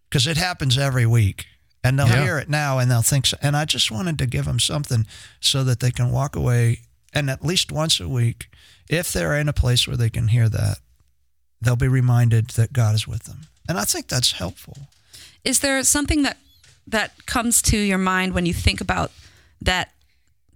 because 0.09 0.27
it 0.27 0.37
happens 0.37 0.77
every 0.77 1.05
week. 1.05 1.45
And 1.83 1.97
they'll 1.97 2.07
Yeah. 2.07 2.23
hear 2.23 2.37
it 2.37 2.49
now 2.49 2.77
and 2.77 2.91
they'll 2.91 3.01
think 3.01 3.25
so. 3.25 3.37
And 3.41 3.57
I 3.57 3.65
just 3.65 3.89
wanted 3.91 4.19
to 4.19 4.27
give 4.27 4.45
them 4.45 4.59
something 4.59 5.07
so 5.39 5.63
that 5.63 5.79
they 5.79 5.91
can 5.91 6.11
walk 6.11 6.35
away 6.35 6.81
and 7.13 7.29
at 7.29 7.43
least 7.43 7.71
once 7.71 7.99
a 7.99 8.07
week, 8.07 8.49
if 8.89 9.11
they're 9.11 9.37
in 9.37 9.49
a 9.49 9.53
place 9.53 9.87
where 9.87 9.97
they 9.97 10.09
can 10.09 10.29
hear 10.29 10.47
that, 10.49 10.77
they'll 11.61 11.75
be 11.75 11.87
reminded 11.87 12.51
that 12.51 12.73
God 12.73 12.95
is 12.95 13.07
with 13.07 13.23
them. 13.23 13.47
And 13.67 13.77
I 13.77 13.83
think 13.83 14.07
that's 14.07 14.33
helpful. 14.33 14.77
Is 15.43 15.59
there 15.59 15.83
something 15.83 16.23
that 16.23 16.37
that 16.87 17.25
comes 17.25 17.61
to 17.61 17.77
your 17.77 17.97
mind 17.97 18.33
when 18.33 18.45
you 18.45 18.53
think 18.53 18.81
about 18.81 19.11
that 19.61 19.91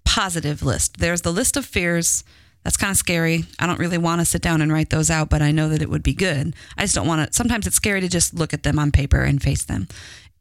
positive 0.03 0.63
list? 0.63 0.97
There's 0.97 1.21
the 1.21 1.31
list 1.33 1.57
of 1.57 1.65
fears. 1.65 2.23
That's 2.65 2.77
kind 2.77 2.89
of 2.89 2.97
scary. 2.97 3.45
I 3.59 3.67
don't 3.67 3.77
really 3.77 3.99
want 3.99 4.21
to 4.21 4.25
sit 4.25 4.41
down 4.41 4.59
and 4.59 4.73
write 4.73 4.89
those 4.89 5.11
out, 5.11 5.29
but 5.29 5.43
I 5.43 5.51
know 5.51 5.69
that 5.69 5.83
it 5.83 5.89
would 5.89 6.01
be 6.01 6.15
good. 6.15 6.55
I 6.75 6.81
just 6.81 6.95
don't 6.95 7.05
want 7.05 7.27
to. 7.27 7.31
Sometimes 7.31 7.67
it's 7.67 7.75
scary 7.75 8.01
to 8.01 8.09
just 8.09 8.33
look 8.33 8.55
at 8.55 8.63
them 8.63 8.79
on 8.79 8.91
paper 8.91 9.21
and 9.21 9.39
face 9.41 9.63
them. 9.63 9.87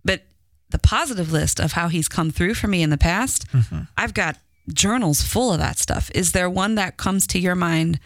But 0.07 0.23
the 0.71 0.79
positive 0.79 1.31
list 1.33 1.61
of 1.61 1.73
how 1.73 1.89
he's 1.89 2.09
come 2.09 2.31
through 2.31 2.55
for 2.55 2.67
me 2.67 2.83
in 2.83 2.89
the 2.89 2.97
past, 2.97 3.45
I've 3.99 4.15
got 4.15 4.39
journals 4.73 5.21
full 5.21 5.53
of 5.53 5.59
that 5.59 5.79
stuff. 5.79 6.11
Is 6.15 6.33
there 6.33 6.49
one 6.49 6.77
that 6.77 6.97
comes 6.97 7.27
to 7.27 7.39
your 7.39 7.55
mind 7.55 8.01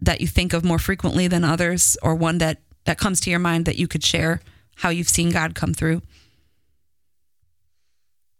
that 0.00 0.20
you 0.20 0.26
think 0.26 0.52
of 0.52 0.64
more 0.64 0.80
frequently 0.80 1.28
than 1.28 1.44
others, 1.44 1.96
or 2.02 2.16
one 2.16 2.38
that 2.38 2.58
that 2.84 2.98
comes 2.98 3.20
to 3.20 3.30
your 3.30 3.38
mind 3.38 3.64
that 3.66 3.76
you 3.78 3.86
could 3.86 4.02
share 4.02 4.40
how 4.78 4.88
you've 4.88 5.08
seen 5.08 5.30
God 5.30 5.54
come 5.54 5.72
through? 5.72 6.02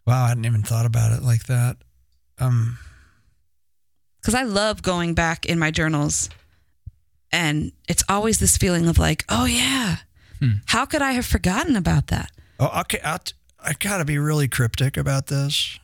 Wow, 0.04 0.24
I 0.24 0.28
hadn't 0.30 0.46
even 0.46 0.64
thought 0.64 0.84
about 0.84 1.12
it 1.12 1.22
like 1.22 1.44
that. 1.44 1.76
Um, 2.40 2.78
because 4.22 4.34
I 4.34 4.44
love 4.44 4.82
going 4.82 5.14
back 5.14 5.44
in 5.44 5.58
my 5.58 5.70
journals, 5.70 6.30
and 7.32 7.72
it's 7.88 8.04
always 8.08 8.38
this 8.38 8.56
feeling 8.56 8.88
of 8.88 8.96
like, 8.98 9.24
oh 9.28 9.44
yeah, 9.46 9.96
hmm. 10.38 10.52
how 10.66 10.86
could 10.86 11.02
I 11.02 11.12
have 11.12 11.26
forgotten 11.26 11.76
about 11.76 12.06
that? 12.06 12.30
Oh, 12.60 12.80
okay. 12.82 13.00
I'll 13.04 13.18
t- 13.18 13.34
I 13.64 13.72
got 13.74 13.98
to 13.98 14.04
be 14.04 14.18
really 14.18 14.48
cryptic 14.48 14.96
about 14.96 15.26
this. 15.26 15.78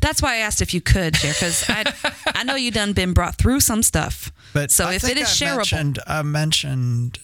That's 0.00 0.22
why 0.22 0.34
I 0.34 0.36
asked 0.38 0.62
if 0.62 0.72
you 0.72 0.80
could 0.80 1.14
share 1.16 1.32
because 1.32 1.64
I 1.68 1.84
I 2.26 2.42
know 2.44 2.54
you 2.54 2.70
done 2.70 2.92
been 2.94 3.12
brought 3.12 3.34
through 3.36 3.60
some 3.60 3.82
stuff. 3.82 4.32
But 4.54 4.70
So 4.70 4.86
I 4.86 4.94
if 4.94 5.02
think 5.02 5.18
it 5.18 5.22
is 5.22 5.42
I 5.42 5.46
shareable- 5.46 5.56
mentioned, 5.56 5.98
I 6.06 6.22
mentioned 6.22 7.18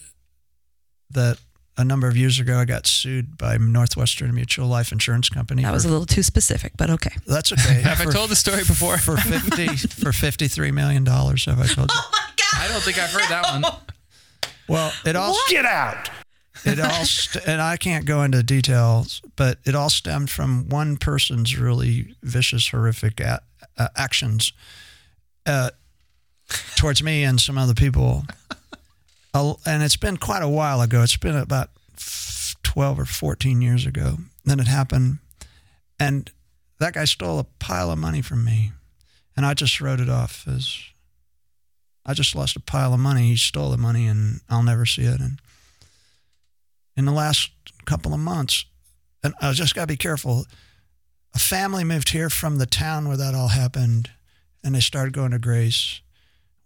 that 1.11 1.39
a 1.77 1.83
number 1.83 2.07
of 2.07 2.17
years 2.17 2.39
ago 2.39 2.59
I 2.59 2.65
got 2.65 2.85
sued 2.85 3.37
by 3.37 3.57
Northwestern 3.57 4.33
Mutual 4.33 4.67
Life 4.67 4.91
Insurance 4.91 5.29
Company. 5.29 5.63
That 5.63 5.71
was 5.73 5.85
a 5.85 5.89
little 5.89 6.05
too 6.05 6.23
specific, 6.23 6.73
but 6.77 6.89
okay. 6.89 7.15
that's 7.25 7.51
okay. 7.51 7.81
Have 7.81 8.01
I 8.01 8.11
told 8.11 8.29
the 8.29 8.35
story 8.35 8.59
before? 8.59 8.97
for 8.97 9.17
fifty 9.17 9.67
for 9.87 10.11
fifty 10.11 10.47
three 10.47 10.71
million 10.71 11.03
dollars? 11.03 11.45
Have 11.45 11.59
I 11.59 11.67
told 11.67 11.91
you? 11.91 11.99
I 12.55 12.67
don't 12.67 12.81
think 12.83 12.99
I've 12.99 13.11
heard 13.11 13.29
that 13.29 13.61
one. 13.61 13.63
Well, 14.67 14.91
it 15.05 15.15
all 15.15 15.37
get 15.49 15.65
out. 15.65 16.09
It 16.63 16.79
all 16.79 17.05
st- 17.05 17.47
and 17.47 17.61
I 17.61 17.77
can't 17.77 18.05
go 18.05 18.21
into 18.23 18.43
details, 18.43 19.21
but 19.35 19.57
it 19.65 19.73
all 19.73 19.89
stemmed 19.89 20.29
from 20.29 20.69
one 20.69 20.97
person's 20.97 21.57
really 21.57 22.15
vicious, 22.21 22.69
horrific 22.69 23.19
a- 23.19 23.41
uh, 23.77 23.87
actions 23.95 24.53
uh, 25.45 25.71
towards 26.75 27.01
me 27.01 27.23
and 27.23 27.39
some 27.39 27.57
other 27.57 27.73
people. 27.73 28.25
And 29.33 29.83
it's 29.83 29.95
been 29.95 30.17
quite 30.17 30.43
a 30.43 30.49
while 30.49 30.81
ago. 30.81 31.03
It's 31.03 31.17
been 31.17 31.35
about 31.35 31.69
twelve 32.63 32.99
or 32.99 33.05
fourteen 33.05 33.61
years 33.61 33.85
ago. 33.85 34.17
Then 34.43 34.59
it 34.59 34.67
happened, 34.67 35.19
and 35.99 36.29
that 36.79 36.93
guy 36.93 37.05
stole 37.05 37.39
a 37.39 37.45
pile 37.59 37.91
of 37.91 37.99
money 37.99 38.21
from 38.21 38.43
me, 38.43 38.71
and 39.35 39.45
I 39.45 39.53
just 39.53 39.79
wrote 39.79 39.99
it 39.99 40.09
off 40.09 40.45
as 40.47 40.77
I 42.05 42.13
just 42.13 42.35
lost 42.35 42.55
a 42.55 42.59
pile 42.59 42.93
of 42.93 42.99
money. 42.99 43.29
He 43.29 43.37
stole 43.37 43.69
the 43.69 43.77
money, 43.77 44.07
and 44.07 44.41
I'll 44.49 44.63
never 44.63 44.85
see 44.85 45.03
it. 45.03 45.19
And 45.19 45.39
in 46.97 47.05
the 47.05 47.11
last 47.11 47.51
couple 47.85 48.13
of 48.13 48.19
months, 48.19 48.65
and 49.23 49.33
I 49.39 49.51
just 49.53 49.75
got 49.75 49.81
to 49.81 49.87
be 49.87 49.97
careful. 49.97 50.45
A 51.33 51.39
family 51.39 51.85
moved 51.85 52.09
here 52.09 52.29
from 52.29 52.57
the 52.57 52.65
town 52.65 53.07
where 53.07 53.15
that 53.17 53.33
all 53.35 53.49
happened, 53.49 54.09
and 54.63 54.75
they 54.75 54.81
started 54.81 55.13
going 55.13 55.31
to 55.31 55.39
Grace. 55.39 56.01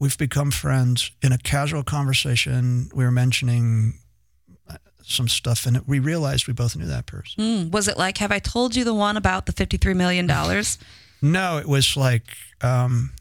We've 0.06 0.16
become 0.20 0.52
friends. 0.52 1.10
In 1.24 1.32
a 1.32 1.38
casual 1.40 1.82
conversation, 1.82 2.92
we 2.94 3.04
were 3.04 3.10
mentioning 3.10 3.96
uh, 4.70 4.78
some 5.02 5.28
stuff, 5.28 5.66
and 5.66 5.82
we 5.88 5.98
realized 5.98 6.46
we 6.46 6.54
both 6.54 6.76
knew 6.76 6.86
that 6.86 7.08
person. 7.08 7.44
Mm, 7.44 7.72
was 7.72 7.88
it 7.88 7.98
like, 7.98 8.20
have 8.20 8.32
I 8.32 8.38
told 8.38 8.76
you 8.76 8.84
the 8.84 8.94
one 8.94 9.18
about 9.18 9.48
the 9.48 9.52
$53 9.52 9.96
million? 9.96 10.30
No, 11.24 11.58
it 11.58 11.68
was 11.68 11.98
like 11.98 12.28
um, 12.62 13.14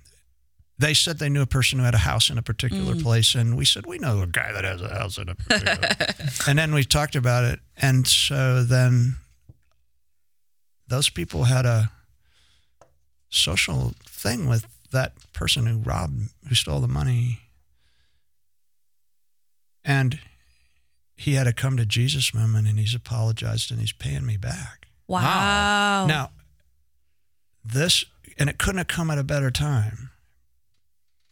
they 0.78 0.92
said 0.92 1.18
they 1.18 1.30
knew 1.30 1.40
a 1.40 1.46
person 1.46 1.78
who 1.78 1.86
had 1.86 1.94
a 1.94 1.98
house 1.98 2.28
in 2.28 2.36
a 2.36 2.42
particular 2.42 2.96
place, 2.96 3.34
and 3.34 3.56
we 3.56 3.64
said 3.64 3.86
we 3.86 3.96
know 3.96 4.20
a 4.20 4.26
guy 4.26 4.52
that 4.52 4.64
has 4.64 4.82
a 4.82 4.88
house 4.90 5.16
in 5.16 5.30
a 5.30 5.34
particular. 5.34 5.88
and 6.46 6.58
then 6.58 6.74
we 6.74 6.84
talked 6.84 7.16
about 7.16 7.44
it, 7.44 7.60
and 7.78 8.06
so 8.06 8.62
then 8.62 9.14
those 10.88 11.08
people 11.08 11.44
had 11.44 11.64
a 11.64 11.90
social 13.30 13.94
thing 14.04 14.48
with 14.48 14.66
that 14.94 15.12
person 15.32 15.66
who 15.66 15.78
robbed, 15.78 16.30
who 16.48 16.54
stole 16.54 16.80
the 16.80 16.88
money, 16.88 17.40
and 19.84 20.18
he 21.16 21.34
had 21.34 21.46
a 21.46 21.52
come 21.52 21.76
to 21.76 21.86
Jesus 21.86 22.34
moment, 22.34 22.66
and 22.66 22.78
he's 22.78 22.94
apologized, 22.94 23.70
and 23.70 23.80
he's 23.80 23.92
paying 23.92 24.26
me 24.26 24.36
back. 24.36 24.88
Wow. 25.06 26.06
Now, 26.06 26.30
this, 27.64 28.04
and 28.38 28.48
it 28.48 28.58
couldn't 28.58 28.78
have 28.78 28.88
come 28.88 29.10
at 29.10 29.18
a 29.18 29.24
better 29.24 29.50
time. 29.50 30.10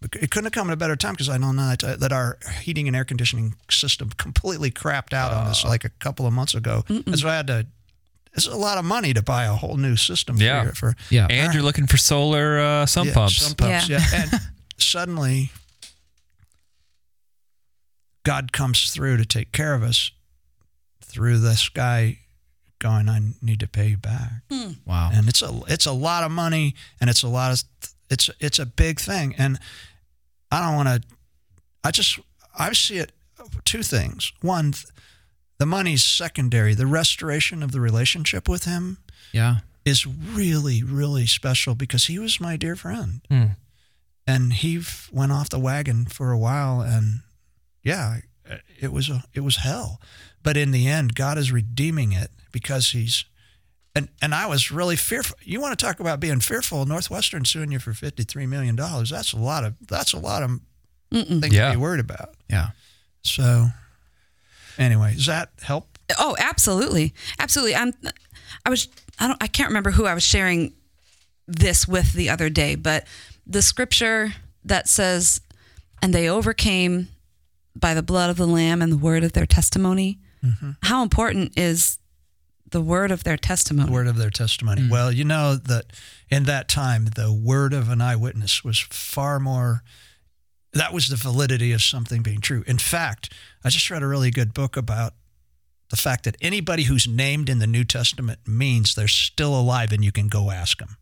It 0.02 0.30
couldn't 0.30 0.46
have 0.46 0.52
come 0.52 0.68
at 0.68 0.72
a 0.72 0.76
better 0.76 0.96
time 0.96 1.12
because 1.12 1.28
I 1.28 1.38
know 1.38 1.52
that, 1.52 1.84
uh, 1.84 1.96
that 1.96 2.12
our 2.12 2.38
heating 2.62 2.88
and 2.88 2.96
air 2.96 3.04
conditioning 3.04 3.54
system 3.70 4.10
completely 4.16 4.70
crapped 4.70 5.12
out 5.12 5.32
on 5.32 5.46
us 5.46 5.64
oh. 5.64 5.68
like 5.68 5.84
a 5.84 5.90
couple 5.90 6.26
of 6.26 6.32
months 6.32 6.54
ago. 6.54 6.84
And 6.88 7.16
so 7.18 7.28
I 7.28 7.36
had 7.36 7.46
to, 7.46 7.66
it's 8.34 8.46
a 8.46 8.56
lot 8.56 8.78
of 8.78 8.84
money 8.84 9.12
to 9.14 9.22
buy 9.22 9.44
a 9.44 9.52
whole 9.54 9.76
new 9.76 9.96
system 9.96 10.36
for, 10.36 10.42
Yeah. 10.42 10.62
your- 10.64 10.72
for 10.74 10.94
Yeah. 11.10 11.26
And 11.30 11.52
you're 11.54 11.62
looking 11.62 11.86
for 11.86 11.96
solar 11.98 12.58
uh, 12.60 12.86
sump 12.86 13.08
yeah, 13.08 13.14
pumps. 13.14 13.36
Sump 13.36 13.58
pumps, 13.58 13.88
Yeah. 13.88 14.00
yeah. 14.12 14.22
And 14.22 14.40
suddenly, 14.78 15.50
God 18.24 18.52
comes 18.52 18.90
through 18.92 19.16
to 19.18 19.24
take 19.24 19.52
care 19.52 19.74
of 19.74 19.82
us 19.82 20.10
through 21.02 21.38
this 21.38 21.68
guy 21.68 22.18
going, 22.78 23.08
I 23.08 23.20
need 23.40 23.60
to 23.60 23.68
pay 23.68 23.88
you 23.88 23.96
back 23.96 24.30
Wow. 24.86 25.10
and 25.12 25.28
it's 25.28 25.42
a 25.42 25.60
it's 25.68 25.86
a 25.86 25.92
lot 25.92 26.24
of 26.24 26.30
money 26.32 26.74
and 27.00 27.08
it's 27.08 27.22
a 27.22 27.28
lot 27.28 27.52
of 27.52 27.62
it's 28.10 28.28
it's 28.40 28.58
a 28.58 28.66
big 28.66 28.98
thing 29.00 29.34
and 29.38 29.58
I 30.50 30.60
don't 30.66 30.74
want 30.74 30.88
to 30.88 31.08
I 31.84 31.90
just 31.92 32.18
I 32.58 32.72
see 32.72 32.96
it 32.98 33.12
two 33.64 33.82
things 33.84 34.32
one 34.40 34.74
the 35.59 35.66
money's 35.66 36.03
secondary 36.03 36.74
the 36.74 36.86
restoration 36.86 37.62
of 37.62 37.72
the 37.72 37.80
relationship 37.80 38.48
with 38.48 38.64
him 38.64 38.98
Yeah. 39.32 39.57
is 39.84 40.07
really 40.07 40.82
really 40.82 41.26
special 41.26 41.74
because 41.74 42.07
he 42.07 42.18
was 42.18 42.40
my 42.40 42.57
dear 42.57 42.76
friend 42.76 43.20
Hmm. 43.28 43.44
and 44.26 44.53
he 44.53 44.78
f- 44.78 45.09
went 45.12 45.32
off 45.32 45.48
the 45.50 45.59
wagon 45.61 46.07
for 46.07 46.30
a 46.32 46.38
while 46.38 46.80
and 46.80 47.20
yeah 47.82 48.18
it 48.80 48.92
was 48.92 49.09
a 49.09 49.24
it 49.34 49.40
was 49.40 49.57
hell 49.57 50.00
but 50.42 50.57
in 50.57 50.72
the 50.72 50.88
end 50.88 51.14
God 51.14 51.38
is 51.38 51.53
redeeming 51.53 52.12
it 52.12 52.30
because 52.50 52.90
he's 52.90 53.24
and 53.94 54.09
and 54.22 54.34
I 54.34 54.46
was 54.46 54.70
really 54.70 54.96
fearful. 54.96 55.36
You 55.42 55.61
want 55.61 55.78
to 55.78 55.84
talk 55.84 56.00
about 56.00 56.18
being 56.18 56.40
fearful? 56.40 56.86
Northwestern 56.86 57.44
suing 57.44 57.70
you 57.72 57.78
for 57.78 57.92
fifty 57.92 58.24
three 58.24 58.46
million 58.46 58.74
dollars. 58.74 59.11
That's 59.11 59.34
a 59.34 59.36
lot 59.38 59.64
of 59.64 59.74
that's 59.86 60.14
a 60.14 60.18
lot 60.18 60.42
of 60.42 60.61
things 61.12 61.53
Yeah. 61.53 61.66
to 61.68 61.72
be 61.72 61.76
worried 61.76 62.00
about. 62.00 62.34
Yeah. 62.48 62.70
So 63.22 63.68
anyway, 64.78 65.14
does 65.14 65.26
that 65.26 65.50
help? 65.62 65.98
Oh, 66.18 66.36
absolutely, 66.38 67.14
absolutely. 67.38 67.74
I'm. 67.74 67.92
I 68.64 68.70
was. 68.70 68.88
I 69.18 69.28
don't. 69.28 69.42
I 69.42 69.46
can't 69.46 69.68
remember 69.68 69.90
who 69.90 70.06
I 70.06 70.14
was 70.14 70.22
sharing 70.22 70.74
this 71.46 71.86
with 71.88 72.12
the 72.12 72.30
other 72.30 72.50
day, 72.50 72.74
but 72.74 73.06
the 73.46 73.62
scripture 73.62 74.34
that 74.64 74.88
says, 74.88 75.40
"And 76.00 76.14
they 76.14 76.28
overcame 76.28 77.08
by 77.74 77.94
the 77.94 78.02
blood 78.02 78.30
of 78.30 78.36
the 78.36 78.46
Lamb 78.46 78.82
and 78.82 78.92
the 78.92 78.98
word 78.98 79.24
of 79.24 79.32
their 79.32 79.46
testimony." 79.46 80.18
Mm-hmm. 80.44 80.72
How 80.82 81.02
important 81.02 81.52
is 81.56 81.98
the 82.72 82.80
word 82.80 83.10
of 83.10 83.22
their 83.24 83.36
testimony? 83.36 83.86
The 83.86 83.92
Word 83.92 84.08
of 84.08 84.16
their 84.16 84.30
testimony. 84.30 84.82
Mm. 84.82 84.90
Well, 84.90 85.12
you 85.12 85.24
know 85.24 85.54
that 85.56 85.86
in 86.30 86.44
that 86.44 86.68
time, 86.68 87.04
the 87.14 87.32
word 87.32 87.72
of 87.72 87.88
an 87.90 88.00
eyewitness 88.00 88.64
was 88.64 88.78
far 88.78 89.38
more. 89.38 89.82
That 90.72 90.92
was 90.92 91.08
the 91.08 91.16
validity 91.16 91.72
of 91.72 91.82
something 91.82 92.22
being 92.22 92.40
true. 92.40 92.64
In 92.66 92.78
fact, 92.78 93.32
I 93.64 93.68
just 93.68 93.90
read 93.90 94.02
a 94.02 94.06
really 94.06 94.30
good 94.30 94.54
book 94.54 94.76
about 94.76 95.14
the 95.90 95.96
fact 95.96 96.24
that 96.24 96.36
anybody 96.40 96.84
who's 96.84 97.06
named 97.06 97.50
in 97.50 97.58
the 97.58 97.66
New 97.66 97.84
Testament 97.84 98.40
means 98.46 98.94
they're 98.94 99.08
still 99.08 99.58
alive 99.58 99.92
and 99.92 100.02
you 100.02 100.10
can 100.10 100.28
go 100.28 100.50
ask 100.50 100.78
them. 100.78 100.96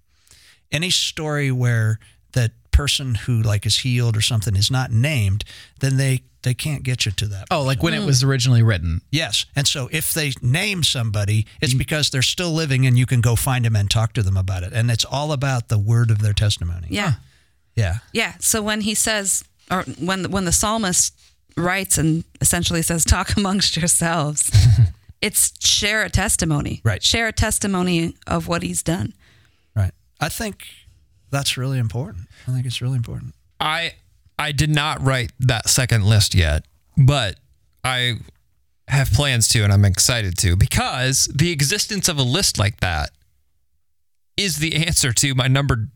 Any 0.73 0.91
story 0.91 1.53
where 1.53 2.01
that 2.33 2.51
person 2.73 3.15
who 3.15 3.41
like 3.43 3.67
is 3.67 3.79
healed 3.79 4.17
or 4.17 4.21
something 4.21 4.57
is 4.57 4.71
not 4.71 4.91
named, 4.91 5.45
then 5.79 5.97
they 5.97 6.23
they 6.43 6.55
can't 6.55 6.83
get 6.83 7.05
you 7.05 7.13
to 7.13 7.27
that. 7.27 7.47
Oh, 7.51 7.63
like 7.63 7.83
when 7.83 7.93
it 7.93 8.05
was 8.05 8.25
originally 8.25 8.63
written. 8.63 9.03
Yes. 9.11 9.45
And 9.55 9.69
so 9.69 9.91
if 9.93 10.15
they 10.15 10.33
name 10.41 10.83
somebody, 10.83 11.47
it's 11.61 11.75
because 11.75 12.09
they're 12.11 12.23
still 12.23 12.51
living 12.51 12.87
and 12.87 12.99
you 12.99 13.05
can 13.05 13.21
go 13.21 13.37
find 13.37 13.67
them 13.67 13.77
and 13.77 13.91
talk 13.91 14.15
to 14.15 14.23
them 14.23 14.39
about 14.39 14.63
it. 14.63 14.73
And 14.73 14.91
it's 14.91 15.05
all 15.05 15.33
about 15.33 15.69
the 15.69 15.79
word 15.79 16.11
of 16.11 16.21
their 16.23 16.33
testimony. 16.33 16.87
yeah. 16.91 17.15
Yeah. 17.77 17.99
Yeah. 18.13 18.35
So 18.41 18.63
when 18.63 18.81
he 18.81 18.95
says, 18.95 19.45
or 19.71 19.83
when 19.99 20.23
the, 20.23 20.29
when 20.29 20.45
the 20.45 20.53
psalmist 20.53 21.15
writes 21.57 21.99
and 21.99 22.25
essentially 22.41 22.83
says, 22.83 23.05
"Talk 23.05 23.37
amongst 23.37 23.77
yourselves," 23.77 24.51
it's 25.21 25.53
share 25.65 26.03
a 26.03 26.11
testimony. 26.11 26.81
Right. 26.85 27.03
Share 27.03 27.29
a 27.29 27.33
testimony 27.33 28.15
of 28.27 28.49
what 28.49 28.63
he's 28.63 28.83
done. 28.83 29.15
Right. 29.75 29.93
I 30.21 30.29
think 30.29 30.65
that's 31.31 31.57
really 31.57 31.79
important. 31.79 32.29
I 32.47 32.53
think 32.53 32.67
it's 32.67 32.81
really 32.81 32.97
important. 32.97 33.35
I 33.59 33.95
I 34.39 34.53
did 34.53 34.71
not 34.71 35.01
write 35.03 35.33
that 35.41 35.69
second 35.69 36.05
list 36.05 36.35
yet, 36.35 36.65
but 36.97 37.37
I 37.85 38.17
have 38.89 39.13
plans 39.13 39.47
to 39.49 39.63
and 39.63 39.73
I'm 39.73 39.85
excited 39.85 40.37
to 40.39 40.57
because 40.57 41.27
the 41.27 41.53
existence 41.53 42.09
of 42.09 42.19
a 42.19 42.23
list 42.23 42.59
like 42.59 42.81
that 42.81 43.11
is 44.37 44.57
the 44.57 44.87
answer 44.87 45.13
to 45.13 45.35
my 45.35 45.47
number 45.47 45.89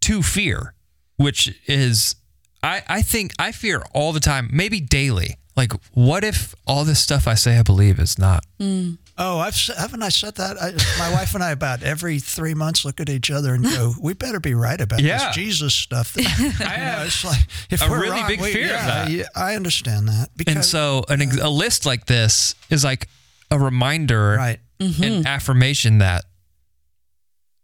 2 0.00 0.22
fear, 0.22 0.74
which 1.16 1.60
is 1.66 2.14
I 2.62 2.82
I 2.88 3.02
think 3.02 3.32
I 3.38 3.52
fear 3.52 3.82
all 3.92 4.12
the 4.12 4.20
time, 4.20 4.48
maybe 4.52 4.80
daily. 4.80 5.36
Like 5.56 5.72
what 5.92 6.22
if 6.22 6.54
all 6.66 6.84
this 6.84 7.00
stuff 7.00 7.26
I 7.26 7.34
say 7.34 7.58
I 7.58 7.62
believe 7.62 7.98
is 7.98 8.18
not 8.18 8.44
mm. 8.60 8.96
Oh, 9.20 9.38
I've 9.40 9.56
haven't 9.76 10.04
I 10.04 10.10
said 10.10 10.36
that? 10.36 10.56
I, 10.62 10.70
my 10.96 11.12
wife 11.12 11.34
and 11.34 11.42
I 11.42 11.50
about 11.50 11.82
every 11.82 12.20
three 12.20 12.54
months 12.54 12.84
look 12.84 13.00
at 13.00 13.08
each 13.08 13.32
other 13.32 13.52
and 13.52 13.64
go, 13.64 13.92
"We 14.00 14.14
better 14.14 14.38
be 14.38 14.54
right 14.54 14.80
about 14.80 15.00
Yeah. 15.00 15.18
this 15.18 15.34
Jesus 15.34 15.74
stuff." 15.74 16.16
I 16.18 16.22
have 16.68 17.04
it's 17.08 17.24
like 17.24 17.40
if 17.68 17.82
a 17.84 17.90
we're 17.90 18.00
really 18.02 18.20
wrong, 18.20 18.28
big 18.28 18.40
we- 18.40 18.52
fear 18.52 18.66
of 18.66 18.70
yeah, 18.70 18.86
that. 18.86 19.10
yeah, 19.10 19.24
I 19.34 19.56
understand 19.56 20.06
that 20.06 20.28
because 20.36 20.54
And 20.54 20.64
so 20.64 21.04
an, 21.08 21.20
ex- 21.22 21.36
a 21.40 21.48
list 21.48 21.84
like 21.84 22.06
this 22.06 22.54
is 22.70 22.84
like 22.84 23.08
a 23.50 23.58
reminder 23.58 24.36
right, 24.38 24.60
an 24.78 24.86
mm-hmm. 24.86 25.26
affirmation 25.26 25.98
that 25.98 26.24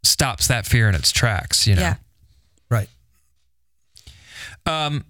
stops 0.03 0.49
that 0.49 0.67
fear 0.67 0.89
in 0.89 0.97
its 0.97 1.13
tracks, 1.13 1.69
you 1.69 1.77
know. 1.77 1.83
Yeah. 1.83 1.95
Right. 4.67 4.87
Um, 4.87 5.05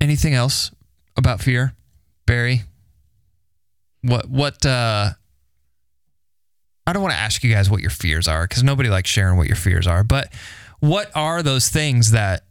anything 0.00 0.34
else 0.34 0.70
about 1.16 1.40
fear, 1.40 1.74
Barry? 2.26 2.62
What 4.02 4.28
what? 4.28 4.64
uh 4.64 5.10
I 6.86 6.92
don't 6.92 7.02
want 7.02 7.14
to 7.14 7.18
ask 7.18 7.42
you 7.42 7.52
guys 7.52 7.68
what 7.68 7.80
your 7.80 7.90
fears 7.90 8.28
are 8.28 8.46
because 8.46 8.62
nobody 8.62 8.88
likes 8.88 9.10
sharing 9.10 9.36
what 9.36 9.48
your 9.48 9.56
fears 9.56 9.88
are. 9.88 10.04
But 10.04 10.32
what 10.78 11.10
are 11.16 11.42
those 11.42 11.68
things 11.68 12.12
that 12.12 12.44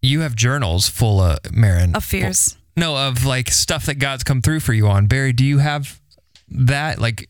you 0.00 0.22
have 0.22 0.34
journals 0.34 0.88
full 0.88 1.20
of, 1.20 1.38
Marin? 1.52 1.94
Of 1.94 2.02
fears. 2.04 2.56
No, 2.76 2.96
of 2.96 3.24
like 3.24 3.48
stuff 3.50 3.86
that 3.86 4.00
God's 4.00 4.24
come 4.24 4.42
through 4.42 4.58
for 4.58 4.72
you 4.72 4.88
on. 4.88 5.06
Barry, 5.06 5.32
do 5.32 5.44
you 5.44 5.58
have 5.58 6.00
that? 6.48 6.98
Like, 6.98 7.28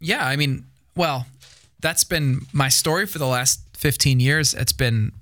Yeah, 0.00 0.26
I 0.26 0.34
mean, 0.34 0.66
well, 0.96 1.26
that's 1.80 2.02
been 2.02 2.40
my 2.52 2.68
story 2.68 3.06
for 3.06 3.18
the 3.18 3.26
last 3.28 3.60
15 3.76 4.18
years. 4.18 4.52
It's 4.52 4.72
been 4.72 5.12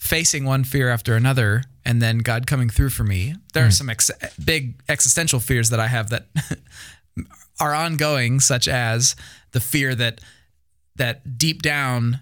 facing 0.00 0.44
one 0.44 0.64
fear 0.64 0.88
after 0.88 1.14
another 1.14 1.62
and 1.84 2.00
then 2.02 2.18
God 2.18 2.46
coming 2.46 2.68
through 2.70 2.90
for 2.90 3.04
me. 3.04 3.34
There 3.52 3.66
are 3.66 3.70
some 3.70 3.88
ex- 3.90 4.10
big 4.42 4.80
existential 4.88 5.38
fears 5.40 5.70
that 5.70 5.78
I 5.78 5.86
have 5.88 6.08
that 6.10 6.26
are 7.60 7.74
ongoing 7.74 8.40
such 8.40 8.66
as 8.66 9.14
the 9.52 9.60
fear 9.60 9.94
that 9.94 10.20
that 10.96 11.38
deep 11.38 11.62
down 11.62 12.20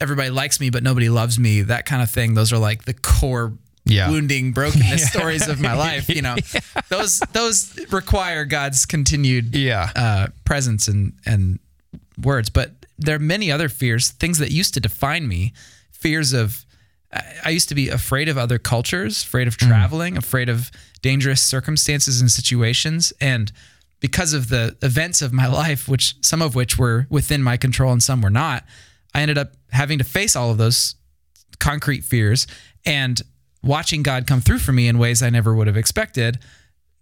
everybody 0.00 0.30
likes 0.30 0.60
me 0.60 0.70
but 0.70 0.82
nobody 0.82 1.08
loves 1.08 1.38
me, 1.38 1.62
that 1.62 1.86
kind 1.86 2.02
of 2.02 2.10
thing. 2.10 2.34
Those 2.34 2.52
are 2.52 2.58
like 2.58 2.84
the 2.84 2.94
core 2.94 3.52
Yeah. 3.84 4.10
wounding 4.10 4.52
brokenness 4.54 5.06
stories 5.10 5.46
of 5.46 5.60
my 5.60 5.74
life, 5.74 6.08
you 6.08 6.22
know. 6.22 6.36
Those 6.88 7.20
those 7.32 7.78
require 7.92 8.44
God's 8.46 8.86
continued 8.86 9.54
yeah, 9.54 9.90
uh, 9.94 10.26
presence 10.44 10.88
and 10.88 11.12
and 11.26 11.58
words. 12.22 12.48
But 12.50 12.72
there 12.98 13.16
are 13.16 13.20
many 13.20 13.50
other 13.52 13.68
fears, 13.68 14.10
things 14.10 14.38
that 14.38 14.50
used 14.50 14.72
to 14.74 14.80
define 14.80 15.28
me. 15.28 15.52
Fears 15.92 16.32
of 16.32 16.64
I 17.44 17.50
used 17.50 17.68
to 17.68 17.74
be 17.74 17.88
afraid 17.88 18.28
of 18.28 18.36
other 18.36 18.58
cultures, 18.58 19.22
afraid 19.22 19.46
of 19.46 19.56
traveling, 19.56 20.16
afraid 20.16 20.48
of 20.48 20.70
dangerous 21.02 21.42
circumstances 21.42 22.20
and 22.20 22.30
situations, 22.30 23.12
and 23.20 23.52
because 24.00 24.34
of 24.34 24.48
the 24.48 24.76
events 24.82 25.22
of 25.22 25.32
my 25.32 25.46
life, 25.62 25.88
which 25.88 26.16
some 26.20 26.42
of 26.42 26.54
which 26.54 26.78
were 26.78 27.06
within 27.08 27.42
my 27.42 27.56
control 27.56 27.92
and 27.92 28.02
some 28.02 28.20
were 28.20 28.30
not, 28.30 28.64
I 29.14 29.22
ended 29.22 29.38
up 29.38 29.52
having 29.70 29.98
to 29.98 30.04
face 30.04 30.34
all 30.34 30.50
of 30.50 30.58
those 30.58 30.96
concrete 31.58 32.02
fears 32.02 32.46
and 32.84 33.22
watching 33.62 34.02
God 34.02 34.26
come 34.26 34.40
through 34.40 34.58
for 34.58 34.72
me 34.72 34.88
in 34.88 34.98
ways 34.98 35.22
I 35.22 35.30
never 35.30 35.54
would 35.54 35.66
have 35.66 35.76
expected, 35.76 36.38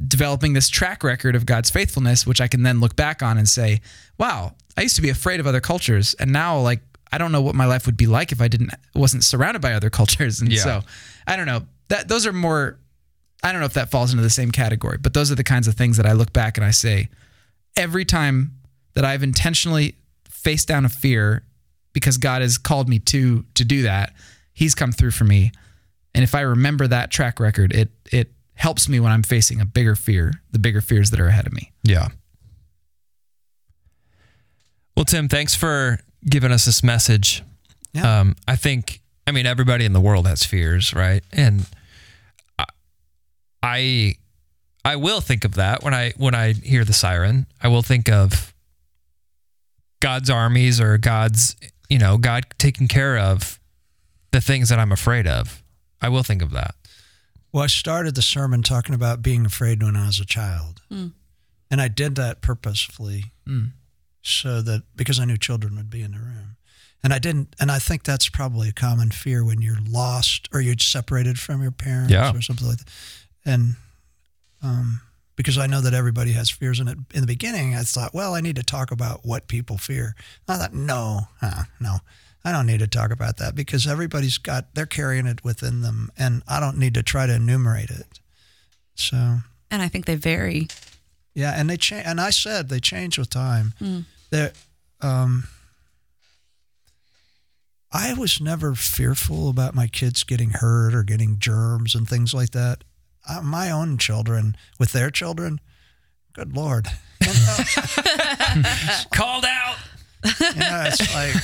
developing 0.07 0.53
this 0.53 0.69
track 0.69 1.03
record 1.03 1.35
of 1.35 1.47
God's 1.47 1.71
faithfulness, 1.71 2.27
which 2.27 2.41
I 2.41 2.49
can 2.49 2.63
then 2.63 2.81
look 2.81 2.95
back 2.97 3.23
on 3.23 3.39
and 3.39 3.49
say, 3.49 3.81
wow, 4.19 4.55
I 4.77 4.83
used 4.83 4.97
to 4.97 5.03
be 5.03 5.09
afraid 5.09 5.41
of 5.41 5.47
other 5.47 5.61
cultures. 5.61 6.15
And 6.15 6.33
now, 6.33 6.59
like, 6.61 6.81
I 7.13 7.19
don't 7.19 7.31
know 7.33 7.43
what 7.43 7.55
my 7.55 7.67
life 7.67 7.85
would 7.87 7.97
be 7.97 8.07
like 8.07 8.33
if 8.33 8.41
I 8.41 8.49
didn't, 8.49 8.71
wasn't 8.95 9.23
surrounded 9.25 9.61
by 9.61 9.75
other 9.75 9.91
cultures. 9.91 10.41
And 10.41 10.51
Yeah. 10.53 10.63
so 10.63 10.83
I 11.27 11.37
don't 11.37 11.47
know 11.47 11.67
that 11.89 12.09
those 12.09 12.27
are 12.27 12.33
more, 12.33 12.79
I 13.43 13.53
don't 13.53 13.61
know 13.61 13.67
if 13.67 13.75
that 13.75 13.91
falls 13.91 14.11
into 14.13 14.23
the 14.23 14.31
same 14.31 14.51
category, 14.51 14.97
but 14.99 15.13
those 15.15 15.31
are 15.31 15.35
the 15.35 15.45
kinds 15.45 15.69
of 15.69 15.75
things 15.75 15.97
that 15.99 16.07
I 16.07 16.13
look 16.13 16.33
back 16.33 16.57
and 16.57 16.65
I 16.65 16.71
say, 16.71 17.09
every 17.77 18.05
time 18.05 18.57
that 18.95 19.05
I've 19.05 19.23
intentionally 19.23 19.97
faced 20.29 20.69
down 20.69 20.85
a 20.85 20.89
fear 20.89 21.45
because 21.93 22.17
God 22.19 22.41
has 22.43 22.57
called 22.59 22.89
me 22.89 22.99
to 23.01 23.45
to 23.55 23.65
do 23.65 23.83
that, 23.83 24.15
He's 24.55 24.75
come 24.75 24.93
through 24.93 25.11
for 25.13 25.25
me. 25.25 25.53
And 26.15 26.23
if 26.25 26.35
I 26.35 26.41
remember 26.43 26.87
that 26.87 27.11
track 27.11 27.41
record, 27.41 27.73
it 27.75 27.91
it 28.11 28.33
helps 28.55 28.89
me 28.89 29.01
when 29.01 29.13
I'm 29.13 29.23
facing 29.23 29.61
a 29.61 29.65
bigger 29.67 29.95
fear, 29.97 30.43
the 30.51 30.59
bigger 30.59 30.81
fears 30.81 31.11
that 31.11 31.21
are 31.21 31.27
ahead 31.27 31.47
of 31.47 31.53
me. 31.53 31.73
yeah. 31.83 32.09
Well, 34.97 35.05
Tim, 35.07 35.29
thanks 35.29 35.55
for 35.55 35.99
giving 36.29 36.53
us 36.53 36.64
this 36.64 36.83
message. 36.83 37.43
Yeah. 37.93 38.20
Um, 38.20 38.37
I 38.49 38.57
think, 38.57 39.01
I 39.27 39.33
mean, 39.33 39.47
everybody 39.47 39.85
in 39.85 39.93
the 39.93 40.01
world 40.01 40.27
has 40.27 40.45
fears, 40.45 40.95
right? 40.95 41.23
And 41.33 41.66
I, 42.59 42.64
I, 43.62 44.14
I 44.85 44.97
will 44.97 45.20
think 45.20 45.45
of 45.45 45.55
that 45.55 45.83
when 45.85 45.95
I 45.95 46.12
when 46.16 46.35
I 46.35 46.55
hear 46.55 46.85
the 46.85 46.93
siren. 46.93 47.47
I 47.62 47.68
will 47.68 47.83
think 47.83 48.09
of 48.09 48.53
God's 50.01 50.29
armies 50.29 50.81
or 50.81 50.99
God's, 50.99 51.55
you 51.89 51.99
know, 51.99 52.18
God 52.18 52.47
taking 52.59 52.89
care 52.89 53.16
of 53.16 53.61
the 54.33 54.41
things 54.41 54.70
that 54.70 54.81
I'm 54.81 54.91
afraid 54.91 55.29
of. 55.29 55.62
I 56.01 56.09
will 56.09 56.25
think 56.25 56.43
of 56.43 56.51
that. 56.51 56.75
Well, 57.53 57.62
I 57.62 57.68
started 57.68 58.16
the 58.16 58.23
sermon 58.23 58.62
talking 58.62 58.95
about 58.95 59.23
being 59.23 59.47
afraid 59.47 59.83
when 59.83 59.95
I 59.95 60.07
was 60.07 60.18
a 60.18 60.27
child. 60.27 60.81
And 61.70 61.81
I 61.81 61.89
did 61.89 62.16
that 62.16 62.41
purposefully 62.41 63.27
so 64.23 64.62
that 64.62 64.83
because 64.97 65.18
I 65.20 65.25
knew 65.25 65.37
children 65.37 65.77
would 65.77 65.91
be 65.91 66.03
in 66.03 66.12
the 66.12 66.18
room. 66.18 66.57
And 67.05 67.12
I 67.12 67.18
didn't, 67.18 67.57
and 67.59 67.70
I 67.73 67.81
think 67.81 68.05
that's 68.05 68.29
probably 68.29 68.68
a 68.68 68.73
common 68.73 69.11
fear 69.11 69.45
when 69.45 69.61
you're 69.61 69.79
lost 69.89 70.49
or 70.53 70.61
you're 70.61 70.77
separated 70.79 71.37
from 71.41 71.61
your 71.61 71.73
parents 71.73 72.12
Yeah. 72.12 72.33
or 72.33 72.41
something 72.41 72.66
like 72.68 72.79
that. 72.79 72.89
And 73.45 73.75
um, 74.62 75.01
because 75.35 75.59
I 75.59 75.66
know 75.66 75.81
that 75.81 75.95
everybody 75.95 76.31
has 76.33 76.49
fears 76.49 76.79
in 76.79 76.87
it. 76.87 76.97
In 77.12 77.20
the 77.23 77.27
beginning, 77.27 77.75
I 77.75 77.81
thought, 77.83 78.14
well, 78.14 78.35
I 78.37 78.41
need 78.41 78.55
to 78.55 78.62
talk 78.62 78.93
about 78.93 79.27
what 79.27 79.49
people 79.49 79.79
fear. 79.79 80.14
I 80.47 80.57
thought, 80.57 80.75
no, 80.75 81.23
uh, 81.41 81.64
no, 81.81 81.97
I 82.45 82.53
don't 82.53 82.66
need 82.66 82.79
to 82.79 82.87
talk 82.87 83.11
about 83.11 83.39
that 83.39 83.57
because 83.57 83.85
everybody's 83.87 84.39
got, 84.39 84.73
they're 84.77 84.87
carrying 84.87 85.27
it 85.27 85.43
within 85.43 85.81
them. 85.81 86.11
And 86.16 86.45
I 86.47 86.61
don't 86.61 86.79
need 86.79 86.95
to 86.95 87.03
try 87.03 87.27
to 87.27 87.35
enumerate 87.35 87.91
it. 87.91 88.20
So, 88.95 89.39
And 89.73 89.83
I 89.83 89.89
think 89.89 90.05
they 90.07 90.14
vary. 90.14 90.68
Yeah, 91.35 91.53
and 91.57 91.68
they 91.70 91.76
change. 91.76 92.05
And 92.07 92.20
I 92.20 92.30
said 92.30 92.68
they 92.68 92.80
change 92.80 93.18
with 93.18 93.30
time. 93.30 93.74
There, 94.30 94.53
um, 95.01 95.45
I 97.93 98.14
was 98.14 98.41
never 98.41 98.74
fearful 98.74 99.49
about 99.51 99.74
my 99.74 99.87
kids 99.87 100.24
getting 100.24 100.51
hurt 100.51 100.95
or 100.95 101.03
getting 101.03 101.39
germs 101.39 101.95
and 101.95 102.09
things 102.09 102.33
like 102.33 102.51
that. 102.51 102.85
Uh, 103.28 103.41
my 103.43 103.70
own 103.70 103.99
children 103.99 104.57
with 104.78 104.93
their 104.93 105.11
children, 105.11 105.61
good 106.33 106.57
lord, 106.57 106.89
Called 109.12 109.45
out. 109.45 109.76
you 110.24 110.30
know, 110.61 110.85
it's 110.87 111.14
like 111.14 111.35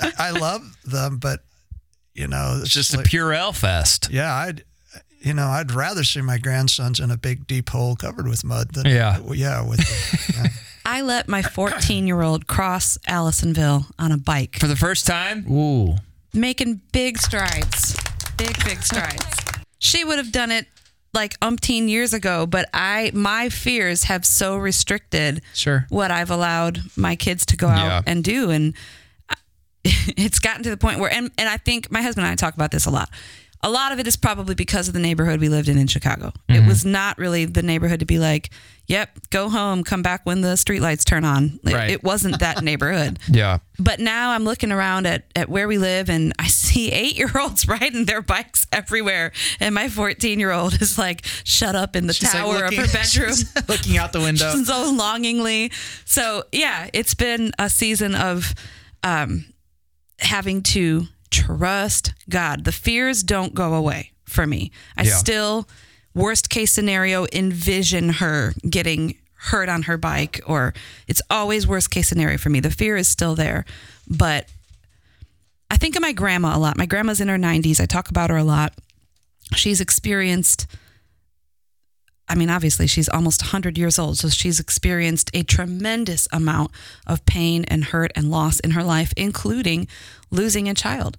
I, 0.00 0.12
I 0.18 0.30
love 0.30 0.62
them, 0.84 1.18
but 1.18 1.40
you 2.14 2.26
know, 2.28 2.54
it's 2.56 2.64
It's 2.66 2.74
just 2.74 2.96
like, 2.96 3.06
a 3.06 3.08
pure 3.08 3.32
L 3.32 3.52
fest. 3.52 4.08
yeah, 4.10 4.34
I'd. 4.34 4.64
You 5.24 5.34
know, 5.34 5.46
I'd 5.46 5.70
rather 5.72 6.02
see 6.04 6.20
my 6.20 6.38
grandsons 6.38 6.98
in 7.00 7.10
a 7.10 7.16
big 7.16 7.46
deep 7.46 7.68
hole 7.70 7.94
covered 7.96 8.26
with 8.28 8.42
mud 8.44 8.74
than 8.74 8.86
Yeah. 8.86 9.18
Uh, 9.28 9.32
yeah, 9.32 9.62
with 9.66 9.78
the, 9.78 10.32
yeah. 10.42 10.48
I 10.84 11.02
let 11.02 11.28
my 11.28 11.42
14 11.42 12.06
year 12.08 12.22
old 12.22 12.48
cross 12.48 12.98
Allisonville 13.08 13.86
on 14.00 14.10
a 14.10 14.18
bike, 14.18 14.58
For 14.58 14.66
the 14.66 14.74
first 14.76 15.06
time, 15.06 15.46
Ooh. 15.50 15.94
making 16.34 16.80
big 16.92 17.18
strides. 17.18 17.96
Big, 18.36 18.56
big 18.64 18.82
strides. 18.82 19.24
She 19.78 20.04
would 20.04 20.18
have 20.18 20.32
done 20.32 20.50
it 20.50 20.66
like 21.14 21.38
umpteen 21.40 21.88
years 21.88 22.12
ago, 22.14 22.46
but 22.46 22.68
I 22.74 23.10
my 23.14 23.48
fears 23.48 24.04
have 24.04 24.24
so 24.26 24.56
restricted 24.56 25.42
Sure. 25.54 25.86
what 25.88 26.10
I've 26.10 26.30
allowed 26.30 26.80
my 26.96 27.14
kids 27.16 27.46
to 27.46 27.56
go 27.56 27.68
out 27.68 27.86
Yeah. 27.86 28.02
and 28.06 28.24
do. 28.24 28.50
And 28.50 28.74
uh, 29.30 29.34
it's 29.84 30.40
gotten 30.40 30.62
to 30.64 30.70
the 30.70 30.76
point 30.76 30.98
where, 30.98 31.12
and, 31.12 31.30
and 31.38 31.48
I 31.48 31.58
think 31.58 31.92
my 31.92 32.02
husband 32.02 32.26
and 32.26 32.32
I 32.32 32.36
talk 32.36 32.54
about 32.54 32.70
this 32.72 32.86
a 32.86 32.90
lot. 32.90 33.08
A 33.64 33.70
lot 33.70 33.92
of 33.92 34.00
it 34.00 34.06
is 34.08 34.16
probably 34.16 34.54
because 34.56 34.88
of 34.88 34.94
the 34.94 35.00
neighborhood 35.00 35.38
we 35.40 35.48
lived 35.48 35.68
in 35.68 35.78
in 35.78 35.86
Chicago. 35.86 36.32
It 36.48 36.66
was 36.66 36.84
not 36.84 37.16
really 37.16 37.44
the 37.44 37.62
neighborhood 37.62 38.00
to 38.00 38.06
be 38.06 38.18
like, 38.18 38.50
yep, 38.88 39.10
go 39.30 39.48
home, 39.48 39.84
come 39.84 40.02
back 40.02 40.22
when 40.26 40.40
the 40.40 40.54
streetlights 40.54 41.04
turn 41.04 41.24
on. 41.24 41.60
It, 41.64 41.72
Right. 41.72 41.90
it 41.90 42.02
wasn't 42.02 42.40
that 42.40 42.62
neighborhood. 42.64 43.20
yeah. 43.28 43.58
But 43.78 44.00
now 44.00 44.32
I'm 44.32 44.42
looking 44.44 44.72
around 44.72 45.06
at, 45.06 45.26
at 45.36 45.48
where 45.48 45.68
we 45.68 45.78
live 45.78 46.10
and 46.10 46.32
I 46.40 46.48
see 46.48 46.90
eight 46.90 47.16
year 47.16 47.30
olds 47.38 47.68
riding 47.68 48.04
their 48.06 48.20
bikes 48.20 48.66
everywhere. 48.72 49.30
And 49.60 49.76
my 49.76 49.88
14 49.88 50.40
year 50.40 50.50
old 50.50 50.82
is 50.82 50.98
like 50.98 51.24
shut 51.44 51.76
up 51.76 51.94
in 51.94 52.08
the 52.08 52.14
She's 52.14 52.34
like 52.34 52.42
tower 52.42 52.64
looking- 52.64 52.80
of 52.80 52.86
her 52.86 52.92
bedroom. 52.98 53.28
she's 53.28 53.68
looking 53.68 53.96
out 53.96 54.12
the 54.12 54.20
window. 54.20 54.52
so 54.64 54.90
longingly. 54.92 55.70
So 56.04 56.42
yeah, 56.50 56.90
it's 56.92 57.14
been 57.14 57.52
a 57.60 57.70
season 57.70 58.16
of 58.16 58.54
um, 59.04 59.44
having 60.18 60.62
to 60.62 61.06
trust 61.32 62.12
God. 62.28 62.64
The 62.64 62.72
fears 62.72 63.22
don't 63.24 63.54
go 63.54 63.74
away 63.74 64.12
for 64.24 64.46
me. 64.46 64.70
I 64.96 65.02
Yeah. 65.04 65.16
still, 65.16 65.68
worst 66.14 66.48
case 66.50 66.70
scenario, 66.70 67.26
envision 67.32 68.10
her 68.10 68.54
getting 68.68 69.16
hurt 69.34 69.68
on 69.68 69.82
her 69.84 69.96
bike, 69.96 70.40
or 70.46 70.72
it's 71.08 71.22
always 71.28 71.66
worst 71.66 71.90
case 71.90 72.08
scenario 72.08 72.38
for 72.38 72.50
me. 72.50 72.60
The 72.60 72.70
fear 72.70 72.96
is 72.96 73.08
still 73.08 73.34
there, 73.34 73.64
but 74.06 74.48
I 75.70 75.76
think 75.78 75.96
of 75.96 76.02
my 76.02 76.12
grandma 76.12 76.56
a 76.56 76.58
lot. 76.58 76.76
My 76.76 76.86
grandma's 76.86 77.20
in 77.20 77.28
her 77.28 77.38
90s. 77.38 77.80
I 77.80 77.86
talk 77.86 78.08
about 78.08 78.30
her 78.30 78.36
a 78.36 78.44
lot. 78.44 78.74
She's 79.56 79.80
experienced 79.80 80.66
I 82.28 82.34
mean, 82.34 82.48
obviously, 82.48 82.86
she's 82.86 83.10
almost 83.10 83.42
100 83.42 83.76
years 83.76 83.98
old, 83.98 84.16
so 84.16 84.30
she's 84.30 84.58
experienced 84.58 85.30
a 85.34 85.42
tremendous 85.42 86.26
amount 86.32 86.70
of 87.06 87.26
pain 87.26 87.64
and 87.64 87.84
hurt 87.84 88.10
and 88.14 88.30
loss 88.30 88.58
in 88.60 88.70
her 88.70 88.82
life, 88.84 89.12
including 89.18 89.86
losing 90.32 90.68
a 90.68 90.74
child. 90.74 91.16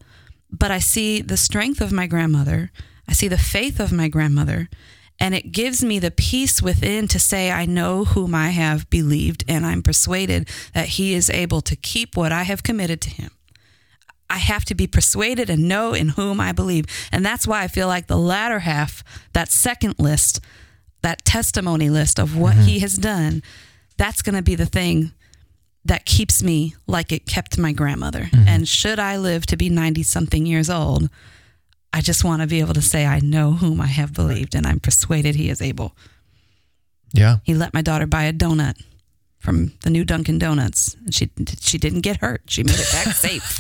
But 0.51 0.71
I 0.71 0.79
see 0.79 1.21
the 1.21 1.37
strength 1.37 1.79
of 1.79 1.93
my 1.93 2.07
grandmother, 2.07 2.71
I 3.07 3.13
see 3.13 3.29
the 3.29 3.37
faith 3.37 3.79
of 3.79 3.91
my 3.91 4.09
grandmother, 4.09 4.69
and 5.19 5.33
it 5.33 5.51
gives 5.51 5.83
me 5.83 5.99
the 5.99 6.11
peace 6.11 6.61
within 6.61 7.07
to 7.07 7.19
say, 7.19 7.51
I 7.51 7.65
know 7.65 8.03
whom 8.03 8.35
I 8.35 8.49
have 8.49 8.89
believed, 8.89 9.43
and 9.47 9.65
I'm 9.65 9.81
persuaded 9.81 10.49
that 10.73 10.89
he 10.89 11.13
is 11.13 11.29
able 11.29 11.61
to 11.61 11.75
keep 11.75 12.17
what 12.17 12.31
I 12.31 12.43
have 12.43 12.63
committed 12.63 12.99
to 13.01 13.09
him. 13.09 13.31
I 14.29 14.37
have 14.37 14.65
to 14.65 14.75
be 14.75 14.87
persuaded 14.87 15.49
and 15.49 15.67
know 15.67 15.93
in 15.93 16.09
whom 16.09 16.39
I 16.41 16.53
believe. 16.53 16.85
And 17.11 17.23
that's 17.23 17.45
why 17.45 17.61
I 17.61 17.67
feel 17.67 17.87
like 17.87 18.07
the 18.07 18.17
latter 18.17 18.59
half, 18.59 19.03
that 19.33 19.49
second 19.49 19.95
list, 19.99 20.39
that 21.03 21.23
testimony 21.23 21.89
list 21.89 22.19
of 22.19 22.35
what 22.35 22.55
mm-hmm. 22.55 22.65
he 22.65 22.79
has 22.79 22.97
done, 22.97 23.43
that's 23.97 24.23
going 24.23 24.35
to 24.35 24.41
be 24.41 24.55
the 24.55 24.65
thing 24.65 25.11
that 25.85 26.05
keeps 26.05 26.41
me 26.41 26.75
like 26.87 27.11
it 27.11 27.25
kept 27.25 27.57
my 27.57 27.73
grandmother. 27.73 28.29
And 28.47 28.67
should 28.67 28.99
I 28.99 29.17
live 29.17 29.45
to 29.47 29.57
be 29.57 29.69
90 29.69 30.03
something 30.03 30.45
years 30.45 30.69
old, 30.69 31.09
I 31.91 32.01
just 32.01 32.23
want 32.23 32.41
to 32.41 32.47
be 32.47 32.59
able 32.59 32.73
to 32.73 32.81
say, 32.81 33.05
I 33.05 33.19
know 33.19 33.51
whom 33.51 33.81
I 33.81 33.87
have 33.87 34.13
believed 34.13 34.55
and 34.55 34.65
I'm 34.65 34.79
persuaded 34.79 35.35
he 35.35 35.49
is 35.49 35.61
able. 35.61 35.95
Yeah. 37.13 37.37
He 37.43 37.53
let 37.53 37.73
my 37.73 37.81
daughter 37.81 38.07
buy 38.07 38.23
a 38.23 38.33
donut 38.33 38.81
from 39.43 39.73
the 39.83 39.89
new 39.89 40.05
Dunkin' 40.05 40.39
Donuts. 40.39 40.95
And 40.95 41.13
she 41.13 41.29
she 41.59 41.77
didn't 41.77 42.01
get 42.01 42.17
hurt. 42.17 42.41
She 42.47 42.63
made 42.63 42.79
it 42.79 42.91
back 42.91 43.13
safe. 43.13 43.59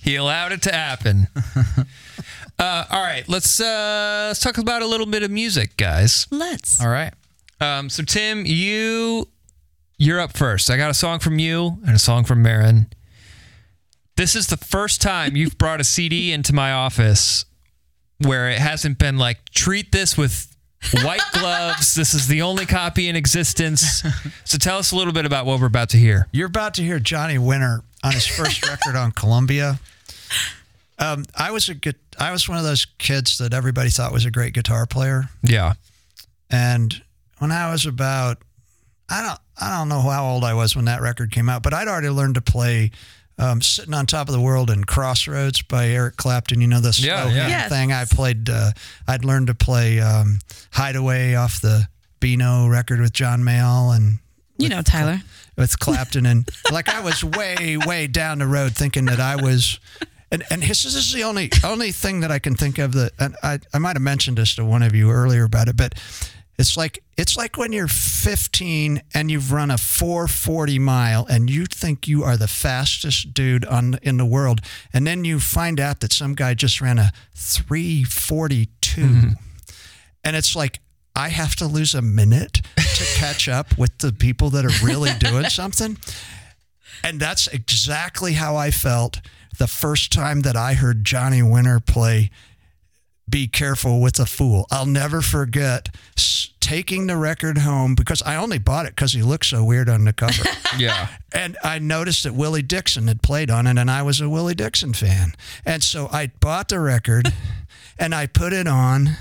He 0.02 0.16
allowed 0.16 0.52
it 0.52 0.62
to 0.62 0.72
happen. 0.72 1.28
uh, 2.58 2.84
all 2.90 3.02
right, 3.02 3.28
let's 3.28 3.60
uh, 3.60 4.26
let's 4.28 4.40
talk 4.40 4.58
about 4.58 4.82
a 4.82 4.86
little 4.86 5.06
bit 5.06 5.22
of 5.22 5.30
music, 5.30 5.76
guys. 5.76 6.26
Let's. 6.30 6.80
All 6.80 6.88
right. 6.88 7.12
Um, 7.60 7.90
so 7.90 8.02
Tim, 8.02 8.46
you 8.46 9.28
you're 10.00 10.18
up 10.18 10.36
first. 10.36 10.70
I 10.70 10.76
got 10.78 10.90
a 10.90 10.94
song 10.94 11.18
from 11.18 11.38
you 11.38 11.78
and 11.86 11.94
a 11.94 11.98
song 11.98 12.24
from 12.24 12.42
Marin. 12.42 12.86
This 14.16 14.34
is 14.34 14.46
the 14.48 14.56
first 14.56 15.00
time 15.02 15.36
you've 15.36 15.58
brought 15.58 15.80
a 15.80 15.84
CD 15.84 16.32
into 16.32 16.52
my 16.54 16.72
office 16.72 17.44
where 18.18 18.48
it 18.50 18.58
hasn't 18.58 18.98
been 18.98 19.18
like 19.18 19.48
treat 19.50 19.92
this 19.92 20.16
with 20.16 20.54
white 21.02 21.20
gloves. 21.32 21.94
This 21.94 22.14
is 22.14 22.28
the 22.28 22.40
only 22.42 22.64
copy 22.66 23.08
in 23.08 23.16
existence. 23.16 24.02
So 24.44 24.56
tell 24.58 24.78
us 24.78 24.90
a 24.92 24.96
little 24.96 25.12
bit 25.12 25.26
about 25.26 25.44
what 25.46 25.60
we're 25.60 25.66
about 25.66 25.90
to 25.90 25.98
hear. 25.98 26.26
You're 26.32 26.46
about 26.48 26.74
to 26.74 26.82
hear 26.82 26.98
Johnny 26.98 27.38
Winter 27.38 27.82
on 28.02 28.12
his 28.12 28.26
first 28.26 28.66
record 28.68 28.96
on 28.96 29.12
Columbia. 29.12 29.78
Um, 30.98 31.24
I 31.38 31.50
was 31.50 31.68
a 31.68 31.74
good, 31.74 31.96
I 32.18 32.32
was 32.32 32.48
one 32.48 32.56
of 32.58 32.64
those 32.64 32.86
kids 32.98 33.36
that 33.38 33.52
everybody 33.54 33.90
thought 33.90 34.12
was 34.12 34.24
a 34.26 34.30
great 34.30 34.52
guitar 34.54 34.86
player, 34.86 35.30
Yeah. 35.42 35.74
and 36.50 37.02
when 37.38 37.50
I 37.52 37.70
was 37.70 37.86
about, 37.86 38.36
I 39.08 39.22
don't, 39.22 39.38
I 39.60 39.76
don't 39.78 39.88
know 39.88 40.00
how 40.00 40.26
old 40.26 40.44
I 40.44 40.54
was 40.54 40.74
when 40.76 40.86
that 40.86 41.00
record 41.00 41.30
came 41.30 41.48
out, 41.48 41.62
but 41.62 41.74
I'd 41.74 41.88
already 41.88 42.10
learned 42.10 42.36
to 42.36 42.40
play. 42.42 42.90
Um, 43.38 43.62
Sitting 43.62 43.94
on 43.94 44.04
top 44.04 44.28
of 44.28 44.34
the 44.34 44.40
world 44.40 44.68
and 44.68 44.86
Crossroads 44.86 45.62
by 45.62 45.88
Eric 45.88 46.16
Clapton. 46.18 46.60
You 46.60 46.66
know 46.66 46.80
the 46.80 46.92
slow 46.92 47.08
Yeah, 47.08 47.24
yeah. 47.28 47.48
Yes. 47.48 47.68
thing. 47.70 47.90
I 47.90 48.04
played. 48.04 48.50
Uh, 48.50 48.72
I'd 49.08 49.24
learned 49.24 49.46
to 49.46 49.54
play 49.54 49.98
um, 49.98 50.40
Hideaway 50.72 51.34
off 51.36 51.58
the 51.62 51.88
Beano 52.20 52.66
record 52.68 53.00
with 53.00 53.14
John 53.14 53.40
Mayall 53.42 53.96
and 53.96 54.18
You 54.58 54.68
know, 54.68 54.82
Tyler. 54.82 55.22
with 55.56 55.78
Clapton 55.78 56.26
and 56.26 56.46
like 56.70 56.90
I 56.90 57.00
was 57.00 57.24
way 57.24 57.78
way 57.78 58.06
down 58.08 58.40
the 58.40 58.46
road 58.46 58.76
thinking 58.76 59.06
that 59.06 59.20
I 59.20 59.36
was 59.36 59.78
and 60.30 60.42
and 60.50 60.62
his, 60.62 60.82
this 60.82 60.94
is 60.94 61.10
the 61.14 61.24
only 61.24 61.48
only 61.64 61.92
thing 61.92 62.20
that 62.20 62.30
I 62.30 62.40
can 62.40 62.54
think 62.56 62.76
of 62.78 62.92
that 62.92 63.12
and 63.18 63.34
I 63.42 63.58
I 63.72 63.78
might 63.78 63.96
have 63.96 64.02
mentioned 64.02 64.36
this 64.36 64.54
to 64.56 64.66
one 64.66 64.82
of 64.82 64.94
you 64.94 65.10
earlier 65.10 65.44
about 65.44 65.68
it 65.68 65.78
but 65.78 65.94
it's 66.60 66.76
like 66.76 67.02
it's 67.16 67.36
like 67.36 67.56
when 67.56 67.72
you're 67.72 67.88
15 67.88 69.02
and 69.14 69.30
you've 69.30 69.50
run 69.50 69.70
a 69.70 69.78
440 69.78 70.78
mile 70.78 71.26
and 71.28 71.50
you 71.50 71.66
think 71.66 72.06
you 72.06 72.22
are 72.22 72.36
the 72.36 72.48
fastest 72.48 73.34
dude 73.34 73.64
on 73.64 73.98
in 74.02 74.18
the 74.18 74.24
world 74.24 74.60
and 74.92 75.06
then 75.06 75.24
you 75.24 75.40
find 75.40 75.80
out 75.80 76.00
that 76.00 76.12
some 76.12 76.34
guy 76.34 76.54
just 76.54 76.80
ran 76.80 76.98
a 76.98 77.12
342 77.34 79.00
mm-hmm. 79.00 79.28
and 80.22 80.36
it's 80.36 80.54
like 80.54 80.80
I 81.16 81.28
have 81.28 81.56
to 81.56 81.66
lose 81.66 81.94
a 81.94 82.02
minute 82.02 82.62
to 82.76 83.04
catch 83.16 83.48
up 83.48 83.76
with 83.76 83.98
the 83.98 84.12
people 84.12 84.50
that 84.50 84.64
are 84.64 84.86
really 84.86 85.10
doing 85.18 85.44
something. 85.46 85.98
And 87.02 87.18
that's 87.18 87.46
exactly 87.48 88.34
how 88.34 88.56
I 88.56 88.70
felt 88.70 89.20
the 89.58 89.66
first 89.66 90.12
time 90.12 90.42
that 90.42 90.56
I 90.56 90.74
heard 90.74 91.04
Johnny 91.04 91.42
Winter 91.42 91.80
play 91.80 92.30
Be 93.28 93.48
Careful 93.48 94.00
with 94.00 94.18
a 94.18 94.26
Fool. 94.26 94.66
I'll 94.70 94.86
never 94.86 95.20
forget 95.20 95.88
taking 96.60 97.06
the 97.06 97.16
record 97.16 97.58
home 97.58 97.94
because 97.94 98.22
I 98.22 98.36
only 98.36 98.58
bought 98.58 98.86
it 98.86 98.94
because 98.94 99.12
he 99.12 99.22
looked 99.22 99.46
so 99.46 99.64
weird 99.64 99.88
on 99.88 100.04
the 100.04 100.12
cover. 100.12 100.44
Yeah. 100.78 101.08
And 101.34 101.58
I 101.64 101.80
noticed 101.80 102.22
that 102.22 102.32
Willie 102.32 102.62
Dixon 102.62 103.08
had 103.08 103.22
played 103.22 103.50
on 103.50 103.66
it, 103.66 103.76
and 103.76 103.90
I 103.90 104.02
was 104.02 104.20
a 104.20 104.28
Willie 104.28 104.54
Dixon 104.54 104.92
fan. 104.92 105.34
And 105.66 105.82
so 105.82 106.08
I 106.12 106.28
bought 106.38 106.68
the 106.68 106.78
record 106.78 107.32
and 107.98 108.14
I 108.14 108.26
put 108.26 108.52
it 108.52 108.68
on, 108.68 109.16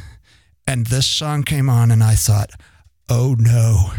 and 0.67 0.85
this 0.85 1.07
song 1.07 1.41
came 1.41 1.67
on, 1.67 1.89
and 1.89 2.03
I 2.03 2.13
thought, 2.13 2.51
oh 3.09 3.35
no, 3.39 3.91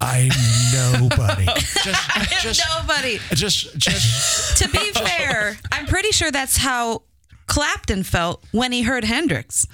I'm 0.00 0.30
nobody. 0.72 1.44
just, 1.82 2.10
just, 2.40 2.62
Nobody. 2.80 3.18
just, 3.32 3.76
just, 3.76 4.58
To 4.58 4.68
be 4.68 4.92
fair, 4.92 5.58
I'm 5.72 5.86
pretty 5.86 6.12
sure 6.12 6.30
that's 6.30 6.56
how 6.56 7.02
Clapton 7.46 8.04
felt 8.04 8.44
when 8.52 8.70
he 8.72 8.82
heard 8.82 9.04
Hendrix. 9.04 9.66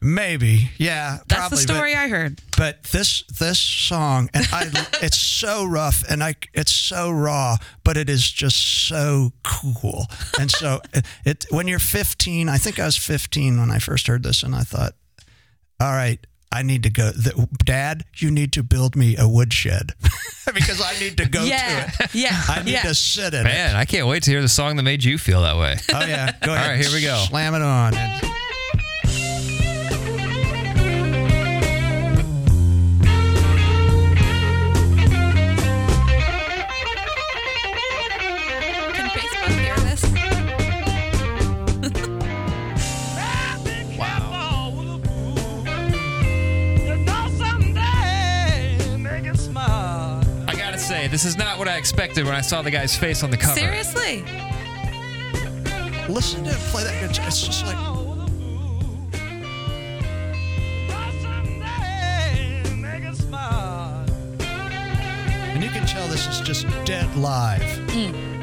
Maybe, 0.00 0.70
yeah. 0.78 1.18
That's 1.28 1.40
probably, 1.40 1.58
the 1.58 1.66
but- 1.66 1.74
story 1.74 1.94
I 1.94 2.08
heard. 2.08 2.40
but 2.56 2.82
this 2.84 3.22
this 3.38 3.58
song 3.58 4.28
and 4.34 4.46
I 4.52 4.70
it's 5.02 5.18
so 5.18 5.64
rough 5.64 6.04
and 6.08 6.22
I 6.22 6.34
it's 6.54 6.72
so 6.72 7.10
raw 7.10 7.56
but 7.84 7.96
it 7.96 8.08
is 8.08 8.30
just 8.30 8.56
so 8.88 9.32
cool 9.42 10.06
and 10.40 10.50
so 10.50 10.80
it, 10.94 11.06
it 11.24 11.46
when 11.50 11.68
you're 11.68 11.78
15 11.78 12.48
I 12.48 12.56
think 12.58 12.78
I 12.78 12.84
was 12.86 12.96
15 12.96 13.58
when 13.60 13.70
I 13.70 13.78
first 13.78 14.06
heard 14.06 14.22
this 14.22 14.42
and 14.42 14.54
I 14.54 14.62
thought 14.62 14.94
all 15.80 15.92
right 15.92 16.18
I 16.52 16.62
need 16.62 16.84
to 16.84 16.90
go 16.90 17.10
the, 17.10 17.46
dad 17.64 18.04
you 18.16 18.30
need 18.30 18.52
to 18.54 18.62
build 18.62 18.96
me 18.96 19.16
a 19.18 19.28
woodshed 19.28 19.92
because 20.54 20.80
I 20.80 20.98
need 20.98 21.16
to 21.18 21.28
go 21.28 21.44
yeah. 21.44 21.90
to 21.90 22.04
it 22.04 22.14
Yeah. 22.14 22.42
I 22.48 22.62
need 22.62 22.72
yeah. 22.72 22.82
to 22.82 22.94
sit 22.94 23.34
in 23.34 23.40
it 23.40 23.44
Man, 23.44 23.76
I 23.76 23.84
can't 23.84 24.06
wait 24.06 24.22
to 24.24 24.30
hear 24.30 24.40
the 24.40 24.48
song 24.48 24.76
that 24.76 24.82
made 24.84 25.04
you 25.04 25.18
feel 25.18 25.42
that 25.42 25.56
way. 25.58 25.76
oh 25.92 26.06
yeah 26.06 26.32
go 26.42 26.54
ahead 26.54 26.70
right, 26.70 26.84
here 26.84 26.94
we 26.94 27.02
go. 27.02 27.16
slam 27.28 27.54
it 27.54 27.62
on 27.62 27.94
And- 27.94 28.35
this 51.16 51.24
is 51.24 51.38
not 51.38 51.56
what 51.58 51.66
I 51.66 51.78
expected 51.78 52.26
when 52.26 52.34
I 52.34 52.42
saw 52.42 52.60
the 52.60 52.70
guy's 52.70 52.94
face 52.94 53.22
on 53.22 53.30
the 53.30 53.38
cover. 53.38 53.58
Seriously? 53.58 54.22
listen 56.10 56.44
to 56.44 56.50
it 56.50 56.56
play 56.70 56.84
that 56.84 57.08
guitar 57.08 57.26
it's 57.26 57.42
just 57.42 57.64
like 57.64 57.74
and 65.54 65.64
you 65.64 65.70
can 65.70 65.86
tell 65.86 66.06
this 66.08 66.26
is 66.28 66.40
just 66.42 66.66
dead 66.84 67.12
live 67.16 67.62
My 67.88 68.35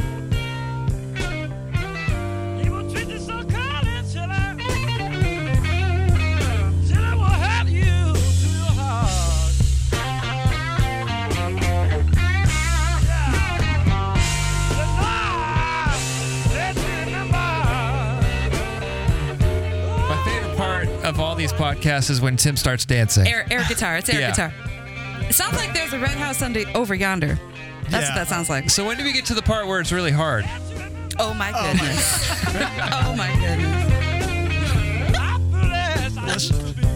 these 21.43 21.51
podcasts 21.51 22.09
is 22.09 22.21
when 22.21 22.37
Tim 22.37 22.55
starts 22.55 22.85
dancing. 22.85 23.27
Air, 23.27 23.45
air 23.51 23.65
guitar. 23.67 23.97
It's 23.97 24.07
air 24.09 24.21
Yeah. 24.21 24.29
guitar. 24.29 24.53
It 25.27 25.33
sounds 25.35 25.57
like 25.57 25.73
there's 25.73 25.91
a 25.91 25.99
red 25.99 26.11
house 26.11 26.41
under, 26.41 26.61
over 26.73 26.95
yonder. 26.95 27.37
That's 27.89 28.07
Yeah. 28.07 28.09
what 28.11 28.15
that 28.15 28.27
sounds 28.29 28.49
like. 28.49 28.69
So 28.69 28.85
when 28.85 28.97
do 28.97 29.03
we 29.03 29.11
get 29.11 29.25
to 29.25 29.33
the 29.33 29.41
part 29.41 29.67
where 29.67 29.81
it's 29.81 29.91
really 29.91 30.11
hard? 30.13 30.45
Oh 31.19 31.33
my 31.33 31.51
goodness. 31.51 32.31
oh 32.93 33.13
my 33.17 33.29
goodness. 33.35 33.75
Listen. 36.25 36.75
Oh, 36.79 36.87
he 36.87 36.92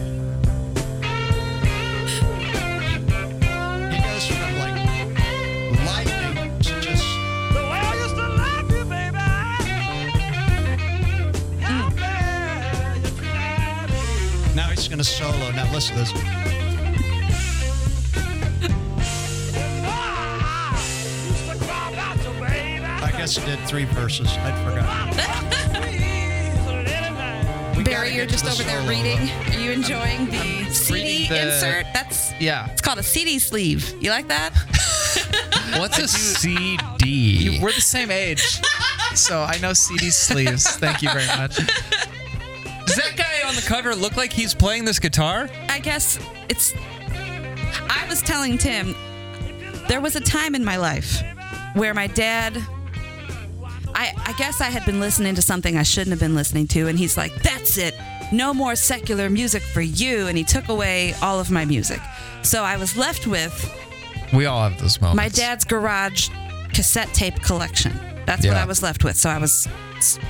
gonna 15.64 15.66
solo. 15.66 15.66
Now 15.66 15.72
listen 15.72 15.96
to 15.96 16.00
this. 16.00 16.12
I 23.00 23.12
guess 23.16 23.36
he 23.36 23.44
did 23.44 23.58
three 23.68 23.84
verses. 23.84 24.28
I 24.38 24.52
forgot. 24.64 25.14
We 27.76 27.84
gotta 27.84 27.90
Barry, 27.90 28.14
you're 28.14 28.26
just 28.26 28.44
the 28.44 28.50
over 28.50 28.62
there 28.64 28.78
solo. 28.80 28.88
reading. 28.90 29.30
Are 29.30 29.58
you 29.58 29.70
enjoying 29.70 30.26
the 30.26 30.70
CD 30.72 31.28
the- 31.28 31.54
insert? 31.54 31.86
That's 31.94 32.32
Yeah. 32.40 32.68
it's 32.70 32.80
called 32.80 32.98
a 32.98 33.02
CD 33.02 33.38
sleeve. 33.38 33.94
You 34.00 34.10
like 34.10 34.28
that? 34.28 34.50
What's 35.78 35.98
a 35.98 36.08
CD? 36.08 37.58
We're 37.62 37.72
the 37.72 37.80
same 37.80 38.10
age. 38.10 38.60
so 39.14 39.42
I 39.42 39.58
know 39.58 39.72
CD 39.74 40.10
sleeves. 40.10 40.66
Thank 40.76 41.02
you 41.02 41.10
very 41.10 41.26
much. 41.26 41.58
Cover 43.68 43.94
look 43.94 44.16
like 44.16 44.32
he's 44.32 44.54
playing 44.54 44.86
this 44.86 44.98
guitar? 44.98 45.48
I 45.68 45.78
guess 45.78 46.18
it's. 46.48 46.74
I 47.90 48.06
was 48.08 48.22
telling 48.22 48.56
Tim, 48.56 48.94
there 49.88 50.00
was 50.00 50.16
a 50.16 50.20
time 50.20 50.54
in 50.54 50.64
my 50.64 50.76
life 50.76 51.22
where 51.74 51.92
my 51.94 52.06
dad. 52.08 52.56
I, 53.94 54.12
I 54.26 54.32
guess 54.38 54.60
I 54.60 54.66
had 54.66 54.84
been 54.84 55.00
listening 55.00 55.34
to 55.34 55.42
something 55.42 55.76
I 55.76 55.82
shouldn't 55.82 56.10
have 56.10 56.20
been 56.20 56.34
listening 56.34 56.66
to, 56.68 56.88
and 56.88 56.98
he's 56.98 57.16
like, 57.16 57.34
That's 57.42 57.76
it. 57.78 57.94
No 58.32 58.54
more 58.54 58.74
secular 58.74 59.28
music 59.28 59.62
for 59.62 59.80
you. 59.80 60.26
And 60.28 60.36
he 60.36 60.44
took 60.44 60.68
away 60.68 61.14
all 61.22 61.40
of 61.40 61.50
my 61.50 61.64
music. 61.64 62.00
So 62.42 62.62
I 62.62 62.76
was 62.76 62.96
left 62.96 63.26
with 63.26 63.54
We 64.34 64.46
all 64.46 64.62
have 64.68 64.80
those 64.80 65.00
moments. 65.00 65.16
my 65.16 65.28
dad's 65.28 65.64
garage 65.64 66.28
cassette 66.72 67.12
tape 67.14 67.40
collection. 67.42 67.92
That's 68.26 68.46
what 68.46 68.56
I 68.56 68.66
was 68.66 68.82
left 68.82 69.02
with. 69.04 69.16
So 69.16 69.30
I 69.30 69.38
was 69.38 69.66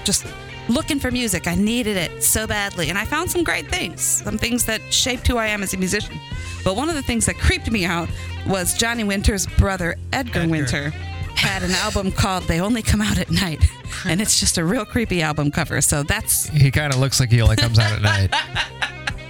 just 0.05 0.24
looking 0.69 0.99
for 0.99 1.11
music. 1.11 1.47
I 1.47 1.55
needed 1.55 1.97
it 1.97 2.23
so 2.23 2.47
badly. 2.47 2.89
And 2.89 2.99
I 2.99 3.05
found 3.05 3.31
some 3.31 3.43
great 3.45 3.69
things, 3.69 4.01
some 4.03 4.39
things 4.39 4.65
that 4.66 4.81
shaped 4.93 5.27
who 5.27 5.36
I 5.36 5.47
am 5.47 5.62
as 5.62 5.74
a 5.74 5.77
musician. 5.77 6.19
But 6.65 6.77
one 6.77 6.89
of 6.89 6.95
the 6.95 7.03
things 7.03 7.27
that 7.27 7.39
creeped 7.39 7.70
me 7.70 7.85
out 7.85 8.09
was 8.47 8.74
Johnny 8.77 9.05
Winter's 9.05 9.47
brother, 9.47 9.97
Edgar, 10.12 10.47
Winter, 10.49 10.90
had 11.35 11.62
an 11.62 11.70
album 11.70 12.11
called 12.12 12.45
They 12.45 12.61
Only 12.61 12.82
Come 12.82 13.01
Out 13.01 13.19
at 13.19 13.31
Night. 13.31 13.65
And 14.05 14.20
it's 14.20 14.39
just 14.40 14.59
a 14.59 14.65
real 14.65 14.85
creepy 14.85 15.23
album 15.23 15.51
cover. 15.51 15.81
So 15.81 16.03
that's. 16.03 16.49
He 16.49 16.70
kind 16.70 16.93
of 16.93 16.99
looks 16.99 17.20
like 17.20 17.31
he 17.31 17.40
only 17.40 17.57
comes 17.57 17.78
out 17.78 17.93
at 17.93 18.03
night. 18.03 18.35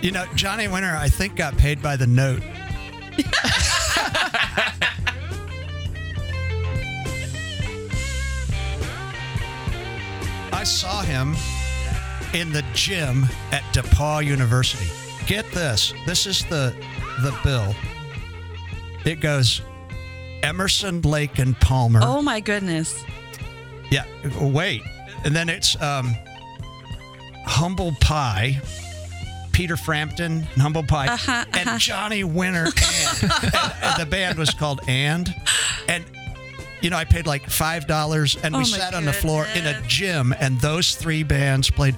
You 0.00 0.12
know, 0.12 0.26
Johnny 0.36 0.68
Winter, 0.68 0.94
I 0.96 1.08
think, 1.08 1.34
got 1.34 1.56
paid 1.58 1.82
by 1.82 1.96
the 1.96 2.06
note. 2.06 2.40
I 10.58 10.64
saw 10.64 11.02
him 11.02 11.36
in 12.34 12.50
the 12.50 12.64
gym 12.74 13.22
at 13.52 13.62
DePaul 13.72 14.24
University. 14.26 14.90
Get 15.24 15.48
this. 15.52 15.94
This 16.04 16.26
is 16.26 16.44
the 16.46 16.74
the 17.22 17.32
bill. 17.44 17.76
It 19.04 19.20
goes 19.20 19.62
Emerson, 20.42 21.00
Lake, 21.02 21.38
and 21.38 21.56
Palmer. 21.60 22.00
Oh 22.02 22.22
my 22.22 22.40
goodness. 22.40 23.00
Yeah, 23.92 24.04
wait. 24.40 24.82
And 25.24 25.34
then 25.34 25.48
it's 25.48 25.80
um, 25.80 26.12
Humble 27.46 27.92
Pie, 28.00 28.60
Peter 29.52 29.76
Frampton, 29.76 30.44
and 30.54 30.60
Humble 30.62 30.82
Pie, 30.82 31.06
Uh-huh, 31.06 31.44
and 31.52 31.78
Johnny 31.78 32.24
Winter. 32.24 32.64
And, 32.64 33.22
and, 33.22 33.52
and 33.80 34.00
the 34.00 34.06
band 34.10 34.36
was 34.38 34.50
called 34.50 34.80
And. 34.88 35.32
And, 35.86 36.04
you 36.82 36.90
know, 36.90 36.96
I 36.96 37.04
paid 37.04 37.26
like 37.26 37.44
$5 37.44 38.44
and 38.44 38.54
Oh 38.54 38.58
we 38.58 38.64
my 38.64 38.78
sat 38.78 38.94
on 38.94 39.04
the 39.04 39.12
floor 39.12 39.46
in 39.54 39.66
a 39.66 39.80
gym, 39.86 40.34
and 40.38 40.60
those 40.60 40.94
three 40.94 41.22
bands 41.22 41.70
played. 41.70 41.96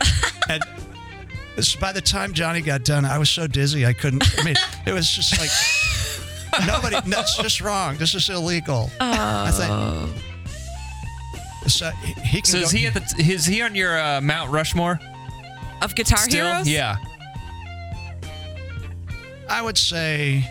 and 0.48 0.62
by 1.80 1.92
the 1.92 2.00
time 2.00 2.32
Johnny 2.32 2.60
got 2.60 2.84
done, 2.84 3.04
I 3.04 3.18
was 3.18 3.28
so 3.30 3.46
dizzy 3.46 3.84
I 3.86 3.92
couldn't. 3.92 4.24
I 4.38 4.44
mean, 4.44 4.56
it 4.86 4.92
was 4.92 5.08
just 5.10 5.38
like. 5.38 5.50
Nobody. 6.66 6.96
That's 7.08 7.36
just 7.38 7.60
wrong. 7.60 7.96
This 7.96 8.14
is 8.14 8.28
illegal. 8.28 8.90
I 9.00 9.50
think. 9.52 10.22
So 11.70 11.90
he 11.90 12.12
he 12.22 12.40
can 12.42 12.50
So 12.50 12.58
is 12.58 12.72
go- 12.72 12.78
he 12.78 12.86
at 12.86 12.94
the? 12.94 13.14
Is 13.32 13.44
he 13.46 13.62
on 13.62 13.74
your 13.76 13.98
uh, 14.00 14.20
Mount 14.20 14.50
Rushmore 14.50 14.98
Of 15.80 15.94
Guitar 15.94 16.18
still? 16.18 16.46
Heroes? 16.46 16.68
Yeah. 16.68 16.96
I 19.48 19.62
would 19.62 19.78
say 19.78 20.44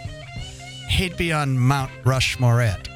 he'd 0.90 1.18
be 1.18 1.34
on 1.34 1.58
Mount 1.60 1.92
Rushmorette. 2.04 2.88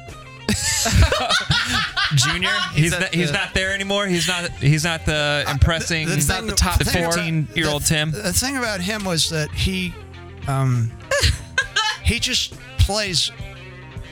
Junior. 2.14 2.50
He's 2.74 2.92
at 2.92 3.00
not, 3.00 3.14
he's 3.14 3.28
the- 3.32 3.38
not 3.38 3.54
there 3.54 3.72
anymore. 3.72 4.06
He's 4.06 4.28
not. 4.28 4.50
He's 4.52 4.84
not 4.84 5.04
the 5.06 5.44
impressing. 5.50 6.06
The 6.08 6.14
he's 6.16 6.26
thing- 6.26 6.46
not 6.46 6.50
the 6.50 6.56
top 6.56 6.78
the 6.78 6.84
thing 6.84 7.04
about- 7.04 7.14
fifteen-year-old 7.14 7.84
Tim. 7.86 8.10
The 8.10 8.32
thing 8.32 8.56
about 8.56 8.80
him 8.80 9.04
was 9.04 9.30
that 9.30 9.50
he, 9.50 9.94
um, 10.46 10.90
he 12.04 12.18
just 12.20 12.54
plays 12.78 13.30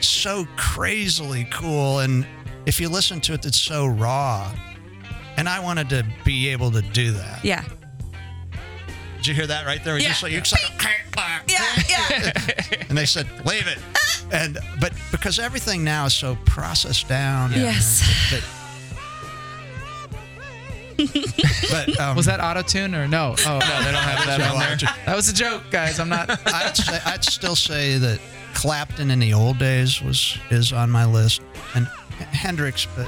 so 0.01 0.45
crazily 0.57 1.47
cool, 1.51 1.99
and 1.99 2.25
if 2.65 2.79
you 2.81 2.89
listen 2.89 3.21
to 3.21 3.33
it, 3.33 3.45
it's 3.45 3.59
so 3.59 3.85
raw. 3.85 4.51
And 5.37 5.49
I 5.49 5.59
wanted 5.59 5.89
to 5.89 6.05
be 6.23 6.49
able 6.49 6.69
to 6.71 6.81
do 6.81 7.11
that. 7.13 7.43
Yeah. 7.43 7.63
Did 9.17 9.27
you 9.27 9.33
hear 9.33 9.47
that 9.47 9.65
right 9.65 9.83
there? 9.83 9.93
It 9.93 9.97
was 9.97 10.03
Yeah. 10.03 10.09
just 10.09 10.23
like, 10.23 10.31
you 10.33 10.41
just 10.41 10.53
like, 10.53 11.41
Yeah, 11.47 11.65
yeah. 11.89 12.31
and 12.89 12.95
they 12.97 13.05
said, 13.05 13.25
leave 13.45 13.65
it. 13.67 13.79
And 14.33 14.57
but 14.79 14.93
because 15.11 15.37
everything 15.39 15.83
now 15.83 16.05
is 16.07 16.13
so 16.13 16.37
processed 16.45 17.07
down. 17.07 17.51
Yes. 17.53 18.01
But, 18.31 18.43
but 21.71 21.99
um, 21.99 22.15
Was 22.15 22.25
that 22.27 22.39
auto 22.39 22.61
tune 22.61 22.93
or 22.95 23.07
no? 23.07 23.35
Oh, 23.45 23.59
No, 23.59 23.83
they 23.83 23.91
don't 23.91 23.95
have 23.95 24.25
that 24.25 24.41
on 24.51 24.59
there. 24.59 24.77
that 25.05 25.15
was 25.15 25.29
a 25.29 25.33
joke, 25.33 25.63
guys. 25.71 25.99
I'm 25.99 26.09
not. 26.09 26.29
I'd 26.53 26.75
say 26.75 26.99
I'd 27.05 27.23
still 27.23 27.55
say 27.55 27.97
that 27.97 28.19
Clapton 28.53 29.09
in 29.11 29.19
the 29.19 29.33
old 29.33 29.57
days 29.59 30.01
was 30.01 30.37
is 30.51 30.71
on 30.73 30.89
my 30.91 31.05
list, 31.05 31.41
and 31.75 31.87
Hendrix. 32.17 32.87
But 32.95 33.05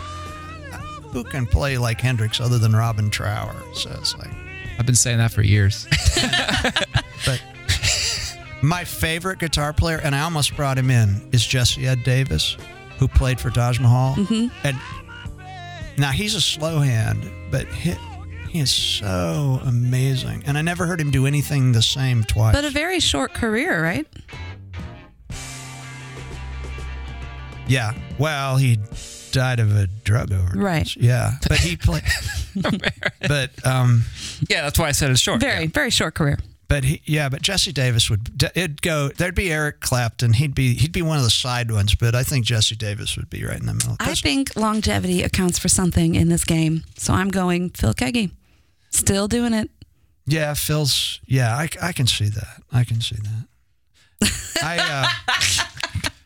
who 1.11 1.23
can 1.23 1.45
play 1.45 1.77
like 1.77 2.01
Hendrix 2.01 2.39
other 2.41 2.57
than 2.57 2.75
Robin 2.75 3.09
Trower? 3.09 3.55
So 3.75 3.91
it's 3.99 4.17
like, 4.17 4.31
I've 4.79 4.85
been 4.85 4.95
saying 4.95 5.19
that 5.19 5.31
for 5.31 5.41
years. 5.43 5.87
but 7.25 7.41
my 8.67 8.83
favorite 8.83 9.39
guitar 9.39 9.73
player, 9.73 9.99
and 10.03 10.15
I 10.15 10.21
almost 10.21 10.55
brought 10.55 10.77
him 10.77 10.89
in, 10.89 11.29
is 11.31 11.45
Jesse 11.45 11.87
Ed 11.87 12.03
Davis, 12.03 12.57
who 12.99 13.07
played 13.07 13.39
for 13.39 13.49
Taj 13.49 13.79
Mahal. 13.79 14.15
And 14.63 14.77
now 15.97 16.11
he's 16.11 16.35
a 16.35 16.41
slow 16.41 16.79
hand, 16.79 17.29
but 17.51 17.67
he, 17.67 17.93
he 18.49 18.59
is 18.59 18.71
so 18.73 19.59
amazing. 19.65 20.43
And 20.45 20.57
I 20.57 20.61
never 20.61 20.85
heard 20.85 20.99
him 21.01 21.11
do 21.11 21.25
anything 21.25 21.71
the 21.73 21.81
same 21.81 22.23
twice. 22.23 22.55
But 22.55 22.65
a 22.65 22.69
very 22.69 22.99
short 22.99 23.33
career, 23.33 23.81
right? 23.83 24.07
yeah. 27.67 27.93
Well, 28.19 28.57
he 28.57 28.77
died 29.31 29.59
of 29.59 29.75
a 29.75 29.87
drug 29.87 30.31
overdose. 30.31 30.55
Right. 30.55 30.95
Yeah. 30.95 31.31
But 31.47 31.57
he 31.57 31.75
played. 31.77 32.03
but 33.27 33.65
um, 33.65 34.03
Yeah, 34.49 34.61
that's 34.63 34.79
why 34.79 34.87
I 34.87 34.91
said 34.91 35.11
it's 35.11 35.19
short. 35.19 35.39
Very, 35.41 35.63
Yeah. 35.65 35.69
very 35.73 35.89
short 35.89 36.13
career. 36.15 36.37
But 36.67 36.83
he, 36.83 37.01
yeah, 37.05 37.29
but 37.29 37.41
Jesse 37.41 37.71
Davis 37.71 38.09
would 38.09 38.43
it'd 38.55 38.81
go. 38.81 39.09
There'd 39.09 39.35
be 39.35 39.51
Eric 39.51 39.81
Clapton. 39.81 40.33
He'd 40.33 40.55
be 40.55 40.73
he'd 40.73 40.91
be 40.91 41.01
one 41.03 41.17
of 41.17 41.23
the 41.23 41.29
side 41.29 41.69
ones. 41.71 41.93
But 41.95 42.15
I 42.15 42.23
think 42.23 42.45
Jesse 42.45 42.75
Davis 42.75 43.15
would 43.17 43.29
be 43.29 43.43
right 43.45 43.59
in 43.59 43.67
the 43.67 43.73
middle. 43.73 43.95
I 43.99 44.15
think 44.15 44.55
longevity 44.55 45.21
accounts 45.21 45.59
for 45.59 45.67
something 45.69 46.15
in 46.15 46.29
this 46.29 46.43
game. 46.43 46.83
So 46.97 47.13
I'm 47.13 47.29
going 47.29 47.69
Phil 47.71 47.93
Keaggy. 47.93 48.31
Still 48.89 49.27
doing 49.27 49.53
it. 49.53 49.69
yeah, 50.25 50.53
Phil's. 50.55 51.19
Yeah, 51.25 51.55
I, 51.55 51.69
I 51.81 51.91
can 51.91 52.07
see 52.07 52.29
that. 52.29 52.63
I 52.71 52.83
can 52.83 53.01
see 53.01 53.17
that. 53.17 53.47
I 54.63 54.77
uh, 54.79 55.07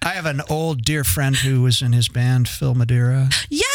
I 0.02 0.10
have 0.14 0.26
an 0.26 0.42
old 0.50 0.84
dear 0.86 1.04
friend 1.04 1.36
who 1.36 1.64
was 1.64 1.82
in 1.82 1.92
his 1.94 2.08
band, 2.08 2.48
Phil 2.48 2.76
Madeira. 2.76 3.30
Yes. 3.50 3.69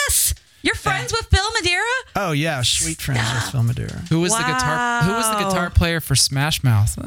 You're 0.64 0.74
friends 0.74 1.12
with 1.12 1.26
Phil 1.26 1.50
Madeira? 1.52 1.84
Oh 2.16 2.32
yeah, 2.32 2.62
sweet 2.62 3.00
friends 3.00 3.20
with 3.34 3.52
Phil 3.52 3.62
Madeira. 3.62 4.02
Who 4.08 4.20
was 4.22 4.32
the 4.32 4.38
guitar? 4.42 5.02
Who 5.02 5.12
was 5.12 5.30
the 5.30 5.36
guitar 5.44 5.68
player 5.70 6.00
for 6.00 6.14
Smash 6.16 6.64
Mouth? 6.64 6.98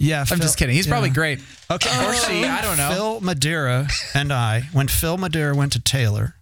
Yeah, 0.00 0.24
I'm 0.30 0.38
just 0.38 0.56
kidding. 0.56 0.76
He's 0.76 0.86
probably 0.86 1.10
great. 1.10 1.40
Okay, 1.68 1.90
Or 2.06 2.14
she, 2.14 2.44
I 2.44 2.62
don't 2.62 2.76
know. 2.76 2.90
Phil 2.94 3.20
Madeira 3.20 3.88
and 4.14 4.32
I, 4.32 4.62
when 4.72 4.86
Phil 4.86 5.18
Madeira 5.18 5.56
went 5.56 5.72
to 5.72 5.80
Taylor, 5.80 6.36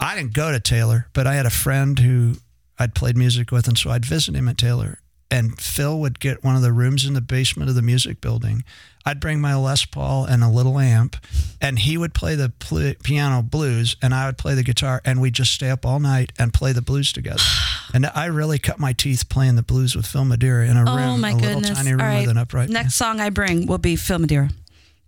I 0.00 0.16
didn't 0.16 0.32
go 0.34 0.50
to 0.50 0.58
Taylor, 0.58 1.06
but 1.12 1.24
I 1.26 1.34
had 1.34 1.46
a 1.46 1.50
friend 1.50 1.96
who 2.00 2.34
I'd 2.80 2.94
played 2.96 3.16
music 3.16 3.52
with, 3.52 3.68
and 3.68 3.78
so 3.78 3.90
I'd 3.90 4.04
visit 4.04 4.34
him 4.34 4.48
at 4.48 4.58
Taylor. 4.58 4.98
And 5.30 5.60
Phil 5.60 5.98
would 6.00 6.18
get 6.18 6.42
one 6.42 6.56
of 6.56 6.62
the 6.62 6.72
rooms 6.72 7.04
in 7.04 7.14
the 7.14 7.20
basement 7.20 7.68
of 7.68 7.76
the 7.76 7.82
music 7.82 8.20
building. 8.20 8.64
I'd 9.06 9.20
bring 9.20 9.40
my 9.40 9.54
Les 9.54 9.84
Paul 9.86 10.24
and 10.26 10.42
a 10.44 10.48
little 10.48 10.78
amp, 10.78 11.16
and 11.60 11.78
he 11.78 11.96
would 11.96 12.12
play 12.12 12.34
the 12.34 12.50
pl- 12.58 12.94
piano 13.02 13.40
blues, 13.40 13.96
and 14.02 14.12
I 14.12 14.26
would 14.26 14.36
play 14.36 14.54
the 14.54 14.62
guitar, 14.62 15.00
and 15.04 15.20
we'd 15.20 15.32
just 15.34 15.54
stay 15.54 15.70
up 15.70 15.86
all 15.86 16.00
night 16.00 16.32
and 16.38 16.52
play 16.52 16.72
the 16.72 16.82
blues 16.82 17.12
together. 17.12 17.42
And 17.92 18.06
I 18.06 18.26
really 18.26 18.60
cut 18.60 18.78
my 18.78 18.92
teeth 18.92 19.28
playing 19.28 19.56
the 19.56 19.64
blues 19.64 19.96
with 19.96 20.06
Phil 20.06 20.24
Madeira 20.24 20.64
in 20.68 20.76
a 20.76 20.82
oh 20.88 20.94
room, 20.94 21.04
Oh 21.10 21.16
my 21.16 21.30
a 21.30 21.34
little 21.34 21.60
goodness. 21.60 21.76
tiny 21.76 21.90
room 21.90 21.98
right. 21.98 22.20
with 22.20 22.28
an 22.28 22.36
upright. 22.38 22.68
Next 22.68 22.94
song 22.94 23.18
I 23.18 23.30
bring 23.30 23.66
will 23.66 23.78
be 23.78 23.96
Phil 23.96 24.20
Madeira. 24.20 24.48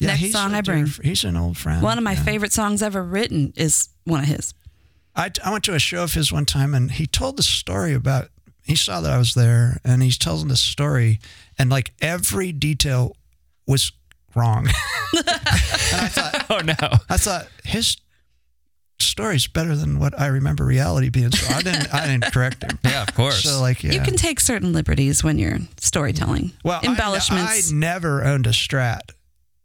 Yeah, 0.00 0.08
Next 0.16 0.32
song 0.32 0.52
I 0.52 0.62
bring. 0.62 0.86
dear- 0.86 1.04
He's 1.04 1.22
an 1.22 1.36
old 1.36 1.56
friend. 1.56 1.80
One 1.80 1.96
of 1.96 2.02
my 2.02 2.14
yeah. 2.14 2.24
favorite 2.24 2.52
songs 2.52 2.82
ever 2.82 3.00
written 3.04 3.52
is 3.54 3.88
one 4.02 4.18
of 4.18 4.26
his. 4.26 4.52
I, 5.14 5.30
I 5.44 5.52
went 5.52 5.62
to 5.62 5.74
a 5.74 5.78
show 5.78 6.02
of 6.02 6.14
his 6.14 6.32
one 6.32 6.44
time 6.44 6.74
and 6.74 6.90
he 6.90 7.06
told 7.06 7.36
the 7.36 7.44
story 7.44 7.92
about 7.94 8.30
he 8.72 8.76
saw 8.76 9.02
that 9.02 9.12
I 9.12 9.18
was 9.18 9.34
there 9.34 9.78
and 9.84 10.02
he's 10.02 10.16
telling 10.16 10.48
this 10.48 10.62
story 10.62 11.20
and 11.58 11.68
like 11.68 11.92
every 12.00 12.52
detail 12.52 13.14
was 13.66 13.92
wrong. 14.34 14.66
and 15.12 15.24
I 15.26 16.08
thought 16.08 16.46
Oh 16.50 16.60
no. 16.60 16.88
I 17.10 17.18
thought 17.18 17.48
his 17.64 17.98
story's 18.98 19.46
better 19.46 19.76
than 19.76 19.98
what 19.98 20.18
I 20.18 20.28
remember 20.28 20.64
reality 20.64 21.10
being. 21.10 21.32
So 21.32 21.54
I 21.54 21.60
didn't 21.60 21.92
I 21.92 22.06
didn't 22.06 22.32
correct 22.32 22.62
him. 22.62 22.78
Yeah, 22.84 23.02
of 23.02 23.14
course. 23.14 23.42
So 23.42 23.60
like 23.60 23.82
yeah. 23.84 23.92
You 23.92 24.00
can 24.00 24.16
take 24.16 24.40
certain 24.40 24.72
liberties 24.72 25.22
when 25.22 25.38
you're 25.38 25.58
storytelling. 25.78 26.52
well, 26.64 26.80
I- 26.82 26.86
embellishments. 26.86 27.70
I, 27.70 27.74
never 27.74 28.24
owned 28.24 28.46
a 28.46 28.52
Strat. 28.52 29.00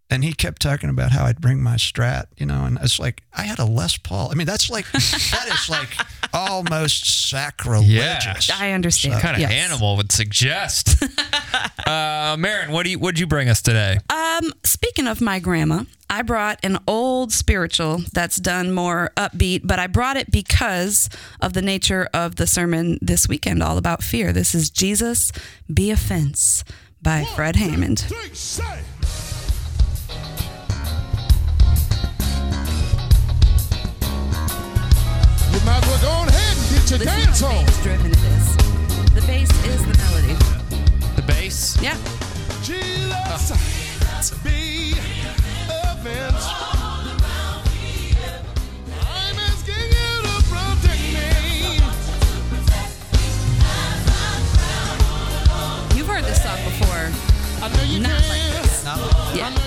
And 0.10 0.24
he 0.24 0.34
kept 0.34 0.62
talking 0.62 0.90
about 0.90 1.12
how 1.12 1.26
I'd 1.26 1.42
bring 1.42 1.62
my 1.62 1.76
Strat, 1.76 2.26
you 2.38 2.46
know, 2.46 2.64
and 2.66 2.78
it's 2.82 3.00
like 3.00 3.24
I 3.36 3.42
had 3.44 3.60
a 3.60 3.66
Les 3.66 3.98
Paul. 3.98 4.30
I 4.32 4.36
mean, 4.36 4.48
that's 4.48 4.70
like 4.70 4.90
that 4.92 5.50
is 5.54 5.70
like 5.70 5.90
almost 6.34 7.30
sacrilegious. 7.30 8.50
I 8.50 8.72
understand. 8.72 9.16
What 9.16 9.22
kind 9.22 9.36
of 9.36 9.42
Yes. 9.42 9.52
animal 9.52 9.98
would 9.98 10.12
suggest. 10.12 11.04
uh, 11.86 12.36
Marin, 12.40 12.72
what 12.72 12.84
do 12.84 12.92
you 12.92 13.00
what'd 13.00 13.20
you 13.20 13.28
bring 13.28 13.50
us 13.50 13.62
today? 13.62 13.98
Um, 14.10 14.52
speaking 14.64 15.08
of 15.08 15.20
my 15.22 15.40
grandma, 15.40 15.84
I 16.10 16.22
brought 16.22 16.60
an 16.64 16.78
old 16.88 17.34
spiritual 17.34 18.02
that's 18.14 18.38
done 18.38 18.72
more 18.72 19.12
upbeat, 19.18 19.62
but 19.66 19.78
I 19.80 19.88
brought 19.88 20.16
it 20.16 20.32
because 20.32 21.10
of 21.42 21.52
the 21.54 21.62
nature 21.62 22.08
of 22.14 22.36
the 22.38 22.48
sermon 22.48 22.98
this 23.02 23.28
weekend, 23.28 23.62
all 23.62 23.78
about 23.78 24.04
fear. 24.04 24.32
This 24.32 24.56
is 24.56 24.70
Jesus 24.70 25.32
Be 25.74 25.92
a 25.92 25.98
Fence 25.98 26.64
by 27.02 27.26
Fred 27.36 27.56
Hammond. 27.58 28.00
Three, 28.00 28.34
get 36.88 37.00
your 37.00 37.06
Listen 37.06 37.22
dance 37.26 37.42
how 37.42 37.48
on. 37.48 37.66
bass 37.66 37.84
driven 37.84 38.12
it 38.12 38.18
is. 38.18 38.56
The 39.14 39.22
bass 39.28 39.66
is 39.66 39.82
the 39.86 39.98
melody. 39.98 40.36
The 41.18 41.22
bass. 41.24 41.78
Yeah. 41.82 41.98
Jesus, 42.64 43.52
oh. 43.52 44.40
be 44.44 44.94
a 44.94 45.96
fence. 46.00 46.46
I'm 49.04 49.38
asking 49.52 49.90
you 49.98 50.12
to 50.24 50.34
protect 50.48 51.04
me. 51.12 51.84
You've 55.98 56.08
heard 56.08 56.24
this 56.24 56.42
song 56.42 56.58
before. 56.64 57.12
I 57.64 57.68
know 57.76 57.84
you 57.84 58.00
Not 58.00 58.12
can. 58.12 58.30
like 58.30 58.64
this. 58.64 58.86
I 58.88 59.34
Yeah. 59.36 59.67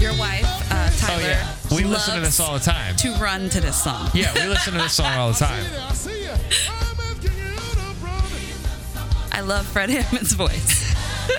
Your 0.00 0.16
wife, 0.16 0.44
uh, 0.72 0.90
Tyler, 0.96 1.22
Oh 1.22 1.26
yeah, 1.26 1.54
we 1.76 1.84
listen 1.84 2.14
to 2.14 2.20
this 2.20 2.40
all 2.40 2.54
the 2.54 2.60
time. 2.64 2.96
to 2.96 3.12
run 3.16 3.50
to 3.50 3.60
this 3.60 3.82
song. 3.82 4.08
Yeah, 4.14 4.32
we 4.34 4.46
listen 4.48 4.72
to 4.72 4.78
this 4.78 4.94
song 4.94 5.12
all 5.14 5.28
the 5.32 5.38
time. 5.38 5.62
I 5.88 5.92
see 5.92 6.22
you. 6.22 6.30
I'm 6.30 6.36
asking 6.98 7.32
you 7.36 7.50
to 7.52 7.94
protect 8.00 9.34
I 9.34 9.40
love 9.42 9.66
Fred 9.66 9.90
Hammond's 9.90 10.32
voice. 10.32 10.94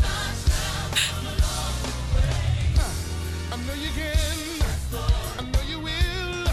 I 3.51 3.57
know 3.57 3.73
you 3.73 3.89
can. 3.89 4.61
I 5.39 5.41
know 5.51 5.61
you 5.67 5.79
will. 5.79 6.45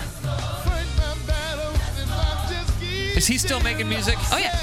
Fight 0.64 0.88
my 0.96 1.14
battles 1.26 1.76
if 1.98 2.10
I 2.10 2.46
just 2.50 2.80
keep 2.80 3.16
Is 3.18 3.26
he 3.26 3.36
still 3.36 3.60
making 3.60 3.88
music? 3.88 4.16
Oh 4.32 4.38
yeah. 4.38 4.56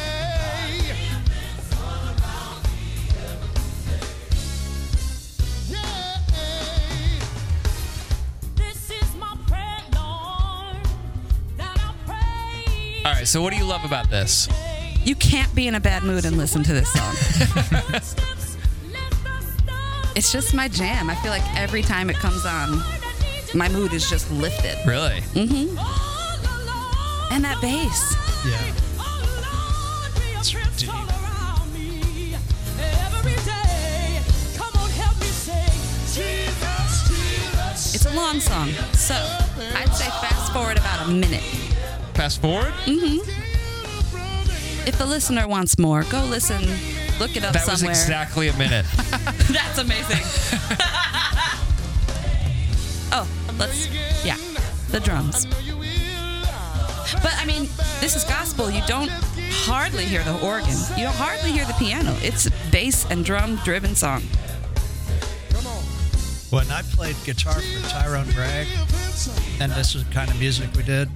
All 13.05 13.11
right. 13.11 13.27
So 13.27 13.39
what 13.39 13.53
do 13.53 13.59
you 13.59 13.65
love 13.65 13.85
about 13.85 14.09
this? 14.09 14.49
You 15.03 15.13
can't 15.13 15.53
be 15.53 15.67
in 15.67 15.75
a 15.75 15.79
bad 15.79 16.01
mood 16.01 16.25
and 16.25 16.37
listen 16.37 16.63
to 16.63 16.73
this 16.73 16.91
song. 16.91 18.11
It's 20.15 20.31
just 20.31 20.53
my 20.53 20.69
jam. 20.69 21.09
I 21.09 21.15
feel 21.15 21.29
like 21.29 21.43
every 21.57 21.81
time 21.81 22.09
it 22.09 22.15
comes 22.15 22.45
on, 22.45 22.81
my 23.53 23.67
mood 23.67 23.91
is 23.91 24.09
just 24.09 24.31
lifted. 24.31 24.77
Really? 24.87 25.19
Mm-hmm. 25.33 25.77
And 27.33 27.43
that 27.43 27.59
bass. 27.59 28.15
Yeah. 28.47 28.71
It's 37.93 38.05
a 38.05 38.15
long 38.15 38.39
song. 38.39 38.69
So 38.93 39.15
I'd 39.75 39.93
say 39.93 40.05
fast 40.05 40.53
forward 40.53 40.77
about 40.77 41.09
a 41.09 41.11
minute. 41.11 41.64
Fast 42.15 42.41
forward. 42.41 42.73
Mm-hmm. 42.85 43.29
If 44.87 44.97
the 44.97 45.05
listener 45.05 45.47
wants 45.47 45.77
more, 45.77 46.03
go 46.03 46.23
listen. 46.23 46.61
Look 47.19 47.35
it 47.35 47.43
up 47.43 47.53
That 47.53 47.67
was 47.67 47.83
exactly 47.83 48.47
a 48.47 48.57
minute. 48.57 48.85
That's 49.51 49.77
amazing. 49.79 50.21
oh, 53.11 53.27
let's 53.57 53.87
yeah, 54.25 54.37
the 54.91 54.99
drums. 54.99 55.45
But 57.23 57.33
I 57.37 57.45
mean, 57.45 57.67
this 57.99 58.15
is 58.15 58.23
gospel. 58.23 58.69
You 58.69 58.81
don't 58.87 59.09
hardly 59.65 60.05
hear 60.05 60.23
the 60.23 60.39
organ. 60.45 60.75
You 60.97 61.03
don't 61.05 61.15
hardly 61.15 61.51
hear 61.51 61.65
the 61.65 61.73
piano. 61.73 62.15
It's 62.21 62.49
bass 62.71 63.05
and 63.09 63.25
drum 63.25 63.57
driven 63.63 63.95
song. 63.95 64.21
When 66.51 66.69
I 66.71 66.83
played 66.83 67.15
guitar 67.25 67.59
for 67.59 67.89
Tyrone 67.89 68.29
Bragg, 68.31 68.67
and 69.59 69.71
this 69.71 69.95
is 69.95 70.05
the 70.05 70.13
kind 70.13 70.29
of 70.29 70.39
music 70.39 70.69
we 70.75 70.83
did, 70.83 71.09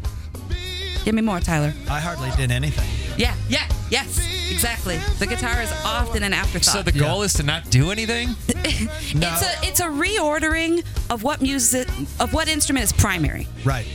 Give 1.05 1.15
me 1.15 1.21
more, 1.21 1.39
Tyler. 1.39 1.73
I 1.89 1.99
hardly 1.99 2.29
did 2.31 2.51
anything. 2.51 2.87
Yeah, 3.17 3.33
yeah, 3.49 3.67
yes, 3.89 4.19
exactly. 4.51 4.97
The 5.17 5.27
guitar 5.27 5.61
is 5.61 5.71
often 5.83 6.23
an 6.23 6.33
afterthought. 6.33 6.73
So 6.73 6.81
the 6.83 6.91
goal 6.91 7.23
is 7.23 7.33
to 7.35 7.43
not 7.43 7.69
do 7.69 7.91
anything. 7.91 8.29
No. 8.29 8.33
it's 8.53 9.41
a 9.41 9.67
it's 9.67 9.79
a 9.79 9.87
reordering 9.87 10.85
of 11.09 11.23
what 11.23 11.41
music 11.41 11.87
of 12.19 12.33
what 12.33 12.47
instrument 12.47 12.83
is 12.83 12.91
primary. 12.93 13.47
Right. 13.65 13.87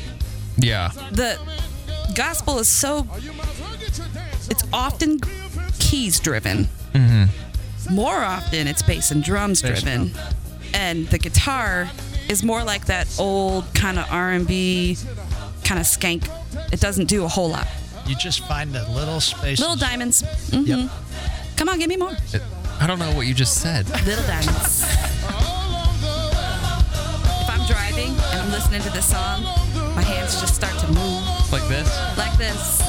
Yeah. 0.56 0.90
The 1.12 1.39
gospel 2.14 2.59
is 2.59 2.68
so 2.68 3.06
it's 4.51 4.64
often 4.72 5.20
keys 5.78 6.20
driven. 6.20 6.68
Mm-hmm. 6.93 7.94
More 7.94 8.16
often, 8.16 8.66
it's 8.66 8.82
bass 8.82 9.10
and 9.10 9.22
drums 9.22 9.60
Bass 9.62 9.82
driven, 9.82 10.12
and 10.72 11.06
the 11.09 11.18
guitar 11.18 11.90
is 12.28 12.43
more 12.43 12.64
like 12.64 12.86
that 12.86 13.06
old 13.18 13.64
kind 13.74 13.98
of 13.98 14.06
R 14.10 14.31
and 14.31 14.47
B, 14.47 14.97
kind 15.64 15.81
of 15.81 15.86
skank. 15.86 16.28
It 16.72 16.81
doesn't 16.81 17.06
do 17.06 17.24
a 17.24 17.28
whole 17.28 17.51
lot. 17.51 17.66
You 18.06 18.14
just 18.16 18.40
find 18.47 18.72
the 18.74 18.86
little 18.90 19.20
space. 19.20 19.59
Little 19.60 19.76
diamonds. 19.76 20.22
hmm 20.51 20.62
Yep. 20.64 20.90
Come 21.56 21.68
on, 21.68 21.78
give 21.78 21.89
me 21.89 21.97
more. 21.97 22.12
It- 22.32 22.43
I 22.81 22.86
don't 22.89 22.98
know 22.98 23.12
what 23.12 23.26
you 23.26 23.35
just 23.35 23.60
said. 23.62 23.89
Little 24.05 24.26
diamonds. 24.26 24.82
if 27.40 27.48
I'm 27.48 27.64
driving 27.66 28.10
and 28.10 28.40
I'm 28.43 28.51
listening 28.51 28.82
to 28.82 28.90
this 28.90 29.06
song, 29.10 29.44
my 29.94 30.02
hands 30.02 30.40
just 30.40 30.55
start 30.56 30.76
to 30.81 30.86
move 30.89 31.22
Like 31.52 31.66
this. 31.68 31.89
like 32.18 32.36
this. 32.36 32.82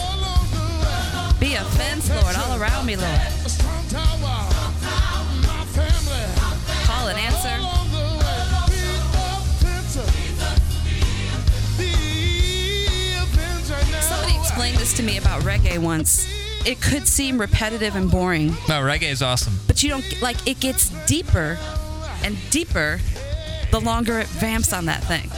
Be 1.40 1.54
a 1.56 1.64
fence, 1.78 2.10
Lord, 2.10 2.36
all 2.36 2.60
around 2.60 2.86
me, 2.88 2.96
Lord. 2.96 3.22
This 14.86 14.94
to 14.94 15.02
me 15.04 15.18
about 15.18 15.42
reggae 15.42 15.80
once. 15.80 16.28
It 16.64 16.80
could 16.80 17.08
seem 17.08 17.42
repetitive 17.42 17.96
and 17.96 18.12
boring, 18.12 18.50
No, 18.70 18.82
reggae 18.84 19.10
is 19.10 19.24
awesome. 19.24 19.54
but 19.66 19.82
you 19.82 19.90
don't 19.90 20.22
like 20.22 20.48
it 20.48 20.60
gets 20.60 20.90
deeper 21.08 21.58
and 22.24 22.38
deeper 22.52 23.00
the 23.72 23.82
longer 23.82 24.20
it 24.20 24.28
vamps 24.28 24.74
on 24.74 24.86
that 24.86 25.04
thing. 25.06 25.32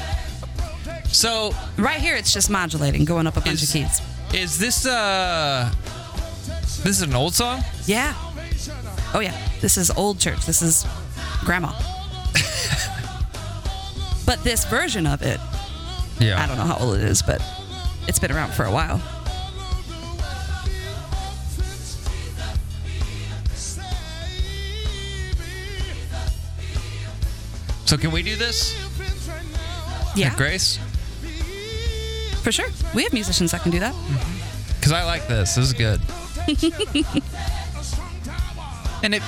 So 1.07 1.53
Right 1.77 2.01
here, 2.01 2.17
it's 2.17 2.33
just 2.33 2.49
modulating, 2.49 3.05
going 3.05 3.25
up 3.25 3.37
a 3.37 3.41
bunch 3.41 3.63
is 3.63 3.69
of 3.69 3.73
keys. 3.81 4.01
is 4.33 4.57
this 4.59 4.85
uh 4.85 5.71
this 6.83 6.99
is 6.99 7.01
an 7.01 7.15
old 7.15 7.33
song? 7.33 7.63
Yeah. 7.85 8.13
Oh 9.13 9.21
yeah. 9.21 9.33
This 9.61 9.77
is 9.77 9.89
old 9.91 10.19
church. 10.19 10.45
This 10.45 10.61
is 10.61 10.85
grandma. 11.45 11.69
but 14.25 14.43
this 14.43 14.65
version 14.65 15.07
of 15.07 15.21
it, 15.21 15.39
Yeah. 16.19 16.43
I 16.43 16.47
don't 16.47 16.57
know 16.57 16.65
how 16.65 16.77
old 16.79 16.97
it 16.97 17.03
is, 17.03 17.21
but 17.21 17.41
it's 18.09 18.19
been 18.19 18.31
around 18.33 18.51
for 18.53 18.65
a 18.65 18.71
while. 18.71 19.01
So 27.87 27.97
can 27.97 28.11
we 28.11 28.21
do 28.21 28.35
this? 28.35 28.75
Yeah, 30.15 30.35
Grace? 30.35 30.77
for 32.43 32.51
sure. 32.53 32.67
We 32.95 33.03
have 33.03 33.11
musicians 33.11 33.51
that 33.51 33.61
can 33.61 33.71
do 33.71 33.79
that. 33.79 33.93
Mm-hmm. 33.93 34.75
Because 34.79 34.93
I 34.93 35.03
like 35.03 35.27
this. 35.27 35.55
This 35.55 35.65
is 35.65 35.73
good. 35.73 35.99
And 39.03 39.13
if, 39.13 39.23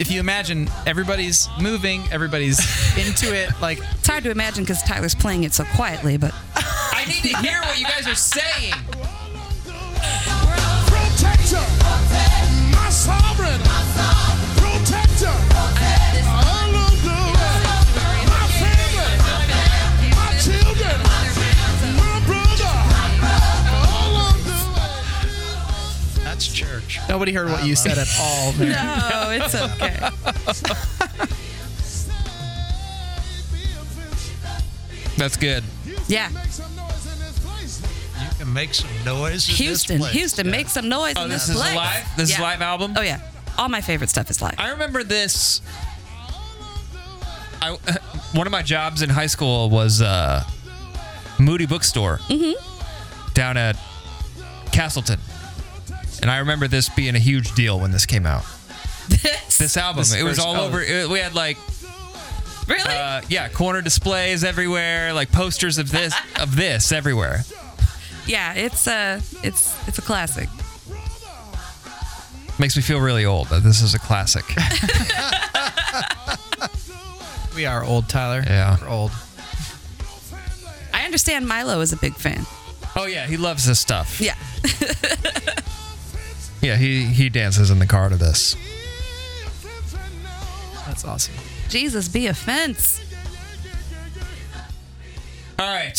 if 0.00 0.10
you 0.10 0.20
imagine 0.20 0.70
everybody's 0.86 1.48
moving, 1.60 2.04
everybody's 2.12 2.58
into 2.96 3.34
it, 3.34 3.50
like 3.60 3.80
It's 3.98 4.06
hard 4.06 4.22
to 4.24 4.30
imagine 4.30 4.62
because 4.62 4.82
Tyler's 4.84 5.16
playing 5.16 5.42
it 5.42 5.52
so 5.52 5.64
quietly, 5.74 6.16
but 6.16 6.32
I 6.54 7.04
need 7.08 7.28
to 7.28 7.36
hear 7.38 7.60
what 7.62 7.78
you 7.78 7.86
guys 7.86 8.06
are 8.06 8.14
saying. 8.14 8.72
Protector, 10.86 11.64
my 12.70 12.88
sovereign, 12.88 13.60
protector, 13.60 14.33
Nobody 27.08 27.32
heard 27.32 27.48
what 27.50 27.64
you 27.66 27.76
said 27.76 27.98
at 27.98 28.08
all. 28.20 28.52
Man. 28.54 28.70
No, 28.70 29.30
it's 29.30 29.54
okay. 29.54 30.10
That's 35.16 35.36
good. 35.36 35.62
Yeah. 36.08 36.28
You 36.30 36.36
can 38.38 38.52
make 38.52 38.74
some 38.74 38.90
noise. 39.04 39.48
in 39.48 39.52
this 39.52 39.58
Houston, 39.58 39.98
place. 39.98 40.12
Houston, 40.12 40.46
Yeah. 40.46 40.52
make 40.52 40.68
some 40.68 40.88
noise 40.88 41.14
Oh, 41.16 41.24
in 41.24 41.30
this 41.30 41.46
this 41.46 41.56
is 41.56 41.62
place. 41.62 41.76
live. 41.76 42.04
This 42.16 42.30
is 42.30 42.36
Yeah. 42.36 42.42
a 42.42 42.44
live 42.44 42.62
album. 42.62 42.94
Oh 42.96 43.00
yeah, 43.02 43.20
all 43.56 43.68
my 43.68 43.80
favorite 43.80 44.10
stuff 44.10 44.30
is 44.30 44.42
live. 44.42 44.54
I 44.58 44.70
remember 44.70 45.04
this. 45.04 45.60
I 47.62 47.70
one 48.32 48.46
of 48.46 48.50
my 48.50 48.62
jobs 48.62 49.02
in 49.02 49.10
high 49.10 49.26
school 49.26 49.70
was 49.70 50.02
uh, 50.02 50.44
Moody 51.38 51.66
Bookstore 51.66 52.20
down 53.34 53.56
at 53.56 53.76
Castleton, 54.72 55.18
and 56.24 56.30
I 56.30 56.38
remember 56.38 56.66
this 56.66 56.88
being 56.88 57.14
a 57.16 57.18
huge 57.18 57.54
deal 57.54 57.78
when 57.78 57.90
this 57.90 58.06
came 58.06 58.24
out. 58.24 58.46
This, 59.10 59.58
This 59.58 59.76
album, 59.76 60.00
This 60.00 60.14
it 60.14 60.22
was 60.22 60.38
all 60.38 60.56
oh. 60.56 60.64
over. 60.64 60.80
It, 60.80 61.10
we 61.10 61.18
had 61.18 61.34
like, 61.34 61.58
really? 62.66 62.80
uh, 62.82 63.20
yeah, 63.28 63.50
corner 63.50 63.82
displays 63.82 64.42
everywhere, 64.42 65.12
like 65.12 65.30
posters 65.30 65.76
of 65.76 65.90
this 65.90 66.14
of 66.40 66.56
this 66.56 66.92
everywhere. 66.92 67.42
yeah, 68.26 68.54
it's 68.54 68.86
a 68.86 69.20
it's 69.42 69.76
it's 69.86 69.98
a 69.98 70.00
classic. 70.00 70.48
Makes 72.58 72.74
me 72.74 72.80
feel 72.80 73.00
really 73.00 73.26
old 73.26 73.48
that 73.48 73.62
this 73.62 73.82
is 73.82 73.92
a 73.94 73.98
classic. 73.98 74.44
We 77.54 77.66
are 77.66 77.84
old, 77.84 78.08
Tyler. 78.08 78.42
Yeah. 78.44 78.76
We're 78.80 78.88
old. 78.88 79.12
I 80.94 81.04
understand 81.04 81.46
Milo 81.46 81.80
is 81.82 81.92
a 81.92 81.96
big 81.96 82.14
fan. 82.14 82.46
oh 82.96 83.04
yeah, 83.04 83.26
he 83.26 83.36
loves 83.36 83.66
this 83.66 83.78
stuff. 83.78 84.20
Yeah. 84.20 84.34
Yeah, 86.64 86.76
he 86.76 87.04
he 87.04 87.28
dances 87.28 87.70
in 87.70 87.78
the 87.78 87.86
car 87.86 88.08
to 88.08 88.16
this. 88.16 88.56
That's 90.86 91.04
awesome. 91.04 91.34
Jesus 91.68 92.08
be 92.08 92.26
a 92.28 92.34
fence. 92.34 93.00
All 95.58 95.66
right. 95.66 95.96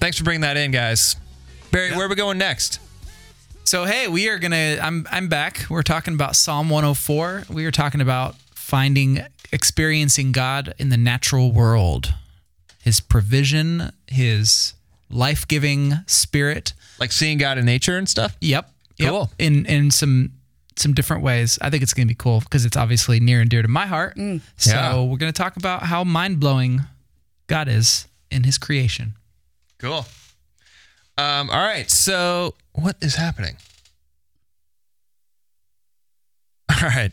Thanks 0.00 0.18
for 0.18 0.24
bringing 0.24 0.42
that 0.42 0.56
in, 0.56 0.70
guys. 0.70 1.16
Barry, 1.70 1.92
where 1.92 2.06
are 2.06 2.08
we 2.08 2.14
going 2.14 2.36
next? 2.36 2.78
So 3.64 3.86
hey, 3.86 4.06
we 4.08 4.28
are 4.28 4.38
gonna. 4.38 4.78
I'm 4.82 5.06
I'm 5.10 5.28
back. 5.28 5.64
We're 5.70 5.82
talking 5.82 6.12
about 6.12 6.36
Psalm 6.36 6.68
104. 6.68 7.44
We 7.48 7.64
are 7.64 7.70
talking 7.70 8.02
about 8.02 8.34
finding, 8.54 9.20
experiencing 9.50 10.32
God 10.32 10.74
in 10.78 10.90
the 10.90 10.98
natural 10.98 11.52
world, 11.52 12.12
His 12.82 13.00
provision, 13.00 13.92
His 14.08 14.74
life-giving 15.08 15.94
Spirit. 16.06 16.74
Like 16.98 17.12
seeing 17.12 17.38
God 17.38 17.56
in 17.56 17.64
nature 17.64 17.96
and 17.96 18.08
stuff? 18.08 18.36
Yep. 18.40 18.71
Yep. 19.02 19.10
Cool. 19.10 19.30
In 19.38 19.66
in 19.66 19.90
some 19.90 20.32
some 20.76 20.94
different 20.94 21.22
ways. 21.22 21.58
I 21.60 21.68
think 21.70 21.82
it's 21.82 21.92
gonna 21.94 22.06
be 22.06 22.14
cool 22.14 22.40
because 22.40 22.64
it's 22.64 22.76
obviously 22.76 23.20
near 23.20 23.40
and 23.40 23.50
dear 23.50 23.62
to 23.62 23.68
my 23.68 23.86
heart. 23.86 24.16
So 24.56 24.70
Yeah. 24.70 25.00
we're 25.02 25.18
gonna 25.18 25.32
talk 25.32 25.56
about 25.56 25.82
how 25.84 26.02
mind 26.04 26.40
blowing 26.40 26.80
God 27.46 27.68
is 27.68 28.06
in 28.30 28.44
His 28.44 28.56
creation. 28.58 29.14
Cool. 29.78 30.06
Um, 31.18 31.50
all 31.50 31.60
right. 31.62 31.90
So, 31.90 32.54
what 32.72 32.96
is 33.02 33.16
happening? 33.16 33.56
All 36.82 36.88
right. 36.88 37.12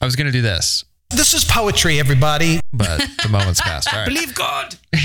I 0.00 0.04
was 0.04 0.16
going 0.16 0.26
to 0.26 0.32
do 0.32 0.42
this, 0.42 0.84
This 1.10 1.32
is 1.34 1.44
poetry, 1.44 1.98
everybody. 1.98 2.60
but 2.72 2.98
the 3.22 3.28
moment's 3.30 3.60
passed. 3.60 3.92
All 3.92 4.00
right. 4.00 4.08
Believe 4.12 4.34
God. 4.34 4.74
yeah. 4.92 4.98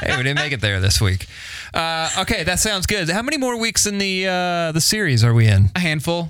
Hey, 0.00 0.16
we 0.16 0.22
didn't 0.24 0.36
make 0.38 0.52
it 0.52 0.60
there 0.60 0.80
this 0.80 1.00
week. 1.00 1.26
Uh, 1.74 2.08
okay, 2.20 2.42
that 2.44 2.58
sounds 2.58 2.86
good. 2.86 3.08
How 3.08 3.22
many 3.22 3.36
more 3.38 3.56
weeks 3.58 3.86
in 3.86 3.98
the 3.98 4.26
uh, 4.26 4.72
the 4.72 4.80
series 4.80 5.24
are 5.24 5.32
we 5.34 5.46
in? 5.46 5.70
A 5.74 5.80
handful. 5.80 6.28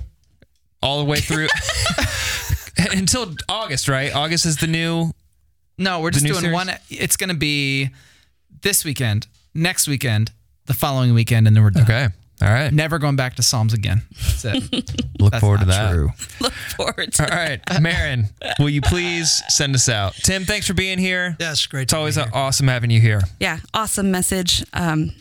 All 0.81 0.99
the 0.99 1.05
way 1.05 1.19
through 1.19 1.47
until 2.91 3.33
August, 3.49 3.87
right? 3.87 4.13
August 4.13 4.45
is 4.45 4.57
the 4.57 4.67
new. 4.67 5.11
No, 5.77 6.01
we're 6.01 6.11
just 6.11 6.25
doing 6.25 6.39
series? 6.39 6.53
one. 6.53 6.69
It's 6.89 7.17
going 7.17 7.29
to 7.29 7.35
be 7.35 7.89
this 8.61 8.85
weekend, 8.85 9.27
next 9.53 9.87
weekend, 9.87 10.31
the 10.65 10.73
following 10.73 11.13
weekend, 11.13 11.47
and 11.47 11.55
then 11.55 11.63
we're 11.63 11.71
done. 11.71 11.83
Okay. 11.83 12.07
All 12.41 12.49
right. 12.49 12.73
Never 12.73 12.99
going 12.99 13.15
back 13.15 13.35
to 13.35 13.43
Psalms 13.43 13.73
again. 13.73 14.01
That's 14.11 14.45
it. 14.45 14.91
Look 15.19 15.31
That's 15.31 15.41
forward 15.41 15.61
to 15.61 15.65
that. 15.67 15.91
True. 15.93 16.09
Look 16.41 16.51
forward 16.53 17.13
to 17.13 17.23
All 17.31 17.37
right, 17.37 17.61
Marin, 17.81 18.27
will 18.59 18.69
you 18.69 18.81
please 18.81 19.41
send 19.47 19.73
us 19.75 19.87
out? 19.87 20.13
Tim, 20.15 20.43
thanks 20.43 20.67
for 20.67 20.73
being 20.73 20.97
here. 20.99 21.37
Yes, 21.39 21.65
great. 21.67 21.83
It's 21.83 21.91
to 21.91 21.95
be 21.95 21.99
always 21.99 22.15
here. 22.15 22.29
awesome 22.33 22.67
having 22.67 22.89
you 22.89 22.99
here. 22.99 23.21
Yeah, 23.39 23.59
awesome 23.73 24.11
message. 24.11 24.65
Um, 24.73 25.11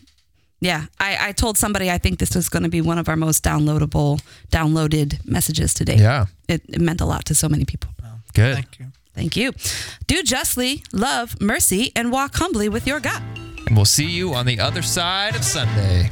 yeah, 0.62 0.86
I, 1.00 1.28
I 1.28 1.32
told 1.32 1.58
somebody 1.58 1.90
I 1.90 1.98
think 1.98 2.20
this 2.20 2.36
was 2.36 2.48
going 2.48 2.62
to 2.62 2.68
be 2.68 2.80
one 2.80 2.96
of 2.96 3.08
our 3.08 3.16
most 3.16 3.42
downloadable, 3.42 4.22
downloaded 4.50 5.26
messages 5.26 5.74
today. 5.74 5.96
Yeah. 5.96 6.26
It, 6.48 6.62
it 6.68 6.80
meant 6.80 7.00
a 7.00 7.04
lot 7.04 7.24
to 7.26 7.34
so 7.34 7.48
many 7.48 7.64
people. 7.64 7.90
Good. 8.32 8.54
Thank 8.54 8.78
you. 8.78 8.86
Thank 9.12 9.36
you. 9.36 9.52
Do 10.06 10.22
justly, 10.22 10.84
love 10.92 11.40
mercy, 11.40 11.90
and 11.96 12.12
walk 12.12 12.36
humbly 12.36 12.68
with 12.68 12.86
your 12.86 13.00
God. 13.00 13.22
And 13.66 13.74
we'll 13.74 13.84
see 13.84 14.06
you 14.06 14.34
on 14.34 14.46
the 14.46 14.60
other 14.60 14.82
side 14.82 15.34
of 15.34 15.42
Sunday. 15.42 16.10